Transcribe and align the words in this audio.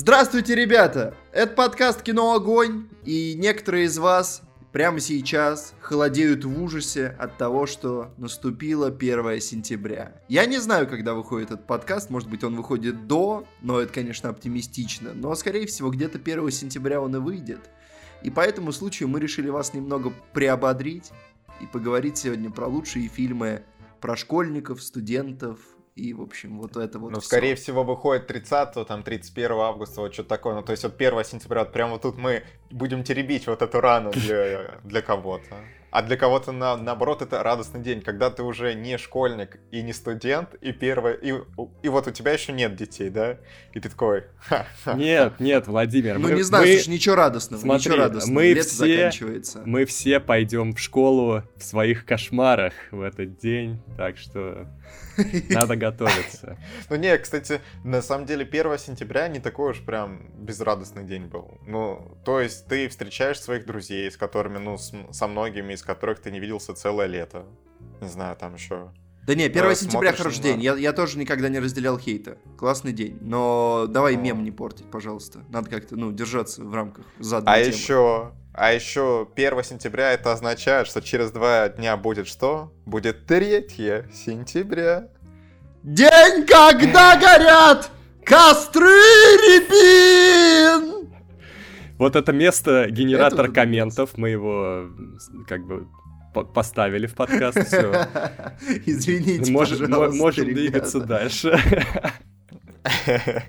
Здравствуйте, 0.00 0.54
ребята! 0.54 1.16
Это 1.32 1.56
подкаст 1.56 2.02
«Кино 2.02 2.32
Огонь», 2.32 2.86
и 3.04 3.34
некоторые 3.36 3.86
из 3.86 3.98
вас 3.98 4.42
прямо 4.70 5.00
сейчас 5.00 5.74
холодеют 5.80 6.44
в 6.44 6.62
ужасе 6.62 7.16
от 7.18 7.36
того, 7.36 7.66
что 7.66 8.14
наступило 8.16 8.86
1 8.86 9.40
сентября. 9.40 10.12
Я 10.28 10.46
не 10.46 10.58
знаю, 10.58 10.86
когда 10.86 11.14
выходит 11.14 11.50
этот 11.50 11.66
подкаст, 11.66 12.10
может 12.10 12.30
быть, 12.30 12.44
он 12.44 12.54
выходит 12.54 13.08
до, 13.08 13.44
но 13.60 13.80
это, 13.80 13.92
конечно, 13.92 14.28
оптимистично, 14.28 15.14
но, 15.14 15.34
скорее 15.34 15.66
всего, 15.66 15.90
где-то 15.90 16.18
1 16.18 16.48
сентября 16.52 17.00
он 17.00 17.16
и 17.16 17.18
выйдет. 17.18 17.68
И 18.22 18.30
по 18.30 18.38
этому 18.38 18.70
случаю 18.70 19.08
мы 19.08 19.18
решили 19.18 19.48
вас 19.48 19.74
немного 19.74 20.12
приободрить 20.32 21.10
и 21.60 21.66
поговорить 21.66 22.18
сегодня 22.18 22.52
про 22.52 22.68
лучшие 22.68 23.08
фильмы 23.08 23.64
про 24.00 24.16
школьников, 24.16 24.82
студентов, 24.82 25.58
и, 25.98 26.12
в 26.14 26.22
общем, 26.22 26.58
вот 26.58 26.76
это 26.76 26.98
вот 26.98 27.10
Ну, 27.12 27.18
всё. 27.20 27.26
скорее 27.26 27.54
всего, 27.56 27.82
выходит 27.84 28.26
30 28.28 28.84
там, 28.86 29.02
31 29.02 29.52
августа, 29.52 30.00
вот 30.00 30.14
что-то 30.14 30.28
такое. 30.28 30.54
Ну, 30.54 30.62
то 30.62 30.70
есть 30.72 30.84
вот 30.84 30.94
1 30.96 31.24
сентября, 31.24 31.60
вот 31.64 31.72
прямо 31.72 31.92
вот 31.92 32.02
тут 32.02 32.16
мы 32.16 32.44
будем 32.70 33.02
теребить 33.04 33.46
вот 33.46 33.62
эту 33.62 33.80
рану 33.80 34.10
для, 34.12 34.78
для 34.84 35.02
кого-то. 35.02 35.56
А 35.90 36.02
для 36.02 36.18
кого-то, 36.18 36.52
на, 36.52 36.76
наоборот, 36.76 37.22
это 37.22 37.42
радостный 37.42 37.80
день, 37.80 38.02
когда 38.02 38.28
ты 38.30 38.42
уже 38.42 38.74
не 38.74 38.98
школьник 38.98 39.58
и 39.70 39.80
не 39.80 39.94
студент, 39.94 40.54
и 40.60 40.70
первое, 40.72 41.14
и, 41.14 41.32
и 41.82 41.88
вот 41.88 42.06
у 42.06 42.10
тебя 42.10 42.32
еще 42.32 42.52
нет 42.52 42.76
детей, 42.76 43.08
да? 43.08 43.38
И 43.72 43.80
ты 43.80 43.88
такой. 43.88 44.24
Нет, 44.94 45.40
нет, 45.40 45.66
Владимир. 45.66 46.18
Ну, 46.18 46.28
мы- 46.28 46.34
не 46.34 46.42
знаю, 46.42 46.66
мы- 46.66 46.74
слушай, 46.74 46.90
ничего 46.90 47.14
радостного, 47.14 47.60
Смотри, 47.62 47.78
ничего 47.90 47.96
радостного. 48.04 48.34
мы 48.34 48.46
Лето 48.48 48.68
все- 48.68 48.76
заканчивается. 48.96 49.62
Мы 49.64 49.84
все 49.86 50.20
пойдем 50.20 50.74
в 50.74 50.78
школу 50.78 51.42
в 51.56 51.62
своих 51.62 52.04
кошмарах 52.04 52.74
в 52.90 53.00
этот 53.00 53.38
день, 53.38 53.80
так 53.96 54.18
что 54.18 54.68
надо 55.50 55.76
готовиться. 55.76 56.58
Ну 56.90 56.96
не, 56.96 57.16
кстати, 57.18 57.60
на 57.84 58.02
самом 58.02 58.26
деле 58.26 58.44
1 58.44 58.78
сентября 58.78 59.28
не 59.28 59.40
такой 59.40 59.70
уж 59.72 59.80
прям 59.84 60.30
безрадостный 60.38 61.04
день 61.04 61.26
был. 61.26 61.58
Ну, 61.66 62.18
то 62.24 62.40
есть 62.40 62.66
ты 62.66 62.88
встречаешь 62.88 63.40
своих 63.40 63.66
друзей, 63.66 64.10
с 64.10 64.16
которыми, 64.16 64.58
ну, 64.58 64.76
с- 64.78 64.92
со 65.12 65.26
многими 65.26 65.72
из 65.74 65.82
которых 65.82 66.20
ты 66.20 66.30
не 66.30 66.40
виделся 66.40 66.74
целое 66.74 67.06
лето. 67.06 67.44
Не 68.00 68.08
знаю, 68.08 68.36
там 68.36 68.54
еще. 68.54 68.92
Да 69.26 69.34
не, 69.34 69.44
1 69.44 69.62
Э, 69.64 69.74
сентября 69.74 70.12
хороший 70.14 70.42
день. 70.42 70.62
Я, 70.62 70.74
я 70.74 70.92
тоже 70.94 71.18
никогда 71.18 71.50
не 71.50 71.58
разделял 71.58 71.98
хейта. 71.98 72.38
Классный 72.56 72.92
день. 72.92 73.18
Но 73.20 73.86
давай 73.86 74.16
мем 74.16 74.42
не 74.42 74.50
портить, 74.50 74.90
пожалуйста. 74.90 75.44
Надо 75.50 75.68
как-то, 75.68 75.96
ну, 75.96 76.12
держаться 76.12 76.64
в 76.64 76.74
рамках 76.74 77.04
заданной 77.18 77.60
А 77.60 77.62
темы. 77.64 77.74
еще, 77.76 78.32
а 78.58 78.72
еще 78.72 79.28
1 79.36 79.64
сенября 79.64 80.12
это 80.12 80.32
означает, 80.32 80.86
что 80.86 81.00
через 81.00 81.30
два 81.30 81.68
дня 81.68 81.96
будет 81.96 82.26
что? 82.26 82.72
Будет 82.86 83.26
3 83.26 83.66
сентября. 84.12 85.08
День, 85.82 86.44
когда 86.46 87.16
горят 87.16 87.90
костры 88.24 88.84
рябин! 89.44 91.08
Вот 91.98 92.16
это 92.16 92.32
место 92.32 92.86
генератор 92.90 93.46
Это- 93.46 93.54
комментов, 93.54 94.10
мы 94.16 94.30
его 94.30 94.88
как 95.48 95.64
бы 95.66 95.86
по- 96.34 96.44
поставили 96.44 97.06
в 97.06 97.14
подкаст, 97.14 97.58
все. 97.66 98.06
Извините, 98.86 99.50
Можем 99.52 99.78
пожалуйста, 99.88 100.16
можем 100.16 100.46
ребята. 100.48 100.60
двигаться 100.60 101.00
дальше. 101.00 101.58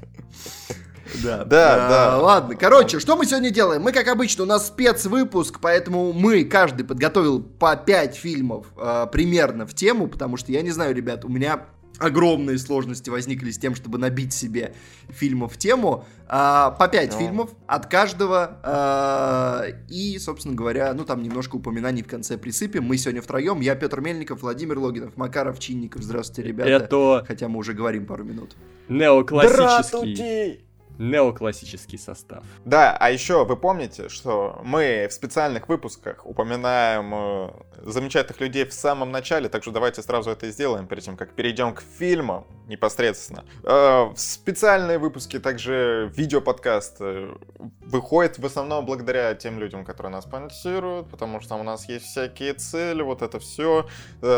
Да, 1.24 1.44
Да, 1.46 1.74
А, 1.76 1.90
да. 1.90 2.18
Ладно, 2.20 2.56
короче, 2.56 3.00
что 3.00 3.16
мы 3.16 3.26
сегодня 3.26 3.50
делаем? 3.52 3.82
Мы, 3.82 3.92
как 3.92 4.08
обычно, 4.08 4.44
у 4.44 4.48
нас 4.48 4.68
спецвыпуск, 4.68 5.60
поэтому 5.60 6.14
мы, 6.14 6.44
каждый 6.44 6.84
подготовил 6.86 7.42
по 7.42 7.76
5 7.76 8.16
фильмов 8.16 8.68
а, 8.78 9.06
примерно 9.08 9.66
в 9.66 9.74
тему, 9.74 10.08
потому 10.08 10.38
что, 10.38 10.52
я 10.52 10.62
не 10.62 10.72
знаю, 10.72 10.96
ребят, 10.96 11.26
у 11.26 11.30
меня 11.30 11.66
огромные 11.98 12.58
сложности 12.58 13.10
возникли 13.10 13.52
с 13.52 13.58
тем, 13.58 13.76
чтобы 13.76 13.98
набить 13.98 14.32
себе 14.32 14.74
фильмов 15.10 15.54
в 15.56 15.58
тему. 15.58 16.06
А, 16.30 16.72
по 16.72 16.88
5 16.88 17.12
Ну. 17.12 17.20
фильмов 17.20 17.50
от 17.68 17.88
каждого. 17.88 18.58
а, 18.64 19.64
и, 19.90 20.18
собственно 20.18 20.56
говоря, 20.56 20.94
ну 20.94 21.04
там 21.04 21.22
немножко 21.22 21.58
упоминаний 21.58 22.02
в 22.04 22.08
конце 22.08 22.38
присыпем. 22.38 22.86
Мы 22.86 22.96
сегодня 22.98 23.22
втроем. 23.22 23.60
Я 23.60 23.76
Петр 23.76 24.00
Мельников, 24.00 24.44
Владимир 24.44 24.80
Логинов, 24.80 25.18
Макаров, 25.18 25.60
Чинников. 25.60 26.02
Здравствуйте, 26.04 26.48
ребята. 26.48 26.70
Это 26.70 27.26
Хотя 27.28 27.50
мы 27.50 27.58
уже 27.60 27.74
говорим 27.74 28.06
пару 28.06 28.24
минут. 28.24 28.56
неоклассический, 28.88 30.64
неоклассический 31.00 31.98
состав. 31.98 32.44
Да, 32.66 32.96
а 33.00 33.10
еще 33.10 33.46
вы 33.46 33.56
помните, 33.56 34.10
что 34.10 34.60
мы 34.64 35.08
в 35.10 35.14
специальных 35.14 35.70
выпусках 35.70 36.26
упоминаем 36.26 37.12
э, 37.14 37.50
замечательных 37.84 38.42
людей 38.42 38.66
в 38.66 38.74
самом 38.74 39.10
начале, 39.12 39.48
так 39.48 39.64
что 39.64 39.72
давайте 39.72 40.02
сразу 40.02 40.30
это 40.30 40.48
и 40.48 40.52
сделаем, 40.52 40.88
перед 40.88 41.04
тем, 41.04 41.16
как 41.16 41.34
перейдем 41.34 41.74
к 41.74 41.82
фильмам 41.98 42.46
непосредственно. 42.68 43.46
Э, 43.64 44.12
в 44.14 44.18
специальные 44.18 45.00
выпуски 45.00 45.40
также 45.40 46.12
видеоподкаст 46.16 46.98
э, 47.00 47.34
выходит 47.82 48.38
в 48.38 48.46
основном 48.46 48.86
благодаря 48.86 49.34
тем 49.36 49.58
людям, 49.58 49.86
которые 49.86 50.12
нас 50.12 50.26
спонсируют, 50.26 51.10
потому 51.10 51.40
что 51.40 51.56
у 51.56 51.64
нас 51.64 51.88
есть 51.88 52.06
всякие 52.06 52.54
цели, 52.54 53.02
вот 53.02 53.22
это 53.22 53.40
все. 53.40 53.88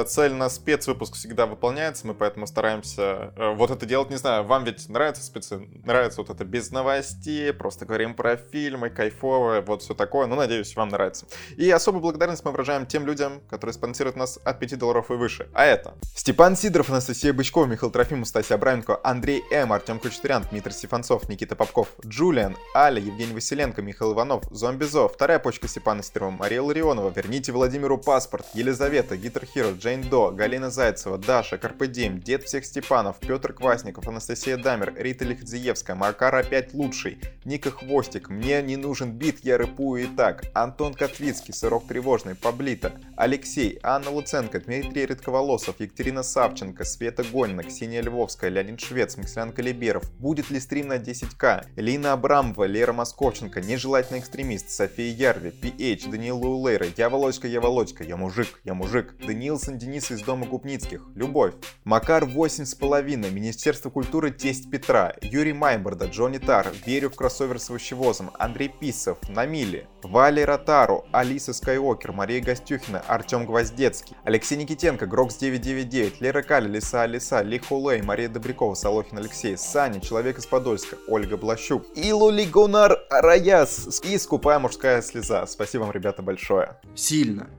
Цель 0.07 0.33
на 0.33 0.49
спецвыпуск 0.49 1.15
всегда 1.15 1.47
выполняется, 1.47 2.05
мы 2.05 2.13
поэтому 2.13 2.45
стараемся 2.45 3.33
вот 3.55 3.71
это 3.71 3.85
делать, 3.85 4.11
не 4.11 4.17
знаю, 4.17 4.43
вам 4.43 4.63
ведь 4.63 4.87
нравится 4.89 5.23
спецы, 5.23 5.67
нравится 5.83 6.21
вот 6.21 6.29
это 6.29 6.45
без 6.51 6.69
новостей, 6.71 7.53
просто 7.53 7.85
говорим 7.85 8.13
про 8.13 8.35
фильмы, 8.35 8.89
кайфово, 8.89 9.61
вот 9.65 9.81
все 9.81 9.93
такое, 9.93 10.27
ну, 10.27 10.35
надеюсь, 10.35 10.75
вам 10.75 10.89
нравится. 10.89 11.25
И 11.55 11.69
особую 11.71 12.01
благодарность 12.01 12.43
мы 12.43 12.51
выражаем 12.51 12.85
тем 12.85 13.05
людям, 13.07 13.41
которые 13.49 13.73
спонсируют 13.73 14.17
нас 14.17 14.37
от 14.43 14.59
5 14.59 14.77
долларов 14.77 15.09
и 15.09 15.13
выше. 15.13 15.47
А 15.53 15.65
это 15.65 15.93
Степан 16.13 16.57
Сидоров, 16.57 16.89
Анастасия 16.89 17.31
Бычкова, 17.31 17.65
Михаил 17.65 17.91
Трофимов, 17.91 18.27
Стасия 18.27 18.57
Абраменко, 18.57 18.99
Андрей 19.03 19.43
М, 19.51 19.71
Артем 19.71 19.99
Кучерян, 19.99 20.45
Дмитрий 20.51 20.73
Стефанцов, 20.73 21.29
Никита 21.29 21.55
Попков, 21.55 21.87
Джулиан, 22.05 22.57
Аля, 22.75 22.99
Евгений 22.99 23.33
Василенко, 23.33 23.81
Михаил 23.81 24.13
Иванов, 24.13 24.43
Зомбизо, 24.51 25.07
вторая 25.07 25.39
почка 25.39 25.69
Степана 25.69 26.03
Сидорова, 26.03 26.31
Мария 26.31 26.61
Ларионова, 26.61 27.11
верните 27.15 27.53
Владимиру 27.53 27.97
паспорт, 27.97 28.45
Елизавета, 28.53 29.15
Гитар 29.15 29.45
Хиро, 29.45 29.71
Джейн 29.71 30.01
До, 30.01 30.31
Галина 30.31 30.69
Зайцева, 30.69 31.17
Даша, 31.17 31.57
Карпе 31.57 31.85
Дiem, 31.85 32.19
Дед 32.19 32.43
всех 32.43 32.65
Степанов, 32.65 33.17
Петр 33.19 33.53
Квасников, 33.53 34.07
Анастасия 34.07 34.57
Дамер, 34.57 34.93
Рита 34.97 35.23
Лихдзиевская, 35.23 35.95
Макар 35.95 36.40
опять 36.41 36.73
лучший, 36.73 37.19
Ника 37.45 37.71
Хвостик, 37.71 38.29
мне 38.29 38.61
не 38.61 38.75
нужен 38.75 39.11
бит, 39.11 39.39
я 39.43 39.57
рэпую 39.57 40.03
и 40.03 40.07
так, 40.07 40.43
Антон 40.53 40.93
Котвицкий, 40.93 41.53
Сырок 41.53 41.87
Тревожный, 41.87 42.35
Паблита, 42.35 42.91
Алексей, 43.15 43.79
Анна 43.81 44.11
Луценко, 44.11 44.59
Дмитрий 44.59 45.05
Редковолосов, 45.05 45.79
Екатерина 45.79 46.21
Савченко, 46.21 46.83
Света 46.83 47.23
Гонина, 47.23 47.63
Ксения 47.63 48.01
Львовская, 48.01 48.49
Леонид 48.49 48.79
Швец, 48.79 49.17
Максилян 49.17 49.51
Калиберов, 49.51 50.11
будет 50.19 50.51
ли 50.51 50.59
стрим 50.59 50.89
на 50.89 50.97
10к, 50.97 51.65
Лина 51.77 52.13
Абрамова, 52.13 52.65
Лера 52.65 52.93
Московченко, 52.93 53.61
Нежелательный 53.61 54.19
экстремист, 54.19 54.69
София 54.69 55.13
Ярви, 55.13 55.49
PH, 55.49 56.09
Даниил 56.09 56.37
Лаулейра, 56.37 56.87
Я 56.97 57.09
Володька, 57.09 57.47
Я 57.47 57.61
Володька, 57.61 58.03
Я 58.03 58.17
мужик, 58.17 58.59
Я 58.63 58.73
мужик, 58.73 59.15
Даниилсон 59.25 59.77
Денис 59.77 60.11
из 60.11 60.21
Дома 60.21 60.45
Губницких, 60.45 61.01
Любовь, 61.15 61.53
Макар 61.83 62.25
8 62.25 62.65
с 62.65 62.75
половиной, 62.75 63.31
Министерство 63.31 63.89
культуры 63.89 64.31
Тесть 64.31 64.69
Петра, 64.69 65.15
Юрий 65.21 65.53
Майборда, 65.53 66.07
Джонни 66.21 66.37
Тар, 66.37 66.67
Верю 66.85 67.09
в 67.09 67.15
кроссовер 67.15 67.59
с 67.59 67.71
овощевозом, 67.71 68.29
Андрей 68.37 68.69
Писов, 68.69 69.17
Намили, 69.27 69.87
Вали 70.03 70.45
Ротару, 70.45 71.03
Алиса 71.11 71.51
Скайуокер, 71.51 72.11
Мария 72.11 72.43
Гостюхина, 72.43 72.99
Артем 73.07 73.47
Гвоздецкий, 73.47 74.15
Алексей 74.23 74.55
Никитенко, 74.55 75.07
Грокс 75.07 75.37
999, 75.37 76.21
Лера 76.21 76.43
Кали, 76.43 76.67
Лиса 76.67 77.01
Алиса, 77.01 77.41
Ли 77.41 77.57
Хулей, 77.57 78.03
Мария 78.03 78.29
Добрякова, 78.29 78.75
Солохин 78.75 79.17
Алексей, 79.17 79.57
Саня, 79.57 79.99
Человек 79.99 80.37
из 80.37 80.45
Подольска, 80.45 80.95
Ольга 81.07 81.37
Блащук, 81.37 81.87
Илули 81.95 82.45
Гунар 82.45 82.99
Раяс 83.09 84.01
и 84.03 84.15
Скупая 84.19 84.59
мужская 84.59 85.01
слеза. 85.01 85.47
Спасибо 85.47 85.81
вам, 85.81 85.91
ребята, 85.91 86.21
большое. 86.21 86.77
Сильно. 86.93 87.49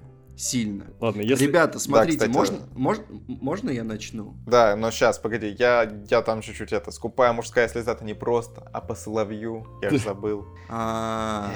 Сильно. 0.42 0.86
Ладно, 0.98 1.20
если... 1.20 1.46
Ребята, 1.46 1.78
смотрите, 1.78 2.18
кстати, 2.18 2.32
можно, 2.32 2.58
можно, 2.74 3.04
можно 3.28 3.70
я 3.70 3.84
начну? 3.84 4.34
Да, 4.44 4.74
но 4.74 4.90
сейчас, 4.90 5.20
погоди, 5.20 5.54
я, 5.56 5.88
я 6.10 6.20
там 6.20 6.40
чуть-чуть 6.40 6.72
это, 6.72 6.90
скупая 6.90 7.32
мужская 7.32 7.68
слеза, 7.68 7.92
это 7.92 8.04
не 8.04 8.14
просто, 8.14 8.68
а 8.72 8.80
по 8.80 8.96
соловью, 8.96 9.64
я 9.82 9.90
же 9.90 9.98
забыл. 10.04 10.48
А, 10.68 11.48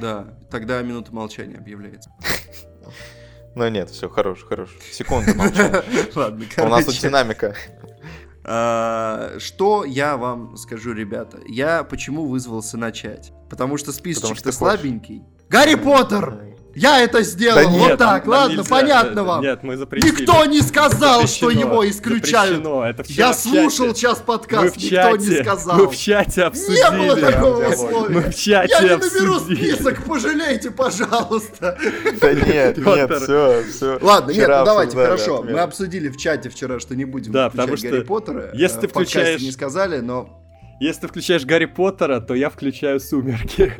да, 0.00 0.38
тогда 0.48 0.80
минута 0.82 1.12
молчания 1.12 1.56
объявляется. 1.56 2.12
Ну 3.56 3.68
нет, 3.68 3.90
все, 3.90 4.08
хорош, 4.08 4.44
хорош. 4.44 4.70
Секунду 4.92 5.34
молчания. 5.34 5.82
Ладно, 6.14 6.44
У 6.58 6.68
нас 6.68 6.84
тут 6.84 6.94
динамика. 7.00 7.56
А, 8.44 9.32
Что 9.40 9.84
я 9.84 10.16
вам 10.16 10.56
скажу, 10.56 10.92
ребята? 10.92 11.40
Я 11.48 11.82
почему 11.82 12.26
вызвался 12.26 12.76
начать? 12.76 13.32
Потому 13.50 13.76
что 13.76 13.86
Потому 13.86 13.92
что 13.92 13.92
списочек-то 13.92 14.52
слабенький. 14.52 15.24
Гарри 15.48 15.74
Поттер! 15.74 16.49
Я 16.74 17.00
это 17.00 17.22
сделал! 17.22 17.56
Да 17.62 17.68
вот 17.68 17.88
нет, 17.88 17.98
так, 17.98 18.24
нам 18.26 18.32
ладно, 18.32 18.56
нельзя, 18.58 18.68
понятно 18.70 19.24
вам. 19.24 19.42
Нет, 19.42 19.62
мы 19.62 19.76
запретили. 19.76 20.10
Никто 20.20 20.44
не 20.46 20.60
сказал, 20.62 21.26
что 21.26 21.46
Запрещено, 21.48 21.72
его 21.72 21.88
исключают. 21.88 22.56
запрещено, 22.56 22.84
это 22.86 23.04
Я 23.08 23.32
чате. 23.32 23.38
слушал 23.48 23.94
час 23.94 24.18
Мы 24.20 24.24
подкаст, 24.26 24.76
никто 24.76 24.88
чате, 24.88 25.26
не 25.26 25.42
сказал. 25.42 25.76
мы 25.78 25.86
в 25.88 25.96
чате 25.96 26.42
обсудили. 26.42 26.76
Не 26.78 26.90
было 26.98 27.16
такого 27.16 27.68
условия. 27.68 28.14
Мы 28.14 28.20
в 28.22 28.34
чате 28.36 28.72
Я 28.78 28.82
не 28.82 28.88
наберу 28.96 29.34
обсудили. 29.36 29.70
список, 29.72 30.04
пожалейте, 30.04 30.70
пожалуйста. 30.70 31.78
Да 32.20 32.32
нет, 32.34 32.76
нет, 32.78 33.10
все, 33.22 33.64
все. 33.70 33.98
Ладно, 34.00 34.30
нет, 34.30 34.48
ну 34.48 34.64
давайте, 34.64 34.96
хорошо. 34.96 35.42
Мы 35.42 35.58
обсудили 35.58 36.08
в 36.08 36.16
чате 36.16 36.48
вчера, 36.50 36.78
что 36.80 36.94
не 36.94 37.04
будем 37.04 37.32
Да, 37.32 37.48
включать 37.48 37.66
потому 37.66 37.76
что 37.78 37.88
Гарри 37.90 38.00
Поттера. 38.02 38.50
если 38.54 38.78
Э, 38.78 38.80
ты 38.82 38.88
включаешь- 38.88 39.42
не 39.42 39.50
сказали, 39.52 39.98
но 40.00 40.36
Если 40.80 41.00
ты 41.02 41.08
включаешь 41.08 41.44
Гарри 41.44 41.66
Поттера, 41.66 42.20
то 42.20 42.34
я 42.34 42.48
включаю 42.48 43.00
Сумерки. 43.00 43.74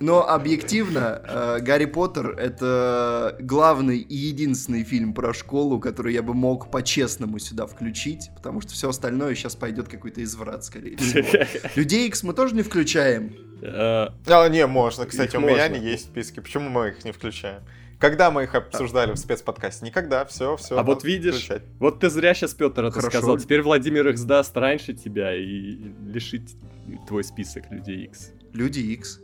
Но 0.00 0.28
объективно, 0.28 1.22
э, 1.24 1.58
Гарри 1.60 1.84
Поттер 1.86 2.30
это 2.38 3.36
главный 3.40 3.98
и 3.98 4.14
единственный 4.16 4.84
фильм 4.84 5.14
про 5.14 5.32
школу, 5.32 5.78
который 5.80 6.12
я 6.14 6.22
бы 6.22 6.34
мог 6.34 6.70
по-честному 6.70 7.38
сюда 7.38 7.66
включить, 7.66 8.30
потому 8.34 8.60
что 8.60 8.72
все 8.72 8.88
остальное 8.88 9.34
сейчас 9.34 9.56
пойдет 9.56 9.88
какой-то 9.88 10.22
изврат, 10.22 10.64
скорее 10.64 10.96
всего. 10.96 11.70
Людей 11.76 12.08
X 12.08 12.22
мы 12.22 12.34
тоже 12.34 12.54
не 12.54 12.62
включаем. 12.62 13.34
Э, 13.62 14.08
А, 14.26 14.48
не, 14.48 14.66
можно. 14.66 15.06
Кстати, 15.06 15.34
Их 15.36 15.38
у 15.38 15.42
меня 15.42 15.50
можно. 15.58 15.64
они 15.76 15.78
есть 15.86 16.06
в 16.06 16.08
списке. 16.10 16.40
Почему 16.40 16.68
мы 16.68 16.88
их 16.88 17.04
не 17.04 17.12
включаем? 17.12 17.62
Когда 17.98 18.32
мы 18.32 18.42
их 18.42 18.54
обсуждали 18.56 19.12
в 19.12 19.16
спецподкасте? 19.16 19.86
Никогда, 19.86 20.24
все, 20.24 20.56
все. 20.56 20.76
А 20.76 20.82
вот 20.82 21.04
видишь, 21.04 21.48
Вот 21.78 22.00
ты 22.00 22.10
зря 22.10 22.34
сейчас, 22.34 22.52
Петр, 22.52 22.82
это 22.86 22.94
Хорошо. 22.94 23.18
сказал. 23.18 23.38
Теперь 23.38 23.62
Владимир 23.62 24.08
их 24.08 24.18
сдаст 24.18 24.56
раньше 24.56 24.92
тебя 24.92 25.32
и 25.36 25.78
лишит 26.08 26.42
твой 27.06 27.22
список 27.22 27.70
людей 27.70 28.06
X. 28.06 28.32
Люди 28.52 28.80
X. 28.80 29.20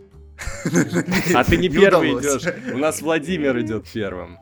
А 1.34 1.44
ты 1.44 1.56
не 1.56 1.68
первый 1.68 2.12
идешь. 2.12 2.44
У 2.72 2.78
нас 2.78 3.00
Владимир 3.02 3.58
идет 3.60 3.86
первым. 3.92 4.38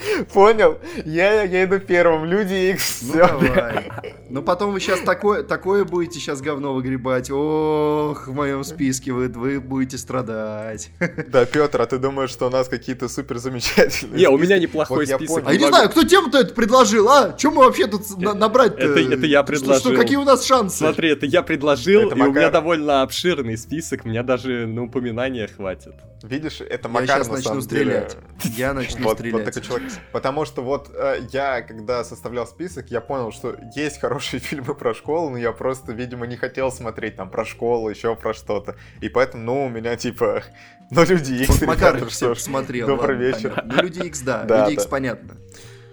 Понял? 0.32 0.78
Я, 1.04 1.42
я 1.42 1.64
иду 1.64 1.78
первым. 1.78 2.24
Люди 2.24 2.72
X. 2.72 3.02
Ну 3.02 3.14
давай. 3.14 3.90
Ну 4.32 4.42
потом 4.42 4.70
вы 4.70 4.78
сейчас 4.78 5.00
такое, 5.00 5.42
такое 5.42 5.84
будете 5.84 6.20
сейчас 6.20 6.40
говно 6.40 6.72
выгребать. 6.72 7.32
Ох, 7.32 8.28
в 8.28 8.32
моем 8.32 8.62
списке 8.62 9.10
вы, 9.10 9.26
вы 9.28 9.58
будете 9.60 9.98
страдать. 9.98 10.90
Да, 11.30 11.44
Петр, 11.46 11.80
а 11.82 11.86
ты 11.86 11.98
думаешь, 11.98 12.30
что 12.30 12.46
у 12.46 12.50
нас 12.50 12.68
какие-то 12.68 13.08
супер 13.08 13.38
замечательные? 13.38 14.20
Не, 14.20 14.28
у 14.28 14.38
меня 14.38 14.58
неплохой 14.58 14.98
Вот 14.98 15.08
я 15.08 15.16
список. 15.16 15.34
понял. 15.42 15.48
А 15.48 15.52
я 15.52 15.58
не 15.58 15.66
знаю, 15.66 15.90
кто 15.90 16.04
тему-то 16.04 16.38
это 16.38 16.54
предложил, 16.54 17.08
а? 17.08 17.34
Чем 17.36 17.54
мы 17.54 17.64
вообще 17.64 17.88
тут 17.88 18.02
на- 18.18 18.34
набрать-то? 18.34 18.80
Это- 18.80 19.00
это 19.00 19.26
я 19.26 19.42
Что- 19.44 19.56
Что, 19.56 19.64
предложил. 19.64 19.96
какие 19.96 20.16
у 20.16 20.24
нас 20.24 20.44
шансы? 20.46 20.78
Смотри, 20.78 21.10
это 21.10 21.26
я 21.26 21.42
предложил, 21.42 22.02
Это 22.02 22.10
и 22.10 22.20
у 22.20 22.26
меня 22.26 22.28
Макар. 22.28 22.52
довольно 22.52 23.02
обширный 23.02 23.58
список, 23.58 24.04
меня 24.04 24.22
даже 24.22 24.66
на 24.68 24.84
упоминание 24.84 25.48
хватит. 25.48 25.94
Видишь, 26.22 26.60
это 26.60 26.86
Я 26.88 26.92
Макар 26.92 27.08
сейчас 27.18 27.26
на 27.26 27.32
начну 27.32 27.48
самом 27.48 27.62
стрелять. 27.62 28.16
деле. 28.44 28.54
Я 28.56 28.74
начну 28.74 28.98
Вот, 29.04 29.04
вот 29.08 29.18
стрелять. 29.18 29.44
такой 29.46 29.62
человек. 29.62 29.89
Потому 30.12 30.44
что 30.44 30.62
вот 30.62 30.90
э, 30.94 31.26
я, 31.32 31.62
когда 31.62 32.04
составлял 32.04 32.46
список, 32.46 32.90
я 32.90 33.00
понял, 33.00 33.32
что 33.32 33.56
есть 33.74 34.00
хорошие 34.00 34.40
фильмы 34.40 34.74
про 34.74 34.94
школу, 34.94 35.30
но 35.30 35.36
я 35.38 35.52
просто, 35.52 35.92
видимо, 35.92 36.26
не 36.26 36.36
хотел 36.36 36.70
смотреть 36.72 37.16
там 37.16 37.30
про 37.30 37.44
школу, 37.44 37.88
еще 37.90 38.14
про 38.16 38.34
что-то. 38.34 38.76
И 39.00 39.08
поэтому, 39.08 39.42
ну, 39.44 39.66
у 39.66 39.68
меня 39.68 39.96
типа, 39.96 40.42
ну, 40.90 41.04
люди 41.04 41.32
Икс, 41.34 41.60
Вот 41.60 41.68
Макар 41.68 42.04
все 42.06 42.30
посмотрел. 42.34 42.86
Добрый 42.86 43.16
ладно, 43.16 43.36
вечер. 43.36 43.50
понятно. 43.54 43.74
Ну, 43.76 43.82
Люди 43.82 43.98
X, 44.06 44.20
да. 44.22 44.44
Да, 44.44 44.64
Люди 44.68 44.76
да. 44.82 44.88
понятно. 44.88 45.36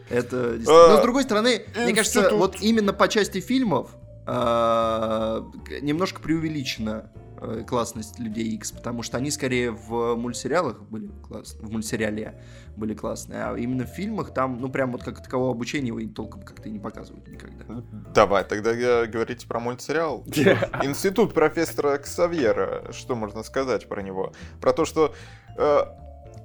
Это 0.09 0.37
А, 0.67 0.87
Но 0.93 0.97
с 0.99 1.01
другой 1.01 1.23
стороны, 1.23 1.63
мне 1.75 1.93
кажется, 1.93 2.29
вот 2.33 2.61
именно 2.61 2.93
по 2.93 3.07
части 3.09 3.41
фильмов 3.41 3.89
а, 4.25 5.41
к- 5.65 5.81
немножко 5.81 6.21
преувеличена 6.21 7.11
э, 7.41 7.63
классность 7.67 8.19
людей 8.19 8.49
X, 8.55 8.71
потому 8.71 9.03
что 9.03 9.17
они 9.17 9.31
скорее 9.31 9.71
в 9.71 10.15
мультсериалах 10.15 10.81
были 10.83 11.09
классные, 11.27 11.67
в 11.67 11.71
мультсериале 11.71 12.41
были 12.77 12.93
классные, 12.93 13.43
а 13.43 13.55
именно 13.55 13.85
в 13.85 13.89
фильмах 13.89 14.33
там, 14.33 14.61
ну, 14.61 14.69
прям 14.69 14.91
вот 14.91 15.03
как 15.03 15.21
такового 15.21 15.51
обучения 15.51 15.87
его 15.87 15.99
толком 16.13 16.43
как-то 16.43 16.69
и 16.69 16.71
не 16.71 16.79
показывают 16.79 17.27
никогда. 17.27 17.83
Давай, 18.13 18.43
тогда 18.43 18.73
говорите 18.73 19.47
про 19.47 19.59
мультсериал. 19.59 20.23
Институт 20.83 21.33
профессора 21.33 21.97
Ксавьера. 21.97 22.91
Что 22.91 23.15
можно 23.15 23.43
сказать 23.43 23.89
про 23.89 24.01
него? 24.01 24.31
Про 24.61 24.73
то, 24.73 24.85
что 24.85 25.13
э, 25.57 25.79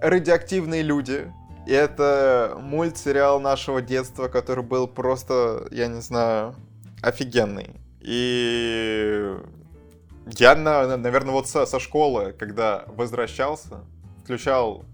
радиоактивные 0.01 0.83
люди. 0.83 1.31
И 1.67 1.73
это 1.73 2.57
мультсериал 2.61 3.39
нашего 3.39 3.81
детства, 3.83 4.29
который 4.29 4.65
был 4.65 4.89
просто, 4.89 5.69
я 5.71 5.87
не 5.87 6.01
знаю, 6.01 6.57
офигенный. 7.03 7.77
И 8.01 9.37
я, 10.39 10.57
на- 10.57 10.97
наверное, 10.97 11.33
вот 11.33 11.47
со, 11.49 11.67
со 11.67 11.79
школы, 11.79 12.35
когда 12.37 12.85
возвращался, 12.89 13.85
включал 14.25 14.85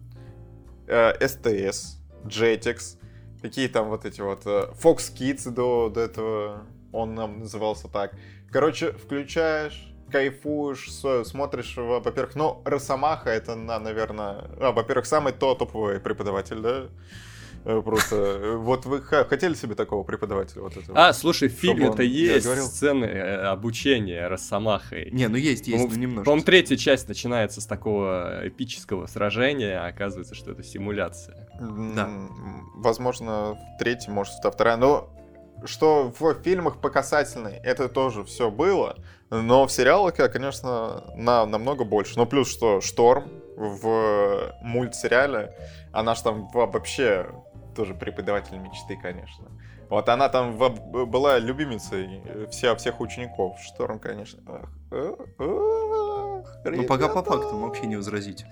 СТС, 1.21 1.99
Jetix, 2.25 2.99
какие 3.43 3.69
там 3.69 3.89
вот 3.89 4.05
эти 4.05 4.21
вот 4.21 4.43
э, 4.47 4.73
Fox 4.83 5.13
Kids 5.15 5.51
до, 5.51 5.91
до 5.91 6.01
этого 6.01 6.67
он 6.93 7.15
нам 7.15 7.41
назывался 7.41 7.89
так. 7.89 8.15
Короче, 8.51 8.93
включаешь, 8.93 9.93
кайфуешь, 10.11 10.91
смотришь, 11.27 11.77
во- 11.77 12.01
во-первых, 12.01 12.35
ну, 12.35 12.63
Росомаха 12.65 13.31
это, 13.31 13.55
на, 13.55 13.79
наверное, 13.79 14.47
а, 14.59 14.73
во-первых, 14.73 15.07
самый 15.07 15.33
то 15.33 15.55
топовый 15.55 16.01
преподаватель, 16.01 16.61
да? 16.61 16.87
Э, 17.69 17.83
Просто, 17.83 18.17
э, 18.17 18.57
вот 18.57 18.87
вы 18.87 19.03
хотели 19.03 19.53
себе 19.53 19.75
такого 19.75 20.03
преподавателя? 20.03 20.63
Вот 20.63 20.75
этого? 20.75 20.99
А, 21.09 21.13
слушай, 21.13 21.49
в 21.49 21.53
фильме-то 21.53 22.03
есть 22.03 22.47
говорил. 22.47 22.65
сцены 22.65 23.05
э, 23.05 23.37
обучения 23.47 24.27
Росомахой. 24.27 25.11
Не, 25.11 25.29
ну 25.29 25.37
есть, 25.37 25.69
есть, 25.69 25.91
ну 25.91 25.95
немножко. 25.95 26.25
По-моему, 26.25 26.47
третья 26.47 26.77
часть 26.77 27.09
начинается 27.09 27.61
с 27.61 27.67
такого 27.67 28.41
эпического 28.45 29.05
сражения, 29.07 29.85
а 29.85 29.89
оказывается, 29.89 30.35
что 30.35 30.53
это 30.53 30.63
симуляция. 30.63 31.47
Да. 31.61 32.09
Возможно, 32.77 33.59
в 33.77 33.79
третьей, 33.79 34.13
может, 34.15 34.33
вторая. 34.43 34.79
Но 34.79 35.11
что 35.67 36.11
в 36.19 36.35
фильмах 36.43 36.81
по 36.81 36.89
касательной, 36.89 37.57
это 37.63 37.91
тоже 37.91 38.25
все 38.25 38.51
было. 38.51 38.97
Но 39.29 39.67
в 39.67 39.73
сериалах, 39.73 40.15
конечно, 40.15 41.05
на, 41.17 41.45
намного 41.45 41.85
больше. 41.85 42.15
Ну, 42.17 42.25
плюс 42.25 42.51
что 42.51 42.81
Шторм 42.81 43.29
в 43.57 44.55
мультсериале, 44.63 45.55
она 45.93 46.15
же 46.15 46.23
там 46.23 46.49
во- 46.55 46.67
вообще 46.67 47.27
тоже 47.79 47.95
преподаватель 47.95 48.59
мечты, 48.59 48.99
конечно. 49.01 49.47
Вот 49.89 50.09
она 50.09 50.29
там 50.29 50.59
была 50.59 51.39
любимицей 51.39 52.21
вся, 52.51 52.75
всех 52.75 53.01
учеников. 53.01 53.57
Шторм, 53.61 54.01
конечно. 54.01 54.43
Ну 54.91 56.43
пока 56.89 57.07
по 57.09 57.23
фактам 57.23 57.63
вообще 57.63 57.87
не 57.87 57.95
возразить. 57.95 58.45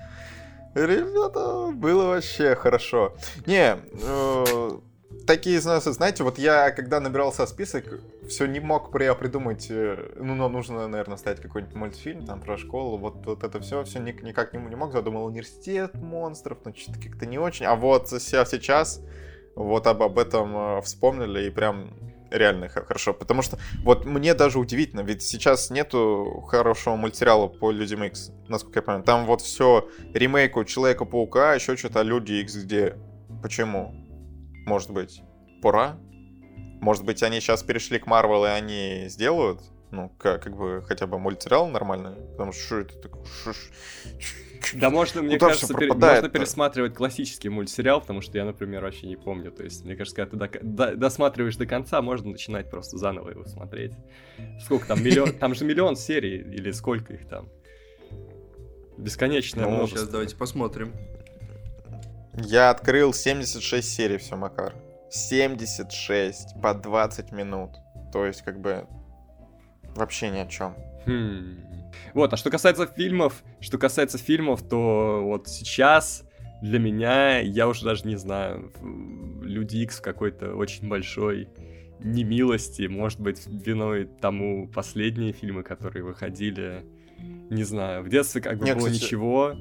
Ребята, 0.76 1.72
было 1.72 2.06
вообще 2.06 2.54
хорошо. 2.54 3.16
Не, 3.46 3.76
такие, 5.26 5.60
знаете, 5.60 5.92
знаете, 5.92 6.22
вот 6.24 6.38
я, 6.38 6.70
когда 6.70 7.00
набирался 7.00 7.46
список, 7.46 7.84
все 8.28 8.46
не 8.46 8.60
мог 8.60 8.90
при- 8.90 9.14
придумать, 9.14 9.66
э, 9.70 10.12
ну, 10.16 10.34
ну, 10.34 10.48
нужно, 10.48 10.88
наверное, 10.88 11.16
ставить 11.16 11.40
какой-нибудь 11.40 11.74
мультфильм 11.74 12.24
там 12.24 12.40
про 12.40 12.56
школу, 12.56 12.96
вот, 12.96 13.26
вот 13.26 13.44
это 13.44 13.60
все, 13.60 13.84
все 13.84 13.98
никак 14.00 14.52
не, 14.52 14.58
не 14.60 14.76
мог, 14.76 14.92
задумал 14.92 15.26
университет 15.26 15.94
монстров, 15.94 16.58
но 16.64 16.72
что-то 16.74 17.00
как-то 17.00 17.26
не 17.26 17.38
очень. 17.38 17.66
А 17.66 17.74
вот 17.74 18.08
сейчас 18.08 19.00
вот 19.54 19.86
об, 19.86 20.02
об 20.02 20.18
этом 20.18 20.78
э, 20.78 20.80
вспомнили 20.82 21.46
и 21.46 21.50
прям 21.50 21.90
реально 22.30 22.68
хорошо, 22.68 23.14
потому 23.14 23.42
что 23.42 23.58
вот 23.84 24.04
мне 24.04 24.34
даже 24.34 24.58
удивительно, 24.58 25.00
ведь 25.00 25.22
сейчас 25.22 25.70
нету 25.70 26.44
хорошего 26.48 26.96
мультсериала 26.96 27.46
по 27.46 27.70
Людям 27.70 28.02
Икс, 28.04 28.32
насколько 28.48 28.80
я 28.80 28.82
понимаю. 28.82 29.04
Там 29.04 29.26
вот 29.26 29.40
все 29.42 29.88
ремейк 30.12 30.56
у 30.56 30.64
Человека-паука, 30.64 31.54
еще 31.54 31.76
что-то 31.76 32.02
Люди 32.02 32.32
Икс 32.34 32.56
где. 32.56 32.96
Почему? 33.42 34.05
Может 34.66 34.90
быть, 34.90 35.22
пора? 35.62 35.96
Может 36.80 37.04
быть, 37.04 37.22
они 37.22 37.40
сейчас 37.40 37.62
перешли 37.62 37.98
к 37.98 38.06
Марвел, 38.06 38.44
и 38.44 38.48
они 38.48 39.04
сделают, 39.08 39.60
ну, 39.90 40.10
как, 40.18 40.42
как 40.42 40.56
бы, 40.56 40.82
хотя 40.86 41.06
бы 41.06 41.18
мультсериал 41.18 41.68
нормальный? 41.68 42.14
Потому 42.32 42.52
что 42.52 42.62
что 42.62 42.78
это 42.80 42.98
такое? 42.98 43.24
Шо- 43.24 43.52
ш- 43.52 44.76
Да 44.78 44.90
можно, 44.90 45.22
мне 45.22 45.36
Куда 45.38 45.48
кажется, 45.52 45.72
пере- 45.74 45.92
можно 45.92 46.28
пересматривать 46.28 46.94
классический 46.94 47.48
мультсериал, 47.48 48.00
потому 48.00 48.20
что 48.20 48.36
я, 48.36 48.44
например, 48.44 48.82
вообще 48.82 49.06
не 49.06 49.16
помню. 49.16 49.52
То 49.52 49.62
есть, 49.64 49.84
мне 49.84 49.94
кажется, 49.96 50.16
когда 50.26 50.46
ты 50.48 50.58
до- 50.62 50.96
досматриваешь 50.96 51.56
до 51.56 51.66
конца, 51.66 52.02
можно 52.02 52.30
начинать 52.30 52.68
просто 52.68 52.98
заново 52.98 53.30
его 53.30 53.44
смотреть. 53.46 53.92
Сколько 54.64 54.88
там? 54.88 55.02
Миллион? 55.02 55.32
Там 55.38 55.54
же 55.54 55.64
миллион 55.64 55.94
серий, 55.96 56.38
или 56.38 56.72
сколько 56.72 57.14
их 57.14 57.26
там? 57.28 57.48
Бесконечное 58.98 59.64
Ну, 59.64 59.70
множество. 59.70 60.00
Сейчас 60.00 60.10
давайте 60.10 60.36
посмотрим. 60.36 60.92
Я 62.38 62.70
открыл 62.70 63.12
76 63.12 63.88
серий, 63.88 64.18
все, 64.18 64.36
Макар. 64.36 64.74
76 65.10 66.60
по 66.60 66.74
20 66.74 67.32
минут. 67.32 67.70
То 68.12 68.26
есть, 68.26 68.42
как 68.42 68.60
бы, 68.60 68.86
вообще 69.94 70.28
ни 70.30 70.38
о 70.38 70.46
чем. 70.46 70.74
Хм. 71.06 71.58
Вот, 72.14 72.32
а 72.32 72.36
что 72.36 72.50
касается 72.50 72.86
фильмов, 72.86 73.42
что 73.60 73.78
касается 73.78 74.18
фильмов, 74.18 74.62
то 74.68 75.22
вот 75.24 75.48
сейчас 75.48 76.24
для 76.62 76.78
меня, 76.78 77.38
я 77.38 77.68
уже 77.68 77.84
даже 77.84 78.06
не 78.06 78.16
знаю, 78.16 78.72
Люди 79.42 79.78
Икс 79.78 79.98
в 79.98 80.02
какой-то 80.02 80.54
очень 80.54 80.88
большой 80.88 81.48
немилости, 82.00 82.86
может 82.86 83.20
быть, 83.20 83.46
виной 83.46 84.08
тому 84.20 84.68
последние 84.68 85.32
фильмы, 85.32 85.62
которые 85.62 86.04
выходили, 86.04 86.84
не 87.50 87.64
знаю, 87.64 88.02
в 88.02 88.08
детстве 88.08 88.40
как 88.42 88.58
бы 88.58 88.64
Не, 88.66 88.74
было 88.74 88.88
кстати- 88.88 89.04
ничего, 89.04 89.54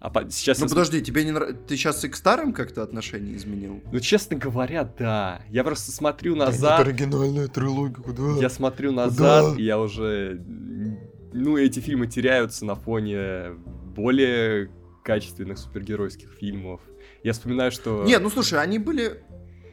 а 0.00 0.10
по- 0.10 0.30
сейчас... 0.30 0.58
Ну 0.58 0.66
я 0.66 0.68
подожди, 0.68 1.02
тебе 1.02 1.24
не 1.24 1.32
нравится... 1.32 1.60
Ты 1.66 1.76
сейчас 1.76 2.04
и 2.04 2.08
к 2.08 2.16
старым 2.16 2.52
как-то 2.52 2.82
отношение 2.82 3.36
изменил? 3.36 3.82
Ну, 3.90 4.00
честно 4.00 4.36
говоря, 4.36 4.84
да. 4.84 5.42
Я 5.48 5.64
просто 5.64 5.90
смотрю 5.90 6.36
назад, 6.36 6.80
оригинальная 6.80 7.48
трилогия, 7.48 8.02
куда? 8.02 8.40
я 8.40 8.48
смотрю 8.48 8.92
назад, 8.92 9.58
и 9.58 9.62
я 9.64 9.78
уже... 9.78 10.42
Ну, 11.32 11.56
эти 11.56 11.80
фильмы 11.80 12.06
теряются 12.06 12.64
на 12.64 12.74
фоне 12.74 13.50
более 13.96 14.70
качественных 15.04 15.58
супергеройских 15.58 16.30
фильмов. 16.32 16.80
Я 17.22 17.32
вспоминаю, 17.32 17.70
что... 17.72 18.04
Не, 18.04 18.18
ну 18.18 18.30
слушай, 18.30 18.60
они 18.60 18.78
были... 18.78 19.22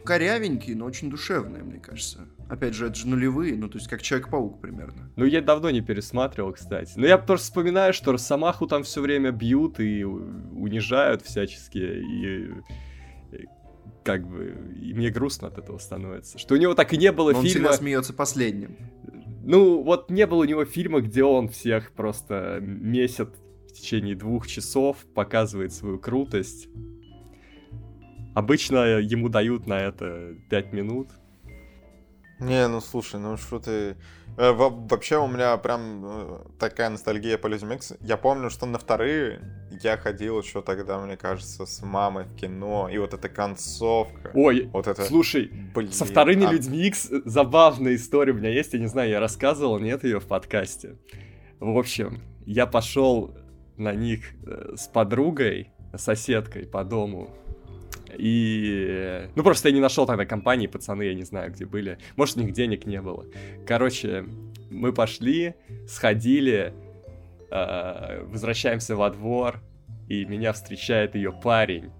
корявенькие, 0.03 0.75
но 0.75 0.85
очень 0.85 1.09
душевные, 1.09 1.63
мне 1.63 1.79
кажется. 1.79 2.27
Опять 2.47 2.75
же, 2.75 2.87
это 2.87 2.95
же 2.95 3.07
нулевые, 3.07 3.55
ну, 3.55 3.67
то 3.67 3.77
есть 3.77 3.87
как 3.87 4.03
Человек-паук 4.03 4.61
примерно. 4.61 5.11
Ну, 5.15 5.25
я 5.25 5.41
давно 5.41 5.71
не 5.71 5.81
пересматривал, 5.81 6.53
кстати. 6.53 6.93
Но 6.95 7.07
я 7.07 7.17
просто 7.17 7.45
вспоминаю, 7.45 7.91
что 7.91 8.11
Росомаху 8.11 8.67
там 8.67 8.83
все 8.83 9.01
время 9.01 9.31
бьют 9.31 9.79
и 9.79 10.03
унижают 10.03 11.23
всячески, 11.23 11.79
и 11.79 12.51
как 14.03 14.27
бы, 14.27 14.55
и 14.79 14.93
мне 14.93 15.09
грустно 15.09 15.47
от 15.47 15.57
этого 15.57 15.79
становится. 15.79 16.37
Что 16.37 16.53
у 16.53 16.57
него 16.57 16.75
так 16.75 16.93
и 16.93 16.97
не 16.97 17.11
было 17.11 17.31
Но 17.31 17.41
фильма... 17.41 17.41
он 17.41 17.49
всегда 17.49 17.73
смеется 17.73 18.13
последним. 18.13 18.77
Ну, 19.43 19.81
вот 19.81 20.11
не 20.11 20.27
было 20.27 20.41
у 20.41 20.45
него 20.45 20.65
фильма, 20.65 21.01
где 21.01 21.23
он 21.23 21.49
всех 21.49 21.91
просто 21.91 22.59
месяц 22.61 23.29
в 23.67 23.73
течение 23.73 24.15
двух 24.15 24.47
часов, 24.47 24.97
показывает 25.15 25.73
свою 25.73 25.97
крутость. 25.97 26.69
Обычно 28.35 28.99
ему 28.99 29.29
дают 29.29 29.65
на 29.65 29.79
это 29.79 30.35
пять 30.49 30.71
минут. 30.71 31.09
Не, 32.39 32.67
ну 32.67 32.81
слушай, 32.81 33.19
ну 33.19 33.37
что 33.37 33.59
ты... 33.59 33.95
Э, 34.37 34.51
вообще 34.51 35.17
у 35.17 35.27
меня 35.27 35.55
прям 35.57 36.01
э, 36.03 36.39
такая 36.59 36.89
ностальгия 36.89 37.37
по 37.37 37.47
Людям 37.47 37.71
Икс. 37.71 37.93
Я 38.01 38.17
помню, 38.17 38.49
что 38.49 38.65
на 38.65 38.77
вторые 38.77 39.39
я 39.81 39.95
ходил 39.95 40.39
еще 40.41 40.61
тогда, 40.61 40.99
мне 40.99 41.15
кажется, 41.15 41.65
с 41.65 41.81
мамой 41.81 42.25
в 42.25 42.35
кино. 42.35 42.89
И 42.91 42.97
вот 42.97 43.13
эта 43.13 43.29
концовка. 43.29 44.31
Ой, 44.33 44.69
вот 44.73 44.87
это... 44.87 45.03
слушай, 45.03 45.49
Блин, 45.73 45.93
со 45.93 46.03
вторыми 46.03 46.45
а... 46.45 46.51
Людьми 46.51 46.87
Икс 46.87 47.09
забавная 47.23 47.95
история 47.95 48.33
у 48.33 48.35
меня 48.35 48.49
есть. 48.49 48.73
Я 48.73 48.79
не 48.79 48.87
знаю, 48.87 49.09
я 49.09 49.21
рассказывал, 49.21 49.79
нет 49.79 50.03
ее 50.03 50.19
в 50.19 50.27
подкасте. 50.27 50.97
В 51.61 51.77
общем, 51.77 52.21
я 52.45 52.67
пошел 52.67 53.33
на 53.77 53.93
них 53.93 54.33
э, 54.45 54.75
с 54.75 54.87
подругой, 54.87 55.71
соседкой 55.95 56.65
по 56.65 56.83
дому 56.83 57.33
и... 58.17 59.29
Ну, 59.35 59.43
просто 59.43 59.69
я 59.69 59.75
не 59.75 59.81
нашел 59.81 60.05
тогда 60.05 60.25
компании, 60.25 60.67
пацаны, 60.67 61.03
я 61.03 61.13
не 61.13 61.23
знаю, 61.23 61.51
где 61.51 61.65
были. 61.65 61.97
Может, 62.15 62.37
у 62.37 62.41
них 62.41 62.53
денег 62.53 62.85
не 62.85 63.01
было. 63.01 63.25
Короче, 63.67 64.25
мы 64.69 64.93
пошли, 64.93 65.55
сходили, 65.87 66.73
э, 67.51 68.23
возвращаемся 68.23 68.95
во 68.95 69.09
двор, 69.09 69.61
и 70.07 70.25
меня 70.25 70.53
встречает 70.53 71.15
ее 71.15 71.31
парень. 71.31 71.91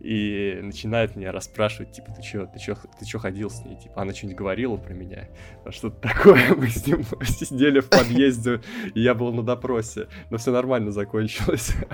И 0.00 0.58
начинает 0.62 1.14
меня 1.14 1.30
расспрашивать, 1.30 1.92
типа, 1.92 2.10
ты 2.12 2.22
чё, 2.22 2.46
ты 2.46 2.58
чё, 2.58 2.74
ты 2.98 3.04
чё 3.04 3.18
ходил 3.18 3.50
с 3.50 3.62
ней? 3.64 3.76
Типа, 3.76 4.00
она 4.00 4.14
что-нибудь 4.14 4.38
говорила 4.38 4.76
про 4.76 4.94
меня? 4.94 5.28
А 5.64 5.72
что-то 5.72 6.08
такое. 6.08 6.54
Мы 6.56 6.68
с 6.68 6.86
ним 6.86 7.04
сидели 7.22 7.80
в 7.80 7.90
подъезде, 7.90 8.62
и 8.94 9.00
я 9.00 9.14
был 9.14 9.30
на 9.32 9.42
допросе. 9.42 10.08
Но 10.30 10.38
все 10.38 10.52
нормально 10.52 10.90
закончилось. 10.90 11.72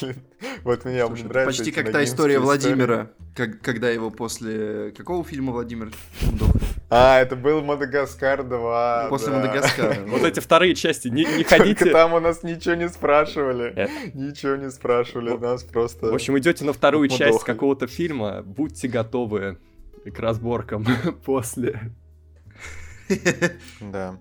Блин, 0.00 0.16
вот 0.64 0.84
мне 0.84 1.06
Слушай, 1.06 1.24
нравится. 1.24 1.62
Почти 1.62 1.72
как 1.72 1.92
та 1.92 2.04
история 2.04 2.38
Владимира, 2.38 3.10
как, 3.34 3.60
когда 3.60 3.90
его 3.90 4.10
после... 4.10 4.92
Какого 4.96 5.24
фильма 5.24 5.52
Владимир 5.52 5.92
А, 6.90 7.20
это 7.20 7.36
был 7.36 7.62
Мадагаскар 7.62 8.44
2. 8.44 9.06
После 9.08 9.32
да. 9.32 9.36
Мадагаскара. 9.36 9.96
Вот 10.06 10.22
эти 10.22 10.40
вторые 10.40 10.74
части, 10.74 11.08
не, 11.08 11.24
не 11.24 11.44
ходите... 11.44 11.84
Только 11.84 11.92
там 11.92 12.14
у 12.14 12.20
нас 12.20 12.42
ничего 12.42 12.74
не 12.74 12.88
спрашивали. 12.88 13.72
Это... 13.74 13.90
Ничего 14.14 14.56
не 14.56 14.70
спрашивали, 14.70 15.36
нас 15.36 15.64
просто... 15.64 16.06
В 16.06 16.14
общем, 16.14 16.38
идете 16.38 16.64
на 16.64 16.72
вторую 16.72 17.08
часть 17.08 17.44
какого-то 17.44 17.86
фильма, 17.86 18.42
будьте 18.42 18.88
готовы 18.88 19.58
к 20.04 20.18
разборкам 20.18 20.86
после. 21.24 21.92
Да. 23.80 24.18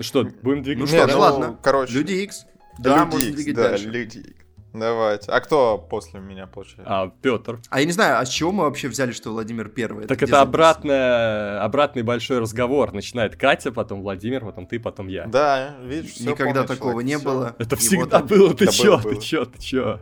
Что, 0.00 0.24
будем 0.42 0.62
двигаться? 0.62 0.96
Ну 0.96 1.02
что, 1.02 1.12
ну, 1.12 1.20
ладно. 1.20 1.58
Короче. 1.62 1.92
Люди 1.92 2.12
X. 2.12 2.46
Да, 2.78 3.04
Люди 3.04 3.12
можно 3.12 3.32
двигать 3.32 3.54
да, 3.54 3.68
дальше. 3.68 3.88
Люди 3.88 4.36
Давайте. 4.72 5.30
А 5.30 5.40
кто 5.40 5.78
после 5.78 6.20
меня 6.20 6.46
получается? 6.46 6.84
А, 6.86 7.12
Петр. 7.20 7.60
А 7.68 7.80
я 7.80 7.86
не 7.86 7.92
знаю, 7.92 8.18
а 8.18 8.24
с 8.24 8.28
чего 8.28 8.52
мы 8.52 8.64
вообще 8.64 8.88
взяли, 8.88 9.12
что 9.12 9.30
Владимир 9.30 9.68
первый? 9.68 10.06
Так 10.06 10.18
это, 10.18 10.24
это 10.24 10.40
обратное, 10.40 11.62
обратный 11.62 12.02
большой 12.02 12.38
разговор. 12.38 12.92
Начинает 12.92 13.36
Катя, 13.36 13.70
потом 13.72 14.02
Владимир, 14.02 14.44
потом 14.44 14.66
ты, 14.66 14.80
потом 14.80 15.08
я. 15.08 15.26
Да, 15.26 15.76
видишь, 15.82 16.20
Никогда 16.20 16.64
такого 16.64 16.92
человек, 16.92 17.06
не 17.06 17.16
все. 17.16 17.24
было. 17.24 17.56
Это 17.58 17.76
всегда 17.76 18.18
вот 18.20 18.28
было. 18.28 18.54
Ты 18.54 18.66
чё, 18.68 19.00
ты 19.00 19.16
чё, 19.16 19.44
ты 19.44 19.60
чё? 19.60 20.00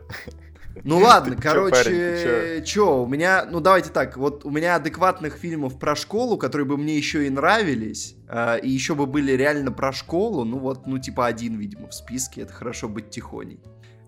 Ну 0.83 0.99
ладно, 0.99 1.35
короче, 1.41 2.63
чё, 2.65 3.03
у 3.03 3.07
меня, 3.07 3.45
ну 3.49 3.59
давайте 3.59 3.89
так, 3.89 4.17
вот 4.17 4.45
у 4.45 4.49
меня 4.49 4.75
адекватных 4.75 5.35
фильмов 5.35 5.77
про 5.77 5.95
школу, 5.95 6.37
которые 6.37 6.65
бы 6.65 6.77
мне 6.77 6.95
еще 6.97 7.27
и 7.27 7.29
нравились, 7.29 8.15
э, 8.29 8.59
и 8.61 8.69
еще 8.69 8.95
бы 8.95 9.05
были 9.05 9.33
реально 9.33 9.71
про 9.71 9.91
школу, 9.91 10.45
ну 10.45 10.59
вот, 10.59 10.87
ну 10.87 10.97
типа 10.97 11.27
один, 11.27 11.57
видимо, 11.57 11.87
в 11.87 11.93
списке, 11.93 12.41
это 12.41 12.53
хорошо 12.53 12.87
быть 12.87 13.09
тихоней. 13.09 13.59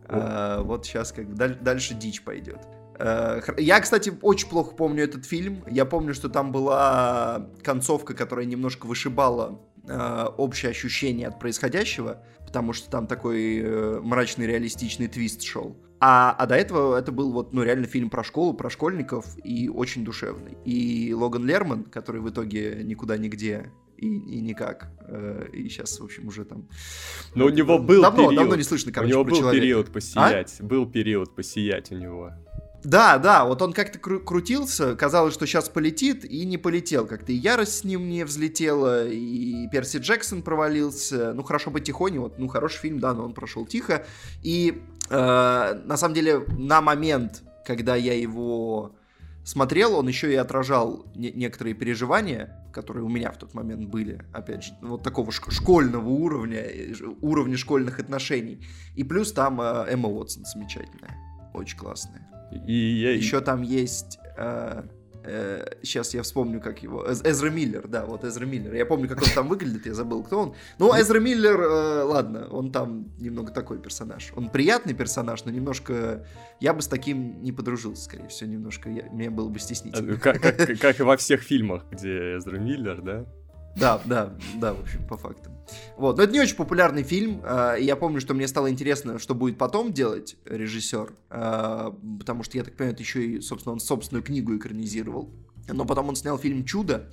Э, 0.08 0.62
вот 0.62 0.86
сейчас 0.86 1.12
как 1.12 1.28
бы 1.28 1.36
дальше 1.36 1.94
дичь 1.94 2.24
пойдет. 2.24 2.60
Э, 3.00 3.42
я, 3.58 3.80
кстати, 3.80 4.14
очень 4.22 4.50
плохо 4.50 4.76
помню 4.76 5.04
этот 5.04 5.26
фильм. 5.26 5.64
Я 5.70 5.86
помню, 5.86 6.14
что 6.14 6.30
там 6.30 6.52
была 6.52 7.48
концовка, 7.64 8.14
которая 8.14 8.46
немножко 8.46 8.86
вышибала 8.86 9.60
э, 9.88 10.26
общее 10.38 10.72
ощущение 10.72 11.28
от 11.28 11.40
происходящего, 11.40 12.24
потому 12.46 12.74
что 12.74 12.90
там 12.90 13.08
такой 13.08 13.60
э, 13.60 14.00
мрачный 14.02 14.46
реалистичный 14.46 15.08
твист 15.08 15.42
шел. 15.44 15.78
А, 16.00 16.36
а 16.38 16.46
до 16.48 16.56
этого 16.56 16.98
это 16.98 17.14
был 17.14 17.32
вот, 17.32 17.54
ну, 17.54 17.64
реально 17.64 17.88
фильм 17.88 18.10
про 18.10 18.26
школу, 18.26 18.54
про 18.54 18.70
школьников 18.70 19.38
и 19.42 19.70
очень 19.70 20.04
душевный. 20.04 20.58
И 20.66 21.14
Логан 21.14 21.46
Лерман, 21.46 21.86
который 21.86 22.20
в 22.20 22.30
итоге 22.30 22.82
никуда 22.84 23.18
нигде 23.18 23.72
и, 24.04 24.38
и 24.38 24.42
никак. 24.42 24.88
Э, 25.08 25.48
и 25.54 25.70
сейчас, 25.70 26.00
в 26.00 26.04
общем, 26.04 26.28
уже 26.28 26.46
там... 26.46 26.68
Но 27.36 27.46
у 27.46 27.50
него 27.50 27.80
был 27.80 28.02
давно, 28.02 28.24
период. 28.24 28.36
Давно 28.36 28.56
не 28.56 28.64
слышно, 28.64 28.92
короче, 28.92 29.14
У 29.14 29.16
него 29.16 29.24
был 29.24 29.38
человека. 29.38 29.62
период 29.62 29.92
посиять. 29.92 30.56
А? 30.60 30.64
Был 30.64 30.86
период 30.90 31.36
посиять 31.36 31.92
у 31.92 31.96
него. 31.96 32.32
Да, 32.84 33.18
да, 33.18 33.46
вот 33.46 33.62
он 33.62 33.72
как-то 33.72 33.98
кру- 33.98 34.20
крутился, 34.20 34.96
казалось, 34.98 35.34
что 35.34 35.46
сейчас 35.46 35.70
полетит, 35.70 36.26
и 36.26 36.46
не 36.46 36.58
полетел. 36.58 37.08
Как-то 37.08 37.32
и 37.32 37.36
ярость 37.36 37.78
с 37.78 37.84
ним 37.86 38.10
не 38.10 38.26
взлетела, 38.26 39.08
и 39.08 39.70
Перси 39.70 39.98
Джексон 39.98 40.42
провалился. 40.42 41.34
Ну, 41.34 41.44
хорошо 41.44 41.72
бы 41.72 41.80
тихоней, 41.80 42.20
вот, 42.20 42.40
ну, 42.40 42.50
хороший 42.50 42.80
фильм, 42.80 43.00
да, 43.00 43.14
но 43.14 43.24
он 43.24 43.34
прошел 43.34 43.66
тихо. 43.66 44.06
И, 44.42 44.82
э, 45.10 45.82
на 45.86 45.96
самом 45.96 46.14
деле, 46.14 46.40
на 46.58 46.82
момент, 46.82 47.44
когда 47.66 47.96
я 47.96 48.20
его 48.20 48.94
смотрел, 49.44 49.96
он 49.96 50.08
еще 50.08 50.32
и 50.32 50.36
отражал 50.36 51.06
не- 51.16 51.32
некоторые 51.32 51.74
переживания, 51.74 52.70
которые 52.74 53.04
у 53.04 53.10
меня 53.10 53.32
в 53.32 53.38
тот 53.38 53.54
момент 53.54 53.88
были, 53.88 54.26
опять 54.34 54.64
же, 54.64 54.74
вот 54.82 55.04
такого 55.04 55.32
школьного 55.32 56.10
уровня, 56.10 56.60
э, 56.60 56.94
уровня 57.22 57.58
школьных 57.58 58.00
отношений. 58.00 58.66
И 58.96 59.04
плюс 59.04 59.32
там 59.32 59.62
э, 59.62 59.86
Эмма 59.90 60.10
Уотсон 60.10 60.46
замечательная, 60.46 61.16
очень 61.54 61.78
классная. 61.78 62.28
И 62.68 62.74
я... 62.74 63.12
Еще 63.12 63.42
там 63.42 63.62
есть... 63.62 64.20
Э, 64.38 64.84
э, 65.24 65.66
сейчас 65.84 66.14
я 66.14 66.22
вспомню, 66.24 66.62
как 66.62 66.84
его... 66.84 67.06
Эзра 67.10 67.50
Миллер, 67.50 67.88
да, 67.88 68.06
вот 68.06 68.24
Эзра 68.24 68.46
Миллер. 68.46 68.74
Я 68.74 68.86
помню, 68.86 69.08
как 69.08 69.22
он 69.22 69.30
там 69.34 69.48
выглядит, 69.48 69.86
я 69.86 69.94
забыл, 69.94 70.24
кто 70.24 70.40
он. 70.40 70.56
Ну, 70.80 70.92
Эзра 71.00 71.20
Миллер, 71.20 71.60
э, 71.62 72.04
ладно, 72.04 72.48
он 72.50 72.72
там 72.72 73.14
немного 73.20 73.52
такой 73.52 73.80
персонаж. 73.80 74.32
Он 74.36 74.50
приятный 74.50 74.94
персонаж, 74.94 75.46
но 75.46 75.52
немножко... 75.52 76.26
Я 76.60 76.74
бы 76.74 76.82
с 76.82 76.88
таким 76.88 77.42
не 77.42 77.52
подружился, 77.52 78.04
скорее 78.04 78.28
всего, 78.28 78.50
немножко. 78.50 78.90
Я... 78.90 79.04
Мне 79.12 79.30
было 79.30 79.50
бы 79.50 79.60
стеснительно. 79.60 80.18
Как, 80.18 80.42
как, 80.42 80.80
как 80.80 81.00
и 81.00 81.04
во 81.04 81.18
всех 81.18 81.42
фильмах, 81.44 81.86
где 81.92 82.38
Эзра 82.38 82.58
Миллер, 82.58 83.02
да? 83.02 83.26
Да, 83.76 84.02
да, 84.06 84.34
да, 84.56 84.74
в 84.74 84.82
общем, 84.82 85.08
по 85.08 85.18
фактам. 85.18 85.54
Вот, 85.98 86.18
но 86.18 86.24
это 86.24 86.34
не 86.34 86.40
очень 86.40 86.56
популярный 86.56 87.04
фильм. 87.04 87.42
Э, 87.44 87.76
я 87.80 87.96
помню, 87.96 88.20
что 88.22 88.34
мне 88.34 88.48
стало 88.48 88.70
интересно, 88.70 89.20
что 89.20 89.34
будет 89.34 89.58
потом 89.58 89.94
делать 89.94 90.38
режиссер, 90.46 91.14
э, 91.30 91.92
потому 92.20 92.44
что, 92.44 92.58
я 92.58 92.64
так 92.64 92.76
понимаю, 92.76 92.94
это 92.94 93.04
еще 93.04 93.26
и, 93.26 93.42
собственно, 93.42 93.74
он 93.74 93.80
собственную 93.80 94.24
книгу 94.24 94.56
экранизировал. 94.56 95.32
Но 95.68 95.86
потом 95.86 96.10
он 96.10 96.16
снял 96.16 96.38
фильм 96.38 96.66
«Чудо», 96.66 97.10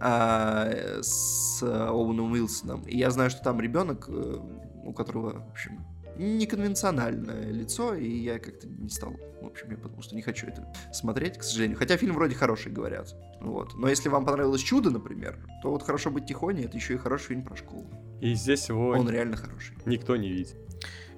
э, 0.00 1.00
с 1.02 1.62
Оуэном 1.62 2.32
Уилсоном. 2.32 2.82
И 2.82 2.96
я 2.96 3.10
знаю, 3.10 3.30
что 3.30 3.42
там 3.42 3.60
ребенок, 3.60 4.08
у 4.08 4.92
которого, 4.92 5.46
в 5.48 5.50
общем, 5.50 5.84
неконвенциональное 6.18 7.50
лицо, 7.50 7.94
и 7.94 8.08
я 8.08 8.38
как-то 8.38 8.66
не 8.66 8.88
стал, 8.88 9.14
в 9.40 9.46
общем, 9.46 9.70
я 9.70 9.76
потому 9.76 10.02
что 10.02 10.16
не 10.16 10.22
хочу 10.22 10.46
это 10.46 10.66
смотреть, 10.92 11.38
к 11.38 11.42
сожалению. 11.42 11.78
Хотя 11.78 11.96
фильм 11.96 12.14
вроде 12.14 12.34
хороший, 12.34 12.72
говорят. 12.72 13.14
Вот. 13.40 13.74
Но 13.76 13.88
если 13.88 14.08
вам 14.08 14.24
понравилось 14.24 14.60
«Чудо», 14.60 14.90
например, 14.90 15.38
то 15.62 15.70
вот 15.70 15.82
«Хорошо 15.82 16.10
быть 16.10 16.26
тихоней»— 16.26 16.64
это 16.66 16.76
еще 16.76 16.94
и 16.94 16.96
хороший 16.96 17.28
фильм 17.28 17.44
про 17.44 17.56
школу. 17.56 17.88
И 18.20 18.34
здесь 18.34 18.68
его... 18.68 18.90
Он 18.90 19.08
реально 19.08 19.36
хороший. 19.36 19.76
Никто 19.86 20.16
не 20.16 20.28
видит. 20.28 20.56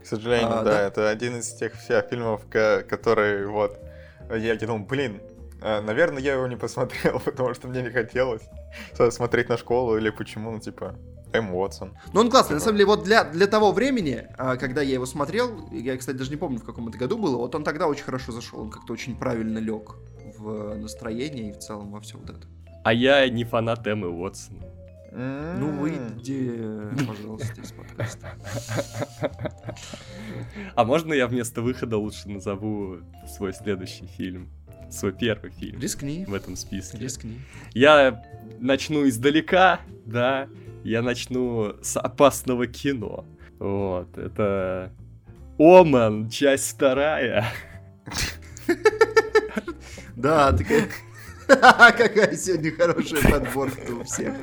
К 0.02 0.06
сожалению, 0.06 0.48
а, 0.48 0.62
да, 0.62 0.64
да, 0.64 0.80
это 0.86 1.10
один 1.10 1.38
из 1.38 1.52
тех 1.54 1.74
всех 1.74 2.06
фильмов, 2.06 2.42
которые 2.48 3.46
вот... 3.46 3.78
Я 4.34 4.54
думал, 4.56 4.80
блин, 4.86 5.20
э, 5.60 5.80
наверное, 5.80 6.22
я 6.22 6.34
его 6.34 6.46
не 6.46 6.56
посмотрел, 6.56 7.20
потому 7.24 7.54
что 7.54 7.68
мне 7.68 7.82
не 7.82 7.90
хотелось 7.90 8.42
смотреть 9.10 9.48
на 9.48 9.56
школу 9.56 9.96
или 9.96 10.10
почему, 10.10 10.52
ну, 10.52 10.60
типа, 10.60 10.96
Эм 11.32 11.54
Уотсон. 11.54 11.96
Ну, 12.12 12.20
он 12.20 12.30
классный. 12.30 12.54
На 12.54 12.60
самом 12.60 12.76
деле, 12.76 12.86
вот 12.86 13.04
для, 13.04 13.24
для 13.24 13.46
того 13.46 13.72
времени, 13.72 14.26
а, 14.36 14.56
когда 14.56 14.82
я 14.82 14.94
его 14.94 15.06
смотрел, 15.06 15.68
я, 15.70 15.96
кстати, 15.96 16.16
даже 16.16 16.30
не 16.30 16.36
помню, 16.36 16.58
в 16.58 16.64
каком 16.64 16.88
это 16.88 16.98
году 16.98 17.18
было, 17.18 17.36
вот 17.36 17.54
он 17.54 17.64
тогда 17.64 17.86
очень 17.86 18.04
хорошо 18.04 18.32
зашел. 18.32 18.60
Он 18.60 18.70
как-то 18.70 18.92
очень 18.92 19.16
правильно 19.16 19.58
лег 19.58 19.94
в 20.38 20.74
настроение 20.76 21.50
и 21.50 21.52
в 21.52 21.58
целом 21.58 21.92
во 21.92 22.00
все 22.00 22.18
вот 22.18 22.30
это. 22.30 22.46
А 22.84 22.92
я 22.92 23.28
не 23.28 23.44
фанат 23.44 23.86
Эммы 23.86 24.08
Уотсон. 24.08 24.62
Ну, 25.12 25.72
выйди, 25.72 27.04
пожалуйста, 27.06 27.60
из 27.60 27.72
подкаста. 27.72 28.34
А 30.76 30.84
можно 30.84 31.12
я 31.12 31.26
вместо 31.26 31.62
выхода 31.62 31.96
лучше 31.98 32.28
назову 32.28 32.98
свой 33.26 33.52
следующий 33.52 34.06
фильм? 34.06 34.50
Свой 34.88 35.12
первый 35.12 35.50
фильм. 35.50 35.80
Рискни. 35.80 36.24
В 36.26 36.34
этом 36.34 36.56
списке. 36.56 36.98
Рискни. 36.98 37.40
Я 37.74 38.24
начну 38.58 39.08
издалека, 39.08 39.80
да. 40.04 40.48
Я 40.84 41.02
начну 41.02 41.74
с 41.82 41.98
опасного 41.98 42.66
кино. 42.66 43.24
Вот, 43.58 44.16
это... 44.16 44.92
Оман, 45.58 46.30
часть 46.30 46.74
вторая. 46.74 47.46
Да, 50.16 50.52
такая... 50.52 50.88
Какая 51.48 52.36
сегодня 52.36 52.70
хорошая 52.72 53.22
подборка 53.22 53.92
у 53.92 54.04
всех. 54.04 54.34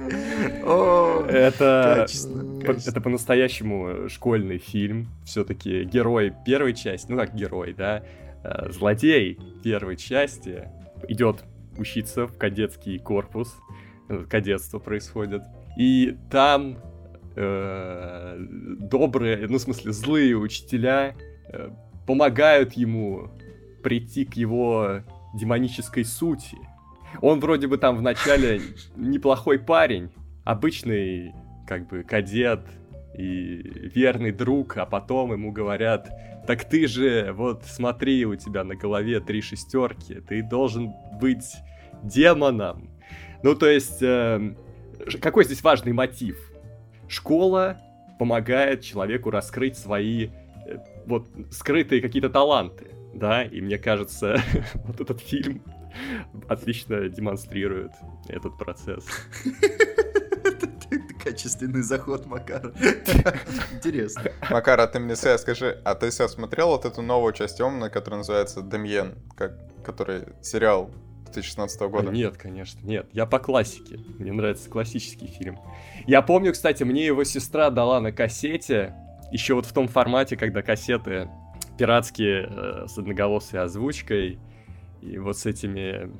О, 0.65 1.25
это, 1.27 1.93
качественно, 1.99 2.61
качественно. 2.61 2.91
это 2.91 3.01
по-настоящему 3.01 4.09
школьный 4.09 4.57
фильм. 4.57 5.07
Все-таки 5.23 5.85
герой 5.85 6.33
первой 6.45 6.73
части, 6.73 7.09
ну 7.09 7.17
как 7.17 7.33
герой, 7.33 7.73
да, 7.73 8.03
э, 8.43 8.71
злодей 8.71 9.39
первой 9.63 9.95
части 9.95 10.67
идет 11.07 11.43
учиться 11.77 12.27
в 12.27 12.37
кадетский 12.37 12.99
корпус. 12.99 13.55
Э, 14.09 14.25
Кадетство 14.29 14.79
происходит. 14.79 15.43
И 15.77 16.17
там 16.31 16.79
э, 17.35 18.35
добрые, 18.39 19.47
ну 19.47 19.57
в 19.57 19.61
смысле 19.61 19.91
злые 19.91 20.35
учителя 20.35 21.15
э, 21.49 21.69
помогают 22.07 22.73
ему 22.73 23.29
прийти 23.83 24.25
к 24.25 24.33
его 24.33 25.01
демонической 25.35 26.03
сути. 26.03 26.57
Он 27.21 27.39
вроде 27.39 27.67
бы 27.67 27.77
там 27.77 27.95
в 27.95 28.01
начале 28.01 28.59
неплохой 28.95 29.59
парень, 29.59 30.09
обычный 30.43 31.33
как 31.67 31.87
бы 31.87 32.03
кадет 32.03 32.61
и 33.15 33.89
верный 33.93 34.31
друг, 34.31 34.77
а 34.77 34.85
потом 34.85 35.31
ему 35.33 35.51
говорят, 35.51 36.09
так 36.47 36.63
ты 36.63 36.87
же, 36.87 37.33
вот 37.33 37.63
смотри, 37.65 38.25
у 38.25 38.35
тебя 38.35 38.63
на 38.63 38.75
голове 38.75 39.19
три 39.19 39.41
шестерки, 39.41 40.21
ты 40.27 40.41
должен 40.41 40.93
быть 41.19 41.55
демоном. 42.03 42.89
Ну, 43.43 43.53
то 43.53 43.67
есть, 43.67 44.01
э, 44.01 44.55
какой 45.21 45.45
здесь 45.45 45.63
важный 45.63 45.93
мотив? 45.93 46.37
Школа 47.07 47.79
помогает 48.19 48.81
человеку 48.81 49.29
раскрыть 49.29 49.77
свои 49.77 50.29
э, 50.65 50.77
вот 51.05 51.27
скрытые 51.51 52.01
какие-то 52.01 52.29
таланты, 52.29 52.91
да, 53.13 53.43
и 53.43 53.61
мне 53.61 53.77
кажется, 53.77 54.41
вот 54.85 54.99
этот 54.99 55.21
фильм 55.21 55.63
отлично 56.47 57.07
демонстрирует 57.09 57.91
этот 58.27 58.57
процесс. 58.57 59.05
Качественный 61.23 61.81
заход 61.81 62.25
Макара. 62.25 62.71
Интересно. 63.73 64.31
Макар, 64.49 64.79
а 64.79 64.87
ты 64.87 64.99
мне 64.99 65.15
Сэ, 65.15 65.37
скажи, 65.37 65.81
а 65.83 65.95
ты 65.95 66.09
Сэ 66.09 66.29
смотрел 66.29 66.69
вот 66.69 66.85
эту 66.85 67.01
новую 67.01 67.33
часть 67.33 67.59
Омна, 67.59 67.89
которая 67.89 68.19
называется 68.19 68.61
Демьен, 68.61 69.15
как, 69.35 69.57
который 69.83 70.23
сериал 70.41 70.89
2016 71.31 71.81
года? 71.81 72.09
А, 72.09 72.11
Нет, 72.11 72.37
конечно, 72.37 72.79
нет. 72.85 73.07
Я 73.13 73.25
по 73.25 73.39
классике. 73.39 73.99
Мне 74.19 74.33
нравится 74.33 74.69
классический 74.69 75.27
фильм. 75.27 75.59
Я 76.05 76.21
помню, 76.21 76.53
кстати, 76.53 76.83
мне 76.83 77.05
его 77.05 77.23
сестра 77.23 77.69
дала 77.69 77.99
на 77.99 78.11
кассете, 78.11 78.95
еще 79.31 79.55
вот 79.55 79.65
в 79.65 79.73
том 79.73 79.87
формате, 79.87 80.37
когда 80.37 80.61
кассеты 80.61 81.29
пиратские 81.77 82.47
э, 82.49 82.87
с 82.87 82.97
одноголосой 82.97 83.61
озвучкой 83.61 84.39
и 85.01 85.17
вот 85.17 85.37
с 85.37 85.45
этими 85.45 86.11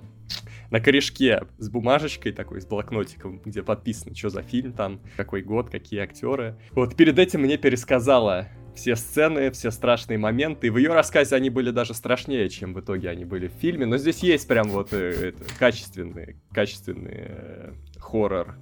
на 0.69 0.79
корешке 0.79 1.43
с 1.57 1.69
бумажечкой 1.69 2.33
такой, 2.33 2.61
с 2.61 2.65
блокнотиком, 2.65 3.39
где 3.43 3.63
подписано, 3.63 4.15
что 4.15 4.29
за 4.29 4.41
фильм 4.41 4.73
там, 4.73 4.99
какой 5.15 5.41
год, 5.41 5.69
какие 5.69 6.01
актеры. 6.01 6.57
Вот 6.71 6.95
перед 6.95 7.17
этим 7.17 7.41
мне 7.41 7.57
пересказала 7.57 8.47
все 8.77 8.95
сцены, 8.95 9.51
все 9.51 9.71
страшные 9.71 10.17
моменты. 10.17 10.67
И 10.67 10.69
в 10.69 10.77
ее 10.77 10.93
рассказе 10.93 11.35
они 11.35 11.49
были 11.49 11.71
даже 11.71 11.93
страшнее, 11.93 12.47
чем 12.49 12.73
в 12.73 12.79
итоге 12.79 13.09
они 13.09 13.25
были 13.25 13.47
в 13.47 13.53
фильме. 13.53 13.85
Но 13.85 13.97
здесь 13.97 14.19
есть 14.19 14.47
прям 14.47 14.69
вот 14.69 14.93
э, 14.93 15.33
это, 15.35 15.43
качественные, 15.59 16.37
качественные 16.51 17.25
э, 17.29 17.73
хоррор 17.99 18.55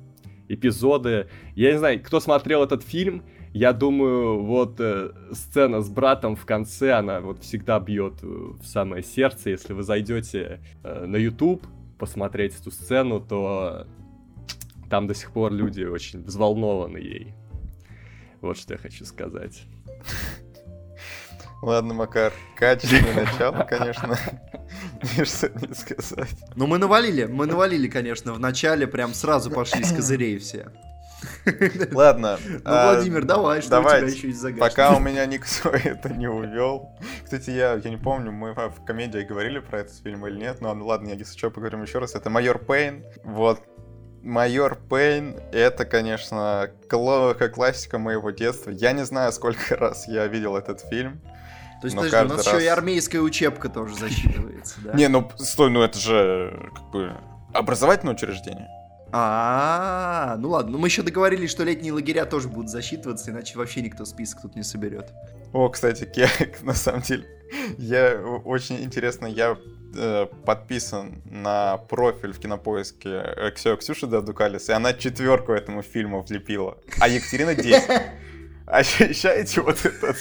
эпизоды. 0.47 1.27
Я 1.55 1.73
не 1.73 1.77
знаю, 1.77 2.01
кто 2.01 2.19
смотрел 2.19 2.63
этот 2.63 2.83
фильм, 2.83 3.23
я 3.53 3.71
думаю, 3.71 4.43
вот 4.43 4.79
э, 4.79 5.11
сцена 5.31 5.81
с 5.81 5.89
братом 5.89 6.35
в 6.35 6.45
конце, 6.45 6.91
она 6.91 7.21
вот 7.21 7.41
всегда 7.41 7.79
бьет 7.79 8.15
э, 8.21 8.27
в 8.27 8.65
самое 8.65 9.01
сердце. 9.01 9.51
Если 9.51 9.73
вы 9.73 9.83
зайдете 9.83 10.59
э, 10.83 11.05
на 11.05 11.15
YouTube 11.15 11.65
посмотреть 11.97 12.59
эту 12.59 12.71
сцену, 12.71 13.21
то 13.21 13.87
там 14.89 15.07
до 15.07 15.13
сих 15.13 15.31
пор 15.31 15.53
люди 15.53 15.83
очень 15.83 16.21
взволнованы 16.23 16.97
ей. 16.97 17.33
Вот 18.41 18.57
что 18.57 18.73
я 18.73 18.77
хочу 18.77 19.05
сказать. 19.05 19.63
Ладно, 21.61 21.93
Макар, 21.93 22.31
качественное 22.55 23.25
начало, 23.25 23.63
конечно. 23.63 24.17
Не 25.17 25.25
что 25.25 25.49
не 25.49 25.73
сказать. 25.73 26.29
Ну, 26.55 26.67
мы 26.67 26.77
навалили, 26.77 27.25
мы 27.25 27.45
навалили, 27.45 27.87
конечно, 27.87 28.33
в 28.33 28.39
начале, 28.39 28.87
прям 28.87 29.13
сразу 29.13 29.49
пошли 29.49 29.83
с 29.83 29.91
козырей 29.91 30.37
все. 30.37 30.71
Ладно. 31.91 32.37
Ну, 32.47 32.59
а, 32.65 32.93
Владимир, 32.93 33.23
давай, 33.23 33.61
что 33.61 33.79
у 33.79 33.83
тебя 33.83 33.97
еще 33.97 34.27
есть 34.27 34.39
загадки? 34.39 34.59
Пока 34.59 34.95
у 34.95 34.99
меня 34.99 35.25
никто 35.25 35.69
это 35.83 36.13
не 36.13 36.27
увел. 36.27 36.91
Кстати, 37.23 37.51
я, 37.51 37.73
я 37.75 37.89
не 37.89 37.97
помню, 37.97 38.31
мы 38.31 38.53
в 38.53 38.83
комедии 38.85 39.21
говорили 39.21 39.59
про 39.59 39.79
этот 39.79 39.95
фильм 39.97 40.27
или 40.27 40.37
нет, 40.37 40.61
но 40.61 40.73
ладно, 40.85 41.09
я 41.09 41.15
если 41.15 41.37
что, 41.37 41.49
поговорим 41.49 41.83
еще 41.83 41.99
раз. 41.99 42.15
Это 42.15 42.29
«Майор 42.29 42.59
Пейн». 42.59 43.03
Вот, 43.23 43.61
«Майор 44.25 44.75
Пейн»— 44.89 45.35
это, 45.51 45.85
конечно, 45.85 46.71
кла- 46.89 47.35
классика 47.49 47.99
моего 47.99 48.31
детства. 48.31 48.71
Я 48.71 48.91
не 48.91 49.05
знаю, 49.05 49.31
сколько 49.31 49.75
раз 49.77 50.07
я 50.07 50.25
видел 50.25 50.57
этот 50.57 50.81
фильм. 50.81 51.21
То 51.81 51.87
есть, 51.87 51.95
подожди, 51.95 52.17
у 52.17 52.23
нас 52.23 52.37
каждый 52.37 52.47
еще 52.57 52.65
и 52.65 52.67
раз- 52.67 52.77
армейская 52.77 53.21
учебка 53.21 53.69
тоже 53.69 53.95
засчитывается, 53.95 54.75
да? 54.83 54.93
Не, 54.97 55.09
ну, 55.09 55.29
стой, 55.37 55.69
ну 55.69 55.83
это 55.83 55.99
же, 55.99 56.71
как 56.73 56.89
бы, 56.89 57.13
образовательное 57.53 58.15
учреждение. 58.15 58.67
А, 59.11 60.35
ну 60.39 60.49
ладно, 60.49 60.71
ну 60.71 60.77
мы 60.79 60.87
еще 60.87 61.03
договорились, 61.03 61.51
что 61.51 61.63
летние 61.63 61.93
лагеря 61.93 62.25
тоже 62.25 62.49
будут 62.49 62.71
засчитываться, 62.71 63.29
иначе 63.29 63.57
вообще 63.57 63.81
никто 63.81 64.03
список 64.05 64.41
тут 64.41 64.55
не 64.55 64.63
соберет. 64.63 65.13
О, 65.53 65.69
кстати, 65.69 66.05
Кек, 66.05 66.61
на 66.63 66.73
самом 66.73 67.01
деле, 67.01 67.25
я 67.77 68.19
очень 68.43 68.83
интересно, 68.83 69.27
я 69.27 69.55
э, 69.95 70.27
подписан 70.45 71.21
на 71.25 71.77
профиль 71.77 72.33
в 72.33 72.39
кинопоиске 72.39 73.09
Ксё- 73.55 73.77
Ксюши 73.77 74.07
Давдукалис, 74.07 74.69
и 74.69 74.73
она 74.73 74.93
четверку 74.93 75.51
этому 75.53 75.81
фильму 75.81 76.21
влепила, 76.23 76.77
а 76.99 77.07
Екатерина 77.07 77.55
10. 77.63 77.89
Ощущаете 78.67 79.61
вот 79.61 79.85
этот 79.85 80.17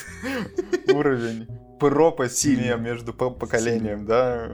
уровень 0.93 1.47
пропасти 1.81 2.75
между 2.79 3.13
по- 3.15 3.31
поколением, 3.31 4.05
да? 4.07 4.49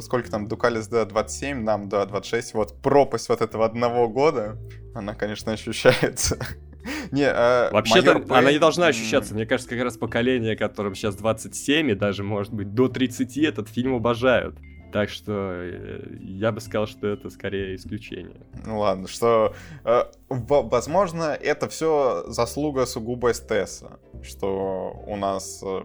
Сколько 0.00 0.30
там, 0.30 0.46
Дукалис 0.48 0.86
до 0.88 1.04
27, 1.04 1.62
нам 1.62 1.88
до 1.88 2.04
26. 2.06 2.54
Вот 2.54 2.80
пропасть 2.80 3.28
вот 3.28 3.40
этого 3.40 3.64
одного 3.66 4.08
года, 4.08 4.56
она, 4.94 5.14
конечно, 5.14 5.52
ощущается. 5.52 6.38
Не, 7.10 7.28
а 7.28 7.70
Вообще-то 7.72 8.14
«Майор 8.14 8.26
она 8.30 8.40
не 8.42 8.46
Пейн», 8.48 8.60
должна 8.60 8.86
ощущаться. 8.86 9.34
Мне 9.34 9.46
кажется, 9.46 9.70
как 9.70 9.82
раз 9.82 9.96
поколение, 9.96 10.56
которым 10.56 10.94
сейчас 10.94 11.16
27 11.16 11.90
и 11.90 11.94
даже, 11.94 12.22
может 12.22 12.52
быть, 12.52 12.74
до 12.74 12.88
30 12.88 13.38
этот 13.38 13.68
фильм 13.68 13.94
обожают. 13.94 14.56
Так 14.92 15.10
что 15.10 15.52
э, 15.52 16.16
я 16.20 16.50
бы 16.50 16.60
сказал, 16.60 16.86
что 16.86 17.06
это 17.06 17.28
скорее 17.28 17.74
исключение. 17.76 18.40
Ну 18.64 18.78
ладно, 18.78 19.06
что, 19.06 19.54
э, 19.84 20.04
возможно, 20.30 21.24
это 21.24 21.68
все 21.68 22.24
заслуга 22.28 22.86
сугубо 22.86 23.32
СТСа, 23.34 23.98
что 24.22 25.04
у 25.06 25.16
нас 25.16 25.62
э, 25.62 25.82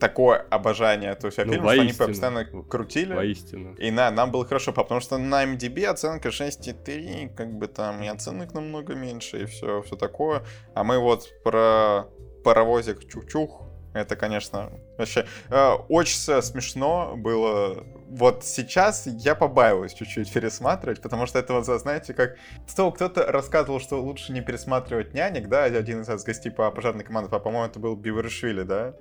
такое 0.00 0.38
обожание 0.50 1.10
этого 1.12 1.30
Ну, 1.36 1.52
фильма, 1.52 1.72
что 1.72 1.82
они 1.82 1.92
постоянно 1.92 2.44
крутили. 2.44 3.14
Воистину. 3.14 3.74
И 3.74 3.90
на, 3.90 4.10
нам 4.10 4.30
было 4.32 4.44
хорошо, 4.44 4.72
потому 4.72 5.00
что 5.00 5.18
на 5.18 5.44
MDB 5.44 5.84
оценка 5.84 6.30
6,3, 6.30 7.34
как 7.36 7.52
бы 7.52 7.68
там 7.68 8.02
и 8.02 8.08
оценок 8.08 8.54
намного 8.54 8.94
меньше, 8.94 9.42
и 9.42 9.44
все, 9.44 9.82
все 9.82 9.96
такое. 9.96 10.42
А 10.74 10.82
мы 10.82 10.98
вот 10.98 11.28
про 11.44 12.06
паровозик 12.44 13.04
Чух-Чух, 13.04 13.66
это, 13.92 14.14
конечно, 14.14 14.70
вообще 14.98 15.26
э, 15.48 15.70
очень 15.88 16.42
смешно 16.42 17.14
было. 17.16 17.84
Вот 18.08 18.44
сейчас 18.44 19.06
я 19.06 19.34
побаиваюсь 19.34 19.94
чуть-чуть 19.94 20.32
пересматривать, 20.32 21.02
потому 21.02 21.26
что 21.26 21.38
это 21.40 21.54
вот, 21.54 21.64
знаете, 21.64 22.14
как... 22.14 22.36
Кто- 22.70 22.92
Кто-то 22.92 23.26
рассказывал, 23.30 23.80
что 23.80 24.00
лучше 24.00 24.32
не 24.32 24.40
пересматривать 24.42 25.12
«Нянек», 25.12 25.48
да, 25.48 25.64
один 25.64 26.02
из 26.02 26.24
гостей 26.24 26.50
по 26.50 26.70
пожарной 26.70 27.04
команде, 27.04 27.30
по-моему, 27.30 27.66
это 27.66 27.78
был 27.80 27.96
Бивершвили, 27.96 28.62
да? 28.62 28.94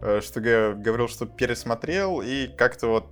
Э, 0.00 0.20
Что 0.22 0.40
г- 0.40 0.74
говорил, 0.74 1.08
что 1.08 1.26
пересмотрел 1.26 2.20
и 2.22 2.48
как-то 2.48 2.88
вот 2.88 3.06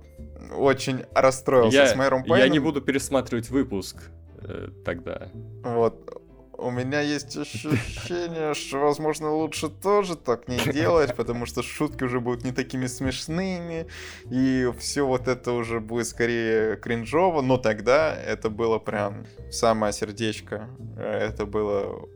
очень 0.55 1.03
расстроился 1.13 1.77
Я, 1.77 1.87
с 1.87 1.95
Мэром 1.95 2.23
я 2.27 2.35
не 2.35 2.41
Пейном. 2.51 2.63
буду 2.63 2.81
пересматривать 2.81 3.49
выпуск 3.49 3.97
э, 4.41 4.69
тогда. 4.85 5.29
Вот. 5.63 6.21
У 6.57 6.71
меня 6.71 7.01
есть 7.01 7.35
ощущение, 7.35 8.53
что, 8.53 8.77
возможно, 8.79 9.29
лучше 9.33 9.67
тоже 9.67 10.15
так 10.15 10.47
не 10.47 10.57
делать, 10.71 11.13
потому 11.13 11.45
что 11.45 11.61
шутки 11.61 12.05
уже 12.05 12.21
будут 12.21 12.45
не 12.45 12.53
такими 12.53 12.85
смешными, 12.87 13.87
и 14.31 14.71
все 14.79 15.05
вот 15.05 15.27
это 15.27 15.51
уже 15.51 15.81
будет 15.81 16.07
скорее 16.07 16.77
кринжово, 16.77 17.41
но 17.41 17.57
тогда 17.57 18.15
это 18.15 18.49
было 18.49 18.79
прям 18.79 19.25
самое 19.51 19.91
сердечко. 19.91 20.69
Э, 20.97 21.27
Это 21.27 21.45
было 21.45 22.07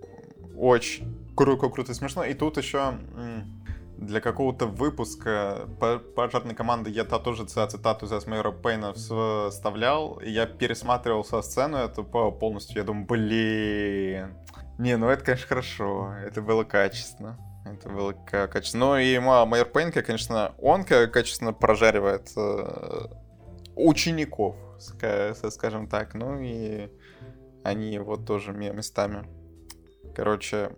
очень 0.55 1.17
круто, 1.35 1.67
круто 1.69 1.93
смешно. 1.93 2.23
И 2.23 2.33
тут 2.33 2.57
еще 2.57 2.93
для 3.99 4.21
какого-то 4.21 4.65
выпуска 4.65 5.67
пожарной 6.15 6.55
команды 6.55 6.89
я 6.89 7.03
тоже 7.03 7.45
цитату 7.45 8.05
из 8.05 8.25
Майора 8.25 8.51
Пейна 8.51 8.93
вставлял, 8.93 10.19
и 10.19 10.29
я 10.29 10.45
пересматривал 10.45 11.25
со 11.25 11.41
сцену 11.41 11.77
эту 11.77 12.03
полностью, 12.03 12.77
я 12.77 12.83
думаю, 12.83 13.05
блин, 13.05 14.37
не, 14.77 14.95
ну 14.95 15.09
это, 15.09 15.25
конечно, 15.25 15.47
хорошо, 15.47 16.13
это 16.25 16.41
было 16.41 16.63
качественно. 16.63 17.37
Это 17.65 17.89
было 17.89 18.13
качественно. 18.13 18.85
Ну 18.85 18.97
и 18.97 19.19
Майор 19.19 19.67
Пейн, 19.67 19.91
конечно, 19.91 20.53
он 20.59 20.85
качественно 20.85 21.53
прожаривает 21.53 22.31
э, 22.35 23.07
учеников, 23.75 24.55
скажем 24.77 25.87
так. 25.87 26.13
Ну 26.13 26.39
и 26.39 26.89
они 27.63 27.99
вот 27.99 28.25
тоже 28.25 28.53
местами. 28.53 29.27
Короче, 30.15 30.71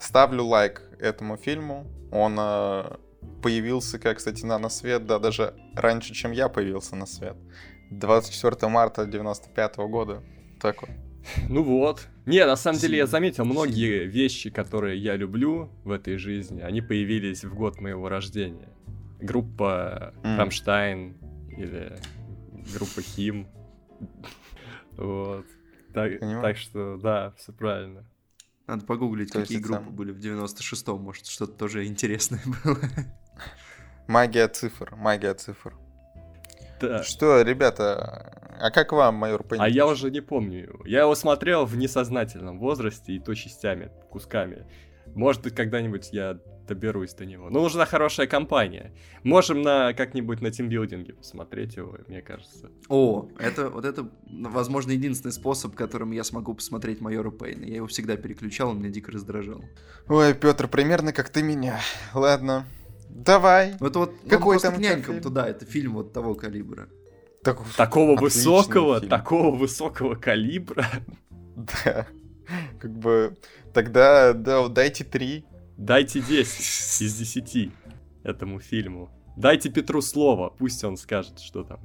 ставлю 0.00 0.44
лайк 0.44 0.82
этому 0.98 1.36
фильму. 1.36 1.86
Он 2.14 2.36
э, 2.38 2.96
появился, 3.42 3.98
как, 3.98 4.18
кстати, 4.18 4.44
на, 4.44 4.58
на 4.58 4.68
свет, 4.68 5.04
да, 5.04 5.18
даже 5.18 5.54
раньше, 5.74 6.14
чем 6.14 6.30
я 6.30 6.48
появился 6.48 6.94
на 6.94 7.06
свет. 7.06 7.36
24 7.90 8.70
марта 8.70 9.04
95 9.04 9.76
года. 9.78 10.22
Так 10.60 10.82
вот. 10.82 10.90
Ну 11.48 11.64
вот. 11.64 12.06
Не, 12.24 12.46
на 12.46 12.54
самом 12.54 12.78
деле 12.78 12.98
я 12.98 13.06
заметил, 13.06 13.44
многие 13.44 14.04
вещи, 14.04 14.50
которые 14.50 14.96
я 14.96 15.16
люблю 15.16 15.70
в 15.82 15.90
этой 15.90 16.16
жизни, 16.16 16.60
они 16.60 16.80
появились 16.82 17.44
в 17.44 17.52
год 17.52 17.80
моего 17.80 18.08
рождения. 18.08 18.68
Группа 19.20 20.14
mm. 20.22 20.36
Рамштайн 20.36 21.16
или 21.56 21.98
группа 22.72 23.02
Хим. 23.02 23.48
Вот. 24.96 25.46
Так, 25.92 26.20
так 26.20 26.56
что, 26.58 26.96
да, 26.96 27.34
все 27.36 27.52
правильно. 27.52 28.04
Надо 28.66 28.86
погуглить, 28.86 29.32
То 29.32 29.40
какие 29.40 29.58
группы 29.58 29.84
сам... 29.84 29.94
были 29.94 30.12
в 30.12 30.18
96-м. 30.18 31.00
Может, 31.00 31.26
что-то 31.26 31.52
тоже 31.52 31.86
интересное 31.86 32.40
было. 32.64 32.78
Магия 34.06 34.48
цифр, 34.48 34.94
магия 34.96 35.34
цифр. 35.34 35.74
Да. 36.80 37.02
Что, 37.02 37.42
ребята, 37.42 38.56
а 38.60 38.70
как 38.70 38.92
вам 38.92 39.16
майор 39.16 39.42
Пейн? 39.44 39.60
А 39.60 39.68
я 39.68 39.86
уже 39.86 40.10
не 40.10 40.20
помню 40.20 40.64
его. 40.64 40.86
Я 40.86 41.00
его 41.00 41.14
смотрел 41.14 41.64
в 41.64 41.76
несознательном 41.76 42.58
возрасте 42.58 43.12
и 43.12 43.20
то 43.20 43.34
частями, 43.34 43.90
кусками. 44.10 44.66
Может 45.14 45.42
быть, 45.42 45.54
когда-нибудь 45.54 46.10
я 46.12 46.38
доберусь 46.66 47.14
до 47.14 47.24
него. 47.24 47.50
Но 47.50 47.60
нужна 47.60 47.86
хорошая 47.86 48.26
компания. 48.26 48.92
Можем 49.22 49.62
на 49.62 49.92
как-нибудь 49.92 50.40
на 50.40 50.50
тимбилдинге 50.50 51.14
посмотреть 51.14 51.76
его, 51.76 51.96
мне 52.08 52.22
кажется. 52.22 52.70
О, 52.88 53.28
это 53.38 53.70
вот 53.70 53.84
это, 53.84 54.08
возможно, 54.26 54.92
единственный 54.92 55.32
способ, 55.32 55.74
которым 55.74 56.12
я 56.12 56.24
смогу 56.24 56.54
посмотреть 56.54 57.00
майора 57.00 57.30
Пейна. 57.30 57.64
Я 57.64 57.76
его 57.76 57.86
всегда 57.86 58.16
переключал, 58.16 58.70
он 58.70 58.78
меня 58.78 58.90
дико 58.90 59.12
раздражал. 59.12 59.64
Ой, 60.08 60.34
Петр, 60.34 60.68
примерно 60.68 61.12
как 61.12 61.28
ты 61.30 61.42
меня. 61.42 61.80
Ладно. 62.12 62.66
Давай. 63.08 63.76
Ну, 63.78 63.86
это 63.86 63.98
вот 64.00 64.14
какой 64.28 64.58
там 64.58 64.78
нянькам 64.80 65.20
туда, 65.20 65.46
это 65.46 65.64
фильм 65.64 65.94
вот 65.94 66.12
того 66.12 66.34
калибра. 66.34 66.88
Так, 67.42 67.60
такого 67.76 68.18
высокого, 68.18 69.00
фильм. 69.00 69.10
такого 69.10 69.54
высокого 69.54 70.14
калибра. 70.14 70.86
Да. 71.84 72.08
Как 72.80 72.90
бы 72.90 73.36
тогда 73.72 74.32
да, 74.32 74.66
дайте 74.68 75.04
три. 75.04 75.44
Дайте 75.76 76.20
10 76.20 77.02
из 77.02 77.18
10 77.18 77.72
этому 78.22 78.60
фильму. 78.60 79.10
Дайте 79.36 79.70
Петру 79.70 80.00
слово, 80.00 80.50
пусть 80.50 80.84
он 80.84 80.96
скажет, 80.96 81.40
что 81.40 81.64
там. 81.64 81.80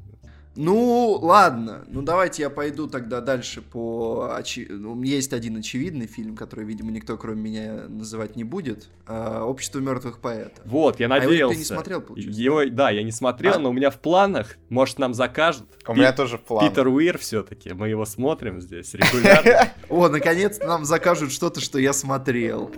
Ну, 0.56 1.18
ладно. 1.22 1.86
Ну, 1.88 2.02
давайте 2.02 2.42
я 2.42 2.50
пойду 2.50 2.88
тогда 2.88 3.22
дальше 3.22 3.62
по... 3.62 4.36
Очи... 4.38 4.68
Ну, 4.70 5.02
есть 5.04 5.32
один 5.32 5.58
очевидный 5.58 6.08
фильм, 6.08 6.36
который, 6.36 6.66
видимо, 6.66 6.92
никто, 6.92 7.18
кроме 7.18 7.42
меня, 7.42 7.74
называть 7.88 8.36
не 8.36 8.44
будет. 8.44 8.90
А, 9.06 9.46
«Общество 9.46 9.80
мертвых 9.80 10.20
поэтов». 10.20 10.60
Вот, 10.66 11.00
я 11.00 11.08
надеялся. 11.08 11.36
А 11.36 11.40
его 11.40 11.52
ты 11.52 11.58
не 11.58 11.64
смотрел, 11.64 12.02
получается? 12.02 12.42
Его, 12.42 12.66
да, 12.66 12.90
я 12.90 13.04
не 13.04 13.12
смотрел, 13.12 13.54
а? 13.56 13.60
но 13.60 13.70
у 13.70 13.74
меня 13.74 13.90
в 13.90 14.00
планах. 14.00 14.58
Может, 14.70 15.00
нам 15.00 15.14
закажут. 15.14 15.68
У 15.88 15.94
Пи... 15.94 16.00
меня 16.00 16.14
тоже 16.14 16.38
в 16.38 16.42
планах. 16.42 16.70
Питер 16.70 16.88
Уир 16.88 17.18
все-таки. 17.18 17.72
Мы 17.74 17.90
его 17.90 18.06
смотрим 18.06 18.60
здесь 18.60 18.94
регулярно. 18.94 19.72
О, 19.90 20.10
наконец-то 20.10 20.68
нам 20.68 20.84
закажут 20.84 21.32
что-то, 21.32 21.62
что 21.62 21.80
я 21.80 21.94
смотрел. 21.94 22.72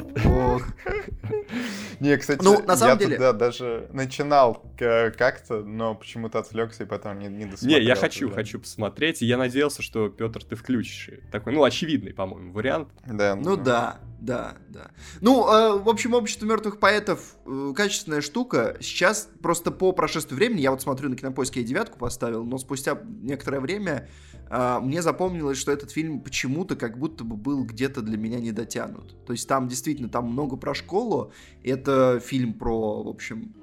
Не, 2.02 2.18
кстати, 2.18 2.44
ну, 2.44 2.60
на 2.64 2.76
самом 2.76 2.94
я 2.94 3.00
деле... 3.00 3.16
туда 3.16 3.32
даже 3.32 3.88
начинал 3.94 4.66
как-то, 4.76 5.62
но 5.62 5.94
почему-то 5.94 6.40
отвлекся 6.40 6.84
и 6.84 6.86
потом 6.88 7.20
не, 7.20 7.28
не 7.28 7.46
досмотрел. 7.46 7.80
Не, 7.80 7.86
я 7.86 7.96
хочу, 7.96 8.28
тогда. 8.28 8.42
хочу 8.42 8.60
посмотреть, 8.60 9.22
и 9.22 9.28
я 9.28 9.38
надеялся, 9.38 9.84
что, 9.84 10.10
Петр, 10.10 10.44
ты 10.44 10.56
включишь. 10.56 11.12
Такой, 11.32 11.54
ну, 11.54 11.64
очевидный, 11.64 12.12
по-моему, 12.12 12.54
вариант. 12.54 12.90
Да. 13.06 13.36
Ну, 13.36 13.56
да, 13.56 14.00
да, 14.20 14.56
да. 14.70 14.90
Ну, 15.22 15.48
э, 15.48 15.78
в 15.78 15.88
общем, 15.88 16.16
общество 16.16 16.48
мертвых 16.48 16.80
поэтов 16.80 17.36
э, 17.46 17.74
качественная 17.76 18.22
штука. 18.22 18.78
Сейчас 18.80 19.30
просто 19.44 19.70
по 19.70 19.92
прошествию 19.92 20.38
времени, 20.38 20.62
я 20.62 20.72
вот 20.72 20.82
смотрю 20.82 21.08
на 21.08 21.16
кинопоиске, 21.16 21.62
я 21.62 21.68
девятку 21.68 22.00
поставил, 22.00 22.44
но 22.44 22.58
спустя 22.58 23.00
некоторое 23.22 23.60
время 23.60 24.10
э, 24.34 24.41
мне 24.52 25.02
запомнилось, 25.02 25.58
что 25.58 25.72
этот 25.72 25.92
фильм 25.92 26.20
почему-то 26.20 26.76
как 26.76 26.98
будто 26.98 27.24
бы 27.24 27.38
был 27.38 27.64
где-то 27.64 28.02
для 28.02 28.18
меня 28.18 28.40
не 28.40 28.52
дотянут. 28.52 29.26
То 29.26 29.32
есть 29.32 29.48
там 29.48 29.70
действительно, 29.70 30.10
там 30.10 30.30
много 30.30 30.58
про 30.58 30.74
школу, 30.74 31.32
это 31.64 32.20
фильм 32.20 32.54
про, 32.54 33.04
в 33.04 33.08
общем, 33.08 33.56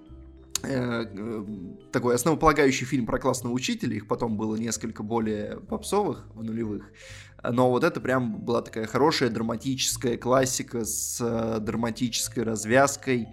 э, 0.63 1.05
э, 1.05 1.45
такой 1.93 2.15
основополагающий 2.15 2.87
фильм 2.87 3.05
про 3.05 3.19
классного 3.19 3.53
учителя, 3.53 3.97
их 3.97 4.09
потом 4.09 4.39
было 4.39 4.57
несколько 4.57 5.03
более 5.03 5.61
попсовых 5.61 6.27
в 6.35 6.43
нулевых, 6.43 6.91
но 7.43 7.71
вот 7.71 7.85
это 7.85 8.01
прям 8.01 8.41
была 8.41 8.63
такая 8.63 8.87
хорошая 8.87 9.29
драматическая 9.29 10.17
классика 10.17 10.87
с 10.87 11.21
э, 11.21 11.61
драматической 11.61 12.45
развязкой, 12.45 13.29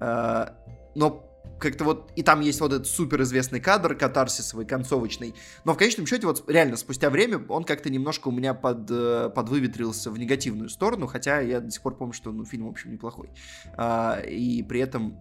но 0.00 1.33
как-то 1.58 1.84
вот, 1.84 2.10
и 2.16 2.22
там 2.22 2.40
есть 2.40 2.60
вот 2.60 2.72
этот 2.72 2.86
суперизвестный 2.86 3.60
кадр 3.60 3.94
катарсисовый, 3.94 4.66
концовочный, 4.66 5.34
но 5.64 5.74
в 5.74 5.76
конечном 5.76 6.06
счете 6.06 6.26
вот 6.26 6.44
реально 6.48 6.76
спустя 6.76 7.10
время 7.10 7.44
он 7.48 7.64
как-то 7.64 7.90
немножко 7.90 8.28
у 8.28 8.32
меня 8.32 8.54
под, 8.54 8.90
э, 8.90 9.30
подвыветрился 9.34 10.10
в 10.10 10.18
негативную 10.18 10.68
сторону, 10.68 11.06
хотя 11.06 11.40
я 11.40 11.60
до 11.60 11.70
сих 11.70 11.82
пор 11.82 11.96
помню, 11.96 12.12
что 12.12 12.32
ну, 12.32 12.44
фильм, 12.44 12.66
в 12.66 12.70
общем, 12.70 12.92
неплохой. 12.92 13.30
А, 13.76 14.20
и 14.20 14.62
при 14.62 14.80
этом 14.80 15.16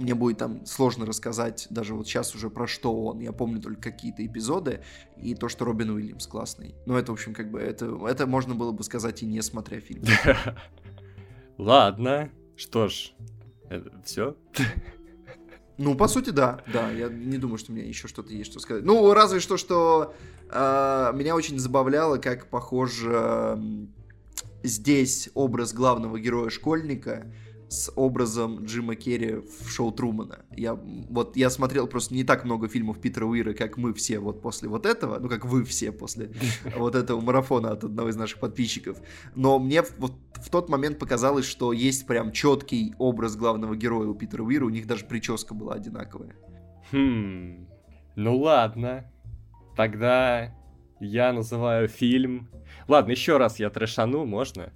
мне 0.00 0.14
будет 0.14 0.38
там 0.38 0.64
сложно 0.64 1.04
рассказать 1.04 1.66
даже 1.70 1.94
вот 1.94 2.06
сейчас 2.06 2.34
уже 2.34 2.48
про 2.48 2.66
что 2.66 3.04
он. 3.04 3.20
Я 3.20 3.32
помню 3.32 3.60
только 3.60 3.90
какие-то 3.90 4.24
эпизоды 4.24 4.82
и 5.16 5.34
то, 5.34 5.48
что 5.48 5.66
Робин 5.66 5.90
Уильямс 5.90 6.26
классный. 6.26 6.74
Но 6.86 6.98
это, 6.98 7.12
в 7.12 7.14
общем, 7.14 7.34
как 7.34 7.50
бы, 7.50 7.60
это, 7.60 7.98
это 8.08 8.26
можно 8.26 8.54
было 8.54 8.72
бы 8.72 8.82
сказать 8.82 9.22
и 9.22 9.26
не 9.26 9.42
смотря 9.42 9.80
фильм. 9.80 10.04
Ладно. 11.58 12.30
Что 12.56 12.88
ж, 12.88 13.12
все? 14.04 14.36
Ну, 15.80 15.94
по 15.94 16.08
сути, 16.08 16.28
да. 16.28 16.60
Да, 16.70 16.90
я 16.90 17.08
не 17.08 17.38
думаю, 17.38 17.56
что 17.56 17.72
у 17.72 17.74
меня 17.74 17.86
еще 17.86 18.06
что-то 18.06 18.34
есть, 18.34 18.50
что 18.50 18.60
сказать. 18.60 18.84
Ну, 18.84 19.14
разве 19.14 19.40
что, 19.40 19.56
что 19.56 20.14
э, 20.50 21.12
меня 21.14 21.34
очень 21.34 21.58
забавляло, 21.58 22.18
как 22.18 22.48
похоже 22.48 23.10
э, 23.10 23.56
здесь 24.62 25.30
образ 25.32 25.72
главного 25.72 26.20
героя-школьника 26.20 27.32
с 27.70 27.92
образом 27.94 28.64
Джима 28.64 28.96
Керри 28.96 29.36
в 29.36 29.70
шоу 29.70 29.92
Трумана. 29.92 30.40
Я, 30.50 30.74
вот, 30.74 31.36
я 31.36 31.50
смотрел 31.50 31.86
просто 31.86 32.14
не 32.14 32.24
так 32.24 32.44
много 32.44 32.68
фильмов 32.68 33.00
Питера 33.00 33.26
Уира, 33.26 33.52
как 33.52 33.76
мы 33.76 33.94
все 33.94 34.18
вот 34.18 34.42
после 34.42 34.68
вот 34.68 34.86
этого, 34.86 35.20
ну, 35.20 35.28
как 35.28 35.44
вы 35.44 35.64
все 35.64 35.92
после 35.92 36.32
вот 36.76 36.96
этого 36.96 37.20
марафона 37.20 37.70
от 37.70 37.84
одного 37.84 38.08
из 38.08 38.16
наших 38.16 38.40
подписчиков. 38.40 38.98
Но 39.36 39.60
мне 39.60 39.82
вот 39.98 40.14
в 40.34 40.50
тот 40.50 40.68
момент 40.68 40.98
показалось, 40.98 41.46
что 41.46 41.72
есть 41.72 42.06
прям 42.06 42.32
четкий 42.32 42.94
образ 42.98 43.36
главного 43.36 43.76
героя 43.76 44.08
у 44.08 44.14
Питера 44.14 44.42
Уира, 44.42 44.66
у 44.66 44.70
них 44.70 44.88
даже 44.88 45.04
прическа 45.04 45.54
была 45.54 45.74
одинаковая. 45.74 46.34
Хм, 46.90 47.68
ну 48.16 48.36
ладно. 48.36 49.10
Тогда 49.76 50.52
я 50.98 51.32
называю 51.32 51.86
фильм... 51.86 52.50
Ладно, 52.88 53.12
еще 53.12 53.36
раз 53.36 53.60
я 53.60 53.70
трешану, 53.70 54.26
можно? 54.26 54.72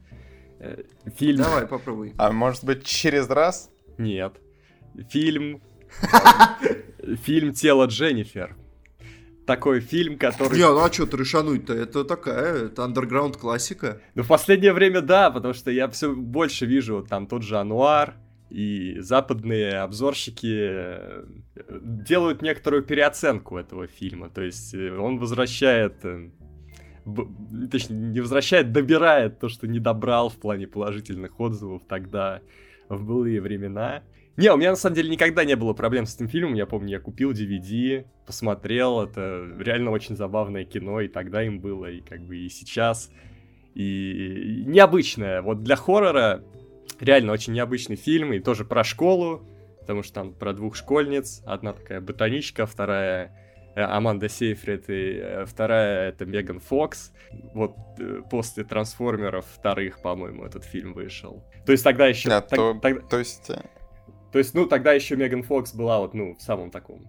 Э, 0.59 0.83
фильм... 1.17 1.39
Давай, 1.39 1.67
попробуй. 1.67 2.15
А 2.17 2.33
может 2.33 2.65
быть, 2.65 2.85
через 2.85 3.29
раз? 3.29 3.71
Нет. 3.99 4.41
Фильм... 5.11 5.63
Фильм 7.23 7.53
«Тело 7.53 7.87
Дженнифер». 7.87 8.57
Такой 9.47 9.81
фильм, 9.81 10.17
который... 10.17 10.57
Не, 10.57 10.67
ну 10.67 10.83
а 10.83 10.91
что 10.91 11.05
решануть-то? 11.05 11.75
Это 11.75 12.05
такая, 12.05 12.67
это 12.67 12.85
андерграунд 12.85 13.37
классика. 13.37 14.01
Ну, 14.15 14.23
в 14.23 14.29
последнее 14.29 14.73
время 14.73 15.03
да, 15.03 15.31
потому 15.31 15.53
что 15.53 15.71
я 15.71 15.87
все 15.89 16.15
больше 16.15 16.65
вижу 16.65 17.05
там 17.07 17.27
тот 17.27 17.43
же 17.43 17.59
Ануар, 17.59 18.15
и 18.49 19.01
западные 19.01 19.81
обзорщики 19.81 20.57
э, 20.57 21.25
делают 21.59 22.41
некоторую 22.41 22.85
переоценку 22.85 23.59
этого 23.59 23.87
фильма. 23.87 24.31
То 24.31 24.43
есть 24.43 24.73
э, 24.75 24.97
он 24.97 25.19
возвращает 25.19 25.97
точнее, 27.71 27.97
не 27.97 28.21
возвращает, 28.21 28.73
добирает 28.73 29.39
то, 29.39 29.49
что 29.49 29.67
не 29.67 29.79
добрал 29.79 30.29
в 30.29 30.37
плане 30.37 30.67
положительных 30.67 31.39
отзывов 31.39 31.83
тогда, 31.89 32.41
в 32.89 33.05
былые 33.05 33.41
времена. 33.41 34.03
Не, 34.37 34.53
у 34.53 34.57
меня 34.57 34.71
на 34.71 34.77
самом 34.77 34.97
деле 34.97 35.11
никогда 35.11 35.45
не 35.45 35.55
было 35.55 35.75
проблем 35.75 36.07
с 36.07 36.17
этим 36.17 36.29
фильмом. 36.29 36.55
Я 36.55 36.67
помню, 36.67 36.91
я 36.91 37.01
купил 37.01 37.33
DVD, 37.33 38.05
посмотрел. 38.27 39.03
Это 39.03 39.49
реально 39.59 39.91
очень 39.91 40.17
забавное 40.17 40.65
кино, 40.65 41.01
и 41.01 41.09
тогда 41.09 41.43
им 41.43 41.61
было, 41.61 41.91
и 41.91 42.01
как 42.01 42.21
бы 42.23 42.37
и 42.37 42.49
сейчас. 42.49 43.11
И 43.75 44.65
необычное. 44.67 45.41
Вот 45.41 45.63
для 45.63 45.77
хоррора 45.77 46.43
реально 47.01 47.33
очень 47.33 47.53
необычный 47.53 47.97
фильм, 47.97 48.33
и 48.33 48.41
тоже 48.41 48.65
про 48.65 48.83
школу, 48.83 49.47
потому 49.81 50.03
что 50.03 50.15
там 50.15 50.33
про 50.33 50.53
двух 50.53 50.75
школьниц. 50.75 51.43
Одна 51.47 51.73
такая 51.73 52.01
ботаничка, 52.01 52.67
вторая 52.67 53.44
Аманда 53.77 54.29
Сейфрид, 54.29 54.89
и 54.89 55.19
э, 55.23 55.45
вторая 55.47 56.09
это 56.11 56.27
Меган 56.27 56.61
Фокс. 56.61 57.13
Вот 57.55 57.77
э, 57.99 58.23
после 58.31 58.65
трансформеров 58.65 59.47
вторых, 59.47 60.01
по-моему, 60.03 60.45
этот 60.45 60.65
фильм 60.65 60.93
вышел. 60.95 61.45
То 61.67 61.73
есть 61.73 61.83
тогда 61.85 62.07
еще... 62.07 62.29
Да, 62.29 62.41
так- 62.41 62.59
то, 62.59 62.75
тогда- 62.81 63.07
то 63.07 63.19
есть... 63.19 63.51
э, 63.51 63.61
то 64.33 64.39
есть, 64.39 64.53
ну, 64.55 64.67
тогда 64.67 64.93
еще 64.93 65.15
Меган 65.17 65.43
Фокс 65.45 65.73
была 65.75 66.01
вот, 66.01 66.13
ну, 66.13 66.35
в 66.35 66.43
самом 66.43 66.71
таком 66.73 67.09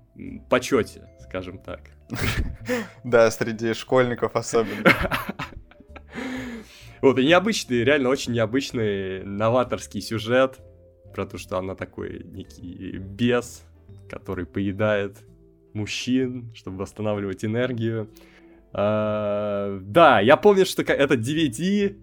почете, 0.49 1.07
скажем 1.21 1.57
так. 1.57 1.81
Да, 3.03 3.29
среди 3.31 3.73
школьников 3.73 4.35
особенно. 4.35 4.91
Вот, 7.01 7.19
и 7.19 7.25
необычный, 7.25 7.83
реально 7.83 8.09
очень 8.09 8.33
необычный 8.33 9.23
новаторский 9.23 10.01
сюжет 10.01 10.59
про 11.13 11.25
то, 11.27 11.37
что 11.37 11.57
она 11.59 11.75
такой 11.75 12.23
некий 12.23 12.97
бес, 12.97 13.63
который 14.09 14.45
поедает 14.47 15.17
мужчин, 15.75 16.51
чтобы 16.55 16.77
восстанавливать 16.79 17.45
энергию. 17.45 18.09
А, 18.73 19.79
да, 19.81 20.19
я 20.19 20.37
помню, 20.37 20.65
что 20.65 20.81
этот 20.81 21.19
DVD 21.21 21.95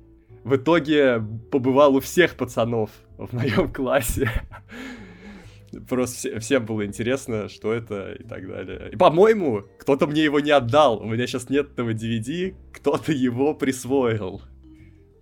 в 0.45 0.57
итоге 0.57 1.23
побывал 1.51 1.97
у 1.97 2.01
всех 2.01 2.35
пацанов 2.37 2.91
в 3.19 3.33
моем 3.35 3.73
классе. 3.73 4.31
Просто 5.89 6.17
все- 6.17 6.39
всем 6.39 6.67
было 6.67 6.85
интересно, 6.85 7.49
что 7.49 7.73
это 7.73 8.13
и 8.13 8.23
так 8.25 8.47
далее. 8.47 8.91
И, 8.93 8.97
по-моему, 8.97 9.65
кто-то 9.79 10.07
мне 10.07 10.23
его 10.25 10.39
не 10.41 10.51
отдал. 10.51 10.99
У 11.01 11.07
меня 11.07 11.27
сейчас 11.27 11.49
нет 11.49 11.71
этого 11.73 11.91
DVD, 11.95 12.55
кто-то 12.73 13.11
его 13.13 13.55
присвоил. 13.55 14.43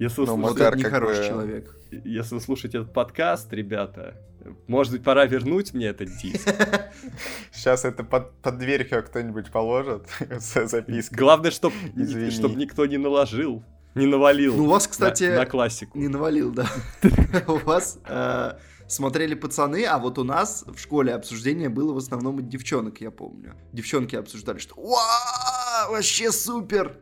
Если 0.00 0.22
вы, 0.22 0.26
Ну, 0.26 0.36
слушаете, 0.48 0.64
Макар 0.76 0.90
как 0.90 1.02
бы- 1.04 1.24
человек. 1.28 1.76
если 2.04 2.34
вы 2.34 2.40
слушаете 2.40 2.78
этот 2.78 2.92
подкаст, 2.92 3.52
ребята, 3.52 4.16
может 4.66 4.92
быть, 4.92 5.02
пора 5.04 5.26
вернуть 5.26 5.74
мне 5.74 5.86
этот 5.86 6.08
диск. 6.18 6.48
Сейчас 7.52 7.84
это 7.84 8.04
под, 8.04 8.32
под 8.40 8.58
дверью 8.58 9.04
кто-нибудь 9.04 9.50
положит 9.50 10.06
с 10.30 10.66
запиской. 10.66 11.18
Главное, 11.18 11.50
чтобы 11.50 11.74
Извини. 11.96 12.56
никто 12.56 12.86
не 12.86 12.96
наложил, 12.98 13.64
не 13.94 14.06
навалил. 14.06 14.56
Ну, 14.56 14.64
у 14.64 14.68
вас, 14.68 14.86
на- 14.86 14.90
кстати, 14.90 15.24
на, 15.24 15.46
классику. 15.46 15.98
не 15.98 16.08
навалил, 16.08 16.52
да. 16.52 16.66
У 17.48 17.56
вас 17.56 17.98
э, 18.06 18.52
смотрели 18.88 19.34
пацаны, 19.34 19.84
а 19.84 19.98
вот 19.98 20.18
у 20.18 20.24
нас 20.24 20.64
в 20.66 20.78
школе 20.78 21.14
обсуждение 21.14 21.68
было 21.68 21.92
в 21.92 21.96
основном 21.96 22.38
от 22.38 22.48
девчонок, 22.48 23.00
я 23.00 23.10
помню. 23.10 23.54
Девчонки 23.72 24.16
обсуждали, 24.16 24.58
что 24.58 24.74
«Уа, 24.76 25.88
вообще 25.90 26.30
супер!» 26.30 26.98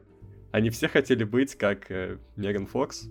Они 0.51 0.70
все 0.70 0.88
хотели 0.88 1.24
быть 1.24 1.57
как 1.57 1.90
э, 1.90 2.18
Меган 2.37 2.66
Фокс. 2.66 3.05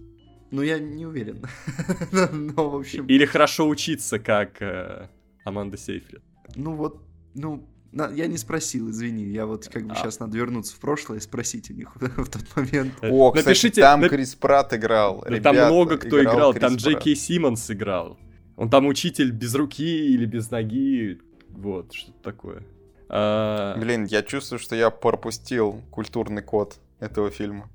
Ну, 0.51 0.61
я 0.61 0.79
не 0.79 1.05
уверен. 1.05 1.45
Но, 2.31 2.69
в 2.69 2.75
общем, 2.75 3.05
Или 3.07 3.25
хорошо 3.25 3.67
учиться, 3.67 4.19
как 4.19 4.61
э, 4.61 5.07
Аманда 5.43 5.77
Сейфрид. 5.77 6.21
ну 6.55 6.73
вот, 6.75 7.01
ну, 7.33 7.67
на- 7.91 8.09
я 8.11 8.27
не 8.27 8.37
спросил, 8.37 8.89
извини. 8.89 9.25
Я 9.25 9.45
вот 9.45 9.67
как 9.67 9.85
бы 9.85 9.93
А. 9.93 9.95
сейчас 9.95 10.19
надо 10.19 10.37
вернуться 10.37 10.75
в 10.75 10.79
прошлое 10.79 11.17
и 11.17 11.21
спросить 11.21 11.69
у 11.71 11.73
них 11.73 11.91
в 11.95 12.29
тот 12.29 12.43
момент. 12.55 12.93
Э, 13.01 13.09
О, 13.11 13.31
кстати, 13.31 13.47
Напишите, 13.47 13.81
там 13.81 14.01
на- 14.01 14.09
Крис 14.09 14.35
Пратт 14.35 14.73
играл. 14.73 15.17
Да 15.21 15.39
там 15.41 15.55
ребята, 15.55 15.65
много 15.73 15.97
кто 15.97 16.21
играл, 16.23 16.51
Крис 16.53 16.61
там. 16.61 16.75
Джей 16.75 16.95
Кей 16.99 17.15
Симмонс 17.15 17.69
играл. 17.71 18.17
Он 18.55 18.69
там 18.69 18.87
учитель 18.87 19.31
без 19.31 19.53
руки 19.53 19.83
или 20.13 20.25
без 20.25 20.49
ноги, 20.49 21.19
вот, 21.49 21.93
что-то 21.93 22.21
такое. 22.23 22.63
А, 23.09 23.77
Блин, 23.77 24.05
я 24.05 24.23
чувствую, 24.23 24.59
что 24.59 24.75
я 24.75 24.89
пропустил 24.89 25.81
культурный 25.91 26.41
код 26.41 26.77
этого 26.99 27.29
фильма. 27.29 27.69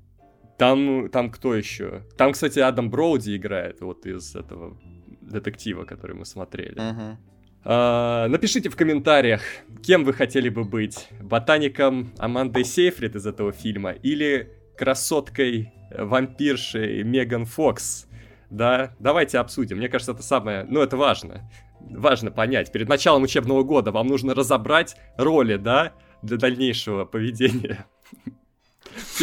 Там, 0.57 1.09
там 1.09 1.31
кто 1.31 1.55
еще? 1.55 2.03
Там, 2.17 2.33
кстати, 2.33 2.59
Адам 2.59 2.89
Броуди 2.89 3.35
играет, 3.35 3.81
вот 3.81 4.05
из 4.05 4.35
этого 4.35 4.77
детектива, 5.21 5.83
который 5.83 6.15
мы 6.15 6.25
смотрели. 6.25 6.79
Мгм. 6.79 7.17
А, 7.65 8.27
напишите 8.27 8.69
в 8.69 8.75
комментариях, 8.75 9.41
кем 9.81 10.03
вы 10.03 10.13
хотели 10.13 10.49
бы 10.49 10.63
быть. 10.63 11.07
Ботаником 11.21 12.13
Амандой 12.17 12.65
Сейфрид 12.65 13.15
из 13.15 13.25
этого 13.25 13.51
фильма 13.51 13.91
или 13.91 14.51
красоткой 14.77 15.71
э, 15.91 16.03
вампиршей 16.03 17.03
Меган 17.03 17.45
Фокс. 17.45 18.07
Да, 18.49 18.95
давайте 18.99 19.39
обсудим. 19.39 19.77
Мне 19.77 19.87
кажется, 19.87 20.11
это 20.11 20.23
самое... 20.23 20.65
Ну, 20.69 20.81
это 20.81 20.97
важно. 20.97 21.49
Важно 21.79 22.31
понять. 22.31 22.71
Перед 22.71 22.87
началом 22.87 23.23
учебного 23.23 23.63
года 23.63 23.91
вам 23.91 24.07
нужно 24.07 24.35
разобрать 24.35 24.95
роли, 25.17 25.55
да, 25.55 25.93
для 26.21 26.37
дальнейшего 26.37 27.05
поведения. 27.05 27.85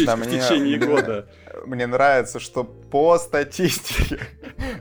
Да, 0.05 0.15
в 0.15 0.23
течение 0.25 0.77
мне- 0.77 0.85
года. 0.87 1.27
Мне 1.65 1.85
нравится, 1.85 2.39
что 2.39 2.63
по 2.63 3.17
статистике 3.19 4.19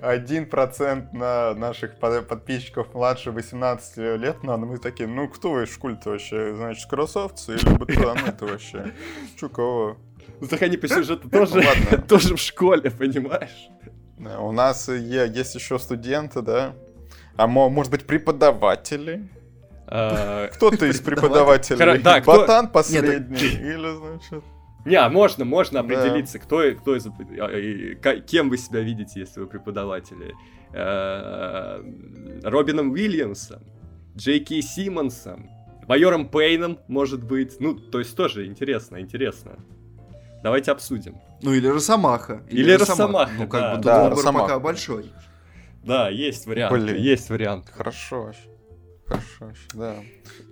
1% 0.02 1.12
на 1.12 1.54
наших 1.54 1.98
под- 1.98 2.26
подписчиков 2.28 2.94
младше 2.94 3.30
18 3.32 4.16
лет 4.16 4.42
надо. 4.42 4.66
Мы 4.66 4.78
такие, 4.78 5.08
ну 5.08 5.28
кто 5.28 5.50
вы 5.52 5.66
в 5.66 5.72
школе-то 5.72 6.10
вообще? 6.10 6.54
Значит, 6.54 6.88
красавцы 6.88 7.56
или 7.56 7.68
ботаны-то 7.76 8.46
вообще? 8.46 8.92
Чё 9.38 9.48
кого? 9.48 9.96
Ну, 10.40 10.46
так 10.46 10.62
они 10.62 10.76
по 10.76 10.88
сюжету 10.88 11.28
тоже, 11.28 11.56
ладно. 11.56 12.02
тоже 12.08 12.36
в 12.36 12.40
школе, 12.40 12.90
понимаешь? 12.90 13.68
Да, 14.18 14.40
У 14.40 14.52
нас 14.52 14.88
есть 14.88 15.54
еще 15.54 15.78
студенты, 15.78 16.40
да? 16.42 16.74
А 17.36 17.46
мо- 17.46 17.68
может 17.68 17.90
быть 17.90 18.06
преподаватели? 18.06 19.28
А, 19.86 20.48
Кто-то 20.48 20.86
из 20.86 21.00
преподавателей? 21.00 21.98
Да, 21.98 22.20
Ботан 22.20 22.68
последний? 22.68 23.38
Или, 23.38 23.96
значит... 23.96 24.44
Не, 24.84 24.96
а 24.96 25.08
можно, 25.10 25.44
можно 25.44 25.82
Да. 25.82 25.84
определиться, 25.84 26.38
кто, 26.38 26.62
кто 26.72 26.96
из, 26.96 27.06
а, 27.06 28.20
кем 28.20 28.48
вы 28.48 28.56
себя 28.56 28.80
видите, 28.80 29.20
если 29.20 29.40
вы 29.40 29.46
преподаватели. 29.46 30.34
Э, 30.72 31.82
Робином 32.44 32.90
Уильямсом, 32.92 33.62
Джей 34.16 34.40
Кей 34.40 34.62
Симмонсом, 34.62 35.50
майором 35.88 36.28
Пейном, 36.28 36.78
может 36.88 37.22
быть. 37.24 37.58
Ну, 37.60 37.74
то 37.74 37.98
есть 37.98 38.16
тоже 38.16 38.46
интересно, 38.46 39.00
интересно. 39.00 39.58
Давайте 40.42 40.70
обсудим. 40.72 41.16
Ну, 41.42 41.52
или 41.52 41.66
Росомаха. 41.66 42.42
Или 42.48 42.72
Росомаха, 42.72 43.32
Ну, 43.36 43.48
как 43.48 43.60
да. 43.60 43.70
бы 43.70 43.76
тут 43.76 43.84
Да, 43.84 44.02
выбор 44.04 44.16
Росомаха. 44.18 44.44
пока 44.46 44.58
большой. 44.60 45.12
Да, 45.84 46.08
есть 46.08 46.46
вариант. 46.46 46.72
Блин. 46.72 46.96
Есть 46.96 47.28
вариант. 47.30 47.68
Хорошо 47.70 48.22
вообще. 48.24 48.40
Хорошо 49.10 49.54
да. 49.74 49.96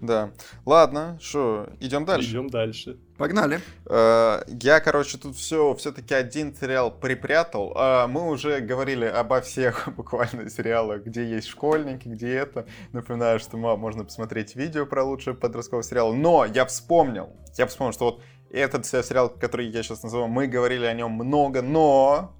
Да. 0.01 0.31
Ладно, 0.67 1.19
что, 1.21 1.69
идем 1.81 2.05
дальше. 2.05 2.31
Идем 2.31 2.49
дальше. 2.51 2.99
Погнали. 3.17 3.61
Э, 3.87 4.43
Я, 4.49 4.81
короче, 4.81 5.19
тут 5.19 5.37
все 5.37 5.75
все-таки 5.75 6.15
один 6.15 6.55
сериал 6.55 6.91
припрятал. 6.91 7.73
А 7.77 8.07
Мы 8.07 8.29
уже 8.29 8.61
говорили 8.61 9.05
обо 9.05 9.41
всех 9.41 9.89
буквально 9.97 10.51
сериалах, 10.51 11.03
где 11.05 11.25
есть 11.25 11.49
школьники, 11.49 12.09
где 12.09 12.35
это. 12.35 12.67
Напоминаю, 12.93 13.39
что 13.41 13.57
мо- 13.57 13.77
можно 13.77 14.05
посмотреть 14.05 14.57
видео 14.57 14.87
про 14.87 15.05
лучшие 15.05 15.35
подростковые 15.35 15.85
сериалы. 15.85 16.17
Но 16.17 16.45
я 16.45 16.65
вспомнил, 16.67 17.31
я 17.57 17.67
вспомнил, 17.67 17.93
что 17.93 18.05
вот 18.07 18.23
этот 18.51 18.87
се- 18.87 19.03
сериал, 19.03 19.29
который 19.31 19.67
я 19.69 19.83
сейчас 19.83 20.03
называю, 20.03 20.29
мы 20.29 20.47
говорили 20.47 20.85
о 20.85 20.95
нем 20.95 21.13
много, 21.13 21.63
но 21.63 22.35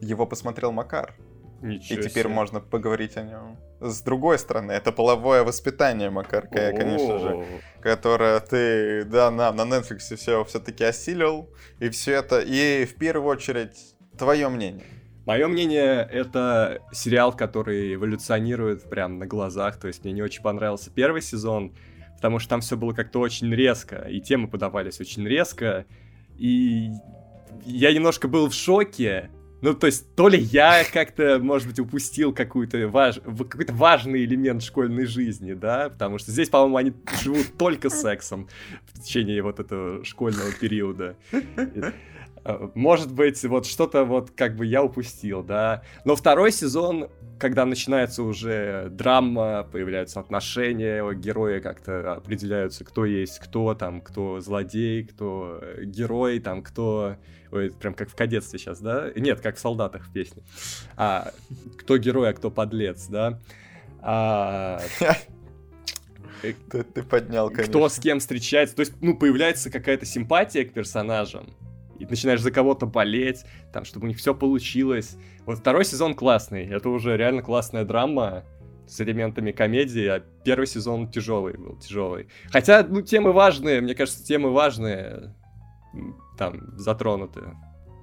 его 0.00 0.26
посмотрел 0.26 0.72
Макар. 0.72 1.14
Ничего 1.62 2.00
И 2.00 2.02
теперь 2.02 2.24
себе. 2.24 2.34
можно 2.34 2.60
поговорить 2.60 3.16
о 3.16 3.22
нем. 3.22 3.56
С 3.80 4.02
другой 4.02 4.38
стороны, 4.38 4.72
это 4.72 4.92
половое 4.92 5.44
воспитание, 5.44 6.10
Макар, 6.10 6.46
ко- 6.48 6.72
конечно 6.72 7.18
же 7.18 7.46
которое 7.80 8.38
ты, 8.40 9.04
да, 9.04 9.30
на, 9.30 9.52
на 9.52 9.62
Netflix 9.62 10.16
все 10.16 10.44
все-таки 10.44 10.84
осилил, 10.84 11.50
и 11.80 11.88
все 11.88 12.12
это, 12.14 12.40
и 12.40 12.84
в 12.84 12.94
первую 12.96 13.28
очередь, 13.28 13.94
твое 14.16 14.48
мнение. 14.48 14.84
Мое 15.26 15.46
мнение, 15.46 16.08
это 16.10 16.80
сериал, 16.92 17.32
который 17.32 17.94
эволюционирует 17.94 18.88
прям 18.90 19.18
на 19.18 19.26
глазах. 19.26 19.78
То 19.78 19.86
есть 19.86 20.02
мне 20.04 20.12
не 20.12 20.22
очень 20.22 20.42
понравился 20.42 20.90
первый 20.90 21.22
сезон, 21.22 21.74
потому 22.16 22.40
что 22.40 22.50
там 22.50 22.60
все 22.60 22.76
было 22.76 22.92
как-то 22.92 23.20
очень 23.20 23.52
резко, 23.54 23.96
и 24.08 24.20
темы 24.20 24.48
подавались 24.48 25.00
очень 25.00 25.26
резко. 25.26 25.86
И 26.36 26.90
я 27.64 27.92
немножко 27.92 28.26
был 28.26 28.48
в 28.48 28.54
шоке. 28.54 29.30
Ну, 29.62 29.74
то 29.74 29.86
есть, 29.86 30.14
то 30.16 30.28
ли 30.28 30.38
я 30.38 30.82
как-то, 30.84 31.38
может 31.38 31.68
быть, 31.68 31.78
упустил 31.78 32.34
какую-то 32.34 32.88
важ... 32.88 33.20
какой-то 33.20 33.72
важный 33.72 34.24
элемент 34.24 34.62
школьной 34.62 35.06
жизни, 35.06 35.54
да, 35.54 35.88
потому 35.88 36.18
что 36.18 36.32
здесь, 36.32 36.48
по-моему, 36.48 36.76
они 36.76 36.92
живут 37.22 37.56
только 37.56 37.88
сексом 37.88 38.48
в 38.92 39.00
течение 39.00 39.40
вот 39.42 39.60
этого 39.60 40.04
школьного 40.04 40.50
периода. 40.52 41.16
Э, 42.44 42.68
Может 42.74 43.12
быть, 43.12 43.42
вот 43.44 43.66
что-то 43.66 44.04
вот 44.04 44.32
как 44.32 44.56
бы 44.56 44.66
я 44.66 44.82
упустил, 44.82 45.44
да. 45.44 45.84
Но 46.04 46.16
второй 46.16 46.50
сезон, 46.50 47.08
когда 47.42 47.66
начинается 47.66 48.22
уже 48.22 48.86
драма, 48.88 49.68
появляются 49.72 50.20
отношения, 50.20 51.02
герои 51.12 51.58
как-то 51.58 52.12
определяются, 52.12 52.84
кто 52.84 53.04
есть 53.04 53.40
кто, 53.40 53.74
там, 53.74 54.00
кто 54.00 54.38
злодей, 54.38 55.02
кто 55.02 55.58
э, 55.60 55.82
герой, 55.84 56.38
там, 56.38 56.62
кто... 56.62 57.16
Ой, 57.50 57.72
прям 57.72 57.94
как 57.94 58.10
в 58.10 58.14
кадетстве 58.14 58.60
сейчас, 58.60 58.80
да? 58.80 59.10
Нет, 59.16 59.40
как 59.40 59.56
в 59.56 59.58
солдатах 59.58 60.06
в 60.06 60.12
песне. 60.12 60.44
А, 60.96 61.32
кто 61.78 61.98
герой, 61.98 62.30
а 62.30 62.32
кто 62.32 62.48
подлец, 62.48 63.08
да? 63.08 63.40
А, 64.00 64.80
Ты, 66.42 66.54
ты 66.84 67.02
поднял, 67.02 67.48
конечно. 67.48 67.72
кто 67.72 67.88
с 67.88 67.98
кем 67.98 68.20
встречается. 68.20 68.76
То 68.76 68.80
есть, 68.80 68.92
ну, 69.00 69.16
появляется 69.16 69.68
какая-то 69.68 70.06
симпатия 70.06 70.64
к 70.64 70.72
персонажам. 70.72 71.52
И 72.02 72.06
начинаешь 72.06 72.40
за 72.40 72.50
кого-то 72.50 72.86
болеть, 72.86 73.44
там, 73.72 73.84
чтобы 73.84 74.04
у 74.04 74.08
них 74.08 74.18
все 74.18 74.34
получилось. 74.34 75.16
Вот 75.46 75.58
второй 75.58 75.84
сезон 75.84 76.14
классный. 76.14 76.66
Это 76.66 76.88
уже 76.88 77.16
реально 77.16 77.42
классная 77.42 77.84
драма. 77.84 78.44
с 78.86 79.00
элементами 79.00 79.52
комедии, 79.52 80.06
а 80.06 80.22
первый 80.44 80.66
сезон 80.66 81.10
тяжелый 81.10 81.56
был, 81.56 81.76
тяжелый. 81.76 82.28
Хотя, 82.50 82.84
ну, 82.86 83.00
темы 83.00 83.32
важные, 83.32 83.80
мне 83.80 83.94
кажется, 83.94 84.24
темы 84.24 84.50
важные 84.50 85.34
там 86.36 86.76
затронуты. 86.76 87.40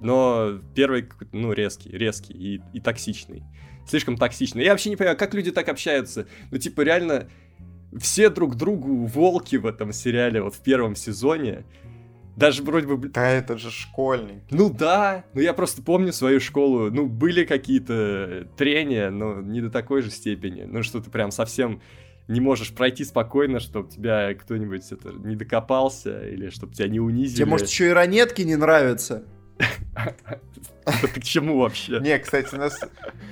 Но 0.00 0.58
первый, 0.74 1.08
ну, 1.32 1.52
резкий, 1.52 1.90
резкий 1.90 2.32
и, 2.32 2.62
и 2.72 2.80
токсичный. 2.80 3.44
Слишком 3.86 4.16
токсичный. 4.16 4.64
Я 4.64 4.70
вообще 4.70 4.90
не 4.90 4.96
понимаю, 4.96 5.16
как 5.16 5.34
люди 5.34 5.50
так 5.52 5.68
общаются. 5.68 6.26
Ну, 6.50 6.58
типа, 6.58 6.80
реально, 6.80 7.28
все 7.98 8.30
друг 8.30 8.56
другу 8.56 9.04
волки 9.06 9.56
в 9.56 9.66
этом 9.66 9.92
сериале, 9.92 10.42
вот 10.42 10.54
в 10.54 10.60
первом 10.60 10.96
сезоне. 10.96 11.64
Даже 12.36 12.62
вроде 12.62 12.86
бы... 12.86 13.08
Да 13.08 13.28
это 13.28 13.58
же 13.58 13.70
школьник. 13.70 14.42
Ну 14.50 14.70
да, 14.70 15.24
но 15.34 15.40
я 15.40 15.52
просто 15.52 15.82
помню 15.82 16.12
свою 16.12 16.40
школу. 16.40 16.90
Ну, 16.90 17.06
были 17.06 17.44
какие-то 17.44 18.48
трения, 18.56 19.10
но 19.10 19.40
не 19.40 19.60
до 19.60 19.70
такой 19.70 20.02
же 20.02 20.10
степени. 20.10 20.62
Ну, 20.62 20.82
что 20.82 21.00
ты 21.00 21.10
прям 21.10 21.30
совсем 21.30 21.82
не 22.28 22.40
можешь 22.40 22.72
пройти 22.72 23.04
спокойно, 23.04 23.58
чтобы 23.58 23.90
тебя 23.90 24.32
кто-нибудь 24.34 24.90
это 24.92 25.10
не 25.12 25.34
докопался, 25.34 26.26
или 26.28 26.48
чтобы 26.48 26.74
тебя 26.74 26.88
не 26.88 27.00
унизили. 27.00 27.38
Тебе, 27.38 27.46
может, 27.46 27.68
еще 27.68 27.88
и 27.88 27.90
ранетки 27.90 28.42
не 28.42 28.56
нравятся? 28.56 29.24
Ты 30.84 31.20
к 31.20 31.24
чему 31.24 31.58
вообще? 31.60 32.00
Не, 32.00 32.18
кстати, 32.18 32.54
на, 32.54 32.70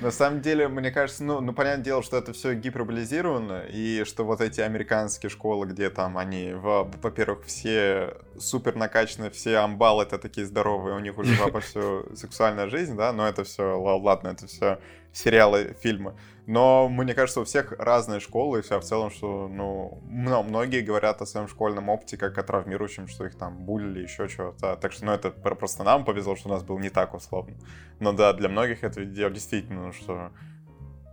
на 0.01 0.11
самом 0.11 0.41
деле, 0.41 0.67
мне 0.67 0.91
кажется, 0.91 1.23
ну, 1.23 1.41
ну, 1.41 1.53
понятное 1.53 1.83
дело, 1.83 2.03
что 2.03 2.17
это 2.17 2.31
все 2.33 2.53
гиперболизировано, 2.53 3.63
и 3.69 4.03
что 4.05 4.23
вот 4.23 4.41
эти 4.41 4.61
американские 4.61 5.29
школы, 5.29 5.65
где 5.65 5.89
там 5.89 6.17
они, 6.17 6.53
во-первых, 6.53 7.45
все 7.45 8.15
супер 8.37 8.75
накачанные, 8.75 9.31
все 9.31 9.57
амбалы 9.57 10.03
это 10.03 10.17
такие 10.17 10.45
здоровые, 10.45 10.95
у 10.95 10.99
них 10.99 11.17
уже 11.17 11.35
вовсю 11.49 12.05
сексуальная 12.15 12.69
жизнь, 12.69 12.95
да, 12.95 13.11
но 13.11 13.27
это 13.27 13.43
все, 13.43 13.79
ладно, 13.79 14.29
это 14.29 14.47
все 14.47 14.79
сериалы, 15.11 15.75
фильмы. 15.81 16.15
Но 16.49 16.89
мне 16.89 17.13
кажется, 17.13 17.41
у 17.41 17.43
всех 17.43 17.73
разные 17.73 18.19
школы, 18.19 18.57
и 18.57 18.61
все 18.63 18.79
в 18.79 18.83
целом, 18.83 19.11
что, 19.11 19.47
ну, 19.47 20.01
многие 20.07 20.81
говорят 20.81 21.21
о 21.21 21.27
своем 21.27 21.47
школьном 21.47 21.89
опыте 21.89 22.17
как 22.17 22.39
о 22.39 22.43
травмирующем, 22.43 23.07
что 23.07 23.27
их 23.27 23.37
там 23.37 23.65
булили, 23.65 24.01
еще 24.01 24.27
чего-то. 24.27 24.75
Так 24.77 24.91
что, 24.91 25.05
ну, 25.05 25.11
это 25.11 25.29
просто 25.29 25.83
нам 25.83 26.03
повезло, 26.03 26.35
что 26.35 26.49
у 26.49 26.51
нас 26.51 26.63
был 26.63 26.79
не 26.79 26.89
так 26.89 27.13
условно. 27.13 27.55
Но 27.99 28.13
да, 28.13 28.33
для 28.33 28.49
многих 28.49 28.83
это 28.83 29.05
действительно, 29.05 29.85
ну, 29.85 29.93
что 29.93 30.31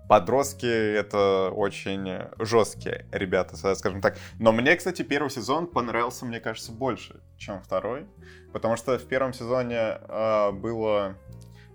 подростки 0.08 0.64
это 0.64 1.50
очень 1.50 2.08
жесткие 2.38 3.04
ребята, 3.12 3.74
скажем 3.74 4.00
так. 4.00 4.16
Но 4.38 4.52
мне, 4.52 4.74
кстати, 4.74 5.02
первый 5.02 5.28
сезон 5.28 5.66
понравился, 5.66 6.24
мне 6.24 6.40
кажется, 6.40 6.72
больше, 6.72 7.20
чем 7.36 7.60
второй. 7.60 8.06
Потому 8.54 8.76
что 8.76 8.98
в 8.98 9.04
первом 9.06 9.34
сезоне 9.34 9.98
э, 10.00 10.52
было 10.52 11.18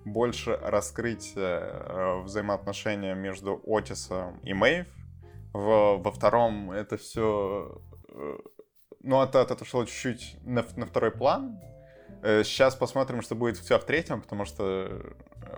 больше 0.05 0.57
раскрыть 0.61 1.33
э, 1.35 2.21
взаимоотношения 2.23 3.13
между 3.13 3.61
Отисом 3.65 4.39
и 4.43 4.53
Мэйв. 4.53 4.87
В, 5.53 5.97
во 5.97 6.11
втором 6.11 6.71
это 6.71 6.97
все... 6.97 7.81
Э, 8.09 8.37
ну, 9.01 9.21
это, 9.21 9.41
отошло 9.41 9.85
чуть-чуть 9.85 10.37
на, 10.43 10.65
на 10.75 10.85
второй 10.85 11.11
план. 11.11 11.59
Э, 12.23 12.43
сейчас 12.43 12.75
посмотрим, 12.75 13.21
что 13.21 13.35
будет 13.35 13.57
все 13.57 13.77
в 13.79 13.83
третьем, 13.83 14.21
потому 14.21 14.45
что 14.45 15.01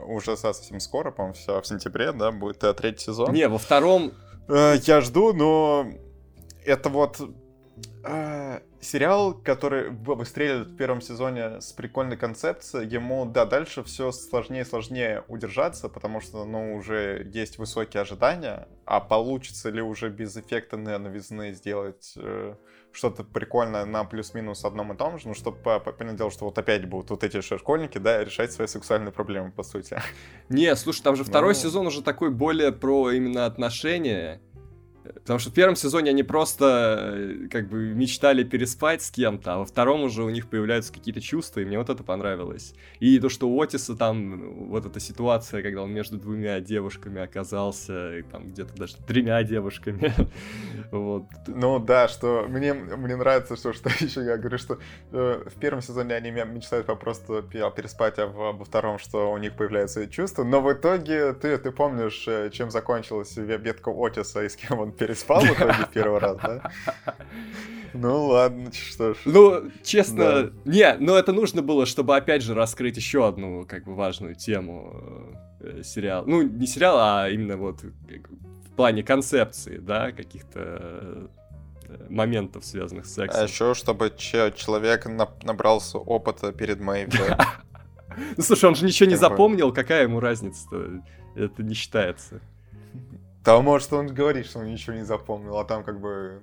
уже 0.02 0.36
совсем 0.38 0.80
скоро, 0.80 1.12
по-моему, 1.12 1.34
все 1.34 1.62
в 1.62 1.68
сентябре, 1.68 2.12
да, 2.12 2.32
будет 2.32 2.60
третий 2.78 3.06
сезон. 3.06 3.34
Не, 3.34 3.48
во 3.48 3.58
втором... 3.58 4.14
Я 4.50 5.00
жду, 5.00 5.32
но 5.32 5.88
это 6.66 6.90
вот 6.90 7.22
э, 8.04 8.60
сериал, 8.82 9.34
который 9.34 9.90
выстрелит 9.90 10.68
в 10.68 10.76
первом 10.76 11.02
сезоне 11.02 11.62
с 11.62 11.72
прикольной 11.72 12.18
концепцией, 12.18 12.88
ему, 12.88 13.26
да, 13.26 13.46
дальше 13.46 13.84
все 13.84 14.12
сложнее 14.12 14.62
и 14.62 14.66
сложнее 14.66 15.24
удержаться, 15.28 15.90
потому 15.90 16.22
что, 16.22 16.46
ну, 16.46 16.76
уже 16.76 17.30
есть 17.34 17.58
высокие 17.58 18.02
ожидания, 18.02 18.68
а 18.86 19.00
получится 19.00 19.70
ли 19.70 19.82
уже 19.82 20.10
без 20.10 20.36
эффекта 20.38 20.78
новизны 20.78 21.54
сделать 21.54 22.14
э, 22.18 22.56
что-то 22.92 23.24
прикольное 23.24 23.86
на 23.86 24.04
плюс-минус 24.04 24.66
одном 24.66 24.94
и 24.94 24.98
том 24.98 25.18
же, 25.18 25.28
ну, 25.28 25.34
чтобы 25.34 25.58
понять 25.58 26.16
дело, 26.16 26.32
что 26.32 26.46
вот 26.46 26.58
опять 26.58 26.86
будут 26.86 27.10
вот 27.10 27.24
эти 27.24 27.42
школьники, 27.42 27.98
да, 27.98 28.24
решать 28.24 28.52
свои 28.52 28.68
сексуальные 28.68 29.12
проблемы, 29.12 29.52
по 29.52 29.64
сути. 29.64 30.00
Не, 30.50 30.76
слушай, 30.76 31.02
там 31.02 31.16
же 31.16 31.24
второй 31.24 31.54
ну... 31.54 31.60
сезон 31.60 31.88
уже 31.88 32.02
такой 32.02 32.30
более 32.30 32.72
про 32.72 33.12
именно 33.12 33.46
отношения, 33.46 34.42
Потому 35.04 35.40
что 35.40 35.50
в 35.50 35.54
первом 35.54 35.76
сезоне 35.76 36.12
они 36.12 36.24
просто 36.24 37.14
э, 37.14 37.48
как 37.50 37.70
бы 37.70 37.94
мечтали 37.94 38.44
переспать 38.44 39.02
с 39.02 39.12
кем-то, 39.12 39.56
а 39.56 39.58
во 39.60 39.66
втором 39.66 40.04
уже 40.04 40.24
у 40.24 40.30
них 40.30 40.48
появляются 40.48 40.94
какие-то 40.94 41.22
чувства, 41.22 41.60
и 41.60 41.66
мне 41.66 41.78
вот 41.78 41.90
это 41.90 42.04
понравилось. 42.04 42.74
И 43.00 43.20
то, 43.20 43.30
что 43.30 43.50
у 43.50 43.62
Отиса 43.62 43.96
там 43.96 44.68
вот 44.70 44.86
эта 44.86 45.00
ситуация, 45.00 45.62
когда 45.62 45.84
он 45.84 45.92
между 45.92 46.18
двумя 46.18 46.60
девушками 46.60 47.22
оказался, 47.22 48.18
и 48.18 48.22
там 48.24 48.50
где-то 48.52 48.74
даже 48.76 48.96
тремя 49.08 49.44
девушками. 49.44 50.14
вот. 50.92 51.26
Ну 51.48 51.80
да, 51.80 52.08
что 52.08 52.46
мне, 52.48 52.74
мне 52.74 53.16
нравится, 53.16 53.56
что, 53.58 53.74
что 53.74 53.90
еще 54.00 54.24
я 54.24 54.38
говорю, 54.38 54.58
что 54.58 54.80
э, 55.12 55.44
в 55.46 55.60
первом 55.60 55.82
сезоне 55.82 56.16
они 56.16 56.32
мечтают 56.32 56.88
просто 57.00 57.42
переспать, 57.42 58.20
а 58.20 58.28
во, 58.28 58.54
во 58.54 58.66
втором, 58.66 59.00
что 59.00 59.32
у 59.32 59.38
них 59.38 59.56
появляются 59.56 60.08
чувства, 60.08 60.44
но 60.44 60.62
в 60.62 60.72
итоге 60.72 61.34
ты, 61.34 61.58
ты 61.58 61.72
помнишь, 61.72 62.26
э, 62.28 62.50
чем 62.52 62.72
закончилась 62.72 63.36
ветка 63.36 63.90
Отиса 63.90 64.44
и 64.44 64.50
с 64.50 64.56
кем 64.56 64.80
он 64.80 64.93
переспал 64.98 65.42
в 65.42 65.52
итоге 65.52 65.88
первый 65.94 66.20
раз, 66.20 66.38
да? 66.38 66.72
Ну 67.94 68.26
ладно, 68.26 68.72
что 68.74 69.14
ж. 69.14 69.18
Ну, 69.26 69.72
честно, 69.84 70.44
да. 70.44 70.52
не, 70.66 70.96
но 71.00 71.16
это 71.16 71.32
нужно 71.32 71.62
было, 71.62 71.86
чтобы 71.86 72.18
опять 72.18 72.42
же 72.42 72.56
раскрыть 72.56 72.98
еще 72.98 73.28
одну, 73.28 73.66
как 73.68 73.86
бы, 73.86 73.94
важную 73.94 74.36
тему 74.36 75.36
э, 75.60 75.84
сериала. 75.84 76.26
Ну, 76.26 76.42
не 76.42 76.66
сериал, 76.66 76.98
а 76.98 77.30
именно 77.30 77.56
вот 77.56 77.84
в 77.84 78.76
плане 78.76 79.04
концепции, 79.04 79.78
да, 79.78 80.12
каких-то 80.12 80.60
э, 80.60 81.28
моментов, 82.10 82.66
связанных 82.66 83.06
с 83.06 83.14
сексом. 83.14 83.42
А 83.42 83.44
еще, 83.44 83.76
чтобы 83.76 84.12
человек 84.18 85.06
набрался 85.06 86.00
опыта 86.00 86.52
перед 86.52 86.80
моей 86.80 87.08
Ну, 88.38 88.44
слушай, 88.44 88.66
он 88.66 88.76
же 88.76 88.86
ничего 88.86 89.10
не 89.10 89.16
запомнил, 89.16 89.74
какая 89.74 90.04
ему 90.04 90.20
разница-то? 90.20 91.02
Это 91.36 91.64
не 91.64 91.74
считается. 91.74 92.42
Да, 93.44 93.60
может, 93.62 93.92
он 93.94 94.08
говорит, 94.08 94.46
что 94.46 94.60
он 94.60 94.66
ничего 94.66 94.96
не 94.96 95.04
запомнил, 95.04 95.58
а 95.58 95.66
там 95.66 95.84
как 95.84 96.00
бы... 96.00 96.42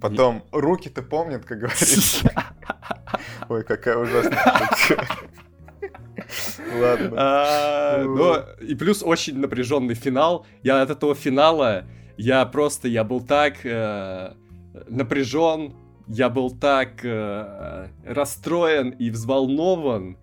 Потом 0.00 0.42
руки-то 0.50 1.02
помнят, 1.02 1.44
как 1.44 1.58
говорится. 1.58 2.30
Ой, 3.48 3.62
какая 3.62 3.96
ужасная 3.96 4.68
Ладно. 6.80 7.12
А, 7.16 8.02
ну, 8.02 8.36
и 8.60 8.74
плюс 8.74 9.02
очень 9.02 9.38
напряженный 9.38 9.94
финал. 9.94 10.46
Я 10.62 10.82
от 10.82 10.90
этого 10.90 11.14
финала, 11.14 11.84
я 12.16 12.44
просто, 12.46 12.88
я 12.88 13.04
был 13.04 13.20
так 13.20 13.64
э, 13.64 14.32
напряжен, 14.88 15.74
я 16.06 16.28
был 16.28 16.50
так 16.50 17.04
э, 17.04 17.88
расстроен 18.04 18.90
и 18.90 19.10
взволнован 19.10 20.18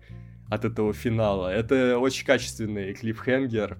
от 0.50 0.64
этого 0.64 0.92
финала. 0.92 1.48
Это 1.48 1.98
очень 1.98 2.26
качественный 2.26 2.94
клипхенгер. 2.94 3.78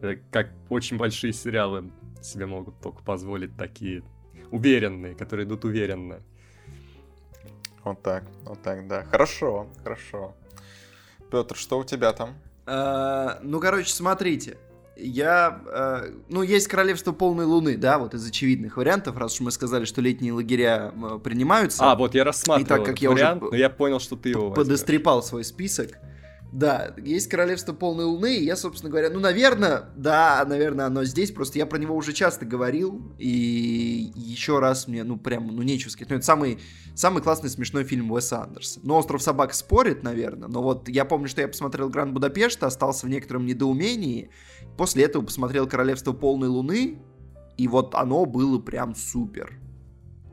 Э, 0.00 0.16
как 0.30 0.50
очень 0.68 0.96
большие 0.96 1.32
сериалы 1.32 1.90
себе 2.22 2.46
могут 2.46 2.80
только 2.80 3.02
позволить 3.02 3.56
такие 3.56 4.02
уверенные, 4.50 5.14
которые 5.14 5.46
идут 5.46 5.64
уверенно. 5.64 6.20
Вот 7.84 8.02
так, 8.02 8.24
вот 8.44 8.62
так, 8.62 8.86
да. 8.86 9.04
Хорошо, 9.04 9.68
хорошо. 9.82 10.34
Петр, 11.30 11.56
что 11.56 11.78
у 11.78 11.84
тебя 11.84 12.12
там? 12.12 12.34
А, 12.66 13.38
ну, 13.42 13.60
короче, 13.60 13.90
смотрите. 13.90 14.58
Я, 14.96 15.62
э, 15.66 16.12
ну, 16.28 16.42
есть 16.42 16.66
королевство 16.66 17.12
полной 17.12 17.44
луны, 17.44 17.76
да, 17.76 17.98
вот 17.98 18.14
из 18.14 18.26
очевидных 18.26 18.76
вариантов, 18.76 19.16
раз 19.16 19.34
уж 19.34 19.40
мы 19.40 19.50
сказали, 19.52 19.84
что 19.84 20.00
летние 20.00 20.32
лагеря 20.32 20.92
принимаются. 21.22 21.84
А, 21.88 21.94
вот 21.94 22.16
я 22.16 22.24
рассматривал 22.24 22.66
и 22.66 22.68
так 22.68 22.84
как 22.84 23.00
я 23.00 23.10
вариант, 23.10 23.42
уже 23.42 23.50
но 23.52 23.56
я 23.56 23.70
понял, 23.70 24.00
что 24.00 24.16
ты 24.16 24.30
его 24.30 24.50
подострепал 24.50 25.22
свой 25.22 25.44
список. 25.44 25.98
Да, 26.50 26.94
есть 26.96 27.28
королевство 27.28 27.74
полной 27.74 28.04
луны, 28.04 28.36
и 28.36 28.44
я, 28.44 28.56
собственно 28.56 28.90
говоря, 28.90 29.10
ну, 29.10 29.20
наверное, 29.20 29.90
да, 29.96 30.42
наверное, 30.48 30.86
оно 30.86 31.04
здесь, 31.04 31.30
просто 31.30 31.58
я 31.58 31.66
про 31.66 31.78
него 31.78 31.94
уже 31.94 32.14
часто 32.14 32.46
говорил, 32.46 33.12
и 33.18 34.12
еще 34.14 34.58
раз 34.58 34.88
мне, 34.88 35.04
ну, 35.04 35.18
прям, 35.18 35.48
ну, 35.48 35.62
нечего 35.62 35.90
сказать. 35.90 36.08
Ну, 36.08 36.16
это 36.16 36.24
самый, 36.24 36.58
самый 36.94 37.22
классный 37.22 37.50
смешной 37.50 37.84
фильм 37.84 38.10
Уэса 38.12 38.42
Андерса. 38.44 38.80
Ну, 38.82 38.94
«Остров 38.94 39.22
собак» 39.22 39.52
спорит, 39.52 40.02
наверное, 40.02 40.48
но 40.48 40.62
вот 40.62 40.88
я 40.88 41.04
помню, 41.04 41.28
что 41.28 41.42
я 41.42 41.48
посмотрел 41.48 41.90
«Гранд 41.90 42.14
Будапешт», 42.14 42.62
остался 42.62 43.06
в 43.06 43.10
некотором 43.10 43.44
недоумении, 43.44 44.30
после 44.78 45.04
этого 45.04 45.26
посмотрел 45.26 45.68
«Королевство 45.68 46.12
полной 46.14 46.48
луны», 46.48 47.02
и 47.58 47.68
вот 47.68 47.94
оно 47.94 48.24
было 48.24 48.58
прям 48.58 48.94
супер. 48.94 49.60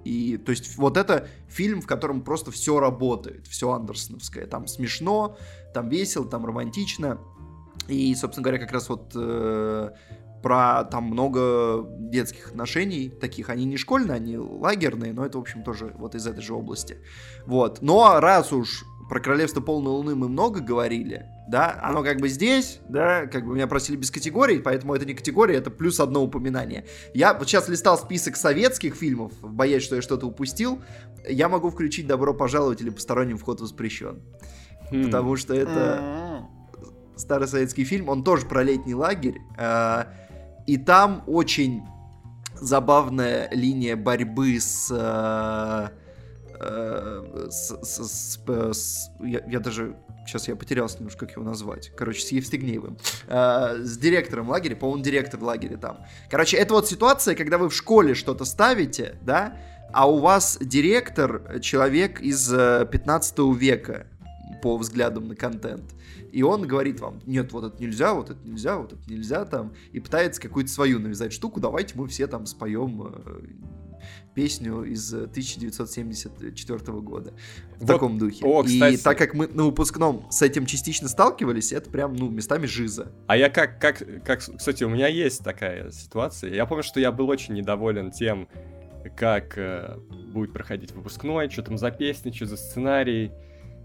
И, 0.05 0.37
то 0.37 0.51
есть, 0.51 0.77
вот 0.77 0.97
это 0.97 1.27
фильм, 1.49 1.81
в 1.81 1.87
котором 1.87 2.21
просто 2.21 2.51
все 2.51 2.79
работает, 2.79 3.47
все 3.47 3.71
андерсоновское. 3.71 4.45
Там 4.45 4.67
смешно, 4.67 5.37
там 5.73 5.89
весело, 5.89 6.25
там 6.27 6.45
романтично. 6.45 7.19
И, 7.87 8.13
собственно 8.15 8.43
говоря, 8.43 8.59
как 8.59 8.71
раз 8.71 8.87
вот 8.87 9.11
э, 9.15 9.89
про 10.43 10.83
там 10.83 11.05
много 11.05 11.87
детских 11.99 12.49
отношений 12.49 13.09
таких. 13.09 13.49
Они 13.49 13.65
не 13.65 13.77
школьные, 13.77 14.15
они 14.15 14.37
лагерные, 14.37 15.11
но 15.11 15.25
это, 15.25 15.39
в 15.39 15.41
общем, 15.41 15.63
тоже 15.63 15.91
вот 15.97 16.13
из 16.13 16.27
этой 16.27 16.41
же 16.41 16.53
области. 16.53 16.97
Вот. 17.47 17.81
Но 17.81 18.19
раз 18.19 18.53
уж 18.53 18.85
про 19.09 19.19
Королевство 19.19 19.61
полной 19.61 19.91
луны 19.91 20.15
мы 20.15 20.29
много 20.29 20.59
говорили, 20.59 21.25
да, 21.47 21.79
оно 21.83 22.03
как 22.03 22.19
бы 22.19 22.27
здесь, 22.27 22.79
да, 22.89 23.27
как 23.27 23.45
бы 23.45 23.53
меня 23.53 23.67
просили 23.67 23.95
без 23.95 24.09
категорий, 24.11 24.59
поэтому 24.59 24.95
это 24.95 25.05
не 25.05 25.13
категория, 25.13 25.55
это 25.55 25.69
плюс 25.69 25.99
одно 25.99 26.23
упоминание. 26.23 26.85
Я 27.13 27.33
вот 27.33 27.47
сейчас 27.47 27.69
листал 27.69 27.97
список 27.97 28.35
советских 28.35 28.95
фильмов, 28.95 29.31
боясь, 29.41 29.83
что 29.83 29.95
я 29.95 30.01
что-то 30.01 30.25
упустил, 30.27 30.81
я 31.27 31.47
могу 31.49 31.69
включить 31.69 32.07
«Добро 32.07 32.33
пожаловать» 32.33 32.81
или 32.81 32.89
«Посторонним 32.89 33.37
вход 33.37 33.61
воспрещен». 33.61 34.21
Хм. 34.91 35.05
Потому 35.05 35.35
что 35.35 35.53
это 35.53 36.47
старый 37.15 37.47
советский 37.47 37.83
фильм, 37.83 38.09
он 38.09 38.23
тоже 38.23 38.45
про 38.45 38.63
летний 38.63 38.95
лагерь, 38.95 39.37
э, 39.57 40.03
и 40.67 40.77
там 40.77 41.23
очень 41.27 41.83
забавная 42.55 43.49
линия 43.51 43.95
борьбы 43.95 44.59
с... 44.59 44.89
э, 44.91 45.89
с- 47.49 47.77
с- 47.83 48.07
с- 48.07 48.39
с- 48.73 49.11
я, 49.21 49.43
я 49.47 49.59
даже... 49.59 49.95
Сейчас 50.25 50.47
я 50.47 50.55
потерялся 50.55 50.97
немножко, 50.97 51.25
как 51.25 51.35
его 51.35 51.45
назвать. 51.45 51.91
Короче, 51.95 52.21
с 52.21 52.31
Евстигнеевым. 52.31 52.97
Э, 53.27 53.77
с 53.79 53.97
директором 53.97 54.49
лагеря, 54.49 54.75
по-моему, 54.75 55.03
директор 55.03 55.41
лагеря 55.41 55.77
там. 55.77 55.99
Короче, 56.29 56.57
это 56.57 56.73
вот 56.73 56.87
ситуация, 56.87 57.35
когда 57.35 57.57
вы 57.57 57.69
в 57.69 57.75
школе 57.75 58.15
что-то 58.15 58.45
ставите, 58.45 59.17
да, 59.21 59.57
а 59.93 60.09
у 60.09 60.19
вас 60.19 60.57
директор 60.59 61.43
э, 61.47 61.59
человек 61.59 62.21
из 62.21 62.51
э, 62.51 62.87
15 62.91 63.39
века 63.57 64.07
по 64.61 64.77
взглядам 64.77 65.27
на 65.27 65.35
контент. 65.35 65.93
И 66.31 66.43
он 66.43 66.67
говорит 66.67 66.99
вам, 66.99 67.21
нет, 67.25 67.53
вот 67.53 67.63
это 67.63 67.81
нельзя, 67.81 68.13
вот 68.13 68.29
это 68.29 68.39
нельзя, 68.45 68.77
вот 68.77 68.93
это 68.93 69.09
нельзя 69.09 69.45
там, 69.45 69.73
и 69.93 69.99
пытается 69.99 70.41
какую-то 70.41 70.69
свою 70.69 70.99
навязать 70.99 71.31
штуку, 71.31 71.61
давайте 71.61 71.93
мы 71.95 72.07
все 72.07 72.27
там 72.27 72.45
споем 72.45 73.03
э, 73.07 73.41
песню 74.33 74.83
из 74.83 75.13
э, 75.13 75.23
1974 75.23 76.79
года. 77.01 77.33
В 77.77 77.81
Вот, 77.81 77.87
таком 77.87 78.17
духе. 78.17 78.45
о, 78.45 78.63
И 78.63 78.67
кстати. 78.67 78.97
так 78.97 79.17
как 79.17 79.33
мы 79.33 79.47
на 79.47 79.63
выпускном 79.63 80.27
с 80.29 80.41
этим 80.41 80.65
частично 80.65 81.07
сталкивались, 81.07 81.71
это 81.71 81.89
прям, 81.89 82.15
ну, 82.15 82.29
местами 82.29 82.65
жиза. 82.65 83.11
А 83.27 83.37
я 83.37 83.49
как, 83.49 83.79
как, 83.79 84.03
как, 84.23 84.39
кстати, 84.39 84.83
у 84.83 84.89
меня 84.89 85.07
есть 85.07 85.43
такая 85.43 85.91
ситуация. 85.91 86.53
Я 86.53 86.65
помню, 86.65 86.83
что 86.83 86.99
я 86.99 87.11
был 87.11 87.29
очень 87.29 87.53
недоволен 87.53 88.11
тем, 88.11 88.47
как 89.15 89.57
э, 89.57 89.97
будет 90.33 90.53
проходить 90.53 90.91
выпускной, 90.91 91.49
что 91.49 91.61
там 91.63 91.77
за 91.77 91.91
песни, 91.91 92.31
что 92.31 92.45
за 92.45 92.57
сценарий. 92.57 93.31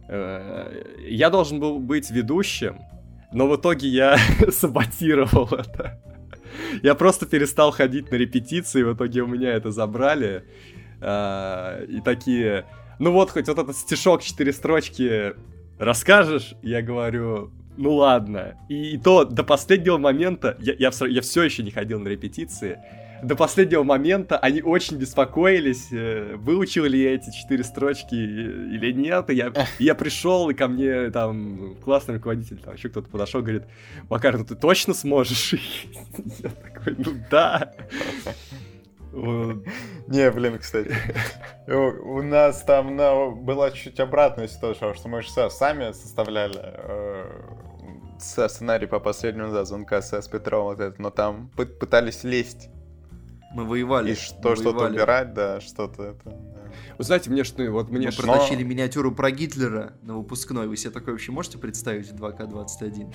Э, 0.08 0.82
я 1.06 1.30
должен 1.30 1.60
был 1.60 1.78
быть 1.78 2.10
ведущим, 2.10 2.78
но 3.32 3.46
в 3.48 3.56
итоге 3.56 3.88
я 3.88 4.16
саботировал 4.50 5.46
это. 5.52 6.00
Я 6.82 6.94
просто 6.94 7.26
перестал 7.26 7.70
ходить 7.70 8.11
на 8.11 8.16
репетиции, 8.16 8.82
в 8.82 8.94
итоге 8.94 9.22
у 9.22 9.26
меня 9.26 9.52
это 9.52 9.70
забрали. 9.70 10.44
А, 11.00 11.82
и 11.84 12.00
такие, 12.00 12.66
ну 12.98 13.12
вот 13.12 13.30
хоть 13.30 13.48
вот 13.48 13.58
этот 13.58 13.76
стишок, 13.76 14.22
четыре 14.22 14.52
строчки 14.52 15.34
расскажешь, 15.78 16.54
я 16.62 16.82
говорю, 16.82 17.50
ну 17.76 17.94
ладно. 17.94 18.58
И, 18.68 18.98
то 18.98 19.24
до 19.24 19.42
последнего 19.42 19.96
момента, 19.96 20.56
я, 20.61 20.74
я, 20.78 20.90
все 20.90 21.42
еще 21.42 21.62
не 21.62 21.70
ходил 21.70 21.98
на 22.00 22.08
репетиции, 22.08 22.78
до 23.22 23.36
последнего 23.36 23.82
момента 23.82 24.38
они 24.38 24.62
очень 24.62 24.96
беспокоились, 24.96 25.88
э, 25.92 26.36
выучил 26.36 26.84
ли 26.84 27.02
я 27.02 27.14
эти 27.14 27.30
четыре 27.30 27.64
строчки 27.64 28.14
или 28.14 28.92
нет. 28.92 29.30
И 29.30 29.34
я, 29.34 29.52
я 29.78 29.94
пришел, 29.94 30.48
и 30.50 30.54
ко 30.54 30.68
мне 30.68 31.10
там 31.10 31.76
классный 31.84 32.14
руководитель, 32.16 32.58
там 32.58 32.74
еще 32.74 32.88
кто-то 32.88 33.08
подошел, 33.08 33.42
говорит, 33.42 33.64
Макар, 34.08 34.38
ну 34.38 34.44
ты 34.44 34.54
точно 34.54 34.94
сможешь? 34.94 35.54
Я 36.38 36.50
такой, 36.50 36.94
ну 36.98 37.12
да. 37.30 37.72
Не, 39.12 40.30
блин, 40.30 40.58
кстати. 40.58 40.94
У 41.66 42.22
нас 42.22 42.62
там 42.62 42.96
на- 42.96 43.30
была 43.30 43.70
чуть 43.72 43.98
обратная 44.00 44.48
ситуация, 44.48 44.94
что 44.94 45.08
мы 45.08 45.22
же 45.22 45.28
са- 45.28 45.50
сами 45.50 45.92
составляли 45.92 46.60
э, 46.62 47.42
сценарий 48.20 48.86
по 48.86 49.00
последнему 49.00 49.52
да, 49.52 49.64
звонка 49.64 50.00
с 50.00 50.28
Петром 50.28 50.64
вот 50.64 50.80
это, 50.80 51.00
но 51.02 51.10
там 51.10 51.50
пы- 51.56 51.66
пытались 51.66 52.22
лезть 52.24 52.68
Мы 53.53 53.64
воевали. 53.64 54.12
и 54.12 54.14
что, 54.14 54.55
что-то 54.55 54.86
убирать, 54.86 55.34
да, 55.34 55.61
что-то 55.61 56.03
это. 56.05 56.20
да. 56.24 56.61
Вы 56.98 57.05
знаете, 57.05 57.30
мне 57.30 57.44
что, 57.44 57.68
вот 57.70 57.90
мне 57.90 58.07
Мы 58.07 58.12
что... 58.12 58.22
протащили 58.22 58.62
миниатюру 58.62 59.12
про 59.12 59.30
Гитлера 59.30 59.94
на 60.03 60.16
выпускной. 60.16 60.68
Вы 60.68 60.76
себе 60.76 60.90
такое 60.90 61.14
вообще 61.14 61.32
можете 61.32 61.59
представить 61.59 62.11
в 62.12 62.14
2К21? 62.14 63.12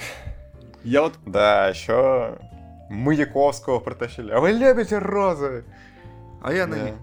Я 0.84 1.02
вот 1.04 1.14
Да, 1.26 1.70
еще 1.70 2.38
Маяковского 2.90 3.80
протащили. 3.80 4.32
А 4.32 4.40
вы 4.40 4.52
любите 4.52 4.98
розы? 4.98 5.66
А 6.42 6.54
я 6.54 6.68
на 6.68 6.76
них. 6.76 6.96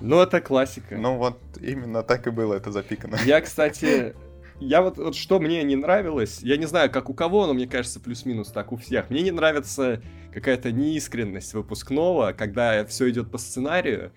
Ну, 0.00 0.20
это 0.20 0.40
классика. 0.40 0.96
Ну 0.96 1.16
вот 1.16 1.38
именно 1.60 2.02
так 2.02 2.26
и 2.26 2.30
было 2.30 2.54
это 2.54 2.70
запикано. 2.70 3.16
Я, 3.24 3.40
кстати, 3.40 4.14
я 4.60 4.82
вот, 4.82 4.96
вот 4.98 5.14
что 5.14 5.40
мне 5.40 5.62
не 5.62 5.76
нравилось, 5.76 6.40
я 6.42 6.56
не 6.56 6.66
знаю, 6.66 6.90
как 6.90 7.08
у 7.10 7.14
кого, 7.14 7.46
но 7.46 7.54
мне 7.54 7.66
кажется, 7.66 8.00
плюс-минус 8.00 8.48
так 8.48 8.72
у 8.72 8.76
всех. 8.76 9.10
Мне 9.10 9.22
не 9.22 9.30
нравится 9.30 10.02
какая-то 10.32 10.72
неискренность 10.72 11.54
выпускного, 11.54 12.32
когда 12.32 12.84
все 12.86 13.08
идет 13.10 13.30
по 13.30 13.38
сценарию. 13.38 14.12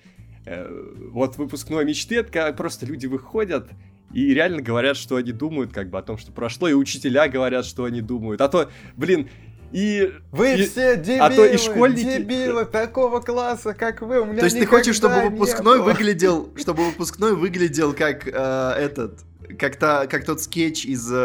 Э, 0.46 0.68
Вот 1.12 1.38
выпускной 1.38 1.86
мечты, 1.86 2.16
это 2.18 2.32
когда 2.32 2.52
просто 2.54 2.86
люди 2.86 3.06
выходят 3.08 3.70
и 4.14 4.34
реально 4.34 4.62
говорят, 4.62 4.98
что 4.98 5.16
они 5.16 5.32
думают, 5.32 5.72
как 5.74 5.90
бы 5.90 5.98
о 5.98 6.02
том, 6.02 6.18
что 6.18 6.32
прошло, 6.32 6.68
и 6.68 6.74
учителя 6.74 7.28
говорят, 7.30 7.66
что 7.66 7.86
они 7.86 8.02
думают. 8.02 8.42
А 8.42 8.50
то, 8.50 8.70
блин, 8.98 9.30
и 9.72 10.12
Вы 10.32 10.56
И- 10.56 10.64
все 10.66 10.98
дебилы, 10.98 11.20
а 11.22 11.30
то 11.30 11.46
и 11.46 11.56
школьники- 11.56 12.18
дебилы 12.18 12.66
такого 12.66 13.22
класса, 13.22 13.74
как 13.74 14.02
вы. 14.02 14.20
У 14.20 14.26
меня 14.26 14.40
То 14.40 14.46
есть 14.46 14.60
ты 14.60 14.66
хочешь, 14.66 14.98
чтобы 14.98 15.30
выпускной 15.30 15.78
было. 15.78 15.86
выглядел, 15.94 16.50
чтобы 16.58 16.84
выпускной 16.88 17.36
выглядел 17.38 17.94
как 17.94 18.28
э, 18.28 18.32
этот, 18.78 19.20
как, 19.58 19.78
та, 19.78 20.08
как 20.08 20.26
тот 20.26 20.42
скетч 20.42 20.84
из 20.86 21.10
э, 21.10 21.16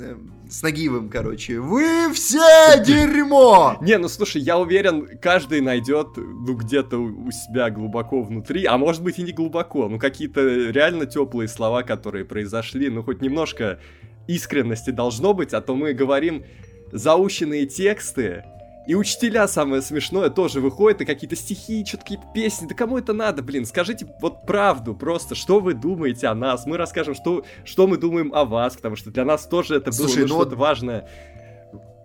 э, 0.00 0.16
с 0.50 0.62
Нагиевым, 0.62 1.08
короче. 1.08 1.60
Вы 1.60 2.12
все 2.12 2.82
дерьмо! 2.84 3.76
Не, 3.80 3.98
ну 3.98 4.08
слушай, 4.08 4.40
я 4.40 4.58
уверен, 4.58 5.18
каждый 5.20 5.60
найдет, 5.60 6.16
ну, 6.16 6.54
где-то 6.54 6.98
у 6.98 7.30
себя 7.30 7.70
глубоко 7.70 8.22
внутри, 8.22 8.64
а 8.64 8.78
может 8.78 9.02
быть 9.02 9.18
и 9.18 9.22
не 9.22 9.32
глубоко, 9.32 9.88
ну, 9.88 9.98
какие-то 9.98 10.40
реально 10.70 11.06
теплые 11.06 11.48
слова, 11.48 11.82
которые 11.82 12.24
произошли, 12.24 12.88
ну, 12.88 13.02
хоть 13.02 13.20
немножко 13.20 13.80
искренности 14.26 14.90
должно 14.90 15.34
быть, 15.34 15.52
а 15.54 15.60
то 15.60 15.74
мы 15.74 15.92
говорим 15.92 16.44
заученные 16.92 17.66
тексты, 17.66 18.44
и 18.88 18.94
учителя, 18.94 19.46
самое 19.48 19.82
смешное, 19.82 20.30
тоже 20.30 20.62
выходят, 20.62 21.02
и 21.02 21.04
какие-то 21.04 21.36
стихи, 21.36 21.84
что-то 21.84 22.04
какие-то 22.04 22.24
песни. 22.32 22.66
Да 22.66 22.74
кому 22.74 22.96
это 22.96 23.12
надо, 23.12 23.42
блин? 23.42 23.66
Скажите 23.66 24.06
вот 24.18 24.46
правду 24.46 24.94
просто, 24.94 25.34
что 25.34 25.60
вы 25.60 25.74
думаете 25.74 26.28
о 26.28 26.34
нас. 26.34 26.64
Мы 26.64 26.78
расскажем, 26.78 27.14
что, 27.14 27.44
что 27.66 27.86
мы 27.86 27.98
думаем 27.98 28.32
о 28.34 28.46
вас, 28.46 28.76
потому 28.76 28.96
что 28.96 29.10
для 29.10 29.26
нас 29.26 29.46
тоже 29.46 29.76
это 29.76 29.90
было 29.90 29.98
ну, 29.98 30.04
ну 30.04 30.08
что-то 30.08 30.34
вот 30.34 30.52
важное. 30.54 31.06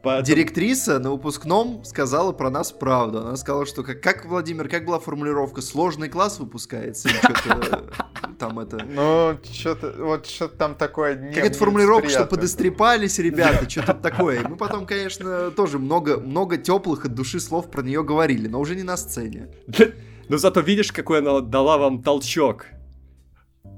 Поэтому- 0.04 0.26
Директриса 0.26 1.00
на 1.00 1.12
выпускном 1.12 1.86
сказала 1.86 2.34
про 2.34 2.50
нас 2.50 2.74
правду. 2.74 3.20
Она 3.20 3.38
сказала, 3.38 3.66
что 3.66 3.84
как, 3.84 4.02
как 4.02 4.26
Владимир, 4.26 4.68
как 4.68 4.86
была 4.86 5.00
формулировка, 5.00 5.62
сложный 5.62 6.10
класс 6.10 6.40
выпускается, 6.40 7.08
или 7.08 7.16
что-то 7.18 7.84
там 8.40 8.60
это... 8.60 8.84
Ну, 8.84 9.38
что-то, 9.50 9.94
вот 9.98 10.26
что-то 10.26 10.58
там 10.58 10.76
такое 10.76 11.16
Какая-то 11.34 11.58
формулировка, 11.58 12.10
что 12.10 12.26
подострепались 12.26 13.18
ребята, 13.20 13.70
что-то 13.70 13.94
такое. 13.94 14.46
Мы 14.46 14.58
потом, 14.58 14.86
конечно, 14.86 15.52
тоже 15.52 15.80
много, 15.80 16.18
много 16.18 16.58
теплых 16.58 17.06
от 17.06 17.16
души 17.16 17.40
слов 17.40 17.72
про 17.72 17.82
нее 17.82 18.04
говорили, 18.04 18.50
но 18.50 18.60
уже 18.60 18.76
не 18.76 18.84
на 18.84 18.98
сцене. 18.98 19.48
Но 20.30 20.38
зато 20.38 20.62
видишь, 20.62 20.92
какой 20.92 21.20
она 21.20 21.42
дала 21.42 21.78
вам 21.78 22.02
толчок. 22.02 22.66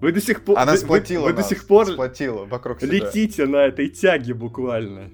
Вы 0.02 0.12
до 0.12 0.22
сих 0.22 0.44
пор... 0.44 0.58
Она 0.60 0.74
вы- 0.74 0.78
вы- 0.78 0.84
сплотила 0.84 1.24
Вы, 1.26 1.32
до 1.32 1.38
нас, 1.38 1.50
сих 1.50 1.66
пор 1.68 1.88
сплотила 1.88 2.46
вокруг 2.46 2.82
себя. 2.82 2.92
летите 2.92 3.46
на 3.46 3.66
этой 3.66 3.90
тяге 3.90 4.34
буквально. 4.34 5.10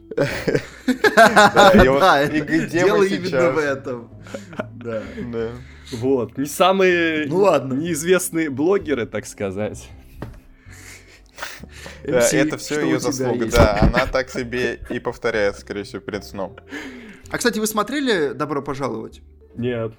Да, 0.86 2.24
и 2.24 2.42
где 2.42 2.60
мы 2.62 2.68
дело 2.68 3.04
именно 3.04 3.26
сейчас? 3.28 3.54
в 3.54 3.58
этом. 3.58 4.12
Да. 4.74 5.04
Да. 5.32 5.50
Вот. 5.94 6.38
Не 6.38 6.46
самые 6.46 7.28
Ну 7.28 7.38
ладно. 7.38 7.74
неизвестные 7.74 8.50
блогеры, 8.50 9.06
так 9.06 9.26
сказать. 9.26 9.88
Да, 12.04 12.20
MC, 12.20 12.38
это 12.38 12.58
все 12.58 12.82
ее 12.82 13.00
заслуга, 13.00 13.46
да. 13.48 13.80
Она 13.82 14.06
так 14.08 14.30
себе 14.30 14.80
и 14.90 15.00
повторяет, 15.00 15.58
скорее 15.58 15.84
всего, 15.84 16.00
перед 16.02 16.24
сном. 16.24 16.56
А, 17.30 17.38
кстати, 17.38 17.60
вы 17.60 17.66
смотрели 17.68 18.34
«Добро 18.34 18.62
пожаловать»? 18.62 19.22
Нет. 19.56 19.94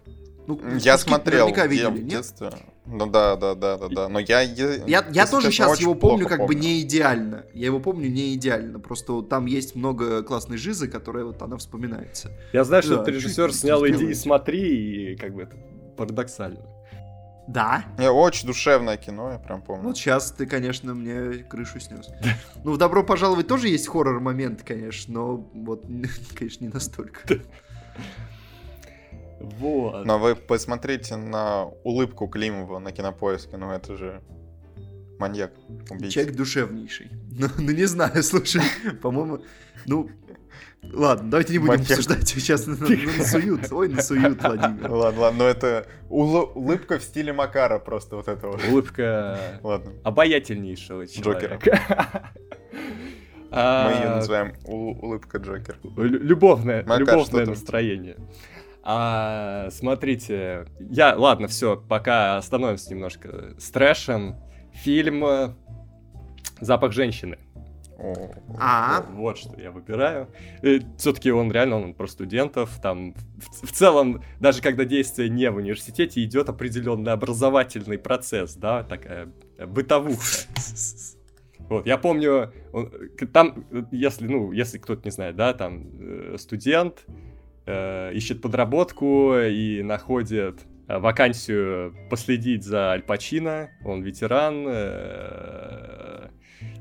Ну, 0.47 0.61
Я 0.79 0.99
смотрел 0.99 1.47
видели, 1.49 1.87
в 1.87 1.93
нет? 1.93 2.07
детстве. 2.09 2.51
Ну 2.85 3.07
да, 3.07 3.37
да, 3.37 3.55
да, 3.55 3.79
да, 3.79 3.89
да. 3.89 4.09
Но 4.09 4.19
я... 4.19 4.41
Я, 4.41 4.75
Я, 4.87 5.07
я 5.11 5.27
тоже 5.27 5.51
сейчас 5.53 5.81
его 5.81 5.95
помню 5.95 6.27
как 6.27 6.47
бы 6.47 6.55
не 6.55 6.81
идеально. 6.83 7.45
Я 7.55 7.67
его 7.67 7.81
помню 7.81 8.09
не 8.09 8.35
идеально. 8.35 8.81
Просто 8.81 9.13
вот 9.13 9.29
там 9.29 9.47
есть 9.47 9.77
много 9.77 10.23
классной 10.23 10.57
жизы, 10.57 10.89
которая 10.89 11.25
вот 11.25 11.41
она 11.43 11.57
вспоминается. 11.57 12.31
Я 12.53 12.65
знаю, 12.65 12.83
что 12.83 12.97
Да, 12.97 13.03
этот 13.03 13.15
режиссер 13.15 13.53
снял 13.53 13.87
«Иди 13.87 14.07
и 14.11 14.15
смотри», 14.15 15.13
и 15.13 15.17
как 15.17 15.35
бы 15.35 15.43
это 15.43 15.57
парадоксально. 15.97 16.61
Да. 17.49 17.85
Не, 17.99 18.11
очень 18.11 18.47
душевное 18.47 18.97
кино, 18.97 19.33
я 19.33 19.39
прям 19.39 19.63
помню. 19.63 19.89
Вот 19.89 19.97
сейчас 19.97 20.31
ты, 20.31 20.47
конечно, 20.47 20.95
мне 20.95 21.43
крышу 21.45 21.81
снес. 21.81 22.09
Ну, 22.65 22.73
в 22.73 22.79
«Добро 22.79 23.03
пожаловать» 23.05 23.47
тоже 23.49 23.69
есть 23.69 23.89
хоррор-момент, 23.89 24.63
конечно, 24.63 25.13
но 25.13 25.37
вот, 25.55 25.85
конечно, 26.35 26.65
не 26.65 26.71
настолько. 26.71 27.21
Вот. 29.59 30.05
Но 30.05 30.19
вы 30.19 30.35
посмотрите 30.37 31.17
на 31.17 31.65
улыбку 31.85 32.27
Климова 32.29 32.79
на 32.79 32.93
кинопоиске, 32.93 33.57
ну 33.57 33.71
это 33.71 33.97
же 33.97 34.23
маньяк, 35.19 35.53
убийца. 35.91 36.11
Человек 36.15 36.37
душевнейший. 36.37 37.11
Ну, 37.39 37.47
ну 37.59 37.73
не 37.73 37.85
знаю, 37.87 38.23
слушай, 38.23 38.61
по-моему, 39.01 39.43
ну, 39.87 40.09
ладно, 40.93 41.31
давайте 41.31 41.53
не 41.55 41.59
будем 41.59 41.73
Маньяк. 41.75 41.91
обсуждать, 41.91 42.29
сейчас 42.29 42.67
на- 42.67 42.77
на- 42.77 42.89
насуют, 43.19 43.73
ой, 43.73 43.89
насуют, 43.89 44.43
Владимир. 44.43 44.91
Ладно, 44.91 45.21
ладно, 45.21 45.39
но 45.39 45.45
это 45.49 45.87
улы- 46.11 46.53
улыбка 46.55 46.99
в 46.99 47.03
стиле 47.03 47.33
Макара 47.33 47.79
просто 47.79 48.17
вот 48.17 48.29
этого. 48.29 48.59
Улыбка 48.71 49.39
Ладно, 49.63 49.93
обаятельнейшего 50.05 51.05
Джокера. 51.07 51.59
человека. 51.59 52.33
мы 53.51 53.59
А, 53.59 54.01
ее 54.03 54.09
называем 54.17 54.55
улыбка 54.65 55.39
Джокер. 55.39 55.77
Лю- 55.85 56.19
Любовное, 56.23 56.83
Макар, 56.85 57.01
любовное 57.01 57.47
настроение. 57.47 58.17
А, 58.83 59.69
смотрите, 59.71 60.67
я, 60.81 61.15
ладно, 61.17 61.47
все, 61.49 61.77
пока 61.77 62.37
остановимся 62.37 62.91
немножко 62.91 63.55
с 63.59 63.71
трэшем. 63.71 64.37
Фильм 64.73 65.25
э, 65.25 65.51
«Запах 66.61 66.93
женщины». 66.93 67.39
А, 68.59 69.03
Вот 69.13 69.39
что 69.39 69.61
я 69.61 69.71
выбираю. 69.71 70.29
Все-таки 70.99 71.31
он 71.31 71.53
реально 71.53 71.77
он 71.77 71.95
про 71.95 72.09
студентов. 72.09 72.71
Там 72.83 73.15
в, 73.37 73.67
в 73.67 73.71
целом, 73.73 74.23
даже 74.41 74.61
когда 74.61 74.85
действие 74.85 75.29
не 75.29 75.49
в 75.51 75.57
университете, 75.57 76.25
идет 76.25 76.49
определенный 76.49 77.13
образовательный 77.13 77.99
процесс, 77.99 78.57
да, 78.57 78.83
такая 78.83 79.29
бытовуха. 79.65 80.49
Вот, 81.61 81.87
я 81.87 81.97
помню, 81.97 82.53
он- 82.73 82.91
там, 83.33 83.65
э, 83.71 83.85
если, 83.93 84.27
ну, 84.27 84.51
если 84.51 84.79
кто-то 84.79 85.03
не 85.05 85.13
знает, 85.13 85.37
да, 85.37 85.53
там 85.55 85.85
э, 86.01 86.37
студент 86.39 87.07
э, 87.67 88.13
ищет 88.15 88.41
подработку 88.41 89.35
и 89.37 89.83
находит 89.83 90.61
э, 90.89 90.99
вакансию 90.99 91.95
последить 92.11 92.65
за 92.65 92.93
Аль 92.93 93.03
Пачино, 93.03 93.71
он 93.85 94.03
ветеран, 94.03 94.65
э, 94.67 96.29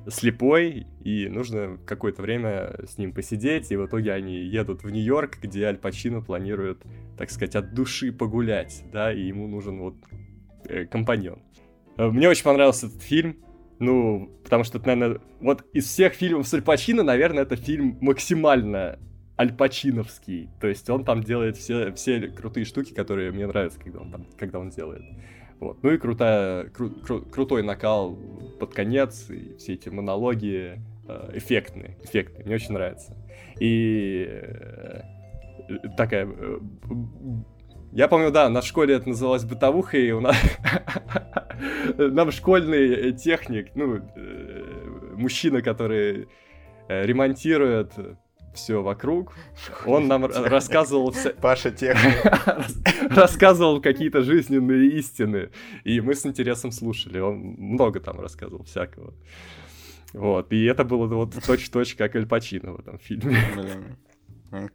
слепой, 0.10 0.88
и 1.04 1.28
нужно 1.28 1.78
какое-то 1.86 2.22
время 2.22 2.76
с 2.88 2.98
ним 2.98 3.14
посидеть, 3.14 3.72
и 3.72 3.76
в 3.76 3.86
итоге 3.86 4.14
они 4.14 4.38
едут 4.38 4.84
в 4.84 4.90
Нью-Йорк, 4.90 5.40
где 5.42 5.66
Аль 5.66 5.78
Пачино 5.78 6.22
планирует, 6.22 6.84
так 7.18 7.30
сказать, 7.30 7.56
от 7.56 7.74
души 7.74 8.12
погулять, 8.12 8.84
да, 8.92 9.14
и 9.14 9.22
ему 9.22 9.48
нужен 9.48 9.80
вот 9.80 9.96
компаньон. 10.90 11.42
Мне 11.98 12.30
очень 12.30 12.44
понравился 12.44 12.88
этот 12.88 13.02
фильм, 13.02 13.38
ну, 13.80 14.30
потому 14.44 14.64
что 14.64 14.78
это, 14.78 14.88
наверное, 14.88 15.22
вот 15.40 15.66
из 15.74 15.86
всех 15.86 16.14
фильмов 16.14 16.48
с 16.48 16.54
Аль 16.54 16.62
Пачино, 16.62 17.04
наверное, 17.04 17.44
это 17.44 17.56
фильм 17.56 17.98
максимально 18.02 19.00
альпачиновский. 19.42 20.50
То 20.60 20.68
есть 20.68 20.90
он 20.90 21.04
там 21.04 21.24
делает 21.24 21.58
все, 21.58 21.92
все 21.94 22.28
крутые 22.28 22.66
штуки, 22.66 22.94
которые 22.94 23.32
мне 23.32 23.48
нравятся, 23.48 23.80
когда 23.80 24.00
он, 24.00 24.12
там, 24.12 24.26
когда 24.38 24.60
он 24.60 24.70
делает. 24.70 25.04
Вот. 25.60 25.82
Ну 25.84 25.92
и 25.92 25.98
крутая, 25.98 26.66
кру- 26.66 27.04
кру- 27.04 27.30
крутой 27.30 27.64
накал 27.64 28.16
под 28.60 28.74
конец, 28.74 29.30
и 29.30 29.56
все 29.58 29.74
эти 29.74 29.90
монологи 29.90 30.82
э, 31.08 31.32
эффектные, 31.34 31.98
эффектные, 32.04 32.46
мне 32.46 32.56
очень 32.56 32.74
нравится. 32.74 33.16
И 33.60 34.26
э, 34.30 35.02
такая... 35.98 36.28
э, 36.28 36.60
Я 37.94 38.08
помню, 38.08 38.32
да, 38.32 38.50
на 38.50 38.62
школе 38.62 38.96
это 38.96 39.10
называлось 39.10 39.44
бытовуха, 39.44 39.98
и 39.98 40.12
у 40.12 40.22
нас... 40.22 40.36
Нам 41.98 42.32
школьный 42.32 43.12
техник, 43.14 43.72
ну, 43.76 43.98
э, 43.98 45.14
мужчина, 45.16 45.62
который 45.62 46.28
э, 46.88 47.06
ремонтирует 47.06 47.92
все 48.54 48.82
вокруг, 48.82 49.34
он 49.86 50.08
нам 50.08 50.26
рассказывал 50.26 51.12
вся- 51.12 51.34
Паша 51.42 51.72
техник. 51.72 52.24
рассказывал 53.16 53.82
какие-то 53.82 54.22
жизненные 54.22 54.88
истины, 55.00 55.50
и 55.84 56.02
мы 56.02 56.16
с 56.16 56.26
интересом 56.26 56.72
слушали. 56.72 57.20
Он 57.20 57.38
много 57.38 58.00
там 58.00 58.20
рассказывал 58.20 58.64
всякого. 58.64 59.14
Вот, 60.14 60.52
и 60.52 60.66
это 60.66 60.84
было 60.84 61.08
вот 61.08 61.36
точь-в-точь, 61.46 61.96
как 61.96 62.16
Эль 62.16 62.28
Пачино 62.28 62.74
в 62.74 62.80
этом 62.80 63.00
фильме. 63.00 63.38
Блин. 63.56 63.98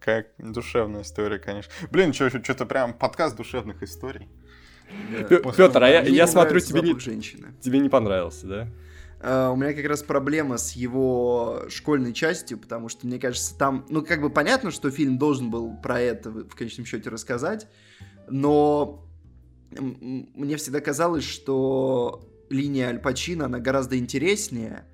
Как 0.01 0.29
душевная 0.39 1.03
история, 1.03 1.39
конечно. 1.39 1.71
Блин, 1.91 2.15
что-то 2.15 2.65
прям 2.65 2.95
подкаст 2.95 3.37
душевных 3.37 3.83
историй. 3.83 4.29
Пётр, 5.29 5.83
а 5.83 5.89
я, 5.89 6.27
смотрю, 6.27 6.61
тебе 6.61 6.81
не, 6.81 6.99
женщины. 6.99 7.49
тебе 7.61 7.81
не 7.81 7.89
понравился, 7.89 8.47
да? 8.47 8.69
А, 9.21 9.51
У 9.51 9.57
меня 9.57 9.73
как 9.73 9.87
раз 9.87 10.03
проблема 10.03 10.59
с 10.59 10.73
его 10.73 11.65
школьной 11.69 12.13
частью, 12.13 12.59
потому 12.59 12.89
что, 12.89 13.07
мне 13.07 13.19
кажется, 13.19 13.57
там, 13.57 13.87
ну, 13.89 14.05
как 14.05 14.21
бы 14.21 14.31
понятно, 14.31 14.71
что 14.71 14.91
фильм 14.91 15.19
должен 15.19 15.51
был 15.51 15.77
про 15.77 16.01
это 16.01 16.31
в 16.31 16.55
конечном 16.55 16.87
счете 16.87 17.11
рассказать, 17.11 17.69
но 18.29 19.07
мне 19.71 20.57
всегда 20.57 20.81
казалось, 20.81 21.25
что 21.25 22.29
линия 22.51 22.89
Аль 22.89 23.01
Пачино, 23.01 23.47
она 23.47 23.59
гораздо 23.59 23.99
интереснее, 23.99 24.87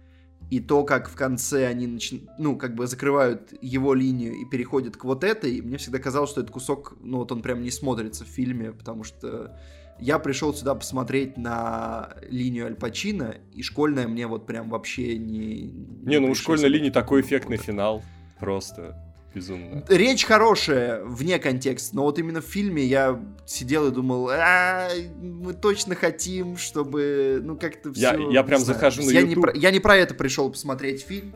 и 0.50 0.60
то, 0.60 0.84
как 0.84 1.08
в 1.08 1.16
конце 1.16 1.66
они, 1.66 1.86
начи- 1.86 2.28
ну, 2.38 2.56
как 2.56 2.74
бы 2.74 2.86
закрывают 2.86 3.54
его 3.62 3.94
линию 3.94 4.34
и 4.34 4.44
переходят 4.44 4.96
к 4.96 5.04
вот 5.04 5.24
этой, 5.24 5.62
мне 5.62 5.78
всегда 5.78 5.98
казалось, 5.98 6.30
что 6.30 6.42
этот 6.42 6.52
кусок, 6.52 6.94
ну, 7.00 7.18
вот 7.18 7.32
он 7.32 7.42
прям 7.42 7.62
не 7.62 7.70
смотрится 7.70 8.24
в 8.24 8.28
фильме, 8.28 8.72
потому 8.72 9.02
что 9.02 9.58
я 9.98 10.18
пришел 10.18 10.52
сюда 10.54 10.74
посмотреть 10.74 11.36
на 11.36 12.10
линию 12.28 12.66
Аль 12.66 12.74
Пачино, 12.74 13.36
и 13.54 13.62
школьная 13.62 14.08
мне 14.08 14.26
вот 14.26 14.46
прям 14.46 14.68
вообще 14.68 15.16
не... 15.16 15.70
Не, 16.02 16.18
ну 16.18 16.30
у 16.30 16.34
школьной 16.34 16.68
линии 16.68 16.90
такой 16.90 17.20
эффектный 17.20 17.56
финал. 17.56 18.02
Просто 18.40 18.96
безумно. 19.34 19.84
Речь 19.88 20.24
хорошая, 20.24 21.04
вне 21.04 21.38
контекста, 21.38 21.94
но 21.96 22.02
вот 22.02 22.18
именно 22.18 22.40
в 22.40 22.44
фильме 22.44 22.84
я 22.84 23.22
сидел 23.46 23.86
и 23.86 23.90
думал, 23.92 24.28
«А, 24.30 24.88
мы 25.20 25.54
точно 25.54 25.94
хотим, 25.94 26.56
чтобы, 26.56 27.40
ну, 27.42 27.56
как-то 27.56 27.92
все... 27.92 28.02
Я- 28.02 28.30
я 28.30 28.42
прям 28.42 28.60
захожу 28.60 29.02
на 29.02 29.10
я 29.10 29.22
не, 29.22 29.30
YouTube. 29.30 29.42
про, 29.44 29.56
я 29.56 29.70
не 29.70 29.80
про 29.80 29.96
это 29.96 30.14
пришел 30.14 30.50
посмотреть 30.50 31.02
фильм. 31.02 31.34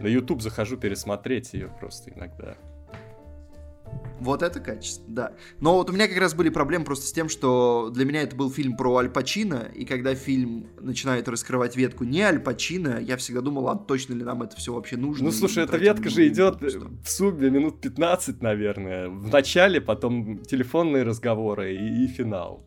На 0.00 0.06
YouTube 0.06 0.42
захожу 0.42 0.76
пересмотреть 0.76 1.52
ее 1.52 1.70
просто 1.78 2.10
иногда. 2.10 2.56
Вот 4.20 4.42
это 4.42 4.60
качество, 4.60 5.04
да. 5.08 5.32
Но 5.60 5.74
вот 5.74 5.90
у 5.90 5.92
меня 5.92 6.08
как 6.08 6.16
раз 6.18 6.34
были 6.34 6.48
проблемы 6.48 6.84
просто 6.84 7.06
с 7.06 7.12
тем, 7.12 7.28
что 7.28 7.90
для 7.92 8.04
меня 8.04 8.22
это 8.22 8.34
был 8.34 8.50
фильм 8.50 8.76
про 8.76 8.96
Аль 8.96 9.10
Пачино, 9.10 9.68
и 9.74 9.84
когда 9.84 10.14
фильм 10.14 10.68
начинает 10.80 11.28
раскрывать 11.28 11.76
ветку 11.76 12.04
не 12.04 12.22
Аль 12.22 12.40
Пачино, 12.40 12.98
я 13.00 13.16
всегда 13.16 13.40
думал, 13.40 13.68
а 13.68 13.76
точно 13.76 14.14
ли 14.14 14.24
нам 14.24 14.42
это 14.42 14.56
все 14.56 14.72
вообще 14.72 14.96
нужно. 14.96 15.26
Ну, 15.26 15.30
слушай, 15.32 15.64
эта 15.64 15.76
ветка 15.76 16.08
же 16.08 16.26
идет 16.26 16.58
просто. 16.58 16.88
в 17.02 17.10
сумме 17.10 17.50
минут 17.50 17.80
15, 17.80 18.40
наверное. 18.40 19.08
В 19.08 19.28
начале, 19.28 19.80
потом 19.80 20.38
телефонные 20.38 21.02
разговоры 21.02 21.74
и, 21.74 22.04
и 22.04 22.06
финал. 22.06 22.66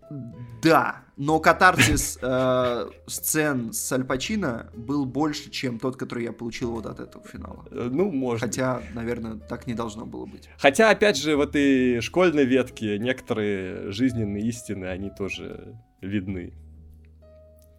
Да, 0.62 1.07
но 1.18 1.40
катарсис 1.40 2.20
э, 2.22 2.90
сцен 3.08 3.74
с 3.74 3.92
Аль 3.92 4.04
Пачино 4.04 4.70
был 4.76 5.06
больше, 5.06 5.50
чем 5.50 5.80
тот, 5.80 5.98
который 5.98 6.24
я 6.24 6.32
получил 6.32 6.72
вот 6.72 6.86
от 6.86 7.00
этого 7.00 7.26
финала. 7.28 7.66
Э, 7.72 7.90
Ну, 7.92 8.12
может. 8.12 8.42
Хотя, 8.42 8.82
наверное, 8.94 9.36
так 9.36 9.66
не 9.66 9.74
должно 9.74 10.06
было 10.06 10.28
быть. 10.28 10.48
Хотя, 10.60 10.92
опять 10.92 11.18
же, 11.18 11.36
в 11.36 11.42
этой 11.42 12.02
школьной 12.02 12.46
ветке 12.46 13.00
некоторые 13.00 13.92
жизненные 13.92 14.44
истины, 14.48 14.86
они 14.86 15.10
тоже 15.10 15.76
видны. 16.02 16.54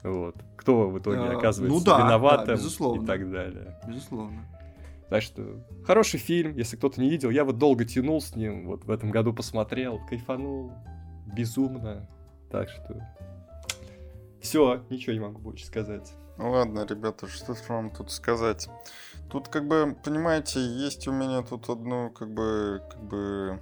Вот. 0.02 0.36
Кто 0.56 0.90
в 0.90 0.98
итоге 0.98 1.20
А, 1.20 1.36
оказывается 1.36 1.78
ну 1.78 1.84
да, 1.84 2.04
виноватым 2.04 2.46
да, 2.46 2.54
безусловно. 2.54 3.02
и 3.02 3.06
так 3.06 3.30
далее. 3.30 3.80
Безусловно. 3.86 4.46
Так 5.10 5.22
что, 5.22 5.64
хороший 5.86 6.18
фильм, 6.18 6.56
если 6.56 6.76
кто-то 6.76 7.00
не 7.00 7.08
видел. 7.08 7.30
Я 7.30 7.44
вот 7.44 7.56
долго 7.58 7.84
тянул 7.84 8.20
с 8.20 8.34
ним, 8.34 8.66
вот 8.66 8.84
в 8.84 8.90
этом 8.90 9.10
году 9.10 9.32
посмотрел, 9.32 10.00
кайфанул, 10.08 10.72
безумно. 11.36 12.08
Так 12.50 12.68
что... 12.68 13.00
Все, 14.40 14.84
ничего 14.90 15.12
не 15.14 15.20
могу 15.20 15.38
больше 15.40 15.66
сказать. 15.66 16.12
Ну 16.36 16.52
ладно, 16.52 16.86
ребята, 16.88 17.26
что 17.26 17.54
ж 17.54 17.58
вам 17.68 17.90
тут 17.90 18.12
сказать? 18.12 18.68
Тут, 19.30 19.48
как 19.48 19.66
бы, 19.66 19.96
понимаете, 20.04 20.60
есть 20.60 21.08
у 21.08 21.12
меня 21.12 21.42
тут 21.42 21.68
одно, 21.68 22.10
как 22.10 22.30
бы, 22.32 22.80
как 22.88 23.00
бы, 23.02 23.60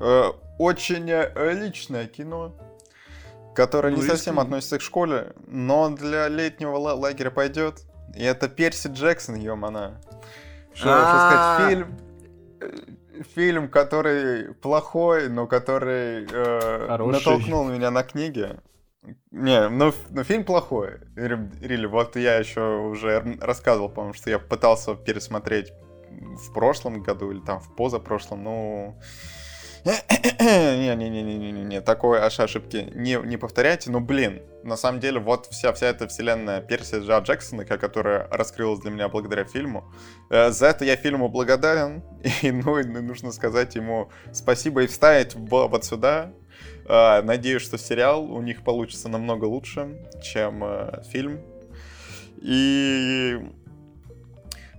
э, 0.00 0.24
очень 0.58 1.10
э, 1.10 1.52
личное 1.54 2.06
кино, 2.06 2.54
которое 3.54 3.90
Ну, 3.90 3.96
не 3.96 4.02
совсем 4.08 4.34
рискни. 4.34 4.42
относится 4.46 4.78
к 4.78 4.82
школе, 4.82 5.32
но 5.46 5.88
для 5.90 6.28
летнего 6.28 6.76
ла- 6.76 6.94
лагеря 6.94 7.30
пойдет. 7.30 7.82
И 8.14 8.22
это 8.22 8.48
Перси 8.48 8.88
Джексон, 8.88 9.36
ё-мана. 9.36 10.00
Что, 10.74 10.88
что 10.88 11.28
сказать, 11.30 11.68
фильм, 11.70 11.98
э, 12.60 13.22
фильм, 13.34 13.68
который 13.70 14.54
плохой, 14.54 15.28
но 15.28 15.46
который 15.46 16.26
э, 16.30 16.86
натолкнул 17.12 17.64
меня 17.64 17.90
на 17.90 18.02
книги. 18.04 18.60
Не, 19.30 19.68
ну, 19.68 19.92
ну 20.10 20.24
фильм 20.24 20.44
плохой. 20.44 21.00
Рили, 21.16 21.86
вот 21.86 22.16
я 22.16 22.36
еще 22.36 22.78
уже 22.78 23.38
рассказывал, 23.40 23.88
по-моему, 23.88 24.14
что 24.14 24.30
я 24.30 24.38
пытался 24.38 24.94
пересмотреть 24.94 25.72
в 26.10 26.52
прошлом 26.52 27.02
году 27.02 27.30
или 27.30 27.40
там 27.40 27.60
в 27.60 27.74
позапрошлом, 27.74 28.44
ну... 28.44 29.00
Не-не-не-не-не, 30.40 31.80
такой 31.80 32.18
аж 32.18 32.40
ошибки 32.40 32.90
не, 32.94 33.14
не 33.24 33.36
повторяйте. 33.36 33.90
Ну, 33.90 34.00
блин, 34.00 34.42
на 34.64 34.76
самом 34.76 35.00
деле, 35.00 35.20
вот 35.20 35.46
вся, 35.46 35.72
вся 35.72 35.86
эта 35.86 36.08
вселенная 36.08 36.60
Перси 36.60 36.96
Джа 36.96 37.18
Джексона, 37.20 37.64
которая 37.64 38.28
раскрылась 38.28 38.80
для 38.80 38.90
меня 38.90 39.08
благодаря 39.08 39.44
фильму. 39.44 39.90
Э, 40.30 40.50
За 40.50 40.66
это 40.66 40.84
я 40.84 40.96
фильму 40.96 41.28
благодарен. 41.28 42.02
И, 42.42 42.50
ну, 42.50 42.78
и 42.78 42.84
нужно 42.84 43.30
сказать 43.32 43.76
ему 43.76 44.10
спасибо 44.32 44.82
и 44.82 44.86
вставить 44.86 45.34
вот 45.36 45.84
сюда 45.84 46.32
надеюсь, 46.88 47.62
что 47.62 47.76
сериал 47.78 48.24
у 48.32 48.40
них 48.40 48.64
получится 48.64 49.08
намного 49.08 49.44
лучше, 49.44 49.98
чем 50.22 50.64
э, 50.64 51.02
фильм. 51.10 51.40
И 52.40 53.38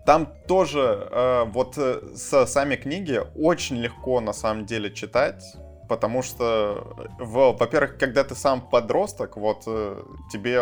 там 0.05 0.27
тоже 0.47 1.07
э, 1.11 1.43
вот 1.45 1.77
э, 1.77 2.01
сами 2.15 2.75
книги 2.75 3.21
очень 3.35 3.77
легко 3.77 4.21
на 4.21 4.33
самом 4.33 4.65
деле 4.65 4.91
читать 4.91 5.43
потому 5.89 6.21
что, 6.21 6.95
во-первых, 7.17 7.97
когда 7.97 8.23
ты 8.23 8.35
сам 8.35 8.61
подросток, 8.61 9.35
вот 9.37 9.63
э, 9.65 10.01
тебе 10.31 10.59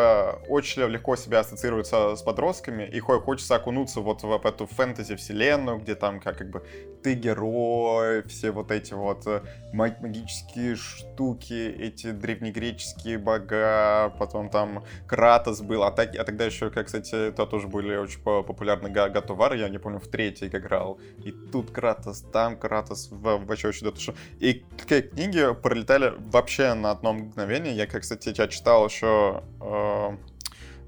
очень 0.47 0.83
легко 0.83 1.17
себя 1.17 1.41
ассоциируется 1.41 2.15
с 2.15 2.21
подростками, 2.23 2.83
и 2.83 2.99
хочется 2.99 3.55
окунуться 3.55 3.99
вот 3.99 4.23
в, 4.23 4.45
эту 4.45 4.65
фэнтези-вселенную, 4.65 5.79
где 5.79 5.95
там 5.95 6.21
как, 6.21 6.37
как 6.37 6.49
бы 6.49 6.65
ты 7.03 7.13
герой, 7.13 8.23
все 8.23 8.51
вот 8.51 8.71
эти 8.71 8.93
вот 8.93 9.27
э, 9.27 9.41
магические 9.73 10.75
штуки, 10.75 11.75
эти 11.77 12.11
древнегреческие 12.11 13.17
бога, 13.17 14.13
потом 14.17 14.49
там 14.49 14.85
Кратос 15.07 15.61
был, 15.61 15.83
а, 15.83 15.91
так, 15.91 16.15
а 16.15 16.23
тогда 16.23 16.45
еще, 16.45 16.69
как, 16.69 16.85
кстати, 16.85 17.29
это 17.29 17.45
тоже 17.45 17.67
были 17.67 17.97
очень 17.97 18.21
популярны 18.21 18.89
Гатувары, 18.89 19.57
я 19.57 19.67
не 19.67 19.77
помню, 19.77 19.99
в 19.99 20.07
третьей 20.07 20.47
играл, 20.47 20.99
и 21.25 21.31
тут 21.31 21.71
Кратос, 21.71 22.21
там 22.21 22.57
Кратос, 22.57 23.09
вообще 23.11 23.67
очень 23.67 23.93
что 23.97 24.13
и 24.39 24.63
книги 25.17 25.43
пролетали 25.63 26.13
вообще 26.31 26.75
на 26.75 26.91
одно 26.91 27.13
мгновение. 27.13 27.75
Я, 27.75 27.87
кстати, 27.87 28.33
я 28.37 28.47
читал 28.47 28.85
еще 28.85 29.43
э, 29.59 30.17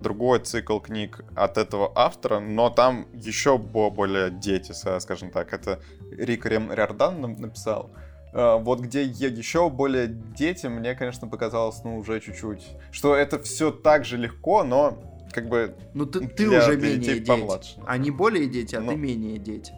другой 0.01 0.39
цикл 0.39 0.77
книг 0.80 1.21
от 1.36 1.57
этого 1.57 1.91
автора, 1.95 2.39
но 2.39 2.69
там 2.69 3.07
еще 3.13 3.57
более 3.57 4.30
дети, 4.30 4.71
скажем 4.99 5.32
так. 5.32 5.51
Это 5.51 5.80
Рик 6.11 6.45
Риордан 6.45 7.21
написал. 7.39 7.89
Uh, 8.32 8.61
вот 8.61 8.80
где 8.80 9.01
еще 9.01 9.71
более 9.71 10.05
дети, 10.07 10.67
мне, 10.67 10.93
конечно, 10.93 11.27
показалось, 11.27 11.84
ну, 11.84 11.97
уже 11.97 12.19
чуть-чуть, 12.19 12.63
что 12.91 13.15
это 13.15 13.39
все 13.39 13.71
так 13.71 14.05
же 14.05 14.17
легко, 14.17 14.63
но 14.63 14.99
как 15.34 15.49
бы... 15.49 15.75
Ну, 15.95 16.05
ты, 16.05 16.27
ты 16.27 16.47
уже 16.47 16.77
менее 16.77 16.99
дети. 16.99 17.25
Помладше. 17.25 17.82
Они 17.88 18.11
более 18.11 18.45
дети, 18.45 18.75
а 18.75 18.82
ну, 18.82 18.91
ты 18.91 18.97
менее 18.97 19.39
дети. 19.39 19.73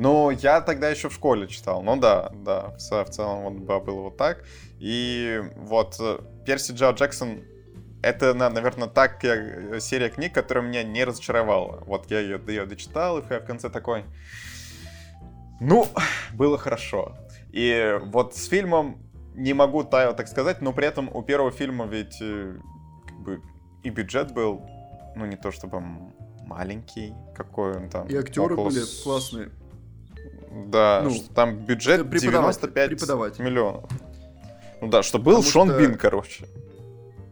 Ну, 0.00 0.30
я 0.30 0.62
тогда 0.62 0.88
еще 0.88 1.10
в 1.10 1.12
школе 1.12 1.46
читал. 1.46 1.82
Ну 1.82 1.96
да, 1.96 2.30
да, 2.34 2.74
в, 2.78 3.04
в 3.04 3.10
целом 3.10 3.42
вот, 3.42 3.84
было 3.84 4.00
вот 4.00 4.16
так. 4.16 4.44
И 4.78 5.42
вот 5.56 5.96
э, 6.00 6.20
Перси 6.46 6.72
Джо 6.72 6.90
Джексон 6.92 7.42
это, 8.02 8.32
наверное, 8.32 8.88
так 8.88 9.22
э, 9.24 9.78
серия 9.80 10.08
книг, 10.08 10.32
которая 10.32 10.64
меня 10.64 10.82
не 10.82 11.04
разочаровала. 11.04 11.82
Вот 11.84 12.10
я 12.10 12.20
ее, 12.20 12.40
ее 12.46 12.64
дочитал, 12.64 13.18
и 13.18 13.22
в 13.22 13.40
конце 13.40 13.68
такой... 13.68 14.04
Ну, 15.60 15.86
было 16.32 16.56
хорошо. 16.56 17.14
И 17.52 17.98
вот 18.06 18.34
с 18.34 18.46
фильмом 18.48 19.02
не 19.34 19.52
могу 19.52 19.84
так 19.84 20.28
сказать, 20.28 20.62
но 20.62 20.72
при 20.72 20.86
этом 20.86 21.14
у 21.14 21.22
первого 21.22 21.50
фильма 21.50 21.84
ведь 21.84 22.16
э, 22.22 22.56
как 23.06 23.18
бы 23.18 23.42
и 23.82 23.90
бюджет 23.90 24.32
был, 24.32 24.62
ну, 25.14 25.26
не 25.26 25.36
то 25.36 25.52
чтобы 25.52 25.82
маленький, 26.46 27.12
какой 27.34 27.76
он 27.76 27.90
там. 27.90 28.08
И 28.08 28.16
актеры 28.16 28.54
около... 28.54 28.70
были 28.70 28.80
классные. 29.04 29.50
Да, 30.50 31.02
ну, 31.04 31.10
что 31.10 31.32
там 31.32 31.56
бюджет 31.64 32.08
95 32.08 33.38
миллионов. 33.38 33.90
Ну 34.80 34.88
да, 34.88 35.02
что 35.02 35.18
был 35.18 35.36
Потому 35.36 35.50
Шон 35.50 35.68
что... 35.68 35.78
Бин, 35.78 35.96
короче. 35.96 36.46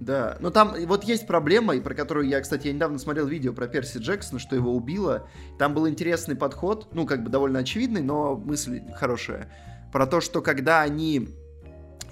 Да, 0.00 0.36
но 0.40 0.50
там 0.50 0.74
вот 0.86 1.04
есть 1.04 1.26
проблема, 1.26 1.74
и 1.74 1.80
про 1.80 1.94
которую 1.94 2.28
я, 2.28 2.40
кстати, 2.40 2.68
я 2.68 2.72
недавно 2.72 2.98
смотрел 2.98 3.26
видео 3.26 3.52
про 3.52 3.66
Перси 3.66 3.98
Джексона, 3.98 4.38
что 4.38 4.54
его 4.54 4.74
убило. 4.74 5.28
Там 5.58 5.74
был 5.74 5.88
интересный 5.88 6.36
подход, 6.36 6.88
ну, 6.92 7.04
как 7.04 7.24
бы 7.24 7.30
довольно 7.30 7.58
очевидный, 7.58 8.02
но 8.02 8.36
мысль 8.36 8.82
хорошая. 8.94 9.52
Про 9.92 10.06
то, 10.06 10.20
что 10.20 10.40
когда 10.40 10.82
они 10.82 11.28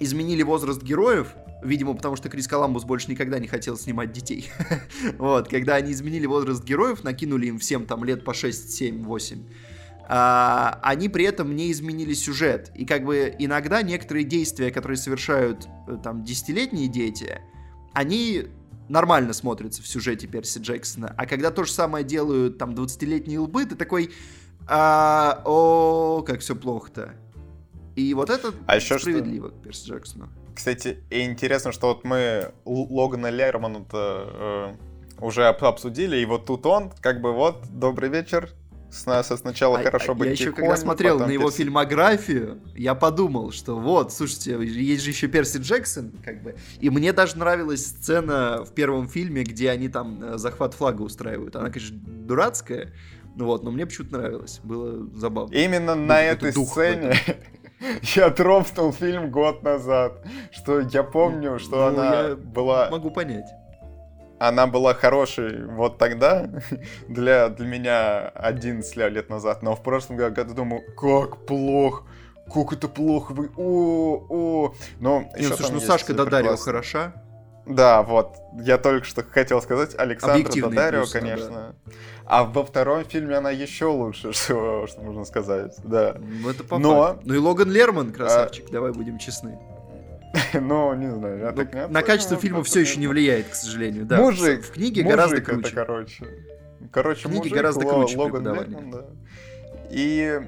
изменили 0.01 0.43
возраст 0.43 0.83
героев, 0.83 1.35
видимо, 1.63 1.95
потому 1.95 2.17
что 2.17 2.29
Крис 2.29 2.49
Коламбус 2.49 2.85
больше 2.85 3.11
никогда 3.11 3.39
не 3.39 3.47
хотел 3.47 3.77
снимать 3.77 4.13
детей. 4.13 4.51
вот, 5.19 5.49
когда 5.49 5.77
они 5.77 5.93
изменили 5.93 6.27
возраст 6.27 6.65
героев, 6.65 7.05
накинули 7.05 7.47
им 7.47 7.59
всем 7.59 7.87
там 7.87 8.05
лет 8.05 8.25
по 8.25 8.35
6, 8.35 8.73
7, 8.73 9.05
8, 9.05 9.45
а, 10.09 10.79
они 10.83 11.09
при 11.09 11.25
этом 11.25 11.57
не 11.57 11.73
изменили 11.73 12.15
сюжет. 12.15 12.71
И 12.75 12.87
как 12.87 13.05
бы 13.05 13.35
иногда 13.39 13.83
некоторые 13.83 14.25
действия, 14.25 14.71
которые 14.71 14.97
совершают 14.97 15.67
э, 15.89 15.99
там 16.03 16.25
десятилетние 16.25 16.87
дети, 16.87 17.41
они 17.93 18.47
нормально 18.89 19.33
смотрятся 19.33 19.83
в 19.83 19.89
сюжете 19.89 20.29
Перси 20.29 20.59
Джексона. 20.61 21.13
А 21.17 21.27
когда 21.27 21.51
то 21.51 21.65
же 21.65 21.73
самое 21.73 22.05
делают 22.05 22.57
там 22.57 22.71
20-летние 22.71 23.41
лбы, 23.41 23.67
ты 23.67 23.75
такой, 23.75 24.13
а, 24.69 25.43
о, 25.45 26.23
как 26.23 26.41
все 26.41 26.55
плохо-то. 26.55 27.15
И 27.97 28.15
вот 28.15 28.31
это 28.31 28.53
а 28.67 28.77
еще 28.77 28.99
справедливо 28.99 29.49
что... 29.49 29.57
к 29.57 29.63
Перси 29.63 29.89
Джексону. 29.89 30.29
Кстати, 30.55 30.99
интересно, 31.11 31.73
что 31.73 31.89
вот 31.89 32.05
мы 32.05 32.53
Логана 32.65 33.29
Лермана-то 33.31 34.77
э, 35.21 35.25
уже 35.25 35.49
обсудили, 35.49 36.17
и 36.17 36.25
вот 36.25 36.47
тут 36.47 36.65
он, 36.65 36.93
как 37.01 37.21
бы 37.21 37.33
вот, 37.33 37.67
добрый 37.71 38.09
вечер, 38.09 38.53
сначала 38.91 39.79
а, 39.79 39.83
хорошо 39.83 40.15
быть 40.15 40.27
Я 40.27 40.33
еще 40.33 40.53
когда 40.53 40.77
смотрел 40.77 41.19
на 41.19 41.31
его 41.31 41.45
перс... 41.45 41.57
фильмографию, 41.57 42.61
я 42.75 42.95
подумал, 42.95 43.53
что 43.53 43.79
вот, 43.79 44.13
слушайте, 44.13 44.59
есть 44.63 45.05
же 45.05 45.11
еще 45.11 45.29
Перси 45.29 45.59
Джексон, 45.59 46.13
как 46.25 46.43
бы, 46.43 46.57
и 46.81 46.91
мне 46.91 47.13
даже 47.13 47.39
нравилась 47.39 47.87
сцена 47.87 48.65
в 48.65 48.73
первом 48.73 49.09
фильме, 49.09 49.43
где 49.43 49.71
они 49.71 49.89
там 49.89 50.23
э, 50.23 50.39
захват 50.39 50.75
флага 50.75 51.03
устраивают. 51.03 51.57
Она, 51.57 51.71
конечно, 51.71 51.97
дурацкая, 52.05 52.93
ну 53.35 53.47
вот, 53.47 53.63
но 53.63 53.71
мне 53.71 53.87
почему-то 53.87 54.19
нравилось, 54.19 54.61
было 54.63 55.07
забавно. 55.15 55.55
Именно 55.55 55.95
ну, 55.95 56.07
на 56.07 56.23
этой 56.23 56.53
сцене 56.53 57.15
я 58.15 58.31
дропнул 58.31 58.93
фильм 58.93 59.31
год 59.31 59.63
назад, 59.63 60.25
что 60.53 60.81
я 60.81 61.03
помню, 61.03 61.59
что 61.59 61.77
ну, 61.77 62.01
она 62.01 62.37
была... 62.37 62.89
Могу 62.91 63.11
понять 63.11 63.47
она 64.39 64.67
была 64.67 64.95
хорошей 64.95 65.65
вот 65.67 65.99
тогда, 65.99 66.49
для, 67.09 67.49
для 67.49 67.67
меня 67.67 68.29
11 68.29 68.97
лет 68.97 69.31
назад, 69.31 69.63
но 69.63 69.75
в 69.75 69.83
прошлом 69.83 70.17
году 70.17 70.55
думаю, 70.55 70.83
как 70.97 71.45
плохо, 71.47 72.05
как 72.53 72.73
это 72.73 72.89
плохо, 72.89 73.33
вы, 73.33 73.51
о, 73.57 74.27
о. 74.29 74.75
Но 75.01 75.31
Не, 75.37 75.41
еще 75.41 75.51
ну, 75.51 75.57
слушай, 75.57 75.73
ну 75.73 75.81
Сашка 75.81 76.15
Дадарио 76.15 76.57
хороша. 76.57 77.13
Да, 77.67 78.03
вот, 78.03 78.37
я 78.61 78.79
только 78.79 79.05
что 79.05 79.25
хотел 79.25 79.61
сказать, 79.61 79.95
Александра 79.99 80.53
Дадарио, 80.53 81.01
плюс, 81.01 81.13
конечно. 81.13 81.75
Да. 81.85 81.93
А 82.25 82.45
во 82.45 82.65
втором 82.65 83.05
фильме 83.05 83.37
она 83.37 83.51
еще 83.51 83.87
лучше, 83.87 84.33
что, 84.33 84.87
что 84.87 85.01
можно 85.01 85.25
сказать, 85.25 85.75
да. 85.83 86.17
Ну, 86.19 86.49
это 86.51 86.63
по 86.63 86.79
Но... 86.79 87.19
Ну 87.25 87.35
и 87.35 87.39
Логан 87.39 87.71
Лерман 87.71 88.13
красавчик, 88.13 88.67
а... 88.69 88.73
давай 88.73 88.93
будем 88.93 89.19
честны. 89.19 89.59
Ну, 90.61 90.95
не 90.95 91.11
знаю, 91.11 91.39
я 91.39 91.53
так 91.53 91.75
не 91.75 91.87
На 91.87 92.03
качество 92.03 92.37
фильма 92.37 92.63
все 92.63 92.81
еще 92.81 92.99
не 92.99 93.07
влияет, 93.07 93.49
к 93.49 93.55
сожалению. 93.55 94.05
Да, 94.05 94.19
мужик, 94.19 94.65
в 94.65 94.73
книге 94.73 95.03
гораздо 95.03 95.41
круче. 95.41 95.75
короче. 95.75 96.27
Короче, 96.93 97.29
мужик, 97.29 97.53
гораздо 97.53 97.87
круче 97.87 98.17
Логан 98.17 98.45
да. 98.91 99.05
И 99.91 100.41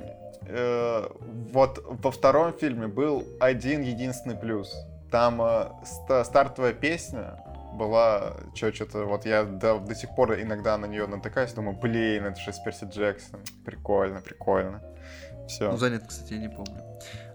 э, 0.46 1.08
вот 1.52 1.84
во 2.02 2.10
втором 2.10 2.52
фильме 2.52 2.88
был 2.88 3.24
один 3.40 3.82
единственный 3.82 4.36
плюс. 4.36 4.74
Там 5.10 5.40
э, 5.40 6.24
стартовая 6.24 6.72
песня 6.72 7.38
была 7.74 8.34
что-то, 8.54 9.04
вот 9.04 9.24
я 9.24 9.44
до, 9.44 9.78
до 9.78 9.94
сих 9.94 10.14
пор 10.14 10.34
иногда 10.40 10.76
на 10.76 10.86
нее 10.86 11.06
натыкаюсь, 11.06 11.52
думаю, 11.52 11.78
блин, 11.78 12.26
это 12.26 12.40
же 12.40 12.52
Перси 12.64 12.86
Джексон, 12.86 13.40
прикольно, 13.64 14.20
прикольно. 14.20 14.82
Все. 15.46 15.70
Ну, 15.70 15.76
занят, 15.76 16.02
кстати, 16.06 16.34
я 16.34 16.40
не 16.40 16.48
помню. 16.48 16.82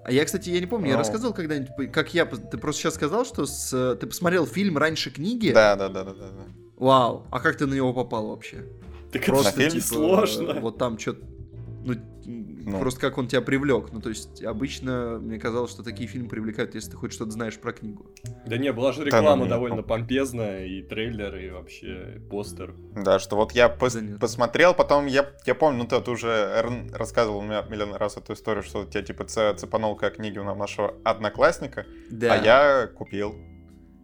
А 0.06 0.12
я, 0.12 0.26
кстати, 0.26 0.50
я 0.50 0.60
не 0.60 0.66
помню, 0.66 0.90
я 0.90 0.98
рассказывал 0.98 1.34
когда-нибудь, 1.34 1.92
как 1.92 2.14
я, 2.14 2.26
ты 2.26 2.58
просто 2.58 2.82
сейчас 2.82 2.96
сказал, 2.96 3.26
что 3.26 3.46
с, 3.46 3.96
ты 3.96 4.06
посмотрел 4.06 4.46
фильм 4.46 4.78
раньше 4.78 5.12
книги? 5.12 5.52
Да, 5.52 5.76
да, 5.76 5.88
да, 5.88 6.04
да, 6.04 6.14
да. 6.14 6.28
Вау, 6.78 7.26
а 7.32 7.40
как 7.40 7.58
ты 7.58 7.66
на 7.66 7.74
него 7.74 7.94
попал 7.94 8.28
вообще? 8.28 8.66
Так 9.12 9.26
просто, 9.26 9.62
это 9.62 9.72
типа, 9.72 9.86
сложно. 9.86 10.60
Вот 10.60 10.78
там 10.78 11.00
что-то, 11.00 11.26
ну, 11.86 11.96
ну, 12.66 12.80
просто 12.80 13.00
как 13.00 13.18
он 13.18 13.28
тебя 13.28 13.42
привлек. 13.42 13.92
Ну, 13.92 14.02
то 14.02 14.10
есть, 14.10 14.44
обычно 14.44 15.20
мне 15.20 15.40
казалось, 15.40 15.72
что 15.72 15.84
такие 15.84 16.08
фильмы 16.08 16.30
привлекают, 16.30 16.76
если 16.76 16.92
ты 16.92 16.98
хоть 16.98 17.14
что-то 17.14 17.32
знаешь 17.32 17.58
про 17.58 17.74
книгу. 17.74 18.06
Да 18.46 18.58
не, 18.58 18.72
была 18.72 18.92
же 18.92 19.04
реклама 19.04 19.46
да, 19.46 19.52
довольно 19.52 19.78
не... 19.78 19.84
помпезная, 19.84 20.66
и 20.66 20.82
трейлер, 20.82 21.36
и 21.36 21.50
вообще 21.50 22.22
постер. 22.30 22.74
Да, 22.96 23.20
что 23.20 23.36
вот 23.36 23.52
я 23.52 23.70
пос 23.70 23.94
да 23.94 24.18
посмотрел, 24.18 24.74
потом 24.74 25.06
я, 25.06 25.30
я 25.46 25.56
помню, 25.56 25.84
ну 25.84 25.88
ты, 25.88 26.00
ты 26.00 26.12
уже 26.12 26.62
рассказывал 26.94 27.42
мне 27.42 27.64
миллион 27.70 27.96
раз 27.96 28.18
эту 28.18 28.34
историю, 28.34 28.64
что 28.64 28.82
у 28.82 28.86
тебя 28.86 29.04
типа 29.04 29.26
цепанул 29.26 29.96
как 29.96 30.16
книги 30.16 30.38
у 30.38 30.44
нашего 30.44 30.96
одноклассника, 31.04 31.86
да. 32.10 32.34
а 32.34 32.44
я 32.44 32.88
купил. 32.88 33.36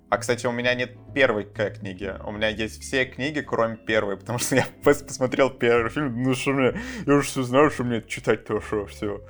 А, 0.10 0.18
кстати, 0.18 0.47
у 0.47 0.51
меня 0.51 0.74
нет 0.74 0.97
первой 1.14 1.45
книги. 1.45 2.12
У 2.26 2.32
меня 2.32 2.49
есть 2.49 2.82
все 2.82 3.05
книги, 3.05 3.41
кроме 3.41 3.78
первой, 3.78 4.18
потому 4.18 4.39
что 4.39 4.55
я 4.55 4.68
посмотрел 4.84 5.51
первый 5.51 5.91
фильм, 5.91 6.24
ну 6.24 6.34
что 6.34 6.51
мне, 6.51 6.80
я 7.05 7.14
уже 7.14 7.28
все 7.28 7.43
знаю, 7.43 7.70
что 7.70 7.84
мне 7.84 8.03
читать-то 8.07 8.60
что, 8.60 8.88
все. 8.88 9.22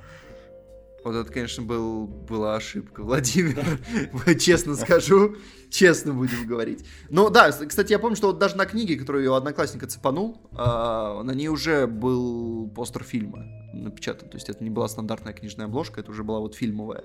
Вот 1.04 1.14
это, 1.14 1.30
конечно, 1.32 1.62
был, 1.62 2.06
была 2.06 2.56
ошибка, 2.56 3.02
Владимир. 3.02 3.62
честно 4.38 4.74
скажу, 4.74 5.36
честно 5.70 6.14
будем 6.14 6.46
говорить. 6.46 6.86
Ну 7.10 7.28
да, 7.28 7.50
кстати, 7.52 7.92
я 7.92 7.98
помню, 7.98 8.16
что 8.16 8.28
вот 8.28 8.38
даже 8.38 8.56
на 8.56 8.64
книге, 8.64 8.96
которую 8.96 9.24
я 9.24 9.32
у 9.32 9.34
одноклассника 9.34 9.86
цепанул, 9.86 10.40
э, 10.52 10.56
на 10.56 11.32
ней 11.32 11.48
уже 11.48 11.86
был 11.86 12.68
постер 12.70 13.04
фильма 13.04 13.44
напечатан. 13.74 14.30
То 14.30 14.36
есть 14.36 14.48
это 14.48 14.64
не 14.64 14.70
была 14.70 14.88
стандартная 14.88 15.32
книжная 15.34 15.66
обложка, 15.66 16.00
это 16.00 16.10
уже 16.10 16.24
была 16.24 16.40
вот 16.40 16.54
фильмовая. 16.54 17.04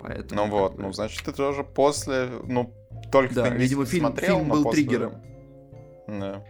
Поэтому, 0.00 0.44
Ну 0.44 0.50
вот, 0.50 0.78
ну 0.78 0.92
значит 0.92 1.24
ты 1.24 1.32
тоже 1.32 1.64
после, 1.64 2.28
ну 2.44 2.72
только 3.10 3.34
Да, 3.34 3.44
ты 3.44 3.50
не 3.50 3.56
видимо, 3.58 3.84
фильм- 3.86 4.06
смотрел, 4.06 4.36
фильм 4.38 4.48
был 4.48 4.62
после- 4.64 4.82
триггером. 4.84 5.22
Да. 6.08 6.44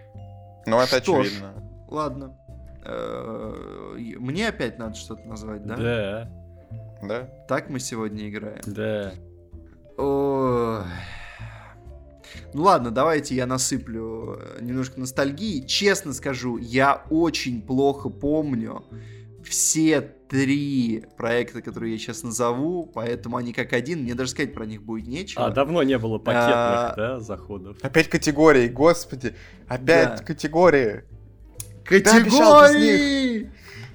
Ну 0.67 0.79
это 0.81 1.03
Что 1.03 1.23
ж. 1.23 1.27
очевидно. 1.27 1.87
Ладно. 1.89 2.37
Э, 2.85 3.95
Мне 4.19 4.49
опять 4.49 4.79
надо 4.79 4.95
что-то 4.95 5.27
назвать, 5.27 5.65
да? 5.67 5.77
Да, 5.77 6.31
Да? 7.03 7.23
Так 7.49 7.69
мы 7.71 7.79
сегодня 7.81 8.29
играем. 8.29 8.61
да. 8.67 9.13
Ой. 9.97 10.83
Ну 12.53 12.63
ладно, 12.63 12.91
давайте 12.91 13.35
я 13.35 13.47
насыплю 13.47 14.35
э, 14.39 14.59
немножко 14.61 15.01
ностальгии. 15.01 15.61
Честно 15.67 16.13
скажу, 16.13 16.59
я 16.59 17.03
очень 17.11 17.63
плохо 17.63 18.09
помню 18.09 18.85
все 19.49 20.01
три 20.01 21.05
проекта, 21.17 21.63
которые 21.63 21.93
я 21.93 21.99
сейчас 21.99 22.23
назову, 22.23 22.85
поэтому 22.87 23.37
они 23.37 23.53
как 23.53 23.73
один, 23.73 24.03
мне 24.03 24.15
даже 24.15 24.31
сказать 24.33 24.53
про 24.53 24.67
них 24.67 24.83
будет 24.83 25.07
нечего. 25.07 25.47
А, 25.47 25.51
давно 25.51 25.83
не 25.83 25.99
было 25.99 26.17
А, 26.17 26.19
пакетных, 26.19 26.97
да, 26.97 27.21
заходов. 27.21 27.77
Опять 27.83 28.09
категории, 28.09 28.69
господи. 28.69 29.35
Опять 29.69 30.19
Да. 30.19 30.25
категории. 30.25 31.05
Категории! 31.85 33.51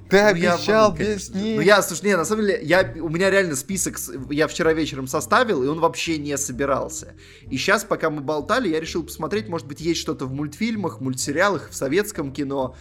Ты 0.08 0.18
Ну, 0.18 0.36
я 0.36 0.54
обещал 0.54 0.92
без 0.92 1.06
конечно. 1.06 1.38
них. 1.38 1.56
Ну, 1.56 1.60
я, 1.62 1.80
слушай, 1.80 2.04
не, 2.04 2.16
на 2.16 2.24
самом 2.26 2.42
деле, 2.44 2.60
я, 2.62 2.94
у 3.00 3.08
меня 3.08 3.30
реально 3.30 3.56
список, 3.56 3.98
я 4.30 4.46
вчера 4.46 4.74
вечером 4.74 5.06
составил, 5.06 5.62
и 5.62 5.66
он 5.66 5.80
вообще 5.80 6.18
не 6.18 6.36
собирался. 6.36 7.14
И 7.50 7.56
сейчас, 7.56 7.84
пока 7.84 8.10
мы 8.10 8.20
болтали, 8.20 8.68
я 8.68 8.78
решил 8.78 9.02
посмотреть, 9.04 9.48
может 9.48 9.66
быть, 9.66 9.80
есть 9.80 10.00
что-то 10.00 10.26
в 10.26 10.32
мультфильмах, 10.34 11.00
мультсериалах, 11.00 11.70
в 11.70 11.74
советском 11.74 12.30
кино. 12.32 12.76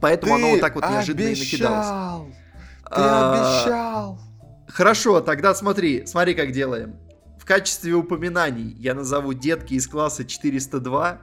Поэтому 0.00 0.34
оно 0.34 0.50
вот 0.50 0.60
так 0.60 0.74
вот 0.74 0.88
неожиданно 0.88 1.28
и 1.28 1.30
накидалось. 1.30 1.86
обещал. 1.86 2.26
Ты 2.84 3.00
А, 3.02 3.32
обещал. 3.64 4.18
Хорошо, 4.68 5.20
тогда 5.20 5.54
смотри, 5.54 6.06
смотри, 6.06 6.34
как 6.34 6.52
делаем. 6.52 6.96
В 7.38 7.44
качестве 7.44 7.92
упоминаний 7.94 8.74
я 8.78 8.94
назову 8.94 9.32
детки 9.32 9.74
из 9.74 9.86
класса 9.88 10.24
402, 10.24 11.20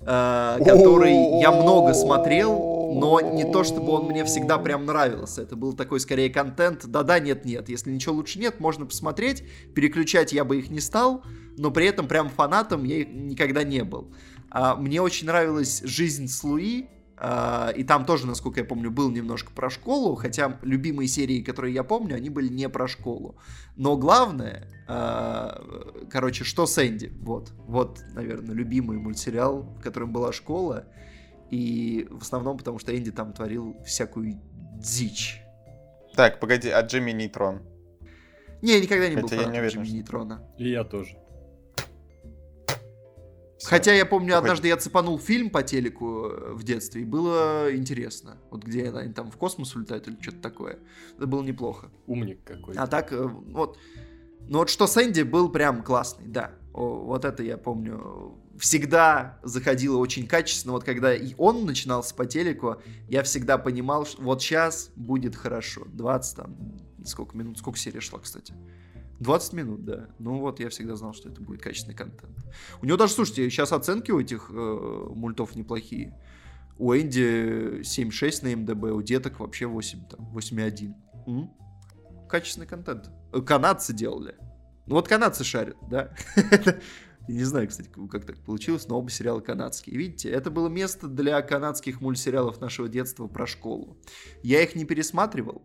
э, 0.00 0.58
который 0.64 1.40
я 1.40 1.50
много 1.52 1.92
смотрел, 1.94 2.94
но 2.94 3.20
не 3.20 3.44
то 3.50 3.64
чтобы 3.64 3.92
он 3.92 4.06
мне 4.06 4.24
всегда 4.24 4.58
прям 4.58 4.86
нравился. 4.86 5.42
Это 5.42 5.56
был 5.56 5.74
такой 5.74 6.00
скорее 6.00 6.30
контент. 6.30 6.86
Да-да, 6.86 7.18
нет-нет. 7.18 7.68
Если 7.68 7.90
ничего 7.90 8.14
лучше 8.14 8.38
нет, 8.38 8.60
можно 8.60 8.86
посмотреть. 8.86 9.44
Переключать 9.74 10.32
я 10.32 10.44
бы 10.44 10.58
их 10.58 10.70
не 10.70 10.80
стал, 10.80 11.22
но 11.56 11.70
при 11.70 11.86
этом 11.86 12.08
прям 12.08 12.30
фанатом 12.30 12.84
я 12.84 13.04
никогда 13.04 13.62
не 13.62 13.84
был. 13.84 14.12
А, 14.50 14.74
Мне 14.76 15.00
очень 15.02 15.26
нравилась 15.26 15.82
жизнь 15.84 16.26
с 16.28 16.42
Луи. 16.42 16.88
А, 17.22 17.70
И 17.76 17.84
там 17.84 18.06
тоже, 18.06 18.26
насколько 18.26 18.60
я 18.60 18.66
помню, 18.66 18.90
был 18.90 19.10
немножко 19.10 19.52
про 19.52 19.68
школу, 19.68 20.14
хотя 20.14 20.58
любимые 20.62 21.06
серии, 21.06 21.42
которые 21.42 21.74
я 21.74 21.84
помню, 21.84 22.16
они 22.16 22.30
были 22.30 22.48
не 22.48 22.68
про 22.70 22.88
школу. 22.88 23.36
Но 23.76 23.96
главное, 23.98 24.68
а, 24.88 25.62
короче, 26.10 26.44
что 26.44 26.64
с 26.66 26.78
Энди? 26.82 27.12
Вот, 27.20 27.52
вот, 27.66 28.00
наверное, 28.14 28.54
любимый 28.54 28.96
мультсериал, 28.98 29.62
в 29.62 29.82
котором 29.82 30.12
была 30.12 30.32
школа. 30.32 30.86
И 31.50 32.06
в 32.10 32.22
основном 32.22 32.56
потому, 32.56 32.78
что 32.78 32.96
Энди 32.96 33.10
там 33.12 33.32
творил 33.34 33.76
всякую 33.84 34.40
дичь. 34.78 35.42
Так, 36.14 36.40
погоди, 36.40 36.70
а 36.70 36.80
Джимми 36.82 37.10
Нейтрон? 37.12 37.60
Не, 38.62 38.72
я 38.74 38.80
никогда 38.80 39.08
не 39.08 39.16
был 39.16 39.28
Хотя 39.28 39.42
я 39.42 39.48
не 39.48 39.58
уверен, 39.58 39.68
Джимми 39.74 39.84
что- 39.84 39.94
Нейтрона. 39.94 40.42
И 40.58 40.70
я 40.70 40.84
тоже. 40.84 41.16
Хотя 43.64 43.92
я 43.92 44.06
помню, 44.06 44.38
однажды 44.38 44.68
я 44.68 44.76
цепанул 44.76 45.18
фильм 45.18 45.50
по 45.50 45.62
телеку 45.62 46.26
э, 46.26 46.52
в 46.52 46.62
детстве, 46.62 47.02
и 47.02 47.04
было 47.04 47.74
интересно. 47.74 48.38
Вот 48.50 48.64
где 48.64 48.90
они 48.90 49.12
там 49.12 49.30
в 49.30 49.36
космос 49.36 49.74
улетают 49.74 50.08
или 50.08 50.16
что-то 50.20 50.40
такое. 50.40 50.78
Это 51.16 51.26
было 51.26 51.42
неплохо. 51.42 51.90
Умник 52.06 52.42
какой. 52.44 52.74
А 52.76 52.86
так, 52.86 53.12
э, 53.12 53.26
вот... 53.26 53.78
Ну 54.48 54.58
вот 54.58 54.70
что 54.70 54.86
с 54.86 54.96
Энди 54.96 55.22
был 55.22 55.50
прям 55.50 55.82
классный, 55.82 56.26
да. 56.26 56.52
О, 56.72 57.04
вот 57.04 57.24
это 57.24 57.42
я 57.42 57.58
помню. 57.58 58.36
Всегда 58.58 59.38
заходило 59.42 59.98
очень 59.98 60.26
качественно. 60.26 60.72
Вот 60.72 60.84
когда 60.84 61.14
и 61.14 61.34
он 61.36 61.66
начинался 61.66 62.14
по 62.14 62.26
телеку, 62.26 62.80
я 63.08 63.22
всегда 63.22 63.58
понимал, 63.58 64.06
что 64.06 64.22
вот 64.22 64.42
сейчас 64.42 64.90
будет 64.96 65.36
хорошо. 65.36 65.82
20 65.86 66.36
там, 66.36 66.56
сколько 67.04 67.36
минут, 67.36 67.58
сколько 67.58 67.78
серия 67.78 68.00
шла, 68.00 68.18
кстати? 68.18 68.54
20 69.20 69.52
минут, 69.52 69.84
да. 69.84 70.08
Ну 70.18 70.38
вот, 70.38 70.60
я 70.60 70.70
всегда 70.70 70.96
знал, 70.96 71.12
что 71.12 71.28
это 71.28 71.40
будет 71.42 71.62
качественный 71.62 71.94
контент. 71.94 72.36
У 72.80 72.86
него 72.86 72.96
даже, 72.96 73.12
слушайте, 73.12 73.48
сейчас 73.50 73.72
оценки 73.72 74.10
у 74.10 74.18
этих 74.18 74.50
э, 74.50 75.06
мультов 75.14 75.54
неплохие. 75.54 76.18
У 76.78 76.94
Энди 76.94 77.82
7.6 77.82 78.44
на 78.44 78.56
МДБ, 78.56 78.84
у 78.92 79.02
деток 79.02 79.40
вообще 79.40 79.66
8, 79.66 80.08
там, 80.08 80.34
8.1. 80.34 80.94
М? 81.26 81.50
Качественный 82.30 82.66
контент. 82.66 83.10
Э, 83.32 83.42
Канадцы 83.42 83.92
делали. 83.92 84.36
Ну 84.86 84.94
вот 84.94 85.06
канадцы 85.06 85.44
шарят, 85.44 85.76
да? 85.88 86.14
Не 87.28 87.44
знаю, 87.44 87.68
кстати, 87.68 87.90
как 88.10 88.24
так 88.24 88.38
получилось, 88.38 88.88
но 88.88 88.98
оба 88.98 89.10
сериала 89.10 89.40
канадские. 89.40 89.96
Видите, 89.96 90.30
это 90.30 90.50
было 90.50 90.68
место 90.68 91.06
для 91.06 91.40
канадских 91.42 92.00
мультсериалов 92.00 92.60
нашего 92.60 92.88
детства 92.88 93.28
про 93.28 93.46
школу. 93.46 93.98
Я 94.42 94.62
их 94.62 94.74
не 94.74 94.84
пересматривал 94.84 95.62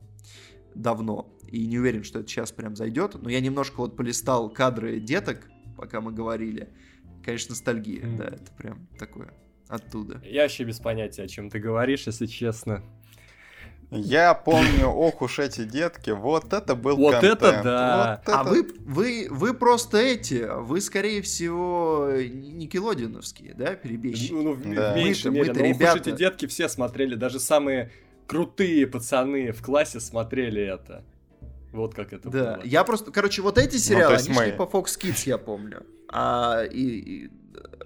давно 0.76 1.34
и 1.48 1.66
не 1.66 1.80
уверен, 1.80 2.04
что 2.04 2.20
это 2.20 2.28
сейчас 2.28 2.52
прям 2.52 2.76
зайдет, 2.76 3.16
но 3.22 3.30
я 3.30 3.40
немножко 3.40 3.78
вот 3.78 3.96
полистал 3.96 4.50
кадры 4.50 5.00
деток, 5.00 5.48
пока 5.78 6.02
мы 6.02 6.12
говорили. 6.12 6.70
Конечно, 7.24 7.52
ностальгия, 7.52 8.06
Мгм. 8.06 8.18
да, 8.18 8.26
это 8.26 8.52
прям 8.58 8.88
такое 9.00 9.34
оттуда. 9.68 10.22
Я 10.26 10.44
вообще 10.44 10.64
без 10.64 10.80
понятия, 10.80 11.24
о 11.24 11.28
чем 11.28 11.50
ты 11.50 11.60
говоришь, 11.60 12.06
если 12.08 12.26
честно. 12.28 12.84
Я 13.92 14.34
помню, 14.34 14.88
ох 14.88 15.22
уж 15.22 15.38
эти 15.40 15.64
детки, 15.64 16.10
вот 16.10 16.52
это 16.54 16.76
был 16.76 16.98
Вот 16.98 17.14
контент. 17.14 17.42
это 17.42 17.62
да. 17.64 18.22
Вот 18.26 18.34
А 18.36 18.42
это- 18.42 18.50
вы, 18.50 18.68
вы, 18.80 19.28
вы 19.30 19.54
просто 19.54 20.00
эти, 20.00 20.46
вы, 20.62 20.82
скорее 20.82 21.22
всего, 21.22 22.10
никелодиновские, 22.20 23.54
да, 23.54 23.76
перебежчики? 23.76 24.34
Ну, 24.34 24.42
ну, 24.42 24.54
в, 24.54 24.74
Да. 24.74 24.94
в 24.94 24.96
меньшей 24.98 25.32
мере. 25.32 25.48
мы-то 25.50 25.60
но 25.60 25.66
ох 25.70 25.72
уж 25.76 25.80
ребята. 25.80 26.10
эти 26.10 26.18
детки 26.18 26.46
все 26.48 26.68
смотрели, 26.68 27.16
даже 27.16 27.40
самые 27.40 27.92
крутые 28.28 28.88
пацаны 28.88 29.52
в 29.52 29.62
классе 29.62 30.00
смотрели 30.00 30.62
это. 30.62 31.04
Вот 31.72 31.94
как 31.94 32.14
это 32.14 32.30
Да, 32.30 32.56
было. 32.56 32.64
я 32.64 32.84
просто, 32.84 33.12
короче, 33.12 33.42
вот 33.42 33.58
эти 33.58 33.76
сериалы, 33.78 34.14
есть 34.14 34.28
они 34.30 34.38
шли 34.38 34.52
мы. 34.52 34.58
по 34.58 34.64
Fox 34.64 34.86
Kids, 35.00 35.24
я 35.28 35.38
помню. 35.38 35.86
А, 36.08 36.64
и, 36.64 36.80
и- 37.26 37.30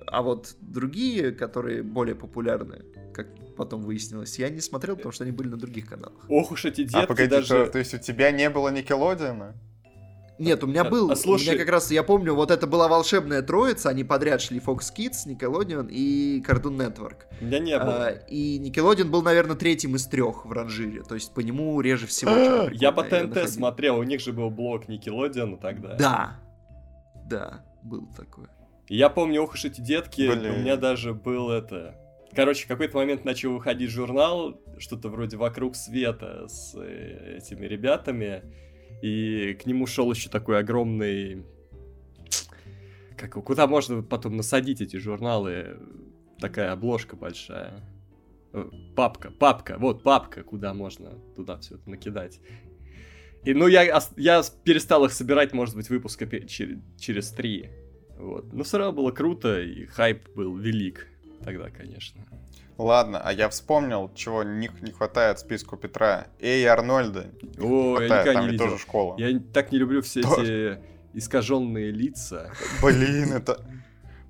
а 0.05 0.21
вот 0.21 0.55
другие, 0.61 1.31
которые 1.31 1.81
более 1.83 2.15
популярны, 2.15 2.83
как 3.13 3.27
потом 3.57 3.81
выяснилось, 3.81 4.37
я 4.39 4.49
не 4.49 4.61
смотрел, 4.61 4.95
потому 4.95 5.11
что 5.11 5.23
они 5.23 5.31
были 5.33 5.47
на 5.49 5.57
других 5.57 5.87
каналах. 5.89 6.25
Ох 6.29 6.51
уж 6.51 6.65
эти 6.65 6.83
детки 6.83 6.95
А 7.03 7.07
погоди, 7.07 7.29
даже... 7.29 7.65
то, 7.65 7.71
то 7.73 7.79
есть 7.79 7.93
у 7.93 7.97
тебя 7.97 8.31
не 8.31 8.49
было 8.49 8.69
Никелодиана? 8.69 9.55
Нет, 10.39 10.63
у 10.63 10.67
меня 10.67 10.81
А- 10.81 10.89
был, 10.89 11.11
а 11.11 11.15
слушай- 11.15 11.49
у 11.49 11.51
меня 11.51 11.59
как 11.59 11.69
раз, 11.69 11.91
я 11.91 12.01
помню, 12.01 12.33
вот 12.33 12.49
это 12.49 12.65
была 12.65 12.87
волшебная 12.87 13.41
троица, 13.41 13.89
они 13.89 14.03
подряд 14.03 14.41
шли 14.41 14.59
Fox 14.59 14.91
Kids, 14.95 15.27
Nickelodeon 15.27 15.89
и 15.91 16.41
Cartoon 16.41 16.77
Network. 16.77 17.25
У 17.41 17.45
меня 17.45 17.59
не 17.59 17.77
было. 17.77 18.07
А, 18.07 18.09
и 18.11 18.57
Nickelodeon 18.59 19.09
был, 19.09 19.21
наверное, 19.21 19.55
третьим 19.55 19.95
из 19.95 20.07
трех 20.07 20.45
в 20.45 20.51
ранжире, 20.51 21.03
то 21.03 21.15
есть 21.15 21.33
по 21.33 21.41
нему 21.41 21.79
реже 21.81 22.07
всего. 22.07 22.31
Я 22.71 22.91
по 22.91 23.03
ТНТ 23.03 23.29
находил. 23.29 23.47
смотрел, 23.47 23.97
у 23.99 24.03
них 24.03 24.21
же 24.21 24.33
был 24.33 24.49
блок 24.49 24.87
Никелодиона 24.87 25.57
тогда. 25.57 25.95
Да, 25.95 26.39
да, 27.29 27.65
был 27.83 28.07
такое. 28.15 28.47
И 28.87 28.95
Я 28.97 29.09
помню, 29.09 29.43
ох 29.43 29.53
уж 29.53 29.65
эти 29.65 29.81
детки, 29.81 30.27
Блин. 30.27 30.51
у 30.55 30.57
меня 30.59 30.75
даже 30.75 31.13
был 31.13 31.51
это... 31.51 31.95
Короче, 32.35 32.65
в 32.65 32.67
какой-то 32.67 32.95
момент 32.97 33.25
начал 33.25 33.51
выходить 33.53 33.89
журнал, 33.89 34.59
что-то 34.77 35.09
вроде 35.09 35.35
«Вокруг 35.37 35.75
света» 35.75 36.47
с 36.47 36.75
э, 36.75 37.37
этими 37.37 37.65
ребятами, 37.65 38.43
и 39.01 39.53
к 39.53 39.65
нему 39.65 39.85
шел 39.87 40.11
еще 40.11 40.29
такой 40.29 40.59
огромный... 40.59 41.45
Как, 43.17 43.31
куда 43.43 43.67
можно 43.67 44.01
потом 44.01 44.37
насадить 44.37 44.81
эти 44.81 44.95
журналы? 44.97 45.77
Такая 46.39 46.71
обложка 46.71 47.15
большая. 47.17 47.83
Э, 48.53 48.69
Папка, 48.95 49.29
папка, 49.31 49.77
вот 49.77 50.03
папка, 50.03 50.43
куда 50.43 50.73
можно 50.73 51.11
туда 51.35 51.57
все 51.57 51.75
это 51.75 51.89
накидать. 51.89 52.39
И 53.43 53.53
ну 53.53 53.67
я, 53.67 54.01
я 54.17 54.41
перестал 54.63 55.05
их 55.05 55.13
собирать, 55.13 55.53
может 55.53 55.75
быть, 55.75 55.89
выпуска 55.89 56.25
пе- 56.25 56.45
чер- 56.45 56.81
через 56.97 57.29
три. 57.31 57.69
Вот. 58.17 58.51
Но 58.53 58.63
все 58.63 58.77
равно 58.77 58.93
было 58.93 59.11
круто, 59.11 59.61
и 59.61 59.85
хайп 59.85 60.29
был 60.35 60.55
велик 60.57 61.07
тогда, 61.43 61.69
конечно. 61.69 62.25
Ладно, 62.79 63.19
а 63.21 63.33
я 63.33 63.49
вспомнил, 63.49 64.09
чего 64.15 64.43
не, 64.43 64.69
не 64.81 64.91
хватает 64.93 65.37
списку 65.39 65.75
Петра. 65.75 66.27
Эй, 66.39 66.65
Арнольда. 66.65 67.25
не 67.41 67.65
О, 67.65 67.99
я 67.99 68.07
хватает, 68.07 68.09
никогда 68.09 68.33
там 68.33 68.45
не 68.45 68.51
видел. 68.53 68.65
тоже 68.67 68.77
школа. 68.79 69.15
Я 69.17 69.39
так 69.53 69.71
не 69.73 69.77
люблю 69.77 70.01
все 70.01 70.21
Тоже. 70.21 70.79
эти 71.13 71.17
искаженные 71.17 71.91
лица. 71.91 72.51
Блин, 72.81 73.33
это 73.33 73.59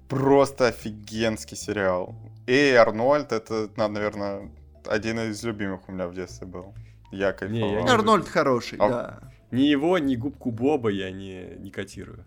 просто 0.08 0.68
офигенский 0.70 1.56
сериал. 1.56 2.16
Эй, 2.48 2.76
Арнольд, 2.76 3.32
это, 3.32 3.70
наверное, 3.76 4.50
один 4.88 5.20
из 5.20 5.44
любимых 5.44 5.88
у 5.88 5.92
меня 5.92 6.08
в 6.08 6.16
детстве 6.16 6.48
был. 6.48 6.74
Я 7.12 7.28
я 7.28 7.34
кайфовал. 7.34 7.84
не 7.84 7.90
Арнольд 7.90 8.28
хороший, 8.28 8.80
А- 8.80 8.90
да. 8.90 9.20
Ни 9.52 9.62
его, 9.62 10.00
ни 10.00 10.16
губку 10.16 10.52
Боба 10.52 10.90
я 10.90 11.12
не, 11.12 11.56
не 11.60 11.70
котирую. 11.70 12.26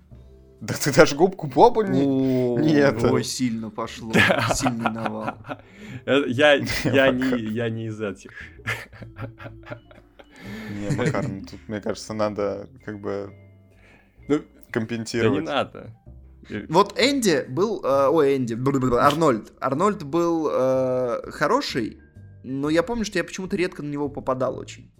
Да 0.63 0.75
ты 0.75 0.95
даже 0.95 1.17
губку 1.17 1.49
Бобу 1.49 1.83
не... 1.83 2.03
О, 2.05 2.57
Нет. 2.61 3.03
Ой, 3.03 3.25
сильно 3.25 3.69
пошло. 3.69 4.13
Сильный 4.55 4.93
навал. 4.93 5.35
Э, 6.07 6.23
Я, 6.29 6.53
я, 6.85 7.11
не, 7.11 7.51
я 7.53 7.69
не 7.69 7.87
из 7.87 8.01
этих. 8.01 8.31
Не, 10.71 10.97
Макар, 10.97 11.27
ну 11.29 11.43
тут, 11.43 11.61
мне 11.69 11.81
кажется, 11.81 12.15
надо 12.15 12.69
как 12.85 13.01
бы 13.01 13.33
Ну, 14.29 14.39
да 14.39 14.45
компенсировать. 14.71 15.41
не 15.41 15.47
надо. 15.47 15.91
Э, 16.49 16.67
Вот 16.69 16.99
Энди 16.99 17.45
был... 17.49 17.81
э, 17.85 18.09
ой, 18.09 18.37
Энди, 18.37 18.55
Арнольд. 18.97 19.53
Арнольд 19.61 20.03
был 20.05 20.49
э, 20.51 21.31
хороший, 21.31 21.99
но 22.45 22.71
я 22.71 22.83
помню, 22.83 23.05
что 23.05 23.19
я 23.19 23.25
почему-то 23.25 23.57
редко 23.57 23.83
на 23.83 23.89
него 23.89 24.09
попадал 24.09 24.57
очень. 24.59 24.93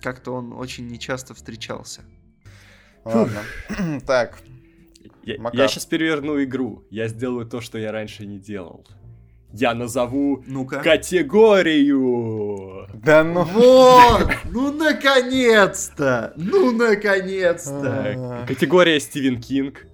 Как-то 0.00 0.32
он 0.32 0.52
очень 0.52 0.88
нечасто 0.88 1.34
встречался. 1.34 2.02
Ладно. 3.04 3.42
Так, 4.06 4.38
Я, 5.24 5.38
Макар. 5.40 5.68
сейчас 5.68 5.86
переверну 5.86 6.42
игру. 6.42 6.84
Я 6.90 7.08
сделаю 7.08 7.46
то, 7.46 7.60
что 7.60 7.78
я 7.78 7.92
раньше 7.92 8.26
не 8.26 8.38
делал. 8.38 8.84
Я 9.52 9.74
назову 9.74 10.42
Ну-ка. 10.46 10.80
категорию. 11.82 12.86
да 12.94 13.22
ну... 13.22 13.44
Вот! 13.44 14.28
Ну, 14.50 14.72
наконец-то! 14.72 16.32
Ну, 16.36 16.72
наконец-то! 16.72 18.14
А. 18.16 18.46
Категория 18.46 18.98
Стивен 19.00 19.40
Кинг. 19.40 19.86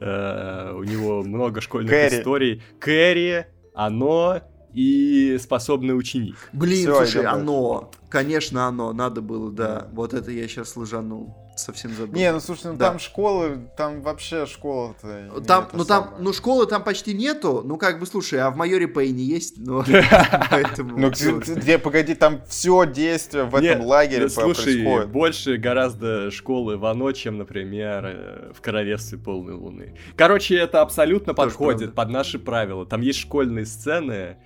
Э, 0.00 0.72
У 0.74 0.82
него 0.82 1.22
много 1.22 1.60
школьных 1.60 1.92
историй. 2.12 2.60
Кэрри, 2.80 3.46
оно 3.74 4.40
и 4.72 5.38
способный 5.40 5.96
ученик. 5.96 6.36
Блин, 6.52 6.86
слушай, 6.92 7.24
оно. 7.24 7.90
Конечно, 8.12 8.66
оно. 8.66 8.92
Надо 8.92 9.22
было, 9.22 9.50
да. 9.50 9.88
Вот 9.92 10.12
это 10.12 10.30
я 10.30 10.46
сейчас 10.46 10.76
лажанул. 10.76 11.34
Совсем 11.56 11.94
забыл. 11.94 12.12
Не, 12.12 12.30
ну 12.30 12.40
слушай, 12.40 12.66
ну 12.66 12.76
Да. 12.76 12.90
там 12.90 12.98
школы, 12.98 13.70
там 13.74 14.02
вообще 14.02 14.44
школа-то... 14.44 15.40
Там, 15.46 15.68
ну 15.72 15.84
там, 15.86 16.04
самое. 16.04 16.22
ну 16.22 16.32
школы 16.34 16.66
там 16.66 16.84
почти 16.84 17.14
нету, 17.14 17.62
ну 17.64 17.78
как 17.78 18.00
бы, 18.00 18.06
слушай, 18.06 18.38
а 18.38 18.50
в 18.50 18.56
майоре 18.56 18.86
Пейне 18.86 19.24
есть, 19.24 19.56
но 19.56 19.82
поэтому... 20.50 20.98
Ну, 20.98 21.10
где, 21.10 21.78
погоди, 21.78 22.14
там 22.14 22.42
все 22.46 22.84
действие 22.84 23.44
в 23.44 23.54
этом 23.54 23.86
лагере 23.86 24.24
да, 24.24 24.28
слушай, 24.28 24.74
происходит. 24.74 25.10
больше 25.10 25.56
гораздо 25.56 26.30
школы 26.30 26.76
в 26.76 26.84
оно, 26.84 27.12
чем, 27.12 27.38
например, 27.38 28.04
э, 28.04 28.52
в 28.54 28.60
Королевстве 28.60 29.16
полной 29.16 29.54
луны. 29.54 29.94
Короче, 30.16 30.56
это 30.56 30.82
абсолютно 30.82 31.32
подходит 31.32 31.94
под 31.94 32.10
наши 32.10 32.38
правила. 32.38 32.84
Там 32.84 33.00
есть 33.00 33.20
школьные 33.20 33.64
сцены, 33.64 34.36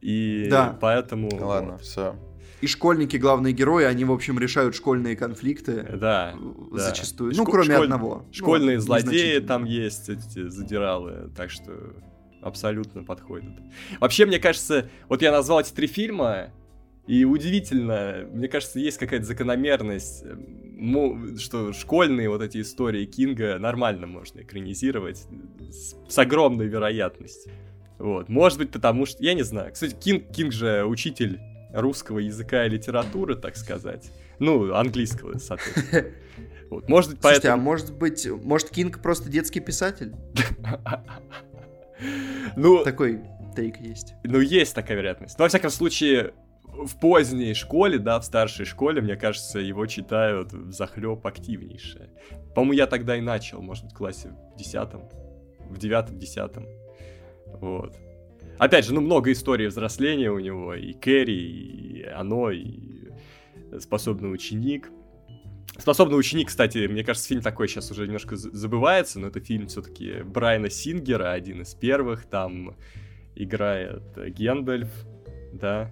и 0.00 0.50
поэтому... 0.80 1.28
Ладно, 1.40 1.78
все. 1.78 2.16
И 2.60 2.66
школьники, 2.66 3.16
главные 3.16 3.52
герои, 3.54 3.84
они, 3.84 4.04
в 4.04 4.12
общем, 4.12 4.38
решают 4.38 4.74
школьные 4.74 5.16
конфликты. 5.16 5.82
Да. 5.82 6.34
да. 6.34 6.78
Зачастую. 6.78 7.32
Шко- 7.32 7.36
Ну, 7.38 7.44
кроме 7.46 7.74
школь- 7.74 7.84
одного. 7.84 8.24
Школьные 8.32 8.76
Ну, 8.76 8.82
злодеи 8.82 9.38
там 9.38 9.64
есть, 9.64 10.08
эти 10.08 10.48
задиралы, 10.48 11.30
так 11.36 11.50
что 11.50 11.72
абсолютно 12.42 13.02
подходит. 13.02 13.52
Вообще, 13.98 14.26
мне 14.26 14.38
кажется, 14.38 14.88
вот 15.08 15.22
я 15.22 15.32
назвал 15.32 15.60
эти 15.60 15.72
три 15.72 15.86
фильма, 15.86 16.50
и 17.06 17.24
удивительно, 17.24 18.26
мне 18.32 18.48
кажется, 18.48 18.78
есть 18.78 18.98
какая-то 18.98 19.24
закономерность, 19.24 20.24
что 21.38 21.72
школьные 21.72 22.28
вот 22.28 22.42
эти 22.42 22.60
истории 22.60 23.04
Кинга 23.04 23.58
нормально 23.58 24.06
можно 24.06 24.40
экранизировать 24.40 25.26
с, 25.70 25.94
с 26.08 26.18
огромной 26.18 26.66
вероятностью. 26.66 27.52
Вот, 27.98 28.28
может 28.28 28.58
быть, 28.58 28.70
потому 28.70 29.04
что, 29.06 29.22
я 29.22 29.34
не 29.34 29.42
знаю. 29.42 29.72
Кстати, 29.72 29.94
Кинг, 29.94 30.30
Кинг 30.32 30.52
же 30.52 30.84
учитель 30.84 31.38
русского 31.72 32.18
языка 32.18 32.66
и 32.66 32.68
литературы, 32.68 33.36
так 33.36 33.56
сказать. 33.56 34.10
Ну, 34.38 34.74
английского, 34.74 35.38
соответственно. 35.38 36.04
Вот, 36.70 36.88
может 36.88 37.10
быть, 37.10 37.20
Слушайте, 37.20 37.48
а 37.48 37.50
поэтому... 37.50 37.64
может 37.64 37.92
быть, 37.92 38.28
может, 38.44 38.70
Кинг 38.70 39.02
просто 39.02 39.28
детский 39.28 39.60
писатель? 39.60 40.14
Ну, 42.56 42.84
Такой 42.84 43.20
тейк 43.54 43.76
есть. 43.78 44.14
Ну, 44.24 44.40
есть 44.40 44.74
такая 44.74 44.96
вероятность. 44.96 45.38
Но, 45.38 45.44
во 45.44 45.48
всяком 45.48 45.70
случае, 45.70 46.32
в 46.64 46.98
поздней 46.98 47.54
школе, 47.54 47.98
да, 47.98 48.18
в 48.20 48.24
старшей 48.24 48.64
школе, 48.64 49.02
мне 49.02 49.16
кажется, 49.16 49.58
его 49.58 49.86
читают 49.86 50.52
в 50.52 50.72
захлеб 50.72 51.26
активнейше. 51.26 52.10
По-моему, 52.54 52.72
я 52.72 52.86
тогда 52.86 53.16
и 53.16 53.20
начал, 53.20 53.60
может 53.60 53.84
быть, 53.84 53.92
в 53.92 53.96
классе 53.96 54.32
в 54.54 54.58
десятом, 54.58 55.08
в 55.68 55.78
девятом, 55.78 56.18
десятом. 56.18 56.66
Вот. 57.46 57.96
Опять 58.60 58.84
же, 58.84 58.92
ну, 58.92 59.00
много 59.00 59.32
историй 59.32 59.68
взросления 59.68 60.30
у 60.30 60.38
него, 60.38 60.74
и 60.74 60.92
Кэрри, 60.92 61.32
и 61.32 62.02
оно, 62.02 62.50
и 62.50 63.08
способный 63.78 64.30
ученик. 64.30 64.90
Способный 65.78 66.18
ученик, 66.18 66.48
кстати, 66.48 66.86
мне 66.86 67.02
кажется, 67.02 67.26
фильм 67.26 67.40
такой 67.40 67.68
сейчас 67.68 67.90
уже 67.90 68.04
немножко 68.04 68.36
забывается, 68.36 69.18
но 69.18 69.28
это 69.28 69.40
фильм 69.40 69.68
все-таки 69.68 70.22
Брайана 70.24 70.68
Сингера, 70.68 71.32
один 71.32 71.62
из 71.62 71.74
первых, 71.74 72.26
там 72.26 72.76
играет 73.34 74.02
Гендальф, 74.34 74.90
да. 75.54 75.90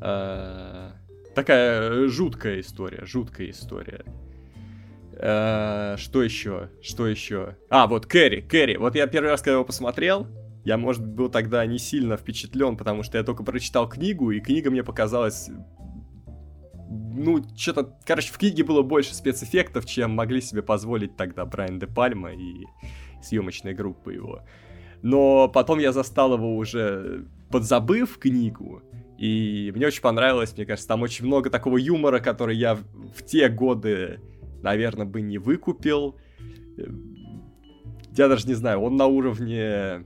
А, 0.00 0.96
такая 1.36 2.08
жуткая 2.08 2.58
история, 2.58 3.04
жуткая 3.04 3.50
история. 3.50 4.04
А, 5.12 5.94
что 5.96 6.24
еще? 6.24 6.70
Что 6.82 7.06
еще? 7.06 7.54
А, 7.70 7.86
вот 7.86 8.06
Кэрри, 8.06 8.40
Кэрри. 8.40 8.78
Вот 8.78 8.96
я 8.96 9.06
первый 9.06 9.28
раз, 9.28 9.42
когда 9.42 9.52
его 9.52 9.64
посмотрел, 9.64 10.26
я, 10.68 10.76
может 10.76 11.04
был 11.04 11.30
тогда 11.30 11.64
не 11.64 11.78
сильно 11.78 12.18
впечатлен, 12.18 12.76
потому 12.76 13.02
что 13.02 13.16
я 13.16 13.24
только 13.24 13.42
прочитал 13.42 13.88
книгу, 13.88 14.30
и 14.30 14.40
книга 14.40 14.70
мне 14.70 14.84
показалась... 14.84 15.48
Ну, 16.90 17.42
что-то... 17.56 17.96
Короче, 18.04 18.30
в 18.30 18.36
книге 18.36 18.64
было 18.64 18.82
больше 18.82 19.14
спецэффектов, 19.14 19.86
чем 19.86 20.10
могли 20.10 20.42
себе 20.42 20.62
позволить 20.62 21.16
тогда 21.16 21.46
Брайан 21.46 21.78
Де 21.78 21.86
Пальма 21.86 22.32
и 22.32 22.66
съемочная 23.22 23.74
группа 23.74 24.10
его. 24.10 24.42
Но 25.00 25.48
потом 25.48 25.78
я 25.78 25.92
застал 25.92 26.34
его 26.34 26.54
уже 26.54 27.26
подзабыв 27.50 28.18
книгу, 28.18 28.82
и 29.16 29.72
мне 29.74 29.86
очень 29.86 30.02
понравилось, 30.02 30.54
мне 30.54 30.66
кажется, 30.66 30.88
там 30.88 31.00
очень 31.00 31.24
много 31.24 31.48
такого 31.48 31.78
юмора, 31.78 32.20
который 32.20 32.56
я 32.58 32.74
в, 32.74 33.24
те 33.24 33.48
годы, 33.48 34.20
наверное, 34.62 35.06
бы 35.06 35.22
не 35.22 35.38
выкупил. 35.38 36.16
Я 38.12 38.28
даже 38.28 38.46
не 38.46 38.54
знаю, 38.54 38.80
он 38.80 38.96
на 38.96 39.06
уровне... 39.06 40.04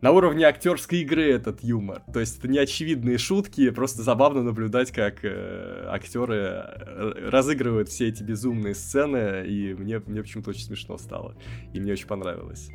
На 0.00 0.12
уровне 0.12 0.46
актерской 0.46 1.00
игры 1.00 1.30
этот 1.30 1.62
юмор. 1.62 2.02
То 2.12 2.20
есть 2.20 2.38
это 2.38 2.48
не 2.48 2.58
очевидные 2.58 3.18
шутки, 3.18 3.68
просто 3.70 4.02
забавно 4.02 4.42
наблюдать, 4.42 4.90
как 4.92 5.24
э, 5.24 5.84
актеры 5.88 6.36
э, 6.36 7.28
разыгрывают 7.28 7.90
все 7.90 8.08
эти 8.08 8.22
безумные 8.22 8.74
сцены, 8.74 9.44
и 9.46 9.74
мне, 9.74 10.00
мне 10.06 10.22
почему-то 10.22 10.50
очень 10.50 10.64
смешно 10.64 10.96
стало. 10.96 11.36
И 11.74 11.80
мне 11.80 11.92
очень 11.92 12.06
понравилось. 12.06 12.70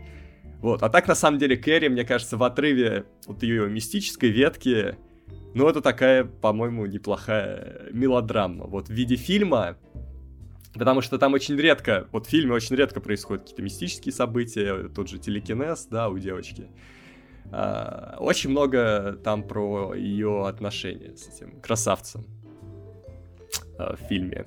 Вот, 0.61 0.83
а 0.83 0.89
так, 0.89 1.07
на 1.07 1.15
самом 1.15 1.39
деле, 1.39 1.57
Кэрри, 1.57 1.87
мне 1.87 2.05
кажется, 2.05 2.37
в 2.37 2.43
отрыве 2.43 3.05
от 3.25 3.41
ее 3.41 3.69
мистической 3.69 4.29
ветки, 4.29 4.95
ну, 5.55 5.67
это 5.67 5.81
такая, 5.81 6.25
по-моему, 6.25 6.85
неплохая 6.85 7.89
мелодрама. 7.91 8.65
Вот 8.65 8.87
в 8.87 8.91
виде 8.91 9.15
фильма, 9.15 9.77
потому 10.73 11.01
что 11.01 11.17
там 11.17 11.33
очень 11.33 11.55
редко, 11.55 12.07
вот 12.11 12.27
в 12.27 12.29
фильме 12.29 12.53
очень 12.53 12.75
редко 12.75 12.99
происходят 12.99 13.43
какие-то 13.43 13.63
мистические 13.63 14.13
события, 14.13 14.89
тот 14.89 15.09
же 15.09 15.17
телекинез, 15.17 15.87
да, 15.89 16.09
у 16.09 16.19
девочки. 16.19 16.67
А, 17.51 18.17
очень 18.19 18.49
много 18.49 19.13
там 19.23 19.43
про 19.43 19.93
ее 19.93 20.47
отношения 20.47 21.15
с 21.15 21.27
этим 21.27 21.59
красавцем 21.61 22.25
а, 23.77 23.95
в 23.95 23.99
фильме. 24.01 24.45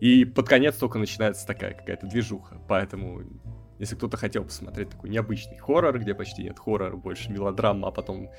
И 0.00 0.24
под 0.24 0.48
конец 0.48 0.76
только 0.76 0.98
начинается 0.98 1.46
такая 1.46 1.74
какая-то 1.74 2.06
движуха, 2.06 2.56
поэтому 2.68 3.22
если 3.78 3.96
кто-то 3.96 4.16
хотел 4.16 4.44
посмотреть 4.44 4.90
такой 4.90 5.10
необычный 5.10 5.58
хоррор, 5.58 5.98
где 5.98 6.14
почти 6.14 6.42
нет 6.42 6.58
хоррора, 6.58 6.96
больше 6.96 7.30
мелодрама, 7.30 7.88
а 7.88 7.90
потом 7.90 8.30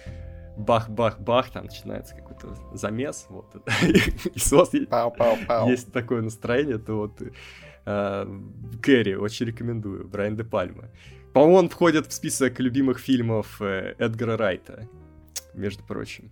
бах-бах-бах, 0.57 1.49
там 1.49 1.65
начинается 1.65 2.15
какой-то 2.15 2.55
замес, 2.73 3.25
вот. 3.29 3.55
И 4.35 4.39
сос 4.39 4.73
есть 5.67 5.91
такое 5.91 6.21
настроение, 6.21 6.77
то 6.77 6.97
вот 6.97 7.21
э, 7.85 8.39
Кэрри 8.81 9.15
очень 9.15 9.47
рекомендую, 9.47 10.07
Брайан 10.07 10.35
Де 10.35 10.43
Пальма. 10.43 10.89
По-моему, 11.33 11.55
он 11.55 11.69
входит 11.69 12.07
в 12.07 12.13
список 12.13 12.59
любимых 12.59 12.99
фильмов 12.99 13.61
э, 13.61 13.95
Эдгара 13.97 14.37
Райта, 14.37 14.87
между 15.53 15.83
прочим. 15.83 16.29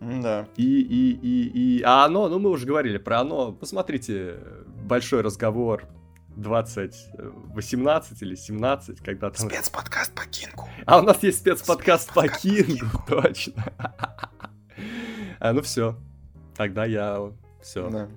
М-да. 0.00 0.48
И, 0.56 0.80
и, 0.80 1.12
и, 1.12 1.78
и... 1.78 1.82
А 1.82 2.04
оно, 2.04 2.28
ну 2.28 2.38
мы 2.38 2.50
уже 2.50 2.66
говорили 2.66 2.98
про 2.98 3.20
оно. 3.20 3.52
Посмотрите 3.52 4.36
большой 4.84 5.22
разговор 5.22 5.84
2018 6.36 8.22
или 8.22 8.34
17, 8.34 9.00
когда 9.00 9.30
там... 9.30 9.48
Спецподкаст 9.48 10.14
по 10.14 10.24
Кингу. 10.24 10.68
А 10.86 11.00
у 11.00 11.02
нас 11.02 11.22
есть 11.22 11.38
спецподкаст 11.38 12.12
по 12.14 12.28
Кингу, 12.28 13.04
точно. 13.08 13.64
А, 15.40 15.52
ну 15.52 15.62
все. 15.62 15.96
Тогда 16.56 16.84
я 16.84 17.32
все. 17.60 17.90
Да. 17.90 18.08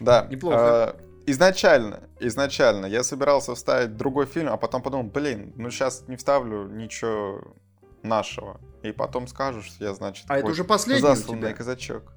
Да. 0.00 0.26
Неплохо. 0.30 0.58
а, 0.58 0.96
изначально, 1.26 2.00
изначально 2.20 2.86
я 2.86 3.02
собирался 3.02 3.54
вставить 3.54 3.96
другой 3.96 4.26
фильм, 4.26 4.48
а 4.48 4.56
потом 4.56 4.82
подумал, 4.82 5.04
блин, 5.04 5.52
ну 5.56 5.70
сейчас 5.70 6.04
не 6.08 6.16
вставлю 6.16 6.68
ничего 6.68 7.40
нашего. 8.02 8.60
И 8.82 8.92
потом 8.92 9.26
скажу, 9.26 9.62
что 9.62 9.82
я, 9.82 9.94
значит, 9.94 10.26
А 10.28 10.38
это 10.38 10.48
уже 10.48 10.64
последний 10.64 11.02
у 11.02 11.06
засланный 11.14 11.40
тебя? 11.40 11.54
казачок. 11.54 12.12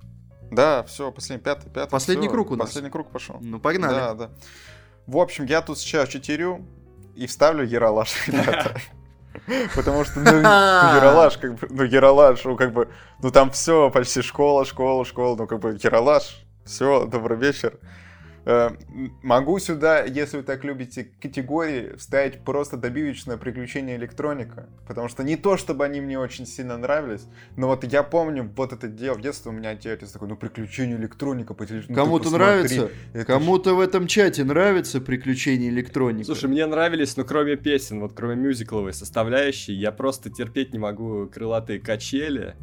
Да, 0.51 0.83
все, 0.83 1.11
последний, 1.11 1.43
пятый, 1.43 1.69
пятый. 1.69 1.91
Последний 1.91 2.27
всё, 2.27 2.33
круг 2.33 2.51
у 2.51 2.55
нас. 2.55 2.67
Последний 2.67 2.89
круг 2.89 3.09
пошел. 3.09 3.37
Ну, 3.41 3.59
погнали. 3.59 3.93
Да, 3.93 4.13
да. 4.13 4.29
В 5.05 5.17
общем, 5.17 5.45
я 5.45 5.61
тут 5.61 5.77
сейчас 5.77 6.09
читерю 6.09 6.65
и 7.15 7.27
вставлю 7.27 7.65
Яралаш, 7.65 8.27
ребята. 8.27 8.75
Потому 9.75 10.03
что, 10.03 10.19
ну, 10.19 10.31
ну, 10.31 10.39
Яралаш, 10.39 11.37
как 11.37 11.55
бы, 11.55 11.67
ну, 11.69 11.83
Яралаш, 11.83 12.43
ну, 12.43 12.57
как 12.57 12.73
бы, 12.73 12.89
ну, 13.21 13.31
там 13.31 13.51
все, 13.51 13.89
почти 13.91 14.21
школа, 14.21 14.65
школа, 14.65 15.05
школа, 15.05 15.35
ну, 15.37 15.47
как 15.47 15.59
бы, 15.59 15.77
Яралаш, 15.81 16.45
Все, 16.65 17.05
добрый 17.05 17.37
вечер. 17.37 17.79
Э, 18.49 18.69
могу 19.23 19.59
сюда, 19.59 20.05
если 20.05 20.37
вы 20.37 20.43
так 20.43 20.63
любите 20.63 21.11
категории, 21.21 21.97
вставить 21.97 22.45
просто 22.45 22.77
добивочное 22.77 23.35
приключение 23.35 23.97
электроника. 23.97 24.69
Потому 24.87 25.09
что 25.09 25.23
не 25.23 25.35
то, 25.35 25.57
чтобы 25.57 25.83
они 25.83 25.99
мне 25.99 26.17
очень 26.17 26.45
сильно 26.45 26.77
нравились, 26.77 27.25
но 27.57 27.67
вот 27.67 27.83
я 27.83 28.03
помню 28.03 28.49
вот 28.55 28.71
это 28.71 28.87
дело 28.87 29.15
в 29.15 29.21
детстве 29.21 29.51
у 29.51 29.53
меня 29.53 29.71
отец 29.71 30.11
такой, 30.11 30.29
ну 30.29 30.37
приключение 30.37 30.95
электроника 30.95 31.53
по 31.53 31.65
телевизору. 31.65 31.93
Ну, 31.93 32.01
Кому-то 32.01 32.29
нравится, 32.29 32.89
кому-то 33.25 33.73
в 33.75 33.81
этом 33.81 34.07
чате 34.07 34.45
нравится 34.45 35.01
приключение 35.01 35.69
электроника. 35.69 36.27
Слушай, 36.27 36.49
мне 36.49 36.65
нравились, 36.65 37.17
но 37.17 37.25
кроме 37.25 37.57
песен, 37.57 37.99
вот 37.99 38.13
кроме 38.13 38.35
мюзикловой 38.35 38.93
составляющей, 38.93 39.73
я 39.73 39.91
просто 39.91 40.29
терпеть 40.29 40.71
не 40.71 40.79
могу 40.79 41.27
крылатые 41.27 41.81
качели. 41.81 42.55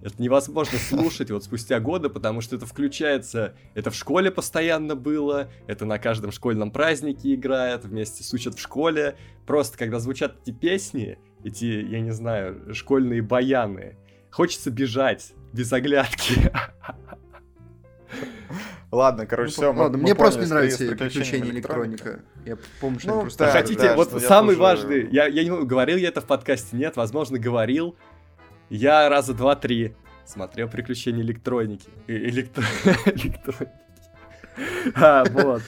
Это 0.00 0.22
невозможно 0.22 0.78
слушать 0.78 1.30
вот 1.30 1.44
спустя 1.44 1.80
годы, 1.80 2.08
потому 2.08 2.40
что 2.40 2.56
это 2.56 2.66
включается, 2.66 3.54
это 3.74 3.90
в 3.90 3.94
школе 3.94 4.30
постоянно 4.30 4.94
было, 4.94 5.50
это 5.66 5.84
на 5.86 5.98
каждом 5.98 6.30
школьном 6.30 6.70
празднике 6.70 7.34
играет, 7.34 7.84
вместе 7.84 8.22
сучат 8.22 8.54
в 8.54 8.60
школе. 8.60 9.16
Просто 9.46 9.76
когда 9.76 9.98
звучат 9.98 10.36
эти 10.42 10.54
песни, 10.54 11.18
эти, 11.42 11.64
я 11.64 12.00
не 12.00 12.12
знаю, 12.12 12.74
школьные 12.74 13.22
баяны, 13.22 13.96
хочется 14.30 14.70
бежать 14.70 15.32
без 15.52 15.72
оглядки. 15.72 16.52
Ладно, 18.90 19.26
короче, 19.26 19.54
ну, 19.58 19.72
все. 19.72 19.72
Ладно, 19.74 19.98
мне 19.98 20.14
просто 20.14 20.40
не 20.40 20.46
нравится 20.46 20.86
приключения 20.86 21.50
электроника. 21.50 22.20
Я 22.46 22.56
помню, 22.80 22.98
что 22.98 23.14
ну, 23.14 23.20
просто... 23.22 23.44
Да, 23.44 23.50
Хотите, 23.52 23.82
да, 23.82 23.96
вот 23.96 24.10
самый 24.22 24.56
тоже... 24.56 24.60
важный, 24.60 25.08
я, 25.10 25.26
я 25.26 25.44
не 25.44 25.50
говорил 25.50 25.98
я 25.98 26.08
это 26.08 26.22
в 26.22 26.26
подкасте, 26.26 26.74
нет, 26.74 26.96
возможно, 26.96 27.38
говорил, 27.38 27.96
я 28.70 29.08
раза 29.08 29.34
два-три 29.34 29.94
смотрел 30.24 30.68
«Приключения 30.68 31.22
электроники». 31.22 31.88
Э, 32.06 32.14
электро... 32.14 32.64
электроники. 33.06 33.72
А, 34.94 35.24
вот. 35.24 35.62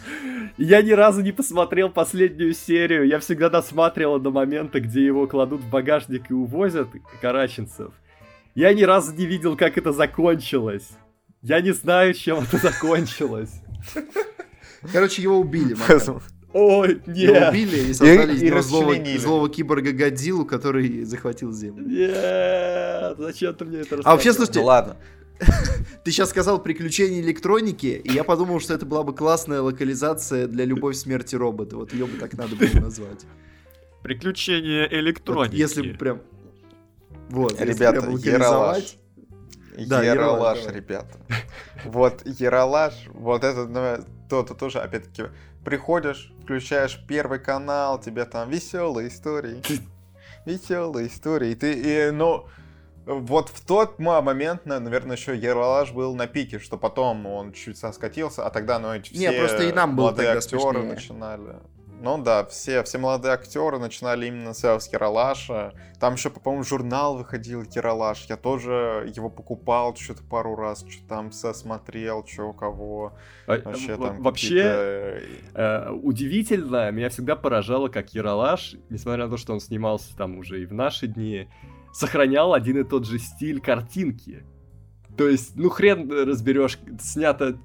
Я 0.59 0.83
ни 0.83 0.91
разу 0.93 1.23
не 1.23 1.33
посмотрел 1.33 1.91
последнюю 1.91 2.55
серию. 2.55 3.07
Я 3.07 3.19
всегда 3.21 3.49
досматривал 3.49 4.19
до 4.19 4.31
момента, 4.31 4.81
где 4.81 5.05
его 5.05 5.27
кладут 5.27 5.61
в 5.61 5.71
багажник 5.71 6.31
и 6.31 6.35
увозят 6.35 6.89
караченцев. 7.21 7.93
Я 8.55 8.75
ни 8.75 8.83
разу 8.83 9.15
не 9.15 9.27
видел, 9.27 9.57
как 9.57 9.79
это 9.79 9.93
закончилось. 9.93 10.91
Я 11.43 11.61
не 11.61 11.73
знаю, 11.73 12.15
чем 12.15 12.41
это 12.41 12.59
закончилось. 12.59 13.63
Короче, 14.93 15.23
его 15.23 15.39
убили, 15.39 15.75
Макар. 15.75 16.01
Ой, 16.53 17.01
нет. 17.07 17.17
Его 17.17 17.49
убили 17.49 17.91
и 17.91 17.95
создали 17.95 18.35
из 18.35 18.43
него 18.43 18.61
злого, 18.61 18.95
злого 19.19 19.49
киборга 19.49 19.93
Годзиллу, 19.93 20.45
который 20.45 21.05
захватил 21.05 21.53
Землю. 21.53 21.87
Нет, 21.87 23.17
зачем 23.19 23.55
ты 23.55 23.65
мне 23.65 23.79
это 23.79 23.97
рассказал? 23.97 24.13
А 24.13 24.17
вообще, 24.17 24.33
слушайте... 24.33 24.61
Ну, 24.61 24.67
ладно. 24.67 24.97
Ты 26.05 26.11
сейчас 26.11 26.31
сказал 26.31 26.63
приключения 26.63 27.21
электроники, 27.21 28.01
и 28.03 28.13
я 28.13 28.25
подумал, 28.25 28.61
что 28.61 28.75
это 28.75 28.85
была 28.85 29.03
бы 29.05 29.15
классная 29.15 29.63
локализация 29.63 30.47
для 30.47 30.65
любовь 30.65 30.97
смерти 30.97 31.35
робота. 31.35 31.77
Вот 31.77 31.93
ее 31.95 32.07
бы 32.07 32.19
так 32.19 32.35
надо 32.35 32.57
было 32.57 32.81
назвать. 32.81 33.25
Приключения 34.03 34.87
электроники. 34.87 35.53
Вот, 35.53 35.59
если 35.59 35.93
бы 35.93 35.99
прям... 35.99 36.21
Вот, 37.31 37.61
ребята, 37.61 38.11
Ералаш. 38.11 38.97
Да, 39.87 40.03
Ералаш, 40.03 40.67
ребята. 40.67 41.17
Вот 41.85 42.27
Ералаш, 42.27 42.95
вот 43.13 43.45
это, 43.45 43.67
ну, 44.31 44.43
то-то 44.43 44.55
тоже, 44.55 44.81
опять-таки, 44.81 45.31
приходишь, 45.65 46.33
включаешь 46.43 46.99
первый 47.07 47.39
канал, 47.39 48.01
тебе 48.01 48.25
там 48.25 48.49
веселые 48.51 49.09
истории. 49.09 49.63
Веселые 50.47 51.09
истории. 51.09 51.51
И 51.51 51.55
ты, 51.55 51.73
и, 51.73 52.11
ну, 52.11 52.47
вот 53.05 53.49
в 53.51 53.65
тот 53.67 53.99
момент, 53.99 54.67
наверное, 54.67 55.17
еще 55.17 55.37
Ералаш 55.37 55.93
был 55.93 56.15
на 56.15 56.27
пике, 56.27 56.59
что 56.59 56.79
потом 56.79 57.27
он 57.27 57.53
чуть 57.53 57.77
соскатился, 57.77 58.47
а 58.47 58.51
тогда, 58.51 58.79
ну, 58.79 59.01
все 59.03 59.19
Не, 59.19 59.33
просто 59.33 59.65
и 59.65 59.73
нам 59.73 59.97
было 59.97 60.07
молодые 60.07 60.31
актеры 60.31 60.61
смешнее. 60.63 60.95
начинали. 60.95 61.57
Ну 62.03 62.23
да, 62.23 62.47
все, 62.47 62.83
все 62.83 62.97
молодые 62.97 63.35
актеры 63.35 63.79
начинали 63.79 64.27
именно 64.27 64.55
с 64.55 64.65
Ералаша. 64.91 65.75
Там 65.99 66.15
еще, 66.15 66.31
по-моему, 66.31 66.65
журнал 66.65 67.19
выходил 67.19 67.63
Ералаш. 67.63 68.25
Я 68.31 68.39
тоже 68.39 69.13
его 69.15 69.29
покупал 69.29 69.95
что-то 69.95 70.23
пару 70.23 70.57
раз, 70.57 70.83
что 70.89 71.07
там 71.07 71.31
смотрел, 71.31 72.27
что 72.27 72.45
у 72.45 72.53
кого. 72.55 73.13
А, 73.47 73.61
вообще, 73.63 73.97
там 73.99 74.23
вообще 74.23 75.21
э, 75.55 75.91
удивительно, 75.91 76.91
меня 76.91 77.11
всегда 77.11 77.37
поражало, 77.37 77.89
как 77.89 78.15
Ералаш, 78.15 78.77
несмотря 78.89 79.27
на 79.27 79.31
то, 79.31 79.37
что 79.37 79.53
он 79.53 79.61
снимался 79.61 80.17
там 80.17 80.39
уже 80.39 80.63
и 80.63 80.67
в 80.67 80.73
наши 80.73 81.07
дни, 81.07 81.51
сохранял 81.93 82.55
один 82.55 82.79
и 82.79 82.85
тот 82.85 83.05
же 83.05 83.19
стиль 83.19 83.61
картинки. 83.61 84.47
То 85.19 85.29
есть, 85.29 85.55
ну 85.55 85.69
хрен 85.69 86.11
разберешь, 86.11 86.79
снято 86.99 87.59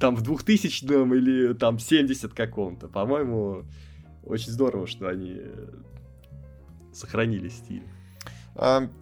там 0.00 0.16
в 0.16 0.22
2000 0.22 0.84
или 0.84 1.54
там 1.54 1.78
70 1.78 2.32
каком-то. 2.34 2.88
По-моему, 2.88 3.64
очень 4.24 4.52
здорово, 4.52 4.86
что 4.86 5.08
они 5.08 5.36
э, 5.38 5.68
сохранили 6.92 7.48
стиль. 7.48 7.86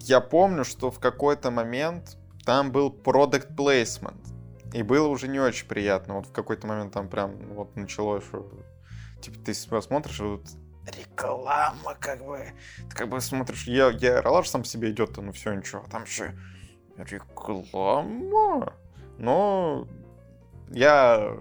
Я 0.01 0.21
помню, 0.21 0.65
что 0.65 0.91
в 0.91 1.01
какой-то 1.01 1.51
момент 1.51 2.17
там 2.45 2.71
был 2.71 2.91
product 2.91 3.55
placement. 3.57 4.17
И 4.73 4.83
было 4.83 5.09
уже 5.09 5.27
не 5.27 5.41
очень 5.41 5.67
приятно. 5.67 6.15
Вот 6.15 6.27
в 6.27 6.33
какой-то 6.33 6.67
момент 6.67 6.93
там 6.93 7.09
прям 7.09 7.37
вот 7.55 7.75
началось, 7.75 8.25
что 8.25 8.49
типа 9.21 9.39
ты 9.45 9.55
смотришь, 9.55 10.21
вот 10.21 10.47
реклама, 10.87 11.97
как 11.99 12.25
бы. 12.25 12.53
Ты 12.89 12.97
как 12.97 13.09
бы 13.09 13.21
смотришь, 13.21 13.65
я, 13.65 13.91
я 13.91 14.23
Ролаж 14.23 14.49
сам 14.49 14.65
себе 14.65 14.91
идет, 14.91 15.17
ну 15.17 15.33
все, 15.33 15.53
ничего. 15.53 15.85
Там 15.91 16.05
еще 16.05 16.33
реклама. 16.97 18.73
Но 19.19 19.89
я 20.71 21.37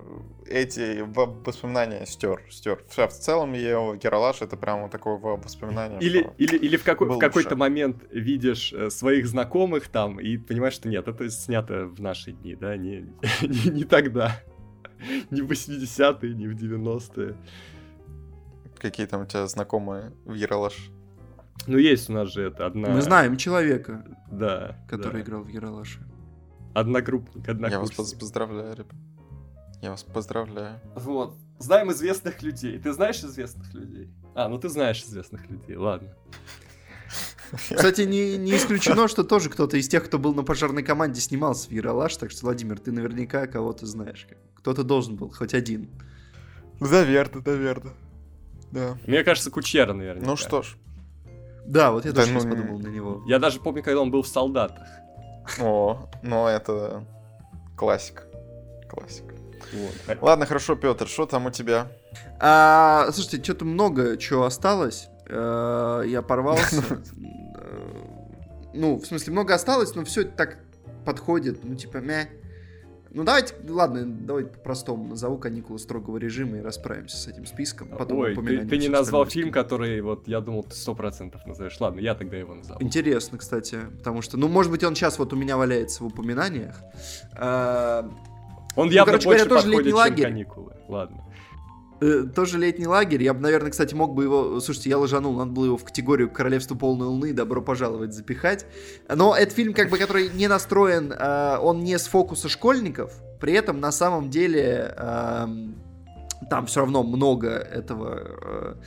эти 0.49 1.01
воспоминания 1.01 2.05
стер, 2.05 2.41
стер. 2.49 2.83
В 2.87 3.07
целом, 3.09 3.53
я 3.53 3.95
Гералаш 3.95 4.41
это 4.41 4.57
прямо 4.57 4.89
такое 4.89 5.17
воспоминание. 5.17 5.99
Или, 6.01 6.29
или, 6.37 6.57
или 6.57 6.77
в, 6.77 6.83
какой, 6.83 7.07
в 7.07 7.19
какой-то 7.19 7.55
момент 7.55 8.03
видишь 8.11 8.73
э, 8.73 8.89
своих 8.89 9.27
знакомых 9.27 9.87
там 9.87 10.19
и 10.19 10.37
понимаешь, 10.37 10.73
что 10.73 10.89
нет, 10.89 11.07
это 11.07 11.29
снято 11.29 11.85
в 11.85 12.01
наши 12.01 12.31
дни, 12.31 12.55
да, 12.55 12.75
не, 12.77 13.13
не, 13.41 13.69
не 13.69 13.83
тогда. 13.83 14.41
Не 15.29 15.41
в 15.41 15.51
80-е, 15.51 16.33
не 16.33 16.47
в 16.47 16.55
90-е. 16.55 17.35
Какие 18.77 19.05
там 19.05 19.21
у 19.21 19.25
тебя 19.25 19.47
знакомые 19.47 20.13
в 20.25 20.33
Ералаш? 20.33 20.89
Ну, 21.67 21.77
есть 21.77 22.09
у 22.09 22.13
нас 22.13 22.31
же 22.31 22.43
это 22.43 22.65
одна... 22.65 22.89
Мы 22.89 23.01
знаем 23.01 23.37
человека, 23.37 24.05
да, 24.31 24.77
который 24.89 25.13
да. 25.13 25.21
играл 25.21 25.43
в 25.43 25.47
Ералаше. 25.49 25.99
Одногруппник, 26.73 27.47
однокурсник. 27.47 27.97
Я 27.97 28.03
вас 28.03 28.13
поздравляю, 28.13 28.75
ребят. 28.75 28.95
Я 29.81 29.91
вас 29.91 30.03
поздравляю. 30.03 30.79
Вот. 30.95 31.37
Знаем 31.57 31.91
известных 31.91 32.41
людей. 32.41 32.79
Ты 32.79 32.93
знаешь 32.93 33.23
известных 33.23 33.73
людей? 33.73 34.09
А, 34.35 34.47
ну 34.47 34.57
ты 34.57 34.69
знаешь 34.69 35.01
известных 35.03 35.49
людей, 35.49 35.75
ладно. 35.75 36.13
Кстати, 37.51 38.01
не, 38.01 38.37
не 38.37 38.55
исключено, 38.55 39.07
что 39.07 39.23
тоже 39.23 39.49
кто-то 39.49 39.77
из 39.77 39.87
тех, 39.87 40.05
кто 40.05 40.19
был 40.19 40.33
на 40.33 40.43
пожарной 40.43 40.83
команде, 40.83 41.21
снимался 41.21 41.69
в 41.69 41.71
Яралаш, 41.71 42.15
так 42.17 42.31
что, 42.31 42.45
Владимир, 42.45 42.79
ты 42.79 42.91
наверняка 42.91 43.47
кого-то 43.47 43.85
знаешь. 43.85 44.27
Кто-то 44.55 44.83
должен 44.83 45.15
был, 45.15 45.31
хоть 45.31 45.53
один. 45.53 45.89
Наверное, 46.79 47.41
наверное. 47.45 47.93
Да. 48.71 48.97
Мне 49.07 49.23
кажется, 49.23 49.49
Кучера, 49.49 49.93
наверное. 49.93 50.25
Ну 50.25 50.35
что 50.35 50.61
ж. 50.61 50.75
Да, 51.65 51.91
вот 51.91 52.05
я 52.05 52.11
да, 52.11 52.21
тоже 52.21 52.33
ну, 52.33 52.39
сейчас 52.39 52.49
подумал 52.49 52.79
на 52.79 52.87
него. 52.87 53.23
Я 53.27 53.39
даже 53.39 53.59
помню, 53.59 53.83
когда 53.83 54.01
он 54.01 54.11
был 54.11 54.23
в 54.23 54.27
«Солдатах». 54.27 54.87
О, 55.59 56.09
ну 56.23 56.47
это 56.47 57.05
классика. 57.75 58.23
Классика. 58.89 59.38
Вот. 59.73 60.17
Ладно, 60.21 60.45
хорошо, 60.45 60.75
Петр, 60.75 61.07
что 61.07 61.25
там 61.25 61.45
у 61.45 61.51
тебя? 61.51 61.87
А, 62.39 63.09
слушайте, 63.11 63.43
что-то 63.43 63.65
много 63.65 64.17
чего 64.17 64.45
осталось. 64.45 65.09
А, 65.27 66.01
я 66.01 66.21
порвался. 66.21 66.83
Ну, 68.71 68.97
в 68.97 69.05
смысле, 69.05 69.33
много 69.33 69.55
осталось, 69.55 69.95
но 69.95 70.05
все 70.05 70.23
так 70.23 70.59
подходит. 71.03 71.63
Ну, 71.63 71.73
типа, 71.75 71.97
мя. 71.97 72.27
Ну, 73.11 73.23
давайте, 73.23 73.55
ладно, 73.67 74.05
давайте 74.05 74.51
по-простому 74.51 75.07
назову 75.07 75.39
каникулы 75.39 75.79
строгого 75.79 76.17
режима 76.17 76.57
и 76.57 76.61
расправимся 76.61 77.17
с 77.17 77.27
этим 77.27 77.47
списком. 77.47 77.87
Потом 77.89 78.19
Ой, 78.19 78.35
ты, 78.35 78.67
ты 78.67 78.77
не 78.77 78.87
назвал 78.87 79.25
фильм, 79.25 79.51
который, 79.51 79.99
вот, 80.01 80.27
я 80.27 80.41
думал, 80.41 80.63
ты 80.63 80.75
сто 80.75 80.93
процентов 80.93 81.43
назовешь. 81.47 81.79
Ладно, 81.79 81.99
я 81.99 82.13
тогда 82.13 82.37
его 82.37 82.53
назову. 82.53 82.79
Интересно, 82.81 83.39
кстати, 83.39 83.79
потому 83.97 84.21
что, 84.21 84.37
ну, 84.37 84.47
может 84.47 84.71
быть, 84.71 84.83
он 84.83 84.93
сейчас 84.93 85.17
вот 85.17 85.33
у 85.33 85.35
меня 85.35 85.57
валяется 85.57 86.03
в 86.03 86.07
упоминаниях. 86.07 86.75
Он 88.75 88.87
ну, 88.87 88.91
явно 88.91 89.13
короче 89.13 89.25
больше 89.27 89.45
говоря, 89.45 89.61
тоже 89.61 89.75
летний 89.75 89.93
лагерь. 89.93 90.25
каникулы. 90.25 90.73
Ладно. 90.87 91.23
Э, 92.01 92.23
тоже 92.33 92.57
летний 92.57 92.87
лагерь. 92.87 93.23
Я 93.23 93.33
бы, 93.33 93.41
наверное, 93.41 93.71
кстати, 93.71 93.93
мог 93.93 94.13
бы 94.13 94.23
его... 94.23 94.59
Слушайте, 94.61 94.89
я 94.89 94.97
ложанул, 94.97 95.35
надо 95.35 95.51
было 95.51 95.65
его 95.65 95.77
в 95.77 95.83
категорию 95.83 96.29
«Королевство 96.29 96.75
полной 96.75 97.07
луны», 97.07 97.33
«Добро 97.33 97.61
пожаловать» 97.61 98.13
запихать. 98.13 98.65
Но 99.13 99.35
это 99.35 99.53
фильм, 99.53 99.73
как 99.73 99.89
бы, 99.89 99.97
который 99.97 100.29
не 100.29 100.47
настроен, 100.47 101.11
э, 101.11 101.57
он 101.57 101.83
не 101.83 101.97
с 101.97 102.07
фокуса 102.07 102.47
школьников. 102.47 103.13
При 103.41 103.53
этом, 103.53 103.79
на 103.79 103.91
самом 103.91 104.29
деле, 104.29 104.93
э, 104.95 105.47
там 106.49 106.65
все 106.67 106.79
равно 106.79 107.03
много 107.03 107.49
этого 107.49 108.77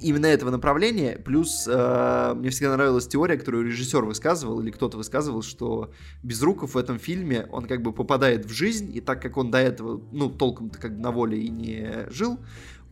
именно 0.00 0.26
этого 0.26 0.50
направления. 0.50 1.18
Плюс 1.18 1.68
э, 1.68 2.34
мне 2.36 2.50
всегда 2.50 2.76
нравилась 2.76 3.06
теория, 3.06 3.36
которую 3.36 3.66
режиссер 3.66 4.04
высказывал, 4.04 4.60
или 4.60 4.70
кто-то 4.70 4.96
высказывал, 4.96 5.42
что 5.42 5.92
Безруков 6.22 6.74
в 6.74 6.78
этом 6.78 6.98
фильме, 6.98 7.46
он 7.50 7.66
как 7.66 7.82
бы 7.82 7.92
попадает 7.92 8.46
в 8.46 8.50
жизнь, 8.50 8.94
и 8.94 9.00
так 9.00 9.20
как 9.22 9.36
он 9.36 9.50
до 9.50 9.58
этого, 9.58 10.02
ну, 10.12 10.30
толком-то 10.30 10.78
как 10.78 10.96
бы 10.96 11.02
на 11.02 11.10
воле 11.10 11.40
и 11.40 11.48
не 11.48 12.06
жил, 12.10 12.38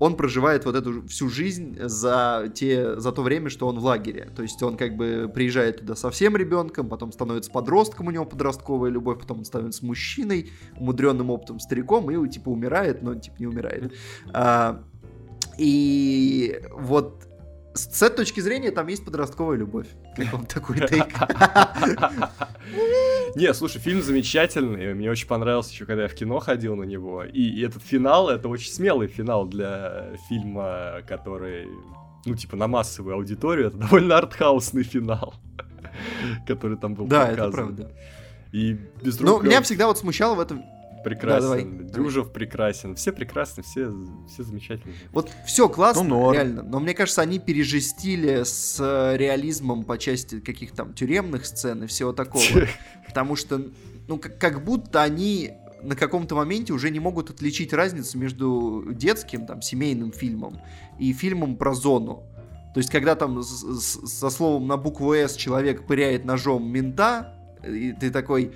он 0.00 0.16
проживает 0.16 0.64
вот 0.64 0.74
эту 0.74 1.06
всю 1.06 1.28
жизнь 1.28 1.76
за, 1.78 2.50
те, 2.54 2.98
за 2.98 3.12
то 3.12 3.22
время, 3.22 3.50
что 3.50 3.68
он 3.68 3.78
в 3.78 3.84
лагере. 3.84 4.30
То 4.34 4.42
есть 4.42 4.60
он 4.62 4.78
как 4.78 4.96
бы 4.96 5.30
приезжает 5.32 5.80
туда 5.80 5.94
совсем 5.94 6.36
ребенком, 6.36 6.88
потом 6.88 7.12
становится 7.12 7.50
подростком, 7.50 8.06
у 8.06 8.10
него 8.10 8.24
подростковая 8.24 8.90
любовь, 8.90 9.20
потом 9.20 9.40
он 9.40 9.44
становится 9.44 9.84
мужчиной, 9.84 10.50
умудренным 10.78 11.28
опытом 11.28 11.60
стариком, 11.60 12.10
и 12.10 12.28
типа 12.30 12.48
умирает, 12.48 13.02
но 13.02 13.14
типа 13.14 13.36
не 13.38 13.46
умирает. 13.46 13.92
А, 14.32 14.82
и 15.60 16.58
вот 16.70 17.28
с 17.74 18.02
этой 18.02 18.16
точки 18.16 18.40
зрения 18.40 18.70
там 18.70 18.86
есть 18.86 19.04
подростковая 19.04 19.58
любовь. 19.58 19.88
Как 20.16 20.32
вам 20.32 20.46
такой 20.46 20.76
тейк? 20.88 21.04
Не, 23.36 23.52
слушай, 23.52 23.78
фильм 23.78 24.00
замечательный. 24.00 24.94
Мне 24.94 25.10
очень 25.10 25.28
понравился 25.28 25.72
еще, 25.72 25.84
когда 25.84 26.04
я 26.04 26.08
в 26.08 26.14
кино 26.14 26.38
ходил 26.38 26.76
на 26.76 26.84
него. 26.84 27.24
И, 27.24 27.60
этот 27.60 27.82
финал, 27.82 28.30
это 28.30 28.48
очень 28.48 28.72
смелый 28.72 29.06
финал 29.06 29.44
для 29.44 30.16
фильма, 30.30 31.02
который, 31.06 31.68
ну, 32.24 32.34
типа, 32.34 32.56
на 32.56 32.66
массовую 32.66 33.16
аудиторию. 33.16 33.66
Это 33.66 33.76
довольно 33.76 34.16
артхаусный 34.16 34.82
финал, 34.82 35.34
который 36.46 36.78
там 36.78 36.94
был 36.94 37.06
да, 37.06 37.26
показан. 37.26 37.36
Да, 37.36 37.44
это 37.44 37.52
правда. 37.52 37.92
И 38.52 38.78
без 39.02 39.20
Ну, 39.20 39.42
меня 39.42 39.60
всегда 39.60 39.88
вот 39.88 39.98
смущало 39.98 40.36
в 40.36 40.40
этом 40.40 40.64
прекрасен, 41.02 41.40
да, 41.40 41.56
давай. 41.56 41.64
Дюжев 41.64 42.32
прекрасен, 42.32 42.94
все 42.96 43.12
прекрасны, 43.12 43.62
все, 43.62 43.92
все 44.28 44.42
замечательные. 44.42 44.96
Вот 45.12 45.30
все 45.46 45.68
классно, 45.68 46.02
ну, 46.02 46.32
реально, 46.32 46.62
но 46.62 46.80
мне 46.80 46.94
кажется, 46.94 47.22
они 47.22 47.38
пережестили 47.38 48.42
с 48.44 48.78
э, 48.80 49.16
реализмом 49.16 49.84
по 49.84 49.98
части 49.98 50.40
каких 50.40 50.72
там 50.72 50.94
тюремных 50.94 51.46
сцен 51.46 51.84
и 51.84 51.86
всего 51.86 52.12
такого, 52.12 52.44
потому 53.06 53.36
что, 53.36 53.60
ну, 54.08 54.18
как, 54.18 54.38
как 54.38 54.64
будто 54.64 55.02
они 55.02 55.52
на 55.82 55.96
каком-то 55.96 56.34
моменте 56.34 56.72
уже 56.72 56.90
не 56.90 57.00
могут 57.00 57.30
отличить 57.30 57.72
разницу 57.72 58.18
между 58.18 58.84
детским, 58.92 59.46
там, 59.46 59.62
семейным 59.62 60.12
фильмом 60.12 60.60
и 60.98 61.12
фильмом 61.12 61.56
про 61.56 61.74
зону. 61.74 62.24
То 62.74 62.78
есть, 62.78 62.90
когда 62.90 63.16
там 63.16 63.42
со 63.42 64.30
словом 64.30 64.68
на 64.68 64.76
букву 64.76 65.12
«С» 65.14 65.34
человек 65.34 65.86
пыряет 65.86 66.24
ножом 66.24 66.68
мента, 66.70 67.34
и 67.66 67.92
ты 67.92 68.10
такой, 68.10 68.52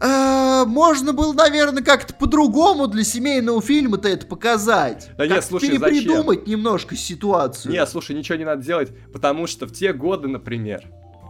Э, 0.00 0.64
можно 0.66 1.12
было, 1.12 1.32
наверное, 1.32 1.82
как-то 1.82 2.14
по-другому 2.14 2.86
для 2.86 3.04
семейного 3.04 3.60
фильма-то 3.60 4.08
это 4.08 4.26
показать. 4.26 5.10
Да 5.16 5.26
нет, 5.26 5.44
слушай, 5.44 5.68
перепридумать 5.68 6.40
зачем? 6.40 6.52
немножко 6.52 6.96
ситуацию. 6.96 7.72
Нет, 7.72 7.88
слушай, 7.88 8.16
ничего 8.16 8.38
не 8.38 8.44
надо 8.44 8.62
делать, 8.62 8.90
потому 9.12 9.46
что 9.46 9.66
в 9.66 9.72
те 9.72 9.92
годы, 9.92 10.28
например, 10.28 10.84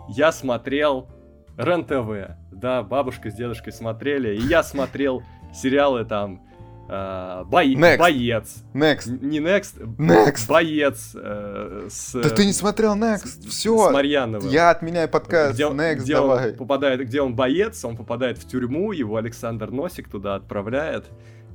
я 0.09 0.31
смотрел 0.33 1.09
РЕН-ТВ, 1.57 2.37
да, 2.53 2.83
бабушка 2.83 3.31
с 3.31 3.35
дедушкой 3.35 3.73
смотрели, 3.73 4.37
и 4.37 4.41
я 4.47 4.63
смотрел 4.63 5.23
сериалы 5.53 6.05
там 6.05 6.47
Uh, 6.91 7.45
бой... 7.45 7.75
Next. 7.77 7.99
Боец. 7.99 8.65
Next. 8.75 9.25
Не 9.25 9.39
Next. 9.39 9.79
Next. 9.97 10.49
Боец. 10.49 11.13
Э, 11.15 11.87
с, 11.89 12.21
да 12.21 12.31
ты 12.31 12.45
не 12.45 12.53
смотрел 12.53 12.97
Next. 12.97 13.49
Все. 13.49 13.91
С 13.91 13.93
Марьяновым. 13.93 14.49
Я 14.49 14.71
отменяю 14.71 15.09
подкаст. 15.09 15.55
Где, 15.55 15.65
Next, 15.65 16.01
где 16.01 16.15
давай. 16.15 16.51
Он 16.51 16.57
попадает, 16.57 17.01
где 17.07 17.23
он 17.23 17.37
боец, 17.37 17.85
он 17.85 17.97
попадает 17.97 18.39
в 18.39 18.49
тюрьму, 18.49 18.91
его 18.91 19.19
Александр 19.19 19.71
Носик 19.71 20.09
туда 20.09 20.35
отправляет. 20.35 21.05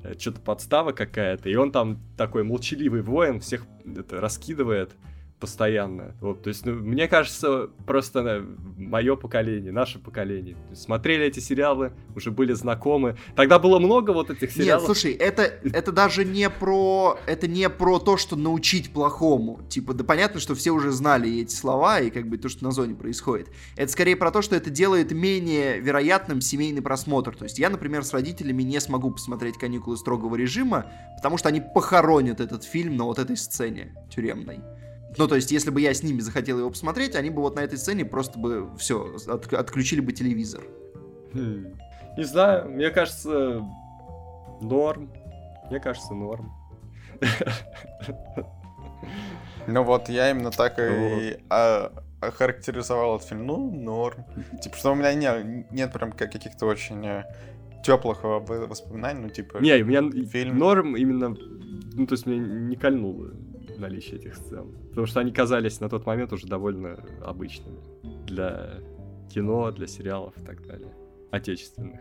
Э, 0.05 0.13
Что-то 0.17 0.39
подстава 0.39 0.93
какая-то. 0.93 1.49
И 1.49 1.55
он 1.55 1.73
там 1.73 1.99
такой 2.15 2.45
молчаливый 2.45 3.01
воин, 3.01 3.41
всех 3.41 3.65
это, 3.86 4.21
раскидывает 4.21 4.91
постоянно. 5.45 6.15
Вот, 6.21 6.41
то 6.41 6.49
есть, 6.49 6.65
ну, 6.65 6.73
мне 6.73 7.07
кажется, 7.07 7.69
просто 7.85 8.19
э, 8.19 8.43
мое 8.77 9.15
поколение, 9.15 9.71
наше 9.71 9.99
поколение, 9.99 10.57
смотрели 10.73 11.25
эти 11.25 11.39
сериалы, 11.39 11.91
уже 12.15 12.31
были 12.31 12.53
знакомы. 12.53 13.15
Тогда 13.35 13.59
было 13.59 13.77
много 13.77 14.09
вот 14.09 14.31
этих 14.31 14.51
сериалов. 14.51 14.81
Нет, 14.81 14.85
слушай, 14.85 15.11
это, 15.13 15.43
это 15.43 15.91
даже 15.91 16.25
не 16.25 16.49
про, 16.49 17.19
это 17.27 17.47
не 17.47 17.69
про 17.69 17.99
то, 17.99 18.17
что 18.17 18.35
научить 18.35 18.91
плохому. 18.91 19.61
Типа, 19.69 19.93
да 19.93 20.03
понятно, 20.03 20.39
что 20.39 20.55
все 20.55 20.71
уже 20.71 20.91
знали 20.91 21.41
эти 21.41 21.53
слова 21.53 21.99
и 21.99 22.09
как 22.09 22.27
бы 22.27 22.37
то, 22.37 22.49
что 22.49 22.63
на 22.63 22.71
зоне 22.71 22.95
происходит. 22.95 23.49
Это 23.77 23.91
скорее 23.91 24.15
про 24.15 24.31
то, 24.31 24.41
что 24.41 24.55
это 24.55 24.71
делает 24.71 25.11
менее 25.11 25.79
вероятным 25.79 26.41
семейный 26.41 26.81
просмотр. 26.81 27.35
То 27.35 27.43
есть 27.43 27.59
я, 27.59 27.69
например, 27.69 28.03
с 28.03 28.13
родителями 28.13 28.63
не 28.63 28.79
смогу 28.81 29.11
посмотреть 29.11 29.59
«Каникулы 29.59 29.95
строгого 29.95 30.35
режима», 30.35 30.91
потому 31.17 31.37
что 31.37 31.49
они 31.49 31.61
похоронят 31.61 32.39
этот 32.39 32.63
фильм 32.63 32.97
на 32.97 33.03
вот 33.03 33.19
этой 33.19 33.37
сцене 33.37 33.93
тюремной. 34.09 34.59
Ну, 35.18 35.28
то 35.28 35.36
есть, 35.36 35.51
если 35.51 35.70
бы 35.70 35.82
я 35.82 35.93
с 35.93 36.03
ними 36.03 36.20
захотел 36.20 36.59
его 36.59 36.70
посмотреть, 36.70 37.16
они 37.16 37.30
бы 37.30 37.41
вот 37.41 37.55
на 37.55 37.61
этой 37.61 37.78
сцене 37.78 38.05
просто 38.05 38.38
бы 38.38 38.70
все, 38.78 39.16
от, 39.28 39.53
отключили 39.53 40.01
бы 40.01 40.11
телевизор. 40.11 40.63
Хм. 41.34 41.74
Не 42.18 42.24
знаю, 42.24 42.70
мне 42.70 42.89
кажется, 42.89 43.61
норм. 44.61 45.11
Мне 45.70 45.80
кажется, 45.80 46.13
норм. 46.13 46.53
Ну 49.68 49.84
вот, 49.84 50.09
я 50.09 50.30
именно 50.30 50.51
так 50.51 50.78
и 50.80 51.39
а, 51.49 51.91
охарактеризовал 52.22 53.16
этот 53.16 53.28
фильм. 53.28 53.47
Ну, 53.47 53.72
норм. 53.72 54.26
Типа, 54.61 54.78
что 54.78 54.91
у 54.91 54.95
меня 54.95 55.13
не, 55.13 55.66
нет 55.72 55.91
прям 55.91 56.11
каких-то 56.11 56.68
очень 56.68 57.03
э, 57.05 57.24
теплых 57.84 58.24
воспоминаний, 58.24 59.22
ну, 59.22 59.30
типа... 59.30 59.57
Не, 59.57 59.82
у 59.82 59.86
меня 59.86 60.28
фильм... 60.28 60.59
норм 60.59 60.95
именно... 60.95 61.30
Ну, 61.30 62.05
то 62.05 62.13
есть, 62.13 62.28
мне 62.28 62.38
не 62.38 62.76
кольнуло 62.76 63.32
наличие 63.80 64.19
этих 64.19 64.36
сцен. 64.36 64.71
Потому 64.89 65.07
что 65.07 65.19
они 65.19 65.32
казались 65.32 65.80
на 65.80 65.89
тот 65.89 66.05
момент 66.05 66.34
уже 66.34 66.47
довольно 66.47 67.03
обычными 67.23 67.80
для 68.26 68.82
кино, 69.30 69.71
для 69.71 69.88
сериалов 69.88 70.38
и 70.38 70.45
так 70.45 70.65
далее. 70.65 70.93
Отечественных. 71.32 71.99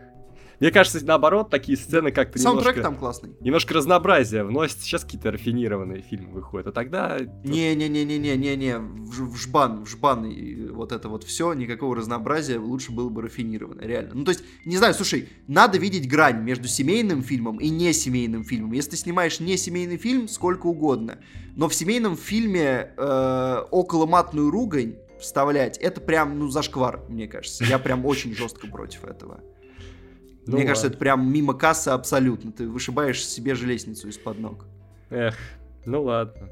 Мне 0.59 0.71
кажется, 0.71 1.03
наоборот, 1.05 1.49
такие 1.49 1.77
сцены 1.77 2.11
как-то 2.11 2.39
Саундтрек 2.39 2.75
немножко... 2.75 2.81
там 2.81 2.99
классный. 2.99 3.31
Немножко 3.39 3.73
разнообразие 3.73 4.43
вносит. 4.43 4.79
Сейчас 4.81 5.03
какие-то 5.03 5.31
рафинированные 5.31 6.01
фильмы 6.01 6.31
выходят, 6.31 6.67
а 6.67 6.71
тогда... 6.71 7.19
Не-не-не-не-не-не-не, 7.43 8.77
в, 8.77 9.35
жбан, 9.37 9.85
в 9.85 9.89
жбан 9.89 10.25
и 10.25 10.69
вот 10.69 10.91
это 10.91 11.09
вот 11.09 11.23
все, 11.23 11.53
никакого 11.53 11.95
разнообразия 11.95 12.57
лучше 12.57 12.91
было 12.91 13.09
бы 13.09 13.21
рафинировано, 13.21 13.81
реально. 13.81 14.13
Ну, 14.13 14.23
то 14.23 14.31
есть, 14.31 14.43
не 14.65 14.77
знаю, 14.77 14.93
слушай, 14.93 15.29
надо 15.47 15.77
видеть 15.77 16.09
грань 16.09 16.41
между 16.41 16.67
семейным 16.67 17.21
фильмом 17.21 17.59
и 17.59 17.69
не 17.69 17.93
семейным 17.93 18.43
фильмом. 18.43 18.71
Если 18.73 18.91
ты 18.91 18.97
снимаешь 18.97 19.39
не 19.39 19.57
семейный 19.57 19.97
фильм, 19.97 20.27
сколько 20.27 20.67
угодно, 20.67 21.19
но 21.55 21.69
в 21.69 21.75
семейном 21.75 22.17
фильме 22.17 22.93
э, 22.97 23.63
около 23.71 24.05
матную 24.05 24.51
ругань 24.51 24.95
вставлять, 25.19 25.77
это 25.77 26.01
прям, 26.01 26.37
ну, 26.39 26.49
зашквар, 26.49 27.01
мне 27.09 27.27
кажется. 27.27 27.63
Я 27.63 27.79
прям 27.79 28.05
очень 28.05 28.35
жестко 28.35 28.67
против 28.67 29.05
этого. 29.05 29.41
Ну, 30.47 30.53
Мне 30.53 30.57
ладно. 30.57 30.67
кажется, 30.67 30.87
это 30.87 30.97
прям 30.97 31.31
мимо 31.31 31.53
кассы 31.53 31.89
абсолютно. 31.89 32.51
Ты 32.51 32.67
вышибаешь 32.67 33.25
себе 33.25 33.55
же 33.55 33.65
лестницу 33.65 34.07
из-под 34.09 34.39
ног. 34.39 34.65
Эх, 35.09 35.35
ну 35.85 36.03
ладно. 36.03 36.49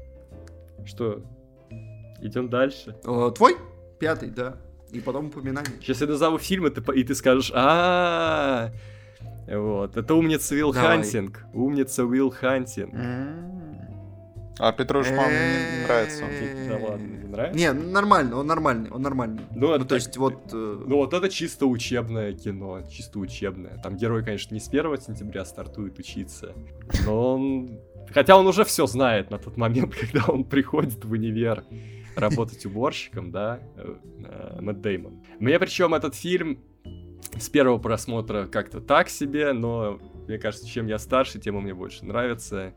Что, 0.84 1.22
идем 2.20 2.48
дальше? 2.48 2.96
О, 3.04 3.30
твой? 3.30 3.56
Пятый, 4.00 4.30
да. 4.30 4.56
И 4.90 5.00
потом 5.00 5.26
упоминание. 5.26 5.72
Сейчас 5.80 6.00
я 6.00 6.06
назову 6.06 6.38
фильм, 6.38 6.66
и 6.66 6.70
ты, 6.70 6.82
и 6.92 7.04
ты 7.04 7.14
скажешь, 7.14 7.50
а 7.54 8.70
Вот, 9.48 9.96
это 9.96 10.14
умница 10.14 10.54
Уилл 10.54 10.72
Хантинг. 10.72 11.44
Умница 11.52 12.04
Уилл 12.04 12.30
Хантинг. 12.30 12.94
А 14.58 14.72
Петруш, 14.72 15.08
по-моему, 15.08 15.32
не 15.32 15.84
нравится. 15.84 16.24
Да 16.68 16.78
ладно, 16.88 17.06
не 17.06 17.28
нравится? 17.28 17.58
Не, 17.58 17.72
нормально, 17.72 18.36
он 18.38 18.46
нормальный, 18.46 18.90
он 18.90 19.02
нормальный. 19.02 19.42
Ну, 19.50 19.76
ну, 19.76 19.84
то 19.84 19.96
есть 19.96 20.16
вот... 20.16 20.52
Ну, 20.52 20.96
вот 20.96 21.12
это 21.12 21.28
чисто 21.28 21.66
учебное 21.66 22.32
кино, 22.32 22.82
чисто 22.88 23.18
учебное. 23.18 23.78
Там 23.82 23.96
герой, 23.96 24.24
конечно, 24.24 24.54
не 24.54 24.60
с 24.60 24.68
1 24.68 25.00
сентября 25.00 25.44
стартует 25.44 25.98
учиться, 25.98 26.52
но 27.04 27.34
он... 27.34 27.80
Хотя 28.12 28.36
он 28.36 28.46
уже 28.46 28.64
все 28.64 28.86
знает 28.86 29.30
на 29.30 29.38
тот 29.38 29.56
момент, 29.56 29.94
когда 29.94 30.24
он 30.28 30.44
приходит 30.44 31.04
в 31.04 31.10
универ 31.10 31.64
работать 32.14 32.64
уборщиком, 32.64 33.32
да, 33.32 33.58
Мэтт 34.60 34.80
Деймон. 34.82 35.24
Мне 35.40 35.58
причем 35.58 35.94
этот 35.94 36.14
фильм 36.14 36.60
с 37.36 37.48
первого 37.48 37.78
просмотра 37.78 38.46
как-то 38.46 38.80
так 38.80 39.08
себе, 39.08 39.52
но 39.52 39.98
мне 40.28 40.38
кажется, 40.38 40.68
чем 40.68 40.86
я 40.86 40.98
старше, 40.98 41.40
тем 41.40 41.56
он 41.56 41.64
мне 41.64 41.74
больше 41.74 42.04
нравится 42.04 42.72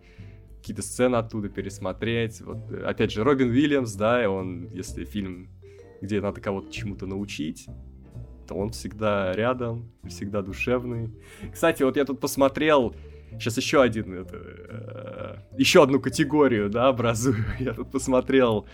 какие-то 0.67 0.81
сцены 0.81 1.15
оттуда 1.15 1.47
пересмотреть. 1.47 2.41
Вот, 2.41 2.57
опять 2.85 3.13
же, 3.13 3.23
Робин 3.23 3.51
Уильямс, 3.51 3.93
да, 3.93 4.29
он, 4.29 4.67
если 4.73 5.05
фильм, 5.05 5.47
где 6.01 6.19
надо 6.19 6.41
кого-то 6.41 6.69
чему-то 6.69 7.05
научить, 7.05 7.67
то 8.45 8.55
он 8.55 8.71
всегда 8.71 9.31
рядом, 9.31 9.89
всегда 10.09 10.41
душевный. 10.41 11.13
Кстати, 11.53 11.83
вот 11.83 11.95
я 11.95 12.03
тут 12.03 12.19
посмотрел, 12.19 12.93
сейчас 13.31 13.55
еще 13.55 13.81
один, 13.81 14.13
это, 14.13 14.35
э, 14.35 15.35
еще 15.57 15.83
одну 15.83 16.01
категорию, 16.01 16.69
да, 16.69 16.89
образую. 16.89 17.37
Я 17.59 17.73
тут 17.73 17.89
посмотрел 17.89 18.67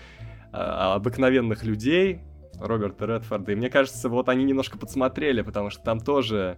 э, 0.52 0.58
обыкновенных 0.58 1.64
людей 1.64 2.22
Роберта 2.60 3.06
Редфорда, 3.06 3.52
и 3.52 3.56
мне 3.56 3.70
кажется, 3.70 4.10
вот 4.10 4.30
они 4.30 4.46
немножко 4.46 4.80
подсмотрели, 4.80 5.44
потому 5.44 5.70
что 5.70 5.84
там 5.84 6.00
тоже 6.00 6.58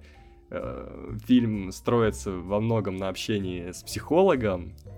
э, 0.49 1.17
фильм 1.27 1.73
строится 1.73 2.31
во 2.31 2.61
многом 2.61 2.95
на 2.95 3.09
общении 3.09 3.71
с 3.71 3.83
психологом, 3.83 4.75
Э, 4.85 4.94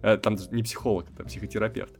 там 0.00 0.36
не 0.50 0.62
психолог, 0.62 1.10
это 1.10 1.24
психотерапевт. 1.24 1.98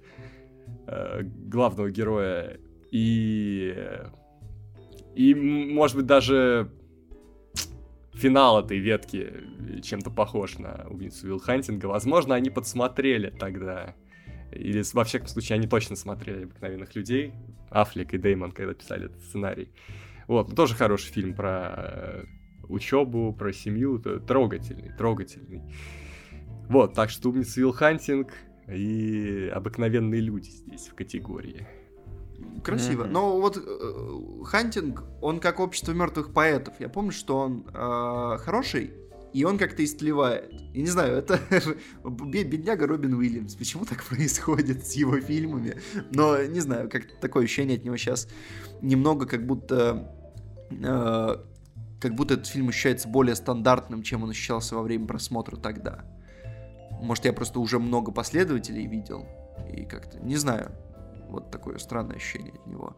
э, 0.88 1.22
главного 1.22 1.90
героя. 1.90 2.58
И... 2.90 3.74
И, 5.14 5.34
может 5.34 5.96
быть, 5.96 6.06
даже 6.06 6.70
финал 8.14 8.60
этой 8.60 8.78
ветки 8.78 9.32
чем-то 9.82 10.10
похож 10.10 10.58
на 10.58 10.86
убийцу 10.88 11.26
Вилл 11.26 11.40
Хантинга. 11.40 11.86
Возможно, 11.86 12.34
они 12.34 12.50
подсмотрели 12.50 13.30
тогда. 13.30 13.94
Или, 14.52 14.82
во 14.92 15.04
всяком 15.04 15.28
случае, 15.28 15.56
они 15.56 15.66
точно 15.66 15.96
смотрели 15.96 16.44
«Обыкновенных 16.44 16.94
людей». 16.94 17.32
Аффлек 17.70 18.14
и 18.14 18.18
Деймон, 18.18 18.52
когда 18.52 18.74
писали 18.74 19.06
этот 19.06 19.20
сценарий. 19.22 19.70
Вот, 20.26 20.48
ну, 20.48 20.54
тоже 20.54 20.74
хороший 20.74 21.12
фильм 21.12 21.34
про 21.34 21.74
э, 21.76 22.24
учебу, 22.68 23.32
про 23.32 23.52
семью. 23.52 23.98
Трогательный, 23.98 24.92
трогательный. 24.96 25.62
Вот, 26.68 26.94
так 26.94 27.10
что 27.10 27.30
«Умница 27.30 27.60
Вилл 27.60 27.72
Хантинг» 27.72 28.32
и 28.68 29.50
«Обыкновенные 29.54 30.20
люди» 30.20 30.50
здесь 30.50 30.88
в 30.88 30.94
категории. 30.94 31.66
Красиво. 32.62 33.04
Mm-hmm. 33.04 33.10
Но 33.10 33.40
вот 33.40 33.56
э, 33.56 34.44
Хантинг, 34.44 35.04
он 35.20 35.40
как 35.40 35.60
общество 35.60 35.92
мертвых 35.92 36.32
поэтов. 36.32 36.74
Я 36.78 36.88
помню, 36.88 37.12
что 37.12 37.38
он 37.38 37.66
э, 37.72 38.38
хороший, 38.38 38.92
и 39.32 39.44
он 39.44 39.58
как-то 39.58 39.84
истлевает. 39.84 40.52
Я 40.74 40.82
не 40.82 40.88
знаю, 40.88 41.16
это 41.16 41.40
бедняга 42.04 42.86
Робин 42.86 43.14
Уильямс. 43.14 43.54
Почему 43.54 43.84
так 43.84 44.04
происходит 44.04 44.86
с 44.86 44.92
его 44.92 45.20
фильмами? 45.20 45.80
Но 46.12 46.42
не 46.44 46.60
знаю, 46.60 46.88
как 46.88 47.18
такое 47.20 47.44
ощущение 47.44 47.78
от 47.78 47.84
него 47.84 47.96
сейчас 47.96 48.28
немного 48.82 49.26
как 49.26 49.46
будто... 49.46 50.14
Э, 50.70 51.36
как 52.00 52.14
будто 52.14 52.34
этот 52.34 52.46
фильм 52.46 52.68
ощущается 52.68 53.08
более 53.08 53.34
стандартным, 53.34 54.02
чем 54.02 54.22
он 54.22 54.30
ощущался 54.30 54.76
во 54.76 54.82
время 54.82 55.06
просмотра 55.06 55.56
тогда. 55.56 56.04
Может, 57.00 57.24
я 57.24 57.32
просто 57.32 57.60
уже 57.60 57.78
много 57.78 58.12
последователей 58.12 58.86
видел, 58.86 59.26
и 59.72 59.84
как-то, 59.84 60.18
не 60.20 60.36
знаю, 60.36 60.72
вот 61.28 61.50
такое 61.50 61.78
странное 61.78 62.16
ощущение 62.16 62.52
от 62.52 62.66
него. 62.66 62.96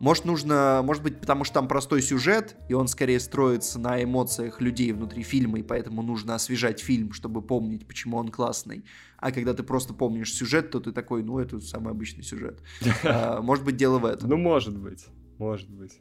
Может, 0.00 0.26
нужно, 0.26 0.80
может 0.84 1.02
быть, 1.02 1.20
потому 1.20 1.42
что 1.42 1.54
там 1.54 1.66
простой 1.66 2.02
сюжет, 2.02 2.56
и 2.68 2.74
он 2.74 2.86
скорее 2.86 3.18
строится 3.18 3.80
на 3.80 4.02
эмоциях 4.02 4.60
людей 4.60 4.92
внутри 4.92 5.24
фильма, 5.24 5.58
и 5.58 5.64
поэтому 5.64 6.02
нужно 6.02 6.36
освежать 6.36 6.78
фильм, 6.80 7.12
чтобы 7.12 7.42
помнить, 7.42 7.84
почему 7.86 8.16
он 8.16 8.28
классный. 8.28 8.84
А 9.16 9.32
когда 9.32 9.54
ты 9.54 9.64
просто 9.64 9.94
помнишь 9.94 10.32
сюжет, 10.32 10.70
то 10.70 10.78
ты 10.78 10.92
такой, 10.92 11.24
ну, 11.24 11.40
это 11.40 11.58
самый 11.60 11.90
обычный 11.90 12.22
сюжет. 12.22 12.62
А, 13.04 13.40
может 13.42 13.64
быть, 13.64 13.76
дело 13.76 13.98
в 13.98 14.04
этом. 14.04 14.28
Ну, 14.28 14.36
может 14.36 14.78
быть, 14.78 15.06
может 15.38 15.68
быть. 15.68 16.00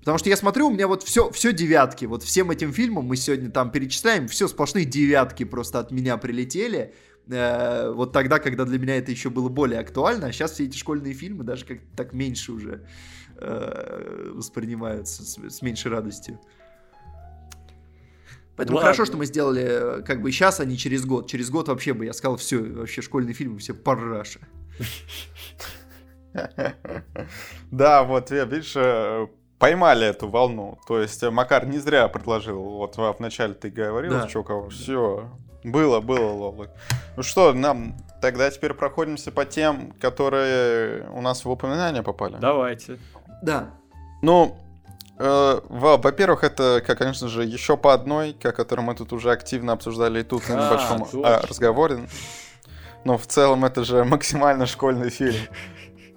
Потому 0.00 0.16
что 0.16 0.30
я 0.30 0.36
смотрю, 0.36 0.68
у 0.68 0.70
меня 0.70 0.88
вот 0.88 1.02
все, 1.02 1.30
все 1.30 1.52
девятки. 1.52 2.06
Вот 2.06 2.22
всем 2.22 2.50
этим 2.50 2.72
фильмам 2.72 3.04
мы 3.04 3.16
сегодня 3.16 3.50
там 3.50 3.70
перечисляем, 3.70 4.28
все 4.28 4.48
сплошные 4.48 4.86
девятки 4.86 5.44
просто 5.44 5.78
от 5.78 5.90
меня 5.90 6.16
прилетели. 6.16 6.94
Э, 7.28 7.92
вот 7.92 8.12
тогда, 8.12 8.38
когда 8.38 8.64
для 8.64 8.78
меня 8.78 8.96
это 8.96 9.10
еще 9.10 9.28
было 9.28 9.50
более 9.50 9.78
актуально, 9.78 10.28
а 10.28 10.32
сейчас 10.32 10.52
все 10.52 10.64
эти 10.64 10.76
школьные 10.76 11.12
фильмы 11.12 11.44
даже 11.44 11.66
как 11.66 11.78
так 11.96 12.14
меньше 12.14 12.52
уже 12.52 12.86
э, 13.36 14.32
воспринимаются 14.34 15.22
с, 15.22 15.36
с 15.36 15.60
меньшей 15.60 15.90
радостью. 15.90 16.40
Поэтому 18.56 18.76
Ладно. 18.76 18.92
хорошо, 18.92 19.04
что 19.04 19.18
мы 19.18 19.26
сделали 19.26 19.98
э, 19.98 20.02
как 20.02 20.22
бы 20.22 20.32
сейчас, 20.32 20.60
а 20.60 20.64
не 20.64 20.78
через 20.78 21.04
год. 21.04 21.28
Через 21.28 21.50
год 21.50 21.68
вообще 21.68 21.92
бы 21.92 22.06
я 22.06 22.14
сказал, 22.14 22.38
все, 22.38 22.62
вообще 22.62 23.02
школьные 23.02 23.34
фильмы 23.34 23.58
все 23.58 23.74
параша. 23.74 24.40
Да, 27.72 28.04
вот, 28.04 28.30
видишь, 28.30 28.76
поймали 29.60 30.06
эту 30.06 30.28
волну. 30.28 30.78
То 30.88 31.00
есть 31.00 31.22
Макар 31.22 31.66
не 31.66 31.78
зря 31.78 32.08
предложил, 32.08 32.60
вот 32.62 32.96
в 32.96 33.20
начале 33.20 33.54
ты 33.54 33.70
говорил, 33.70 34.12
да. 34.12 34.28
что 34.28 34.42
кого, 34.42 34.70
все, 34.70 35.28
было, 35.62 36.00
было, 36.00 36.32
Лолы. 36.32 36.70
Ну 37.16 37.22
что, 37.22 37.52
нам 37.52 37.94
тогда 38.22 38.50
теперь 38.50 38.72
проходимся 38.72 39.30
по 39.30 39.44
тем, 39.44 39.92
которые 40.00 41.08
у 41.10 41.20
нас 41.20 41.44
в 41.44 41.50
упоминания 41.50 42.02
попали. 42.02 42.36
Давайте. 42.40 42.98
Да. 43.42 43.70
Ну, 44.22 44.56
э, 45.18 45.60
во-первых, 45.68 46.42
это, 46.42 46.82
как, 46.86 46.98
конечно 46.98 47.28
же, 47.28 47.44
еще 47.44 47.76
по 47.76 47.92
одной, 47.92 48.34
о 48.42 48.52
которой 48.52 48.80
мы 48.80 48.94
тут 48.94 49.12
уже 49.12 49.30
активно 49.30 49.74
обсуждали 49.74 50.20
и 50.20 50.24
тут 50.24 50.48
на 50.48 50.54
небольшом 50.54 51.06
а, 51.22 51.42
разговоре. 51.46 52.08
Но 53.04 53.18
в 53.18 53.26
целом 53.26 53.64
это 53.66 53.84
же 53.84 54.04
максимально 54.04 54.64
школьный 54.64 55.10
фильм. 55.10 55.36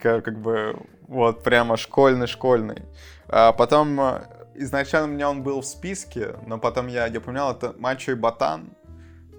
Как, 0.02 0.24
как 0.24 0.40
бы, 0.40 0.78
вот, 1.07 1.44
прямо 1.44 1.76
школьный-школьный. 1.78 2.84
А 3.28 3.52
потом, 3.52 4.00
э, 4.00 4.22
изначально 4.56 5.08
у 5.08 5.12
меня 5.12 5.30
он 5.30 5.44
был 5.44 5.62
в 5.62 5.66
списке, 5.66 6.36
но 6.45 6.58
потом 6.58 6.88
я, 6.88 7.08
я 7.08 7.22
понял, 7.22 7.52
это 7.52 7.74
Мачо 7.78 8.12
и 8.12 8.16
Ботан 8.16 8.76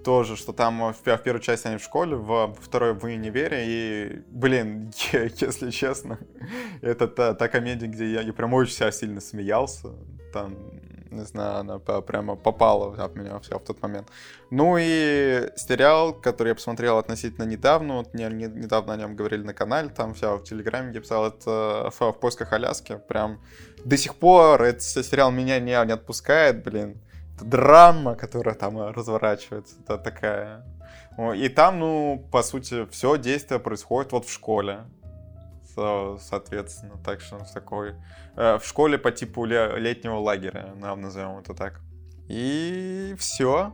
тоже, 0.05 0.35
что 0.35 0.53
там 0.53 0.93
в, 0.93 1.03
в 1.03 1.21
первой 1.23 1.41
части 1.41 1.67
они 1.67 1.77
в 1.77 1.83
школе, 1.83 2.15
в 2.15 2.55
второй 2.61 2.93
в 2.93 3.03
универе, 3.03 3.63
и, 3.65 4.21
блин, 4.29 4.91
если 5.11 5.71
честно, 5.71 6.19
это 6.81 7.07
та, 7.07 7.33
та 7.33 7.47
комедия, 7.47 7.87
где 7.87 8.11
я, 8.11 8.21
я 8.21 8.33
прям 8.33 8.53
очень 8.53 8.73
себя 8.73 8.91
сильно 8.91 9.19
смеялся, 9.19 9.89
там, 10.31 10.55
не 11.09 11.23
знаю, 11.23 11.59
она 11.59 11.79
прямо 11.79 12.35
попала 12.35 13.03
от 13.03 13.15
меня 13.15 13.39
вся 13.39 13.57
в 13.57 13.63
тот 13.63 13.81
момент. 13.81 14.09
Ну 14.51 14.77
и 14.79 15.49
сериал, 15.55 16.13
который 16.13 16.49
я 16.49 16.55
посмотрел 16.55 16.97
относительно 16.97 17.45
недавно, 17.45 17.97
вот 17.97 18.13
не, 18.13 18.25
не, 18.25 18.45
недавно 18.45 18.93
о 18.93 18.97
нем 18.97 19.15
говорили 19.15 19.43
на 19.43 19.53
канале, 19.53 19.89
там 19.89 20.13
вся 20.13 20.35
в 20.35 20.43
Телеграме 20.43 20.93
я 20.93 21.01
писал, 21.01 21.27
это 21.27 21.89
в, 21.97 22.11
в 22.11 22.19
поисках 22.19 22.53
Аляски, 22.53 22.99
прям 23.07 23.41
до 23.85 23.97
сих 23.97 24.15
пор 24.15 24.61
этот 24.61 24.83
сериал 24.83 25.31
меня 25.31 25.59
не, 25.59 25.85
не 25.85 25.93
отпускает, 25.93 26.63
блин 26.63 26.99
драма, 27.41 28.15
которая 28.15 28.55
там 28.55 28.79
разворачивается, 28.79 29.75
это 29.83 29.97
такая. 29.97 30.65
И 31.35 31.49
там, 31.49 31.79
ну, 31.79 32.27
по 32.31 32.43
сути, 32.43 32.85
все 32.91 33.17
действие 33.17 33.59
происходит 33.59 34.11
вот 34.11 34.25
в 34.25 34.31
школе. 34.31 34.85
Соответственно, 35.75 36.97
так 37.03 37.21
что 37.21 37.39
в 37.39 37.51
такой... 37.51 37.95
Э, 38.37 38.57
в 38.57 38.65
школе 38.65 38.97
по 38.97 39.11
типу 39.11 39.43
летнего 39.43 40.19
лагеря, 40.19 40.73
нам 40.79 41.01
назовем 41.01 41.39
это 41.39 41.53
так. 41.53 41.81
И 42.29 43.13
все. 43.19 43.73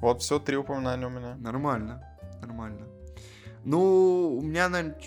Вот 0.00 0.22
все, 0.22 0.38
три 0.38 0.56
упоминания 0.56 1.06
у 1.06 1.10
меня. 1.10 1.34
Нормально, 1.36 2.02
нормально. 2.40 2.86
Ну, 3.64 4.38
у 4.38 4.40
меня, 4.40 4.70
наверное, 4.70 4.98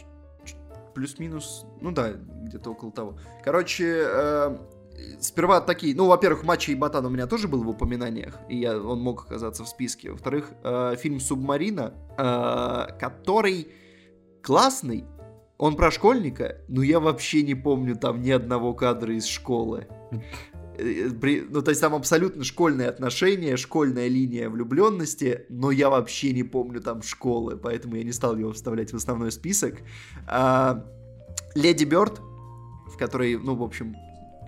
плюс-минус, 0.93 1.65
ну 1.81 1.91
да, 1.91 2.13
где-то 2.13 2.71
около 2.71 2.91
того. 2.91 3.17
Короче, 3.43 4.03
э, 4.05 4.57
сперва 5.19 5.61
такие, 5.61 5.95
ну, 5.95 6.07
во-первых, 6.07 6.43
Мачо 6.43 6.71
и 6.71 6.75
Ботан 6.75 7.05
у 7.05 7.09
меня 7.09 7.27
тоже 7.27 7.47
был 7.47 7.63
в 7.63 7.69
упоминаниях, 7.69 8.39
и 8.49 8.57
я, 8.57 8.79
он 8.79 9.01
мог 9.01 9.25
оказаться 9.25 9.63
в 9.63 9.69
списке. 9.69 10.11
Во-вторых, 10.11 10.51
э, 10.63 10.95
фильм 10.97 11.19
«Субмарина», 11.19 11.93
э, 12.17 12.97
который 12.99 13.67
классный, 14.41 15.05
он 15.57 15.75
про 15.75 15.91
школьника, 15.91 16.57
но 16.67 16.81
я 16.81 16.99
вообще 16.99 17.43
не 17.43 17.55
помню 17.55 17.95
там 17.95 18.21
ни 18.21 18.31
одного 18.31 18.73
кадра 18.73 19.13
из 19.15 19.25
школы. 19.25 19.87
Э, 20.83 21.45
ну, 21.49 21.61
то 21.61 21.69
есть 21.69 21.81
там 21.81 21.95
абсолютно 21.95 22.43
школьные 22.43 22.89
отношения, 22.89 23.55
школьная 23.57 24.07
линия 24.07 24.49
влюбленности, 24.49 25.45
но 25.49 25.71
я 25.71 25.89
вообще 25.89 26.33
не 26.33 26.43
помню 26.43 26.81
там 26.81 27.01
школы, 27.01 27.55
поэтому 27.57 27.95
я 27.95 28.03
не 28.03 28.11
стал 28.11 28.35
его 28.35 28.51
вставлять 28.51 28.91
в 28.91 28.95
основной 28.95 29.31
список. 29.31 29.75
А, 30.27 30.85
Леди 31.55 31.85
Бёрд, 31.85 32.19
в 32.87 32.97
которой, 32.97 33.37
ну, 33.37 33.55
в 33.55 33.63
общем, 33.63 33.95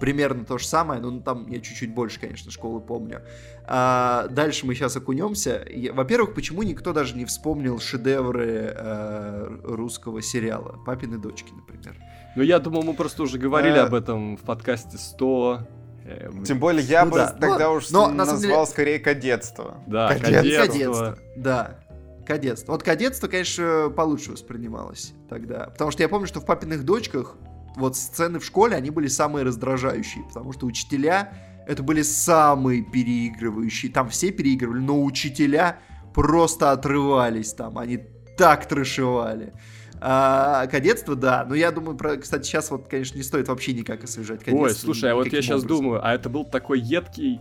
примерно 0.02 0.44
то 0.44 0.58
же 0.58 0.68
самое, 0.68 1.00
но 1.00 1.10
ну, 1.10 1.22
там 1.22 1.48
я 1.50 1.62
чуть-чуть 1.62 1.94
больше, 1.94 2.20
конечно, 2.20 2.52
школы 2.52 2.82
помню. 2.82 3.22
А, 3.66 4.28
дальше 4.30 4.66
мы 4.66 4.76
сейчас 4.76 4.98
окунемся. 4.98 5.66
Во-первых, 5.94 6.34
почему 6.34 6.64
никто 6.64 6.92
даже 6.92 7.16
не 7.16 7.24
вспомнил 7.24 7.80
шедевры 7.80 8.74
а, 8.76 9.60
русского 9.64 10.22
сериала 10.22 10.80
«Папины 10.86 11.18
дочки», 11.18 11.54
например? 11.54 11.96
Ну, 12.36 12.44
я 12.44 12.60
думал, 12.60 12.84
мы 12.84 12.94
просто 12.94 13.24
уже 13.24 13.38
говорили 13.38 13.78
а... 13.78 13.86
об 13.86 13.94
этом 13.94 14.36
в 14.36 14.42
подкасте 14.42 14.98
100. 14.98 15.85
Э, 16.06 16.30
Тем 16.46 16.60
более 16.60 16.84
я 16.84 17.04
ну, 17.04 17.12
бы 17.12 17.18
да. 17.18 17.28
тогда 17.32 17.68
но, 17.68 17.74
уж 17.74 17.90
но, 17.90 18.10
назвал 18.10 18.40
деле... 18.40 18.66
скорее 18.66 19.00
кадетство. 19.00 19.78
Да, 19.88 20.10
кадетство. 20.10 20.66
кадетство. 20.66 21.18
Да, 21.36 21.80
кадетство. 22.26 22.72
Вот 22.74 22.84
кадетство, 22.84 23.28
конечно, 23.28 23.92
получше 23.96 24.32
воспринималось 24.32 25.14
тогда. 25.30 25.66
Потому 25.66 25.92
что 25.92 26.04
я 26.04 26.10
помню, 26.10 26.28
что 26.28 26.40
в 26.42 26.46
«Папиных 26.46 26.84
дочках» 26.84 27.36
вот 27.76 27.98
сцены 27.98 28.40
в 28.40 28.46
школе, 28.46 28.76
они 28.76 28.92
были 28.92 29.08
самые 29.08 29.44
раздражающие, 29.44 30.24
потому 30.26 30.54
что 30.54 30.68
учителя 30.68 31.34
это 31.68 31.82
были 31.82 32.04
самые 32.04 32.84
переигрывающие. 32.84 33.92
Там 33.92 34.10
все 34.10 34.32
переигрывали, 34.32 34.80
но 34.80 35.04
учителя 35.04 35.80
просто 36.14 36.72
отрывались 36.72 37.54
там, 37.54 37.80
они 37.80 37.98
так 38.38 38.68
трешевали. 38.68 39.54
А, 40.08 40.68
кадетство, 40.68 41.16
да. 41.16 41.46
Но 41.50 41.56
я 41.56 41.72
думаю, 41.72 41.98
про, 41.98 42.18
кстати, 42.18 42.46
сейчас 42.46 42.70
вот, 42.70 42.88
конечно, 42.88 43.18
не 43.18 43.24
стоит 43.24 43.48
вообще 43.48 43.74
никак 43.74 44.04
освежать 44.04 44.44
кадетство. 44.44 44.66
Ой, 44.66 44.72
слушай, 44.72 45.12
а 45.12 45.16
вот 45.16 45.26
я 45.26 45.42
сейчас 45.42 45.64
образом. 45.64 45.68
думаю, 45.68 46.06
а 46.06 46.14
это 46.14 46.30
был 46.30 46.46
такой 46.46 46.80
едкий, 46.80 47.40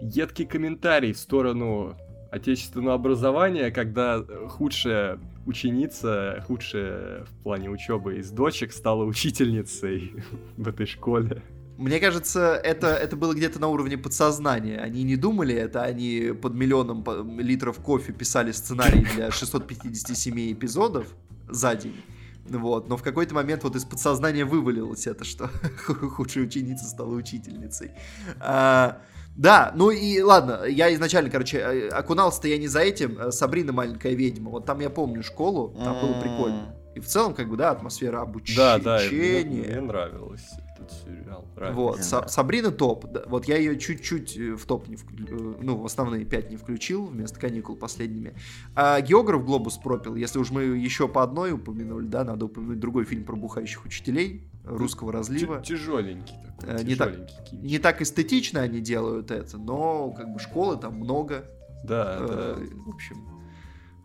едкий 0.00 0.46
комментарий 0.46 1.12
в 1.12 1.18
сторону 1.18 1.98
отечественного 2.30 2.94
образования, 2.94 3.70
когда 3.70 4.24
худшая 4.48 5.18
ученица, 5.44 6.42
худшая 6.46 7.24
в 7.24 7.42
плане 7.42 7.68
учебы 7.68 8.16
из 8.16 8.30
дочек, 8.30 8.72
стала 8.72 9.04
учительницей 9.04 10.14
в 10.56 10.68
этой 10.68 10.86
школе. 10.86 11.42
Мне 11.80 11.98
кажется, 11.98 12.60
это, 12.62 12.88
это 12.88 13.16
было 13.16 13.32
где-то 13.32 13.58
на 13.58 13.68
уровне 13.68 13.96
подсознания. 13.96 14.78
Они 14.80 15.02
не 15.02 15.16
думали 15.16 15.54
это, 15.54 15.82
они 15.82 16.32
под 16.34 16.52
миллионом 16.52 17.40
литров 17.40 17.78
кофе 17.78 18.12
писали 18.12 18.52
сценарий 18.52 19.06
для 19.14 19.30
657 19.30 20.52
эпизодов 20.52 21.06
за 21.48 21.74
день. 21.74 21.96
Вот, 22.44 22.90
но 22.90 22.98
в 22.98 23.02
какой-то 23.02 23.34
момент 23.34 23.64
вот 23.64 23.76
из 23.76 23.86
подсознания 23.86 24.44
вывалилось 24.44 25.06
это, 25.06 25.24
что 25.24 25.48
худшая 25.86 26.44
ученица 26.44 26.84
стала 26.84 27.14
учительницей. 27.14 27.92
А, 28.40 28.98
да, 29.34 29.72
ну 29.74 29.90
и 29.90 30.20
ладно, 30.20 30.64
я 30.66 30.92
изначально, 30.92 31.30
короче, 31.30 31.56
э, 31.56 31.88
окунался-то 31.88 32.46
я 32.48 32.58
не 32.58 32.68
за 32.68 32.80
этим, 32.80 33.18
э, 33.18 33.30
Сабрина 33.30 33.72
маленькая 33.72 34.12
ведьма, 34.12 34.50
вот 34.50 34.66
там 34.66 34.80
я 34.80 34.90
помню 34.90 35.22
школу, 35.22 35.74
там 35.82 35.98
было 35.98 36.20
прикольно. 36.20 36.76
И 36.94 37.00
в 37.00 37.06
целом, 37.06 37.32
как 37.32 37.48
бы, 37.48 37.56
да, 37.56 37.70
атмосфера 37.70 38.20
обучения. 38.20 38.58
Да, 38.58 38.78
да, 38.78 39.00
мне, 39.10 39.44
мне 39.44 39.80
нравилось 39.80 40.50
этот 40.90 41.04
сериал. 41.04 41.46
Вот, 41.72 42.00
Са- 42.00 42.28
Сабрина 42.28 42.70
топ. 42.70 43.06
Да, 43.06 43.22
вот 43.26 43.46
я 43.46 43.56
ее 43.56 43.78
чуть-чуть 43.78 44.36
э, 44.36 44.54
в 44.56 44.64
топ 44.66 44.88
не 44.88 44.96
вклю... 44.96 45.56
ну, 45.60 45.76
в 45.76 45.86
основные 45.86 46.24
пять 46.24 46.50
не 46.50 46.56
включил, 46.56 47.06
вместо 47.06 47.38
каникул 47.38 47.76
последними. 47.76 48.34
А 48.74 49.00
географ 49.00 49.44
Глобус 49.44 49.78
пропил, 49.78 50.14
если 50.14 50.38
уж 50.38 50.50
мы 50.50 50.62
еще 50.62 51.08
по 51.08 51.22
одной 51.22 51.52
упомянули, 51.52 52.06
да, 52.06 52.24
надо 52.24 52.46
упомянуть 52.46 52.80
другой 52.80 53.04
фильм 53.04 53.24
про 53.24 53.36
бухающих 53.36 53.84
учителей 53.84 54.50
русского 54.64 55.12
разлива. 55.12 55.60
Тяжеленький 55.62 56.36
такой. 56.60 56.84
Не 56.84 56.94
так, 56.94 57.14
не 57.52 57.78
так 57.78 58.02
эстетично 58.02 58.60
они 58.60 58.80
делают 58.80 59.30
это, 59.30 59.58
но 59.58 60.10
как 60.10 60.32
бы 60.32 60.38
школы 60.38 60.76
там 60.76 60.94
много. 60.94 61.44
Да, 61.84 62.18
э, 62.20 62.56
да. 62.58 62.82
В 62.84 62.94
общем, 62.94 63.16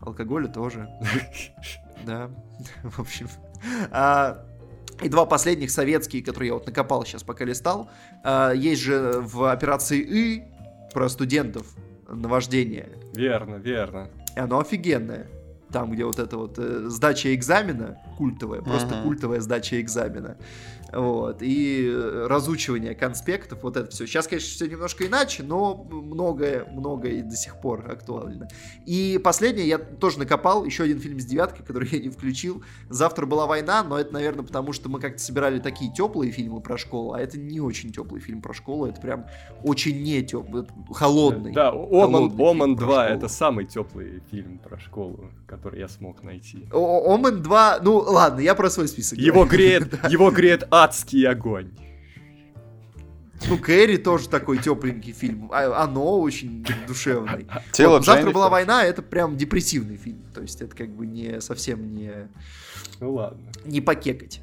алкоголя 0.00 0.48
тоже. 0.48 0.88
Да, 2.04 2.30
в 2.82 3.00
общем. 3.00 3.26
А, 3.90 4.46
и 5.02 5.08
два 5.08 5.26
последних 5.26 5.70
советские, 5.70 6.22
которые 6.22 6.48
я 6.48 6.54
вот 6.54 6.66
накопал 6.66 7.04
сейчас, 7.04 7.22
пока 7.22 7.44
листал. 7.44 7.90
А, 8.24 8.52
есть 8.52 8.82
же 8.82 9.20
в 9.20 9.50
операции 9.50 9.98
И 10.00 10.42
про 10.92 11.08
студентов 11.08 11.66
наваждение. 12.08 12.88
Верно, 13.14 13.56
верно. 13.56 14.08
И 14.34 14.40
оно 14.40 14.60
офигенное. 14.60 15.26
Там, 15.70 15.90
где 15.90 16.04
вот 16.04 16.18
это 16.20 16.38
вот 16.38 16.54
э, 16.58 16.84
сдача 16.88 17.34
экзамена 17.34 17.98
культовая, 18.16 18.62
просто 18.62 18.94
uh-huh. 18.94 19.02
культовая 19.02 19.40
сдача 19.40 19.80
экзамена 19.80 20.36
вот, 20.92 21.38
и 21.40 21.92
разучивание 22.26 22.94
конспектов, 22.94 23.62
вот 23.62 23.76
это 23.76 23.90
все. 23.90 24.06
Сейчас, 24.06 24.26
конечно, 24.26 24.48
все 24.48 24.66
немножко 24.66 25.06
иначе, 25.06 25.42
но 25.42 25.74
многое, 25.74 26.64
многое 26.64 27.22
до 27.22 27.36
сих 27.36 27.60
пор 27.60 27.90
актуально. 27.90 28.48
И 28.86 29.20
последнее, 29.22 29.66
я 29.66 29.78
тоже 29.78 30.18
накопал 30.18 30.64
еще 30.64 30.84
один 30.84 31.00
фильм 31.00 31.18
с 31.20 31.24
девяткой, 31.24 31.64
который 31.64 31.88
я 31.92 31.98
не 31.98 32.08
включил. 32.08 32.62
Завтра 32.88 33.26
была 33.26 33.46
война, 33.46 33.82
но 33.82 33.98
это, 33.98 34.12
наверное, 34.12 34.44
потому 34.44 34.72
что 34.72 34.88
мы 34.88 35.00
как-то 35.00 35.18
собирали 35.18 35.58
такие 35.58 35.92
теплые 35.92 36.30
фильмы 36.32 36.60
про 36.60 36.78
школу, 36.78 37.12
а 37.12 37.20
это 37.20 37.38
не 37.38 37.60
очень 37.60 37.92
теплый 37.92 38.20
фильм 38.20 38.40
про 38.40 38.54
школу, 38.54 38.86
это 38.86 39.00
прям 39.00 39.26
очень 39.64 40.02
не 40.02 40.22
теплый, 40.22 40.66
холодный. 40.92 41.52
Да, 41.52 41.70
Оман, 41.70 42.32
Оман 42.38 42.76
2 42.76 43.08
это 43.08 43.28
самый 43.28 43.66
теплый 43.66 44.22
фильм 44.30 44.58
про 44.58 44.78
школу, 44.78 45.30
который 45.46 45.80
я 45.80 45.88
смог 45.88 46.22
найти. 46.22 46.66
Оман 46.72 47.42
2, 47.42 47.80
ну 47.82 47.96
ладно, 47.98 48.40
я 48.40 48.54
про 48.54 48.70
свой 48.70 48.88
список. 48.88 49.18
Его 49.18 49.44
греет, 49.44 49.92
его 50.10 50.30
греет 50.30 50.66
адский 50.84 51.26
огонь. 51.26 51.72
Ну, 53.48 53.58
Кэрри 53.58 53.96
тоже 53.96 54.28
такой 54.28 54.58
тепленький 54.58 55.12
фильм. 55.12 55.50
А, 55.52 55.84
оно 55.84 56.20
очень 56.20 56.66
душевный. 56.86 57.46
Тело 57.72 57.96
вот, 57.96 58.04
Завтра 58.04 58.30
была 58.30 58.48
война, 58.48 58.84
это 58.84 59.02
прям 59.02 59.36
депрессивный 59.36 59.96
фильм. 59.96 60.22
То 60.34 60.40
есть 60.40 60.60
это 60.62 60.74
как 60.74 60.90
бы 60.90 61.06
не 61.06 61.40
совсем 61.40 61.94
не... 61.94 62.28
Ну 63.00 63.14
ладно. 63.14 63.52
Не 63.64 63.80
покекать. 63.80 64.40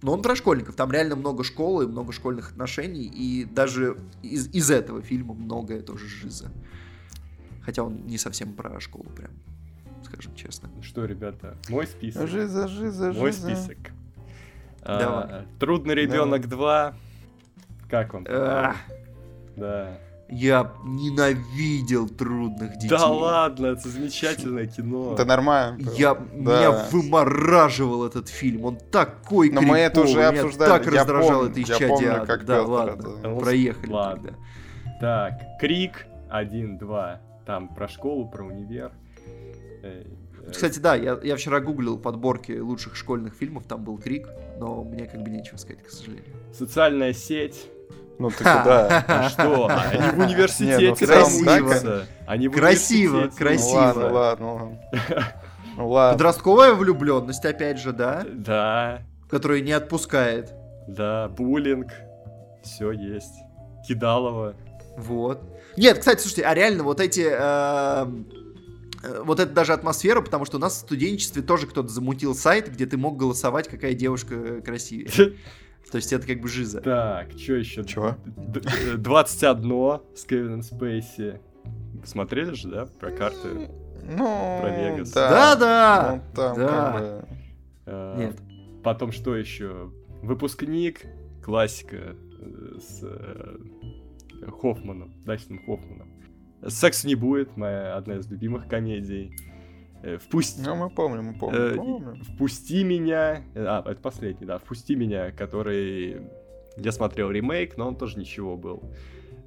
Но 0.00 0.12
он 0.12 0.22
про 0.22 0.34
школьников. 0.34 0.74
Там 0.74 0.90
реально 0.90 1.14
много 1.14 1.44
школы, 1.44 1.86
много 1.86 2.12
школьных 2.12 2.50
отношений. 2.50 3.04
И 3.04 3.44
даже 3.44 3.98
из, 4.22 4.48
из 4.48 4.70
этого 4.70 5.00
фильма 5.02 5.34
многое 5.34 5.82
тоже 5.82 6.08
жиза. 6.08 6.50
Хотя 7.62 7.84
он 7.84 8.06
не 8.06 8.18
совсем 8.18 8.54
про 8.54 8.80
школу 8.80 9.06
прям, 9.16 9.30
скажем 10.04 10.34
честно. 10.34 10.68
Ну 10.74 10.82
что, 10.82 11.04
ребята, 11.04 11.56
мой 11.68 11.86
список. 11.86 12.26
Жиза, 12.28 12.66
жиза, 12.66 13.12
жиза. 13.12 13.20
Мой 13.20 13.32
список. 13.32 13.78
Давай. 14.84 15.24
А, 15.24 15.44
Трудный 15.58 15.94
ребенок 15.94 16.48
2. 16.48 16.94
Как 17.88 18.14
он? 18.14 18.24
Да. 18.24 18.74
Я 20.34 20.72
ненавидел 20.82 22.08
трудных 22.08 22.76
детей. 22.78 22.88
Да 22.88 23.06
ладно, 23.06 23.66
это 23.66 23.86
замечательное 23.86 24.66
кино. 24.66 25.12
Это 25.12 25.26
нормально. 25.26 25.78
Я, 25.94 26.14
да. 26.14 26.20
Меня 26.32 26.70
вымораживал 26.90 28.06
этот 28.06 28.30
фильм. 28.30 28.64
Он 28.64 28.78
такой 28.90 29.50
Но 29.50 29.60
мы 29.60 29.76
это 29.78 30.00
уже 30.00 30.24
обсуждали. 30.24 30.70
так 30.70 30.86
я 30.86 31.00
раздражал 31.00 31.40
помню, 31.40 31.50
это 31.50 31.62
исчадие. 31.62 32.24
Как 32.26 32.46
да, 32.46 32.62
ладно, 32.62 33.18
это... 33.20 33.34
проехали 33.40 33.92
ладно. 33.92 34.30
тогда. 34.30 34.38
Так, 35.00 35.60
Крик 35.60 36.06
1-2. 36.30 37.18
Там 37.44 37.68
про 37.68 37.88
школу, 37.88 38.26
про 38.26 38.44
универ. 38.44 38.92
Э, 39.82 40.04
кстати, 40.50 40.78
да, 40.78 40.94
я, 40.94 41.18
я 41.22 41.36
вчера 41.36 41.60
гуглил 41.60 41.98
подборки 41.98 42.52
лучших 42.52 42.96
школьных 42.96 43.34
фильмов, 43.34 43.64
там 43.68 43.84
был 43.84 43.98
Крик, 43.98 44.28
но 44.58 44.82
мне 44.82 45.06
как 45.06 45.22
бы 45.22 45.30
нечего 45.30 45.56
сказать, 45.56 45.82
к 45.82 45.90
сожалению. 45.90 46.24
Социальная 46.52 47.12
сеть. 47.12 47.68
Ну 48.18 48.30
ты 48.30 48.38
куда? 48.38 49.04
А 49.08 49.28
что? 49.28 49.68
Они 49.68 50.10
в 50.10 50.18
университете 50.18 51.06
красиво. 51.06 52.06
Они 52.26 52.48
в 52.48 52.52
красиво, 52.52 53.28
красиво. 53.28 53.92
Ну 53.94 54.12
ладно, 54.12 54.12
ладно. 54.12 54.80
Ну 55.74 55.88
ладно. 55.88 56.18
Подростковая 56.18 56.74
влюбленность, 56.74 57.46
опять 57.46 57.78
же, 57.78 57.94
да? 57.94 58.26
Да. 58.30 59.00
Которая 59.30 59.62
не 59.62 59.72
отпускает. 59.72 60.52
Да, 60.86 61.28
буллинг. 61.28 61.88
Все 62.62 62.92
есть. 62.92 63.32
Кидалово. 63.88 64.54
Вот. 64.98 65.40
Нет, 65.78 65.98
кстати, 65.98 66.20
слушайте, 66.20 66.42
а 66.42 66.52
реально 66.52 66.82
вот 66.82 67.00
эти 67.00 67.22
эм, 67.22 68.26
Э, 68.32 68.41
вот 69.24 69.40
это 69.40 69.52
даже 69.52 69.72
атмосфера, 69.72 70.20
потому 70.20 70.44
что 70.44 70.58
у 70.58 70.60
нас 70.60 70.74
в 70.74 70.78
студенчестве 70.78 71.42
тоже 71.42 71.66
кто-то 71.66 71.88
замутил 71.88 72.34
сайт, 72.34 72.70
где 72.70 72.86
ты 72.86 72.96
мог 72.96 73.16
голосовать, 73.16 73.68
какая 73.68 73.94
девушка 73.94 74.60
красивее. 74.60 75.10
То 75.90 75.96
есть 75.96 76.12
это 76.12 76.26
как 76.26 76.40
бы 76.40 76.48
жиза. 76.48 76.80
Так, 76.80 77.32
что 77.32 77.54
еще? 77.54 77.84
Чего? 77.84 78.16
21 78.96 79.72
э, 79.72 80.00
с 80.16 80.24
Кевином 80.24 80.62
Спейси. 80.62 81.40
Смотрели 82.04 82.52
же, 82.54 82.68
да, 82.68 82.86
про 82.86 83.10
карты? 83.10 83.70
Ну, 84.04 84.58
про 84.60 84.70
Вегас. 84.70 85.10
Да, 85.10 85.56
да. 85.56 86.12
Ну, 86.14 86.34
там 86.34 86.56
да. 86.56 86.66
Как 86.66 87.00
бы... 87.00 87.28
а, 87.86 88.16
Нет. 88.16 88.36
Потом 88.82 89.12
что 89.12 89.36
еще? 89.36 89.92
Выпускник, 90.22 91.02
классика 91.44 92.16
с 92.78 93.04
Хоффманом, 94.60 95.12
Дастином 95.24 95.64
Хоффманом. 95.64 96.11
Секс 96.66 97.04
не 97.04 97.14
будет, 97.14 97.56
моя 97.56 97.96
одна 97.96 98.16
из 98.16 98.30
любимых 98.30 98.68
комедий. 98.68 99.34
Э, 100.02 100.18
впусти... 100.18 100.62
Ну, 100.64 100.76
мы 100.76 100.90
помним, 100.90 101.24
мы 101.24 101.34
помним, 101.34 101.60
э, 101.60 101.74
помним. 101.76 102.22
Впусти 102.22 102.84
меня. 102.84 103.44
А, 103.54 103.82
это 103.88 104.00
последний, 104.00 104.46
да. 104.46 104.58
Впусти 104.58 104.94
меня, 104.94 105.30
который. 105.32 106.22
Я 106.76 106.92
смотрел 106.92 107.30
ремейк, 107.30 107.76
но 107.76 107.88
он 107.88 107.96
тоже 107.96 108.18
ничего 108.18 108.56
был. 108.56 108.82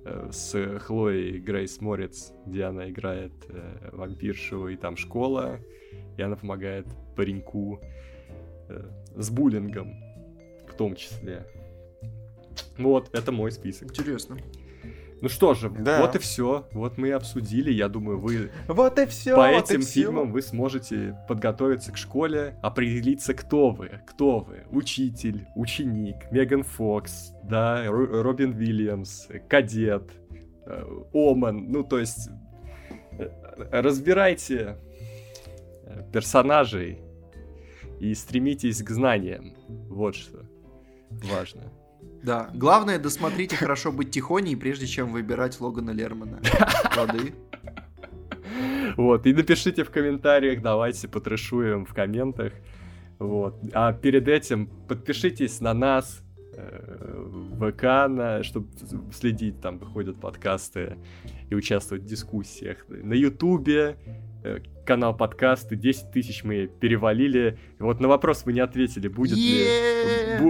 Э, 0.06 0.30
с 0.32 0.80
Хлоей 0.80 1.40
Грейс 1.40 1.82
Морец, 1.82 2.32
где 2.46 2.66
она 2.66 2.90
играет 2.90 3.34
э, 3.50 3.90
вампиршу, 3.92 4.68
и 4.68 4.76
там 4.76 4.98
школа, 4.98 5.60
и 6.16 6.22
она 6.22 6.36
помогает 6.36 6.86
пареньку 7.16 7.82
э, 8.70 8.88
с 9.16 9.30
буллингом, 9.32 9.96
в 10.68 10.76
том 10.76 10.96
числе. 10.96 11.48
Вот, 12.78 13.10
это 13.16 13.32
мой 13.32 13.52
список. 13.52 13.90
Интересно. 13.90 14.38
Ну 15.22 15.30
что 15.30 15.54
же, 15.54 15.70
да. 15.70 16.02
вот 16.02 16.16
и 16.16 16.20
все. 16.20 16.68
Вот 16.72 16.98
мы 16.98 17.08
и 17.10 17.12
обсудили. 17.12 17.72
Я 17.72 17.88
думаю, 17.88 18.20
вы 18.20 18.52
вот 18.68 19.00
и 19.00 19.06
все, 19.06 19.36
по 19.36 19.48
вот 19.50 19.70
этим 19.70 19.80
и 19.80 19.84
фильмам 19.84 20.32
вы 20.32 20.42
сможете 20.42 21.18
подготовиться 21.28 21.92
к 21.92 21.98
школе, 21.98 22.58
определиться, 22.62 23.34
кто 23.34 23.72
вы. 23.72 24.02
Кто 24.08 24.40
вы? 24.40 24.64
Учитель, 24.72 25.48
ученик, 25.56 26.32
Меган 26.32 26.64
Фокс, 26.64 27.32
да, 27.44 27.86
Робин 27.88 28.56
Уильямс, 28.56 29.28
кадет, 29.48 30.12
э, 30.66 30.84
Оман. 31.14 31.72
Ну, 31.72 31.84
то 31.84 32.00
есть 32.00 32.30
э, 33.18 33.30
разбирайте 33.72 34.78
э, 35.86 36.04
персонажей 36.12 37.00
и 38.00 38.14
стремитесь 38.14 38.84
к 38.84 38.90
знаниям. 38.90 39.56
Вот 39.68 40.16
что 40.16 40.40
важно. 41.10 41.72
Да. 42.26 42.50
Главное, 42.56 42.98
досмотрите 42.98 43.56
хорошо 43.56 43.92
быть 43.92 44.10
тихоней, 44.10 44.58
прежде 44.58 44.88
чем 44.88 45.12
выбирать 45.12 45.62
Логана 45.62 45.92
Лермана. 45.92 46.42
Лады. 46.98 47.36
Вот, 48.98 49.28
и 49.28 49.34
напишите 49.34 49.84
в 49.84 49.92
комментариях, 49.92 50.62
давайте 50.62 51.08
потрешуем 51.08 51.86
в 51.86 51.94
комментах. 51.94 52.54
Вот. 53.20 53.56
А 53.74 53.94
перед 53.94 54.28
этим 54.28 54.68
подпишитесь 54.88 55.62
на 55.62 55.74
нас 55.74 56.24
э, 56.56 57.52
ВК, 57.60 57.84
на, 58.10 58.42
чтобы 58.44 58.70
следить, 59.14 59.62
там 59.62 59.78
выходят 59.78 60.20
подкасты 60.20 60.98
и 61.50 61.56
участвовать 61.56 62.04
в 62.04 62.08
дискуссиях. 62.08 62.86
На 62.90 63.14
Ютубе 63.14 63.98
э, 64.44 64.62
канал 64.86 65.16
подкасты, 65.16 65.76
10 65.76 66.12
тысяч 66.12 66.44
мы 66.44 66.68
перевалили. 66.68 67.58
Вот 67.80 68.00
на 68.00 68.08
вопрос 68.08 68.46
мы 68.46 68.54
не 68.54 68.62
ответили, 68.62 69.08
будет 69.08 69.38
ли, 69.38 69.66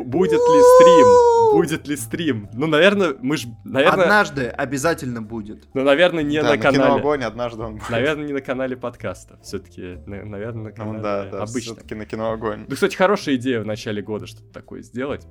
будет 0.06 0.40
ли 0.40 0.40
стрим 0.40 1.36
будет 1.56 1.88
ли 1.88 1.95
стрим. 1.95 2.49
Ну, 2.53 2.68
наверное, 2.68 3.16
мы 3.22 3.38
ж, 3.38 3.45
наверное... 3.64 4.03
Однажды 4.03 4.48
обязательно 4.48 5.22
будет. 5.22 5.68
Ну, 5.74 5.84
наверное, 5.84 6.24
не 6.24 6.41
Да, 6.41 6.49
на 6.49 6.49
на 6.49 6.57
кино 6.57 6.72
канале. 6.72 6.99
огонь 6.99 7.24
однажды 7.24 7.62
он 7.64 7.76
будет. 7.76 7.90
Наверное, 7.90 8.26
не 8.26 8.34
на 8.34 8.41
канале 8.41 8.76
подкаста. 8.76 9.40
Все-таки, 9.41 9.99
наверное, 10.06 10.66
на 10.66 10.72
канале 10.72 10.98
Ну 10.98 11.03
да, 11.03 11.26
да, 11.26 11.38
обычно. 11.44 11.76
все-таки 11.76 11.95
на 11.95 12.06
кино 12.06 12.32
огонь. 12.32 12.66
Ну, 12.68 12.74
кстати, 12.76 12.95
хорошая 12.95 13.36
идея 13.36 13.62
в 13.62 13.66
начале 13.66 14.02
года 14.02 14.28
что-то 14.28 14.52
такое 14.52 14.82
сделать. 14.82 15.26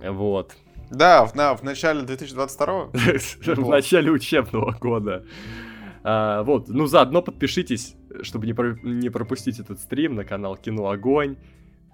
Вот. 0.00 0.54
Да, 0.90 1.24
в, 1.24 1.34
на, 1.34 1.56
в 1.56 1.62
начале 1.62 2.02
2022 2.02 2.90
В 2.92 3.68
начале 3.68 4.10
учебного 4.10 4.72
года. 4.72 5.24
А, 6.06 6.42
вот, 6.42 6.68
ну 6.68 6.84
заодно 6.86 7.22
подпишитесь, 7.22 7.96
чтобы 8.22 8.46
не, 8.46 8.52
про- 8.52 8.78
не 8.82 9.08
пропустить 9.08 9.58
этот 9.58 9.80
стрим 9.80 10.14
на 10.14 10.24
канал 10.24 10.56
Кино 10.56 10.90
Огонь. 10.90 11.36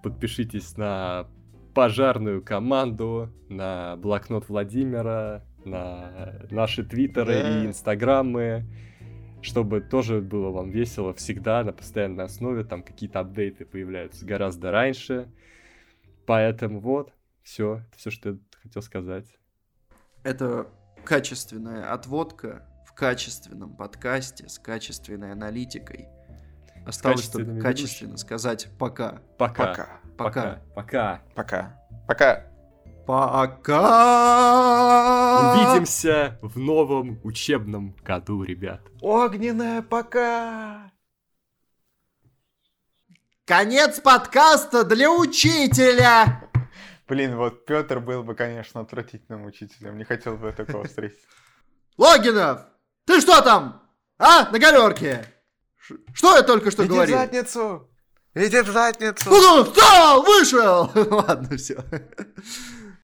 Подпишитесь 0.02 0.76
на 0.76 1.28
пожарную 1.74 2.42
команду, 2.42 3.30
на 3.48 3.96
блокнот 3.96 4.48
Владимира, 4.48 5.44
на 5.64 6.42
наши 6.50 6.82
твиттеры 6.84 7.34
Да. 7.42 7.62
и 7.62 7.66
инстаграмы, 7.66 8.64
чтобы 9.42 9.80
тоже 9.80 10.20
было 10.20 10.50
вам 10.50 10.70
весело 10.70 11.14
всегда 11.14 11.62
на 11.62 11.72
постоянной 11.72 12.24
основе. 12.24 12.64
Там 12.64 12.82
какие-то 12.82 13.20
апдейты 13.20 13.64
появляются 13.64 14.26
гораздо 14.26 14.72
раньше. 14.72 15.30
Поэтому 16.26 16.80
вот, 16.80 17.12
все, 17.42 17.82
все, 17.96 18.10
что 18.10 18.30
я 18.30 18.38
хотел 18.62 18.82
сказать. 18.82 19.26
Это 20.24 20.66
качественная 21.04 21.92
отводка 21.92 22.66
в 22.90 22.94
качественном 22.94 23.76
подкасте 23.76 24.48
с 24.48 24.58
качественной 24.58 25.32
аналитикой. 25.32 26.08
Осталось 26.84 27.28
только 27.28 27.60
качественно 27.60 28.16
сказать 28.16 28.68
пока. 28.78 29.22
Пока. 29.38 29.66
пока. 29.66 30.00
Пока. 30.16 30.60
Пока. 30.74 31.22
Пока. 31.36 31.76
Пока. 32.08 32.46
Пока! 33.06 33.74
Увидимся 35.52 36.38
в 36.42 36.58
новом 36.58 37.20
учебном 37.24 37.96
году, 38.04 38.42
ребят. 38.42 38.80
Огненная 39.00 39.82
пока. 39.82 40.92
Конец 43.44 44.00
подкаста 44.00 44.84
для 44.84 45.10
учителя! 45.10 46.50
Блин, 47.08 47.36
вот 47.36 47.66
Петр 47.66 47.98
был 47.98 48.22
бы, 48.22 48.36
конечно, 48.36 48.80
отвратительным 48.80 49.44
учителем. 49.46 49.98
Не 49.98 50.04
хотел 50.04 50.36
бы 50.36 50.52
такого 50.52 50.84
встретить. 50.84 51.18
Логинов! 51.96 52.60
Ты 53.10 53.20
что 53.20 53.40
там? 53.42 53.82
А, 54.20 54.48
на 54.52 54.58
галерке? 54.60 55.26
Ш- 55.76 55.96
Что 56.14 56.36
я 56.36 56.42
только 56.42 56.70
что 56.70 56.84
Иди 56.84 56.90
в 56.92 56.94
говорил? 56.94 57.18
задницу! 57.18 57.90
Иди 58.34 58.60
в 58.60 58.70
задницу! 58.70 59.28
Ну, 59.30 59.64
встал, 59.64 60.22
вышел! 60.22 60.90
Ладно, 60.94 61.56
все. 61.56 61.82